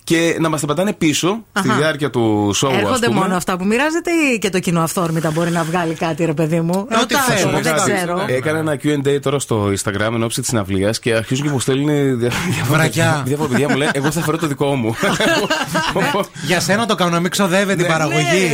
και 0.07 0.37
να 0.41 0.49
μας 0.49 0.61
τα 0.61 0.67
πατάνε 0.67 0.93
πίσω 0.93 1.45
στη 1.59 1.69
Αχα. 1.69 1.79
διάρκεια 1.79 2.11
του 2.11 2.51
show, 2.63 2.69
ας 2.73 2.77
Έρχονται 2.81 3.07
πούμε. 3.07 3.21
μόνο 3.21 3.37
αυτά 3.37 3.57
που 3.57 3.65
μοιράζεται 3.65 4.11
ή 4.11 4.39
και 4.39 4.51
το 4.51 4.59
κοινό 4.59 4.81
αυθόρμητα 4.83 5.31
μπορεί 5.31 5.51
να 5.51 5.63
βγάλει 5.65 5.95
κάτι, 5.95 6.25
ρε 6.25 6.33
παιδί 6.35 6.61
μου; 6.61 6.87
Ρωτάω 6.89 7.21
Θα 7.21 7.37
σου 7.37 7.49
εγώ, 7.49 7.57
πω 7.57 7.61
δεν 7.63 7.75
κάτι. 7.75 7.93
ξέρω. 7.93 8.25
Έκανα 8.27 8.59
ένα 8.59 8.79
QA 8.83 9.19
τώρα 9.23 9.39
στο 9.39 9.73
Instagram 9.79 10.13
εν 10.15 10.23
ώψη 10.23 10.41
της 10.41 10.49
συναυλία 10.49 10.91
και 11.01 11.15
αρχίζουν 11.15 11.45
και 11.47 11.51
μου 11.51 11.61
στέλνουν 11.61 12.19
δια- 12.19 12.31
διάφορα 12.55 12.79
Βρακιά. 12.79 13.23
διάφορα 13.27 13.49
παιδιά 13.49 13.69
μου 13.69 13.77
λένε 13.77 13.91
Εγώ 13.95 14.11
θα 14.11 14.21
φέρω 14.21 14.39
το 14.39 14.47
δικό 14.47 14.75
μου. 14.75 14.95
Για 16.47 16.61
σένα 16.61 16.87
το 16.87 16.95
κάνω 16.95 17.11
να 17.11 17.21
μην 17.21 17.31
ξοδεύει 17.31 17.77
την 17.77 17.87
παραγωγή. 17.87 18.51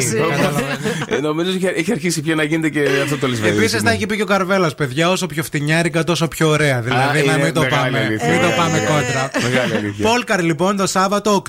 Ε, 1.06 1.20
Νομίζω 1.20 1.50
έχει- 1.50 1.66
έχει 1.76 1.92
αρχίσει 1.92 2.20
πια 2.22 2.34
να 2.34 2.42
γίνεται 2.42 2.68
και 2.68 2.82
αυτό 3.02 3.16
το 3.18 3.26
λησβέλι. 3.26 3.56
Επίσης, 3.56 3.82
τα 3.82 3.90
έχει 3.90 4.06
πει 4.06 4.16
και 4.16 4.22
ο 4.22 4.26
Καρβέλας, 4.26 4.74
παιδιά, 4.74 5.10
όσο 5.10 5.26
πιο 5.26 5.42
φτηνιάρικα, 5.42 6.04
τόσο 6.04 6.28
πιο 6.28 6.48
ωραία. 6.48 6.80
Δηλαδή, 6.80 7.18
Α, 7.20 7.24
να 7.24 7.32
είναι 7.34 7.44
μην 7.44 7.52
το 7.54 7.60
μεγάλη 7.60 7.82
πάμε, 7.92 8.04
αλήθεια. 8.06 8.28
μην 8.30 8.40
το 8.40 8.46
Ε, 8.46 8.54
πάμε 8.56 8.76
ε, 8.78 8.80
κόντρα. 8.80 9.30
Μεγάλη 9.42 9.74
αλήθεια. 9.76 10.06
Πόλκαρ, 10.08 10.42
λοιπόν, 10.42 10.76
το 10.76 10.86
Σάββατο 10.86 11.34
8 11.34 11.41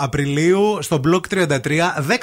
Απριλίου 0.00 0.78
στο 0.80 1.00
Block 1.06 1.34
33. 1.34 1.48
10 1.48 1.56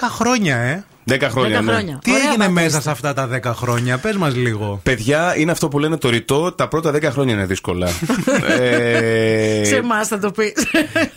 χρόνια, 0.10 0.56
ε. 0.58 0.84
10 1.10 1.18
χρόνια. 1.30 1.62
ναι. 1.62 1.72
Τι 1.74 2.12
Ωραία 2.12 2.24
έγινε 2.24 2.38
πατήστε. 2.38 2.50
μέσα 2.50 2.82
σε 2.82 2.90
αυτά 2.92 3.14
τα 3.14 3.30
10 3.44 3.52
χρόνια, 3.56 3.98
πες 3.98 4.16
μας 4.16 4.36
λίγο. 4.36 4.80
Παιδιά, 4.84 5.38
είναι 5.38 5.52
αυτό 5.52 5.68
που 5.68 5.80
λένε 5.80 5.98
το 5.98 6.10
ρητό. 6.10 6.52
Τα 6.52 6.68
πρώτα 6.68 6.92
10 6.96 7.04
χρόνια 7.04 7.34
είναι 7.34 7.46
δύσκολα. 7.46 7.88
ε, 8.60 9.62
Σε 9.64 9.76
εμάς 9.76 10.08
θα 10.08 10.20
το 10.20 10.32
πεις. 10.32 10.54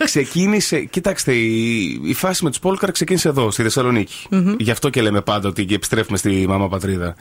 ξεκίνησε. 0.04 0.80
Κοιτάξτε, 0.80 1.32
η, 1.32 1.82
η 2.04 2.14
φάση 2.14 2.44
με 2.44 2.50
τους 2.50 2.58
Πόλκαρ 2.58 2.90
ξεκίνησε 2.92 3.28
εδώ, 3.28 3.50
στη 3.50 3.62
θεσσαλονικη 3.62 4.26
Γι' 4.58 4.70
αυτό 4.70 4.88
και 4.90 5.02
λέμε 5.02 5.20
πάντα 5.20 5.48
ότι 5.48 5.64
και 5.64 5.74
επιστρέφουμε 5.74 6.18
στη 6.18 6.44
μάμα 6.48 6.68
πατρίδα. 6.68 7.14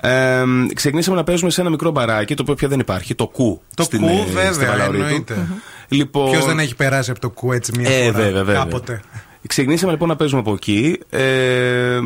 Ε, 0.00 0.42
ξεκινήσαμε 0.74 1.16
να 1.16 1.24
παίζουμε 1.24 1.50
σε 1.50 1.60
ένα 1.60 1.70
μικρό 1.70 1.90
μπαράκι, 1.90 2.34
το 2.34 2.42
οποίο 2.42 2.54
πια 2.54 2.68
δεν 2.68 2.80
υπάρχει, 2.80 3.14
το 3.14 3.26
Κου. 3.26 3.60
Το 3.74 3.82
στην, 3.82 4.00
κου, 4.00 4.06
ε, 4.08 4.20
στη 4.22 4.32
βέβαια, 4.32 4.68
Βαλαωρίτου. 4.68 5.04
εννοείται. 5.04 5.46
Λοιπόν, 5.88 6.30
Ποιος 6.30 6.44
δεν 6.46 6.58
έχει 6.58 6.74
περάσει 6.76 7.10
από 7.10 7.20
το 7.20 7.30
κου 7.30 7.52
έτσι 7.52 7.72
μία 7.78 7.90
ε, 7.90 8.00
φορά. 8.00 8.12
βέβαια, 8.12 8.44
βέβαια. 8.44 8.62
Κάποτε; 8.64 9.00
Ξεκινήσαμε 9.46 9.92
λοιπόν 9.92 10.08
να 10.08 10.16
παίζουμε 10.16 10.40
από 10.40 10.52
εκεί. 10.52 10.98
Ε, 11.10 11.98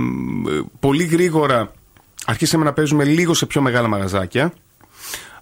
πολύ 0.81 1.05
γρήγορα 1.05 1.73
αρχίσαμε 2.25 2.65
να 2.65 2.73
παίζουμε 2.73 3.05
λίγο 3.05 3.35
σε 3.35 3.47
πιο 3.47 3.61
μεγάλα 3.61 3.89
μαγαζάκια. 3.89 4.53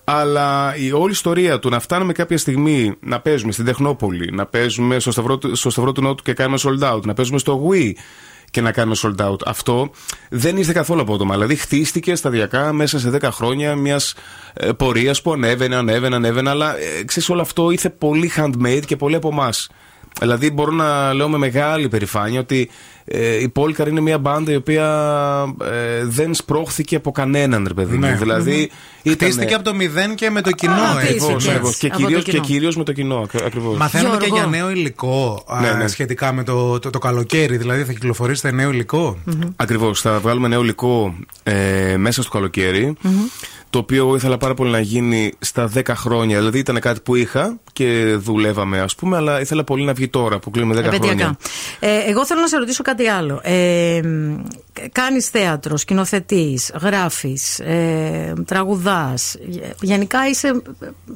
Αλλά 0.05 0.77
η 0.77 0.93
όλη 0.93 1.12
ιστορία 1.12 1.59
του 1.59 1.69
να 1.69 1.81
φτάνουμε 1.81 2.12
κάποια 2.12 2.39
στιγμή 2.39 2.95
να 3.01 3.20
παίζουμε 3.20 3.53
στην 3.53 3.65
Τεχνόπολη, 3.65 4.31
να 4.33 4.47
παίζουμε 4.47 4.99
στο 4.99 5.11
Σταυρό, 5.11 5.39
του- 5.39 5.57
στο 5.57 5.70
Σταυρό 5.70 5.93
του 5.93 6.03
Νότου 6.03 6.23
και 6.23 6.33
κάνουμε 6.33 6.59
sold 6.62 6.93
out, 6.95 7.03
να 7.05 7.15
παίζουμε 7.15 7.39
στο 7.39 7.69
Wii 7.70 7.93
και 8.53 8.61
να 8.61 8.73
κάνουμε 8.73 8.97
sold 9.03 9.27
out. 9.27 9.37
Αυτό 9.47 9.91
δεν 10.31 10.57
ήρθε 10.57 10.73
καθόλου 10.73 11.01
απότομα. 11.01 11.35
Δηλαδή 11.35 11.57
χτίστηκε 11.57 12.15
σταδιακά 12.15 12.73
μέσα 12.73 12.99
σε 12.99 13.11
10 13.20 13.29
χρόνια 13.33 13.77
μιας 13.77 14.15
πορείας 14.77 15.23
που 15.23 15.33
ανέβαινε, 15.33 15.77
ανέβαινε, 15.77 16.15
ανέβαινε. 16.15 16.51
Αλλά 16.51 16.77
ε, 16.79 17.05
ξέρεις, 17.05 17.29
όλο 17.29 17.41
αυτό 17.41 17.70
ήρθε 17.70 17.91
πολύ 17.91 18.33
handmade 18.37 18.83
και 18.87 18.97
πολύ 18.97 19.15
από 19.15 19.29
εμάς. 19.29 19.69
Δηλαδή 20.20 20.51
μπορώ 20.51 20.73
να 20.73 21.12
λέω 21.12 21.29
με 21.29 21.39
μεγάλη 21.39 21.89
περηφάνεια 21.89 22.41
ότι 22.41 22.70
ε, 23.05 23.41
η 23.43 23.49
Πόλκαρ 23.49 23.89
είναι 23.89 24.01
μια 24.01 24.19
μπάντα 24.19 24.53
η 24.53 24.57
οποία 24.57 24.87
ε, 25.73 26.05
δεν 26.05 26.35
σπρώχθηκε 26.35 26.97
από 26.97 27.11
κανέναν 27.12 27.65
ρε 27.69 27.74
παιδί 27.74 27.95
μου. 27.95 28.01
Ναι. 28.01 28.16
Δηλαδή 28.19 28.70
ήταν- 29.03 29.29
Χτίστηκε 29.29 29.55
από 29.55 29.65
το 29.65 29.74
μηδέν 29.74 30.15
και 30.15 30.31
με 30.31 30.41
το 30.41 30.51
κοινό, 30.51 30.73
ε. 30.74 31.03
Ακριβώς, 31.03 31.33
έτσι. 31.35 31.49
ακριβώς. 31.51 31.77
Και 31.77 31.87
από 31.87 31.97
το 31.99 32.03
κυρίως, 32.05 32.24
και 32.24 32.31
κοινό. 32.31 32.43
κυρίως 32.45 32.77
με 32.77 32.85
το 32.85 32.93
κοινό. 32.93 33.16
ακ- 33.16 33.43
Ακριβώς. 33.45 33.77
Μαθαίνουμε 33.77 34.16
και 34.16 34.24
Γιώργο. 34.27 34.49
για 34.49 34.59
νέο 34.59 34.70
υλικό 34.70 35.45
α, 35.47 35.61
Ναι, 35.61 35.73
ναι. 35.73 35.89
σχετικά 35.89 36.33
με 36.33 36.43
το, 36.45 36.79
το, 36.79 36.91
το 36.91 36.99
καλοκαίρι. 36.99 37.57
Δηλαδή 37.57 37.85
θα 37.85 37.93
κυκλοφορήσετε 37.93 38.51
νέο 38.53 38.70
υλικό. 38.70 39.16
Ακριβώς. 39.57 40.01
Θα 40.01 40.19
βγάλουμε 40.19 40.49
νέο 40.49 40.62
υλικό 40.62 41.15
ε, 41.43 41.97
μέσα 41.97 42.23
στο 42.23 42.31
καλοκαιρι 42.31 42.95
Το 43.73 43.78
οποίο 43.78 44.05
εγώ 44.07 44.15
ήθελα 44.16 44.39
πάρα 44.39 44.55
πολύ 44.55 44.70
να 44.70 44.81
γίνει 44.81 45.32
στα 45.39 45.70
10 45.74 45.81
χρόνια. 45.94 46.39
Δηλαδή 46.39 46.59
ήταν 46.59 46.81
κάτι 46.81 47.01
που 47.01 47.15
είχα 47.15 47.59
και 47.73 48.15
δουλεύαμε, 48.19 48.81
ας 48.81 48.94
πούμε, 48.94 49.16
αλλά 49.16 49.40
ήθελα 49.40 49.65
πολύ 49.65 49.85
να 49.85 49.93
βγει 49.93 50.09
τώρα 50.09 50.39
που 50.39 50.51
κλείνουμε 50.51 50.74
10 50.74 50.78
Επαιτειακά. 50.78 51.07
χρόνια. 51.07 51.36
Ε, 51.81 52.11
εγώ 52.11 52.27
θέλω 52.27 52.40
να 52.40 52.47
σε 52.47 52.57
ρωτήσω 52.57 52.82
κάτι 52.82 53.07
άλλο. 53.09 53.40
Ε, 53.43 54.01
κάνεις 54.93 55.28
θέατρος, 55.28 55.81
σκηνοθετείς, 55.81 56.73
γράφεις, 56.82 57.59
ε, 57.59 58.32
τραγουδάς. 58.47 59.36
Γε- 59.47 59.65
Γενικά 59.81 60.28
είσαι 60.28 60.62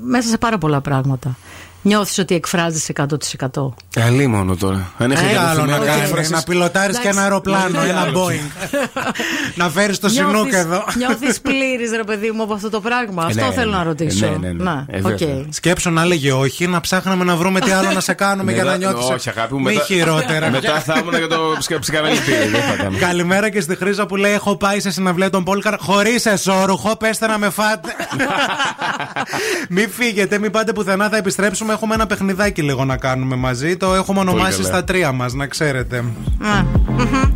μέσα 0.04 0.28
σε 0.28 0.38
πάρα 0.38 0.58
πολλά 0.58 0.80
πράγματα. 0.80 1.36
Νιώθεις 1.86 2.18
ότι 2.18 2.34
εκφράζεσαι 2.34 2.92
100%. 2.96 3.74
Καλή 3.90 4.26
μόνο 4.26 4.56
τώρα. 4.56 4.90
Αν 4.98 5.10
είχα 5.10 5.20
Τι 5.22 5.28
και 5.28 5.38
άλλο 5.38 5.48
αυτό 5.48 5.60
να 5.60 5.76
μια 5.76 5.86
κάνει, 5.86 6.00
έκφραση- 6.02 6.30
να 6.32 6.42
πιλοτάρεις 6.42 6.98
και 6.98 7.08
ένα 7.08 7.26
Εντάξει. 7.26 7.48
αεροπλάνο, 7.52 7.80
Τι 7.82 7.88
ένα 7.88 8.00
άλλο. 8.00 8.26
Boeing. 8.26 8.68
να 9.60 9.68
φέρεις 9.70 9.98
το 9.98 10.08
Chinook 10.08 10.52
εδώ. 10.52 10.84
Νιώθεις 10.96 11.40
πλήρης 11.40 11.90
ρε 11.96 12.04
παιδί 12.04 12.30
μου 12.30 12.42
από 12.42 12.54
αυτό 12.54 12.70
το 12.70 12.80
πράγμα. 12.80 13.22
Ε, 13.22 13.26
αυτό 13.26 13.46
ναι, 13.46 13.52
θέλω 13.52 13.70
ναι. 13.70 13.76
να 13.76 13.82
ρωτήσω. 13.82 14.26
Ε, 14.26 14.36
ναι, 14.40 14.52
ναι, 14.52 14.62
ναι. 14.64 14.84
Ε, 14.88 14.96
οκ. 14.98 15.02
βέβαια. 15.02 15.44
Σκέψω 15.50 15.90
να 15.90 16.02
έλεγε 16.02 16.32
όχι, 16.32 16.66
να 16.66 16.80
ψάχναμε 16.80 17.24
να 17.24 17.36
βρούμε 17.36 17.60
τι 17.60 17.70
άλλο 17.70 17.90
να 17.92 18.00
σε 18.00 18.12
κάνουμε 18.12 18.52
για 18.52 18.64
να 18.64 18.70
Μετά- 18.76 18.92
νιώθει. 18.92 19.12
Όχι, 19.12 19.28
αγάπη 19.28 19.54
μου. 19.54 19.60
Μη 19.60 19.72
μετά- 19.72 19.84
χειρότερα. 19.84 20.50
Μετά 20.50 20.80
θα 20.80 20.98
ήμουν 21.00 21.16
για 21.16 21.28
το 21.28 21.54
ψυχα- 21.58 21.78
ψυχαναλυτήριο. 21.80 22.50
Δεν 22.50 22.60
θα 22.62 22.74
ήταν. 22.74 22.98
Καλημέρα 22.98 23.50
και 23.50 23.60
στη 23.60 23.76
Χρύσα 23.76 24.06
που 24.06 24.16
λέει: 24.16 24.32
Έχω 24.32 24.56
πάει 24.56 24.80
σε 24.80 24.90
συναυλία 24.90 25.30
των 25.30 25.44
Πόλκαρ 25.44 25.78
χωρίς 25.80 26.26
εσόρουχο. 26.26 26.96
Πέστε 26.96 27.26
να 27.26 27.38
με 27.38 27.50
φάτε. 27.50 27.94
μην 29.68 29.90
φύγετε, 29.90 30.38
μην 30.38 30.50
πάτε 30.50 30.72
πουθενά. 30.72 31.08
Θα 31.08 31.16
επιστρέψουμε. 31.16 31.74
Έχουμε 31.76 31.94
ένα 31.94 32.06
παιχνιδάκι 32.06 32.62
λίγο 32.62 32.84
να 32.84 32.96
κάνουμε 32.96 33.36
μαζί. 33.36 33.76
Το 33.76 33.94
έχουμε 33.94 34.20
ονομάσει 34.20 34.56
καλά. 34.56 34.68
στα 34.68 34.84
τρία 34.84 35.12
μας, 35.12 35.34
να 35.34 35.46
ξέρετε. 35.46 35.96
Α, 35.96 36.02
μμμ. 36.88 37.32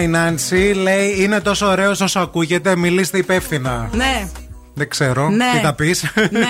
Η 0.00 0.06
Νάνση, 0.06 0.72
λέει 0.74 1.14
είναι 1.18 1.40
τόσο 1.40 1.66
ωραίος 1.66 2.00
όσο 2.00 2.18
ακούγεται, 2.18 2.76
μιλήστε 2.76 3.18
υπεύθυνα. 3.18 3.90
Ναι. 3.92 4.28
Δεν 4.78 4.88
ξέρω. 4.88 5.28
Ναι. 5.28 5.44
Τι 5.54 5.58
θα 5.64 5.74
πεις. 5.74 6.04
Ναι. 6.30 6.40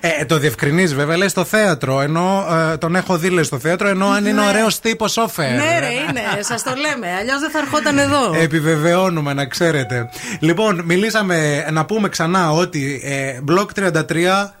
ε, 0.00 0.24
το 0.24 0.38
διευκρινίζεις 0.38 0.94
βέβαια, 0.94 1.16
λέει 1.16 1.28
στο 1.28 1.44
θέατρο. 1.44 2.00
Ενώ 2.00 2.46
ε, 2.72 2.76
τον 2.76 2.96
έχω 2.96 3.16
δει 3.16 3.28
λέει, 3.28 3.44
στο 3.44 3.58
θέατρο, 3.58 3.88
ενώ 3.88 4.06
αν 4.06 4.26
είναι 4.26 4.40
Ναι. 4.40 4.48
ωραίος 4.48 4.80
τύπος 4.80 5.16
όφερ. 5.16 5.50
Ναι, 5.50 5.78
ρε, 5.78 5.86
είναι. 6.08 6.20
Σας 6.40 6.62
το 6.62 6.70
λέμε. 6.70 7.06
Αλλιώς 7.18 7.40
δεν 7.40 7.50
θα 7.50 7.58
ερχόταν 7.58 7.98
εδώ. 7.98 8.34
Επιβεβαιώνουμε, 8.40 9.32
να 9.34 9.44
ξέρετε. 9.46 10.08
Λοιπόν, 10.40 10.82
μιλήσαμε 10.84 11.66
να 11.70 11.84
πούμε 11.84 12.08
ξανά 12.08 12.50
ότι 12.50 13.00
ε, 13.04 13.40
μπλοκ 13.42 13.70
33 13.76 13.90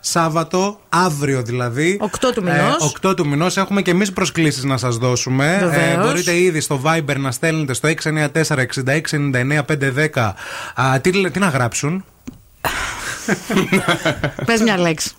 Σάββατο, 0.00 0.80
αύριο 0.88 1.42
δηλαδή. 1.42 2.00
8 2.02 2.06
του 2.34 2.42
μηνός. 2.42 2.96
8 3.06 3.16
του 3.16 3.26
μηνός 3.26 3.56
έχουμε 3.56 3.82
και 3.82 3.90
εμείς 3.90 4.12
προσκλήσεις 4.12 4.64
να 4.64 4.76
σας 4.76 4.96
δώσουμε. 4.96 5.58
Ε, 5.60 5.64
Βεβαίως. 5.66 6.06
μπορείτε 6.06 6.36
ήδη 6.38 6.60
στο 6.60 6.80
Viber 6.84 7.16
να 7.16 7.30
στέλνετε 7.30 7.72
στο 7.74 7.88
694-6699-510. 7.88 10.34
Α, 10.74 11.00
τι, 11.00 11.30
τι 11.30 11.38
να 11.38 11.48
γράψουν; 11.48 12.04
Πες 14.46 14.60
μια 14.60 14.78
λέξη. 14.78 15.10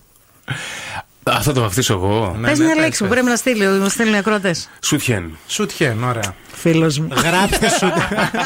Α, 1.31 1.41
θα 1.41 1.53
το 1.53 1.61
βαφτίσω 1.61 1.93
εγώ. 1.93 2.37
Πες 2.41 2.59
μια 2.59 2.75
λέξη 2.75 3.03
που 3.03 3.09
πρέπει 3.09 3.25
να 3.25 3.35
στείλει, 3.35 3.65
να 3.65 3.89
στείλουν 3.89 4.13
οι 4.13 4.17
ακροατές. 4.17 4.69
Σουτιέν. 4.81 5.37
Σουτιέν, 5.47 6.03
ωραία. 6.03 6.35
Φίλος 6.55 6.99
μου. 6.99 7.07
Γράψτε, 7.11 7.69
σου... 7.69 7.91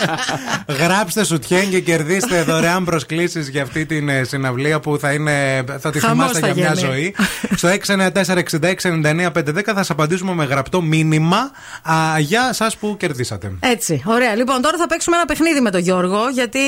Γράψτε 0.83 1.23
σουτιέν 1.25 1.69
και 1.69 1.79
κερδίστε 1.79 2.43
δωρεάν 2.43 2.83
προσκλήσεις 2.83 3.49
για 3.49 3.61
αυτή 3.61 3.85
την 3.85 4.09
ε, 4.09 4.23
συναυλία 4.23 4.79
που 4.79 4.97
θα, 4.99 5.13
είναι, 5.13 5.63
θα 5.79 5.91
τη 5.91 5.99
Χαμός 5.99 6.15
θυμάστε 6.25 6.39
θα 6.39 6.47
για 6.47 6.55
μια 6.63 6.73
γίνει. 6.73 6.87
ζωή. 6.87 7.15
Στο 7.55 7.69
694-6699-510 9.31 9.61
θα 9.63 9.73
σας 9.75 9.89
απαντήσουμε 9.89 10.33
με 10.33 10.45
γραπτό 10.45 10.81
μήνυμα 10.81 11.51
α, 11.91 12.19
για 12.19 12.48
εσά 12.49 12.72
που 12.80 12.95
κερδίσατε. 12.99 13.51
Έτσι, 13.59 14.01
ωραία. 14.06 14.35
Λοιπόν, 14.35 14.61
τώρα 14.61 14.77
θα 14.77 14.88
παίξουμε 14.88 15.16
ένα 15.16 15.25
παιχνίδι 15.25 15.59
με 15.61 15.72
τον 15.72 15.82
Γιώργο, 15.82 16.19
γιατί 16.33 16.59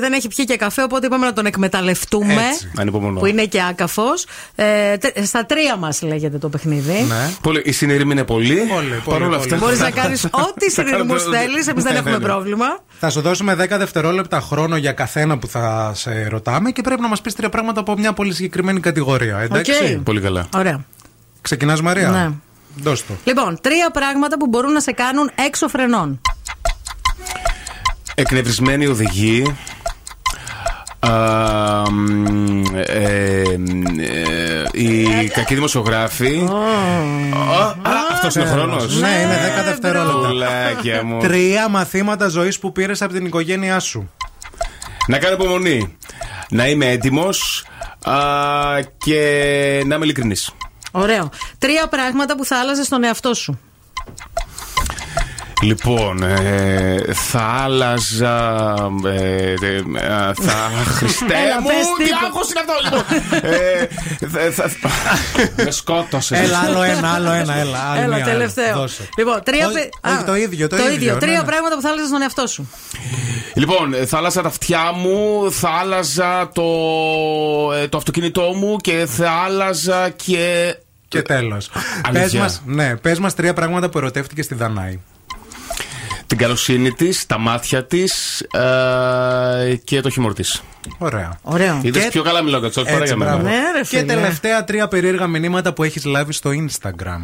δεν 0.00 0.12
έχει 0.12 0.28
πιει 0.28 0.44
και 0.44 0.56
καφέ, 0.56 0.82
οπότε 0.82 1.06
είπαμε 1.06 1.26
να 1.26 1.32
τον 1.32 1.46
εκμεταλλευτούμε. 1.46 2.32
Έτσι. 2.50 2.70
Ανυπομονώ. 2.78 3.18
Που 3.20 3.26
είναι 3.26 3.44
και 3.44 3.62
άκαφος. 3.70 4.26
Ε, 4.54 4.96
τε- 4.96 5.24
στα 5.24 5.46
τρία 5.46 5.76
μας 5.76 6.02
λέγεται 6.02 6.38
το 6.38 6.48
παιχνίδι. 6.48 6.92
Ναι. 7.08 7.30
Πολύ, 7.40 7.62
η 7.64 7.72
συνειρμοί 7.72 8.12
είναι 8.12 8.24
πολύ. 8.24 8.58
Παρ' 9.04 9.22
όλα 9.22 9.36
αυτά. 9.36 9.56
Μπορείς 9.56 9.80
να 9.80 9.90
κάνεις 9.90 10.24
ό,τι 10.48 10.70
συνειρμούς 10.70 11.22
κάνω- 11.24 11.36
θέλεις. 11.36 11.66
Εμείς 11.68 11.82
δεν 11.82 11.92
Ναι, 11.92 11.98
έχουμε 11.98 12.10
ναι, 12.16 12.18
ναι. 12.18 12.24
πρόβλημα. 12.24 12.66
Θα 12.98 13.10
σου 13.10 13.20
δώσουμε 13.20 13.54
10 13.54 13.66
δευτερόλεπτα 13.78 14.40
χρόνο 14.40 14.76
για 14.76 14.92
καθένα 14.92 15.38
που 15.38 15.46
θα 15.46 15.92
σε 15.94 16.26
ρωτάμε 16.30 16.70
και 16.70 16.82
πρέπει 16.82 17.00
να 17.00 17.08
μας 17.08 17.20
πεις 17.20 17.34
τρία 17.34 17.48
πράγματα 17.48 17.80
από 17.80 17.98
μια 17.98 18.12
πολύ 18.12 18.34
συγκεκριμένη 18.34 18.80
κατηγορία. 18.80 19.38
Εντάξει; 19.38 19.72
Οκ. 19.96 20.02
Πολύ 20.02 20.20
καλά. 20.20 20.48
Ωραία. 20.56 20.84
Ξεκινάς, 21.40 21.80
Μαρία; 21.82 22.10
Ναι. 22.10 22.30
Δώσ' 22.82 23.06
το. 23.06 23.14
Λοιπόν, 23.24 23.58
τρία 23.60 23.90
πράγματα 23.90 24.36
που 24.36 24.46
μπορούν 24.46 24.72
να 24.72 24.80
σε 24.80 24.92
κάνουν 24.92 25.30
έξω 25.34 25.68
φρενών. 25.68 26.20
Εκνευρισμένη 28.14 28.86
οδηγή. 28.86 29.56
Α, 30.98 31.90
μ, 31.90 32.62
ε, 32.74 33.42
ε, 33.42 34.64
η 34.72 35.28
κακή 35.28 35.54
δημοσιογράφη. 35.54 36.48
Αυτό 38.12 38.40
είναι 38.40 38.50
ο 38.50 38.52
χρόνο. 38.52 38.76
Ναι, 38.76 39.08
είναι 39.08 39.60
10 39.60 39.64
δευτερόλεπτα. 39.64 40.28
Πουλάκια 40.28 41.04
μου. 41.04 41.20
Τρία 41.20 41.68
μαθήματα 41.68 42.28
ζωή 42.28 42.54
που 42.60 42.72
πήρε 42.72 42.92
από 43.00 43.12
την 43.12 43.24
οικογένειά 43.24 43.80
σου. 43.80 44.10
Να 45.06 45.18
κάνω 45.18 45.34
υπομονή. 45.34 45.96
Να 46.50 46.68
είμαι 46.68 46.90
έτοιμο 46.90 47.28
και 49.04 49.20
να 49.86 49.94
είμαι 49.94 50.04
ειλικρινή. 50.04 50.36
Ωραίο. 50.96 51.30
Τρία 51.58 51.86
πράγματα 51.88 52.36
που 52.36 52.44
θα 52.44 52.58
άλλαζε 52.58 52.84
στον 52.84 53.04
εαυτό 53.04 53.34
σου. 53.34 53.60
Λοιπόν, 55.62 56.22
ε, 56.22 57.04
θα 57.12 57.40
άλλαζα. 57.40 58.74
Ε, 59.06 59.52
ε, 59.52 60.12
α, 60.12 60.34
θα. 60.40 60.70
Χριστέ 60.96 61.34
Έλα, 61.44 61.60
μου! 61.60 61.66
πες 61.68 61.86
Τι 61.98 62.04
τίποτα. 62.04 62.26
άγχος 62.26 62.48
είναι 62.50 62.60
αυτό, 62.60 62.74
λοιπόν! 62.84 63.04
Ε, 64.44 64.50
θα- 64.50 64.68
θα- 64.68 65.62
Με 65.64 65.70
σκότωσες. 65.70 66.40
Έλα, 66.40 66.58
άλλο 66.58 66.82
ένα, 66.82 67.12
άλλο 67.14 67.30
ένα, 67.30 67.54
έλα. 67.56 67.78
άλλη 67.90 68.02
Έλα, 68.02 68.14
μία, 68.16 68.24
τελευταίο. 68.24 68.74
δώσε. 68.76 69.08
Λοιπόν, 69.18 69.40
τρία 69.44 69.66
Όχι, 69.66 69.74
παι- 69.74 69.88
όχι, 70.06 70.16
Α, 70.16 70.24
το 70.24 70.34
ίδιο, 70.34 70.68
το 70.68 70.76
ίδιο, 70.76 70.90
ίδιο. 70.92 71.12
ναι, 71.12 71.18
Τρία 71.18 71.38
ναι. 71.40 71.44
πράγματα 71.46 71.74
που 71.74 71.80
θα 71.80 71.88
άλλαζε 71.88 72.06
στον 72.06 72.22
εαυτό 72.22 72.46
σου. 72.46 72.70
Λοιπόν, 73.54 73.94
ε, 73.94 74.06
θα 74.06 74.16
άλλαζα 74.16 74.42
τα 74.42 74.48
αυτιά 74.48 74.92
μου, 74.92 75.46
θα 75.52 75.68
άλλαζα 75.70 76.50
το, 76.54 76.62
ε, 77.82 77.88
το 77.88 77.96
αυτοκίνητό 77.96 78.42
μου 78.42 78.76
και 78.76 79.06
θα 79.08 79.30
άλλαζα 79.30 80.08
και. 80.08 80.74
Και 81.08 81.22
τέλος. 81.22 81.68
Πες 81.68 81.82
Αλήθεια. 82.20 82.40
μας 82.40 82.62
ναι, 82.66 82.96
πες 82.96 83.18
μας 83.18 83.34
τρία 83.34 83.52
πράγματα 83.52 83.88
που 83.88 83.98
ερωτεύτηκε 83.98 84.42
στη 84.42 84.54
Δανάη. 84.54 85.00
Την 86.26 86.38
καλοσύνη 86.38 86.92
της, 86.92 87.26
τα 87.26 87.38
μάτια 87.38 87.84
της 87.84 88.42
και 89.84 90.00
το 90.00 90.10
χιούμορ 90.10 90.34
της. 90.34 90.62
Ωραία. 90.98 91.38
Ωραίο. 91.42 91.80
Είδες 91.82 92.02
Και- 92.02 92.10
πιο 92.10 92.22
καλά 92.22 92.42
μιλάω 92.42 92.60
για 92.60 92.70
τώρα 92.70 92.90
Έτσι, 92.90 93.04
για 93.04 93.16
μένα. 93.16 93.30
μπράβο. 93.30 93.48
Ναι, 93.48 93.56
ρε, 93.74 93.80
και 93.80 93.86
φίλε. 93.86 94.02
τελευταία 94.02 94.64
τρία 94.64 94.88
περίεργα 94.88 95.26
μηνύματα 95.26 95.72
που 95.72 95.82
έχεις 95.82 96.04
λάβει 96.04 96.32
στο 96.32 96.50
Instagram. 96.50 97.20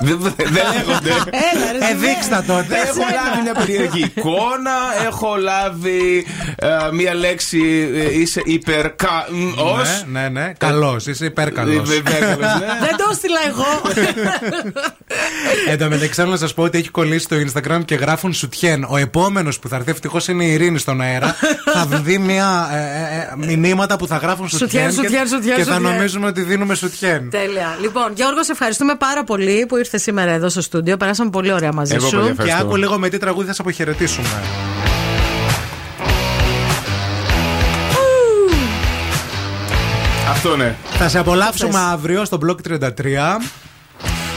Δεν 0.00 0.18
δεν 0.20 0.34
λέγονται. 0.52 1.10
Έλα, 1.10 1.72
ρε, 1.72 1.78
Ε, 1.92 1.94
δείξτα 1.94 2.42
τότε. 2.46 2.74
Έχω 2.76 2.98
λάβει 2.98 3.42
μια 3.42 3.54
περίεργη 3.54 4.12
εικόνα, 4.16 4.74
έχω 5.06 5.36
λάβει 5.36 6.26
ε, 6.56 6.68
μια 6.92 7.14
λέξη, 7.14 7.90
ε, 7.94 8.18
είσαι 8.18 8.40
υπερκα... 8.44 9.26
μ, 9.30 9.48
ως. 9.60 10.04
Ναι, 10.06 10.20
ναι, 10.20 10.28
ναι. 10.28 10.52
Καλός, 10.58 11.06
είσαι 11.06 11.24
υπέρκαλο. 11.24 11.72
Ε, 11.72 11.80
βέβαια, 11.80 12.18
καλώς, 12.18 12.38
ναι. 12.38 12.66
Δεν 12.86 12.96
το 12.96 13.04
έστειλα 13.10 13.38
εγώ. 13.48 13.80
Εν 15.68 15.78
τω 15.78 15.84
μεταξύ, 15.88 16.14
θέλω 16.14 16.30
να 16.30 16.36
σας 16.36 16.54
πω 16.54 16.62
ότι 16.62 16.78
έχει 16.78 16.90
κολλήσει 16.90 17.24
στο 17.24 17.36
Instagram 17.36 17.84
και 17.84 17.94
γράφουν 17.94 18.32
σουτιέν. 18.32 18.86
Ο 18.88 18.96
επόμενος 18.96 19.58
που 19.58 19.68
θα 19.68 19.76
έρθει, 19.76 19.90
ευτυχώς 19.90 20.28
είναι 20.28 20.44
η 20.44 20.52
Ειρήνη 20.52 20.78
στον 20.78 21.00
αέρα, 21.00 21.36
θα 21.74 21.86
δει 21.86 22.18
μια 22.18 22.68
ε, 22.72 22.76
ε, 22.76 23.50
ε, 23.52 23.56
μηνύματα 23.56 23.96
που 23.96 24.06
θα 24.06 24.16
γράφουν 24.16 24.48
Σουτιέν, 24.48 24.68
σουτιέν. 24.92 24.92
και- 24.92 25.02
σουτιέν, 25.02 25.26
σουτιέν, 25.28 25.56
Και 25.56 25.64
θα 25.64 25.74
σουτιέν. 25.74 25.92
νομίζουμε 25.92 26.26
ότι 26.26 26.40
δίνουμε 26.42 26.74
σουτιέν. 26.74 27.30
Τέλεια. 27.30 27.76
Λοιπόν, 27.80 28.12
Γιώργος, 28.14 28.46
σε 28.46 28.54
ευχαριστούμε 28.64 28.94
πάρα 28.94 29.24
πολύ 29.24 29.66
που 29.68 29.76
ήρθες 29.76 30.02
σήμερα 30.02 30.30
εδώ 30.30 30.48
στο 30.48 30.60
στούντιο. 30.60 30.96
Περάσαμε 30.96 31.30
πολύ 31.30 31.52
ωραία 31.52 31.72
μαζί 31.72 31.94
Εγώ, 31.94 32.06
σου. 32.06 32.10
παιδιά, 32.16 32.24
Και 32.26 32.30
Ευχαριστώ. 32.30 32.66
άκου 32.66 32.76
λίγο 32.76 32.98
με 32.98 33.08
τι 33.08 33.18
τραγούδι 33.18 33.46
θα 33.46 33.52
σε 33.52 33.60
αποχαιρετήσουμε. 33.60 34.28
Αυτό 40.30 40.56
ναι. 40.56 40.74
Θα 40.98 41.08
σε 41.08 41.18
απολαύσουμε 41.18 41.78
αύριο 41.78 42.24
στο 42.24 42.38
Block 42.46 42.56
33. 42.68 42.88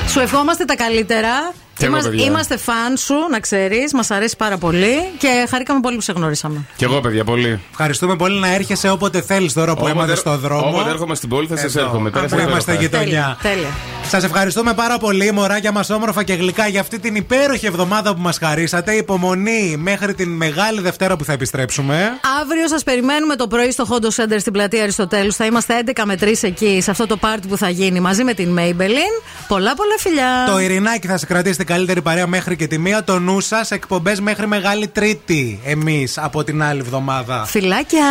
Σου 0.10 0.20
ευχόμαστε 0.20 0.66
τα 0.66 0.76
καλύτερα. 0.76 1.54
Και 1.78 1.86
εγώ, 1.86 1.94
Είμαστε, 1.94 2.10
παιδιά. 2.10 2.26
είμαστε 2.26 2.58
φαν 2.58 2.98
σου, 2.98 3.16
να 3.32 3.40
ξέρεις. 3.40 3.94
Μας 3.94 4.12
αρέσει 4.12 4.36
πάρα 4.38 4.58
πολύ 4.58 4.94
και 5.18 5.48
χαρήκαμε 5.50 5.80
πολύ 5.80 5.96
που 5.96 6.02
σε 6.02 6.12
γνωρίσαμε. 6.12 6.66
Κι 6.76 6.84
εγώ, 6.84 7.00
παιδιά, 7.02 7.24
πολύ. 7.24 7.60
Ευχαριστούμε 7.72 8.16
πολύ 8.16 8.40
να 8.40 8.54
έρχεσαι 8.54 8.90
όποτε 8.90 9.22
θέλεις 9.22 9.54
τώρα 9.54 9.72
που 9.74 9.78
Όποτε- 9.80 9.96
είμαστε 9.96 10.16
στο 10.16 10.38
δρόμο. 10.38 10.68
Όποτε 10.68 10.90
έρχομαι 10.90 11.16
στην 11.16 11.30
πόλη 11.30 11.48
θα 11.48 11.58
σας 11.58 11.76
Εδώ, 11.76 11.86
έρχομαι. 11.86 12.10
που 12.10 12.20
Πέρασε 12.28 12.50
είμαστε 12.50 12.72
υπέροχα. 12.72 12.82
γειτονιά. 13.04 13.38
Τέλεια. 13.42 13.68
Σας 14.08 14.24
ευχαριστούμε 14.24 14.74
πάρα 14.74 14.98
πολύ, 14.98 15.32
μωράκια 15.32 15.72
μας 15.72 15.90
όμορφα 15.90 16.24
και 16.24 16.34
γλυκά, 16.34 16.68
για 16.68 16.80
αυτή 16.82 17.00
την 17.00 17.16
υπέροχη 17.16 17.66
εβδομάδα 17.66 18.14
που 18.16 18.22
μας 18.22 18.38
χαρίσατε. 18.38 18.92
Υπομονή 18.94 19.76
μέχρι 19.80 20.14
την 20.14 20.30
μεγάλη 20.30 20.82
Δευτέρα 20.82 21.16
που 21.16 21.24
θα 21.24 21.34
επιστρέψουμε. 21.34 22.12
Αύριο 22.42 22.68
σας 22.68 22.84
περιμένουμε 22.84 23.36
το 23.36 23.48
πρωί 23.48 23.72
στο 23.72 23.86
Hondo 23.90 24.06
Center 24.24 24.36
στην 24.40 24.54
πλατεία 24.54 24.82
Αριστοτέλους. 24.84 25.36
Θα 25.36 25.46
είμαστε 25.46 25.74
11 25.78 26.06
με 26.06 26.16
3 26.16 26.44
εκεί, 26.48 26.80
σε 26.82 26.92
αυτό 26.92 27.06
το 27.08 27.18
πάρτι 27.18 27.48
που 27.48 27.58
θα 27.58 27.70
γίνει 27.70 28.00
μαζί 28.00 28.24
με 28.24 28.34
την 28.34 28.56
Maybelline. 28.60 29.24
Πολλά 29.48 29.76
πολλά 29.76 29.96
φιλιά. 30.00 30.46
Το 30.48 30.60
Ειρηνάκι 30.60 31.08
θα 31.08 31.18
σε 31.18 31.26
κρατήσει 31.26 31.58
Καλύτερη 31.66 32.02
παρέα 32.02 32.28
μέχρι 32.28 32.56
και 32.56 32.68
τη 32.68 32.78
μία, 32.78 33.04
το 33.04 33.20
νου 33.20 33.40
σας 33.40 33.72
εκπομπές. 33.72 34.20
Μέχρι 34.20 34.48
μεγάλη 34.48 34.88
Τρίτη, 34.88 35.60
εμείς 35.66 36.18
από 36.18 36.44
την 36.44 36.64
άλλη 36.64 36.80
εβδομάδα. 36.80 37.46
Φυλάκια! 37.46 38.06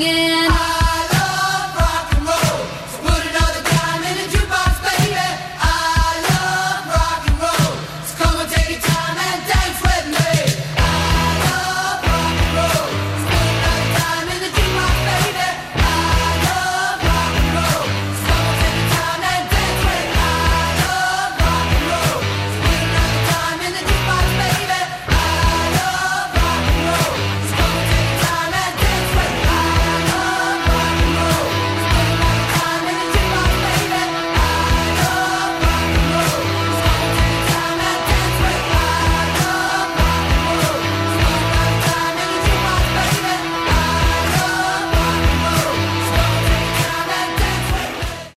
Yeah. 0.00 0.29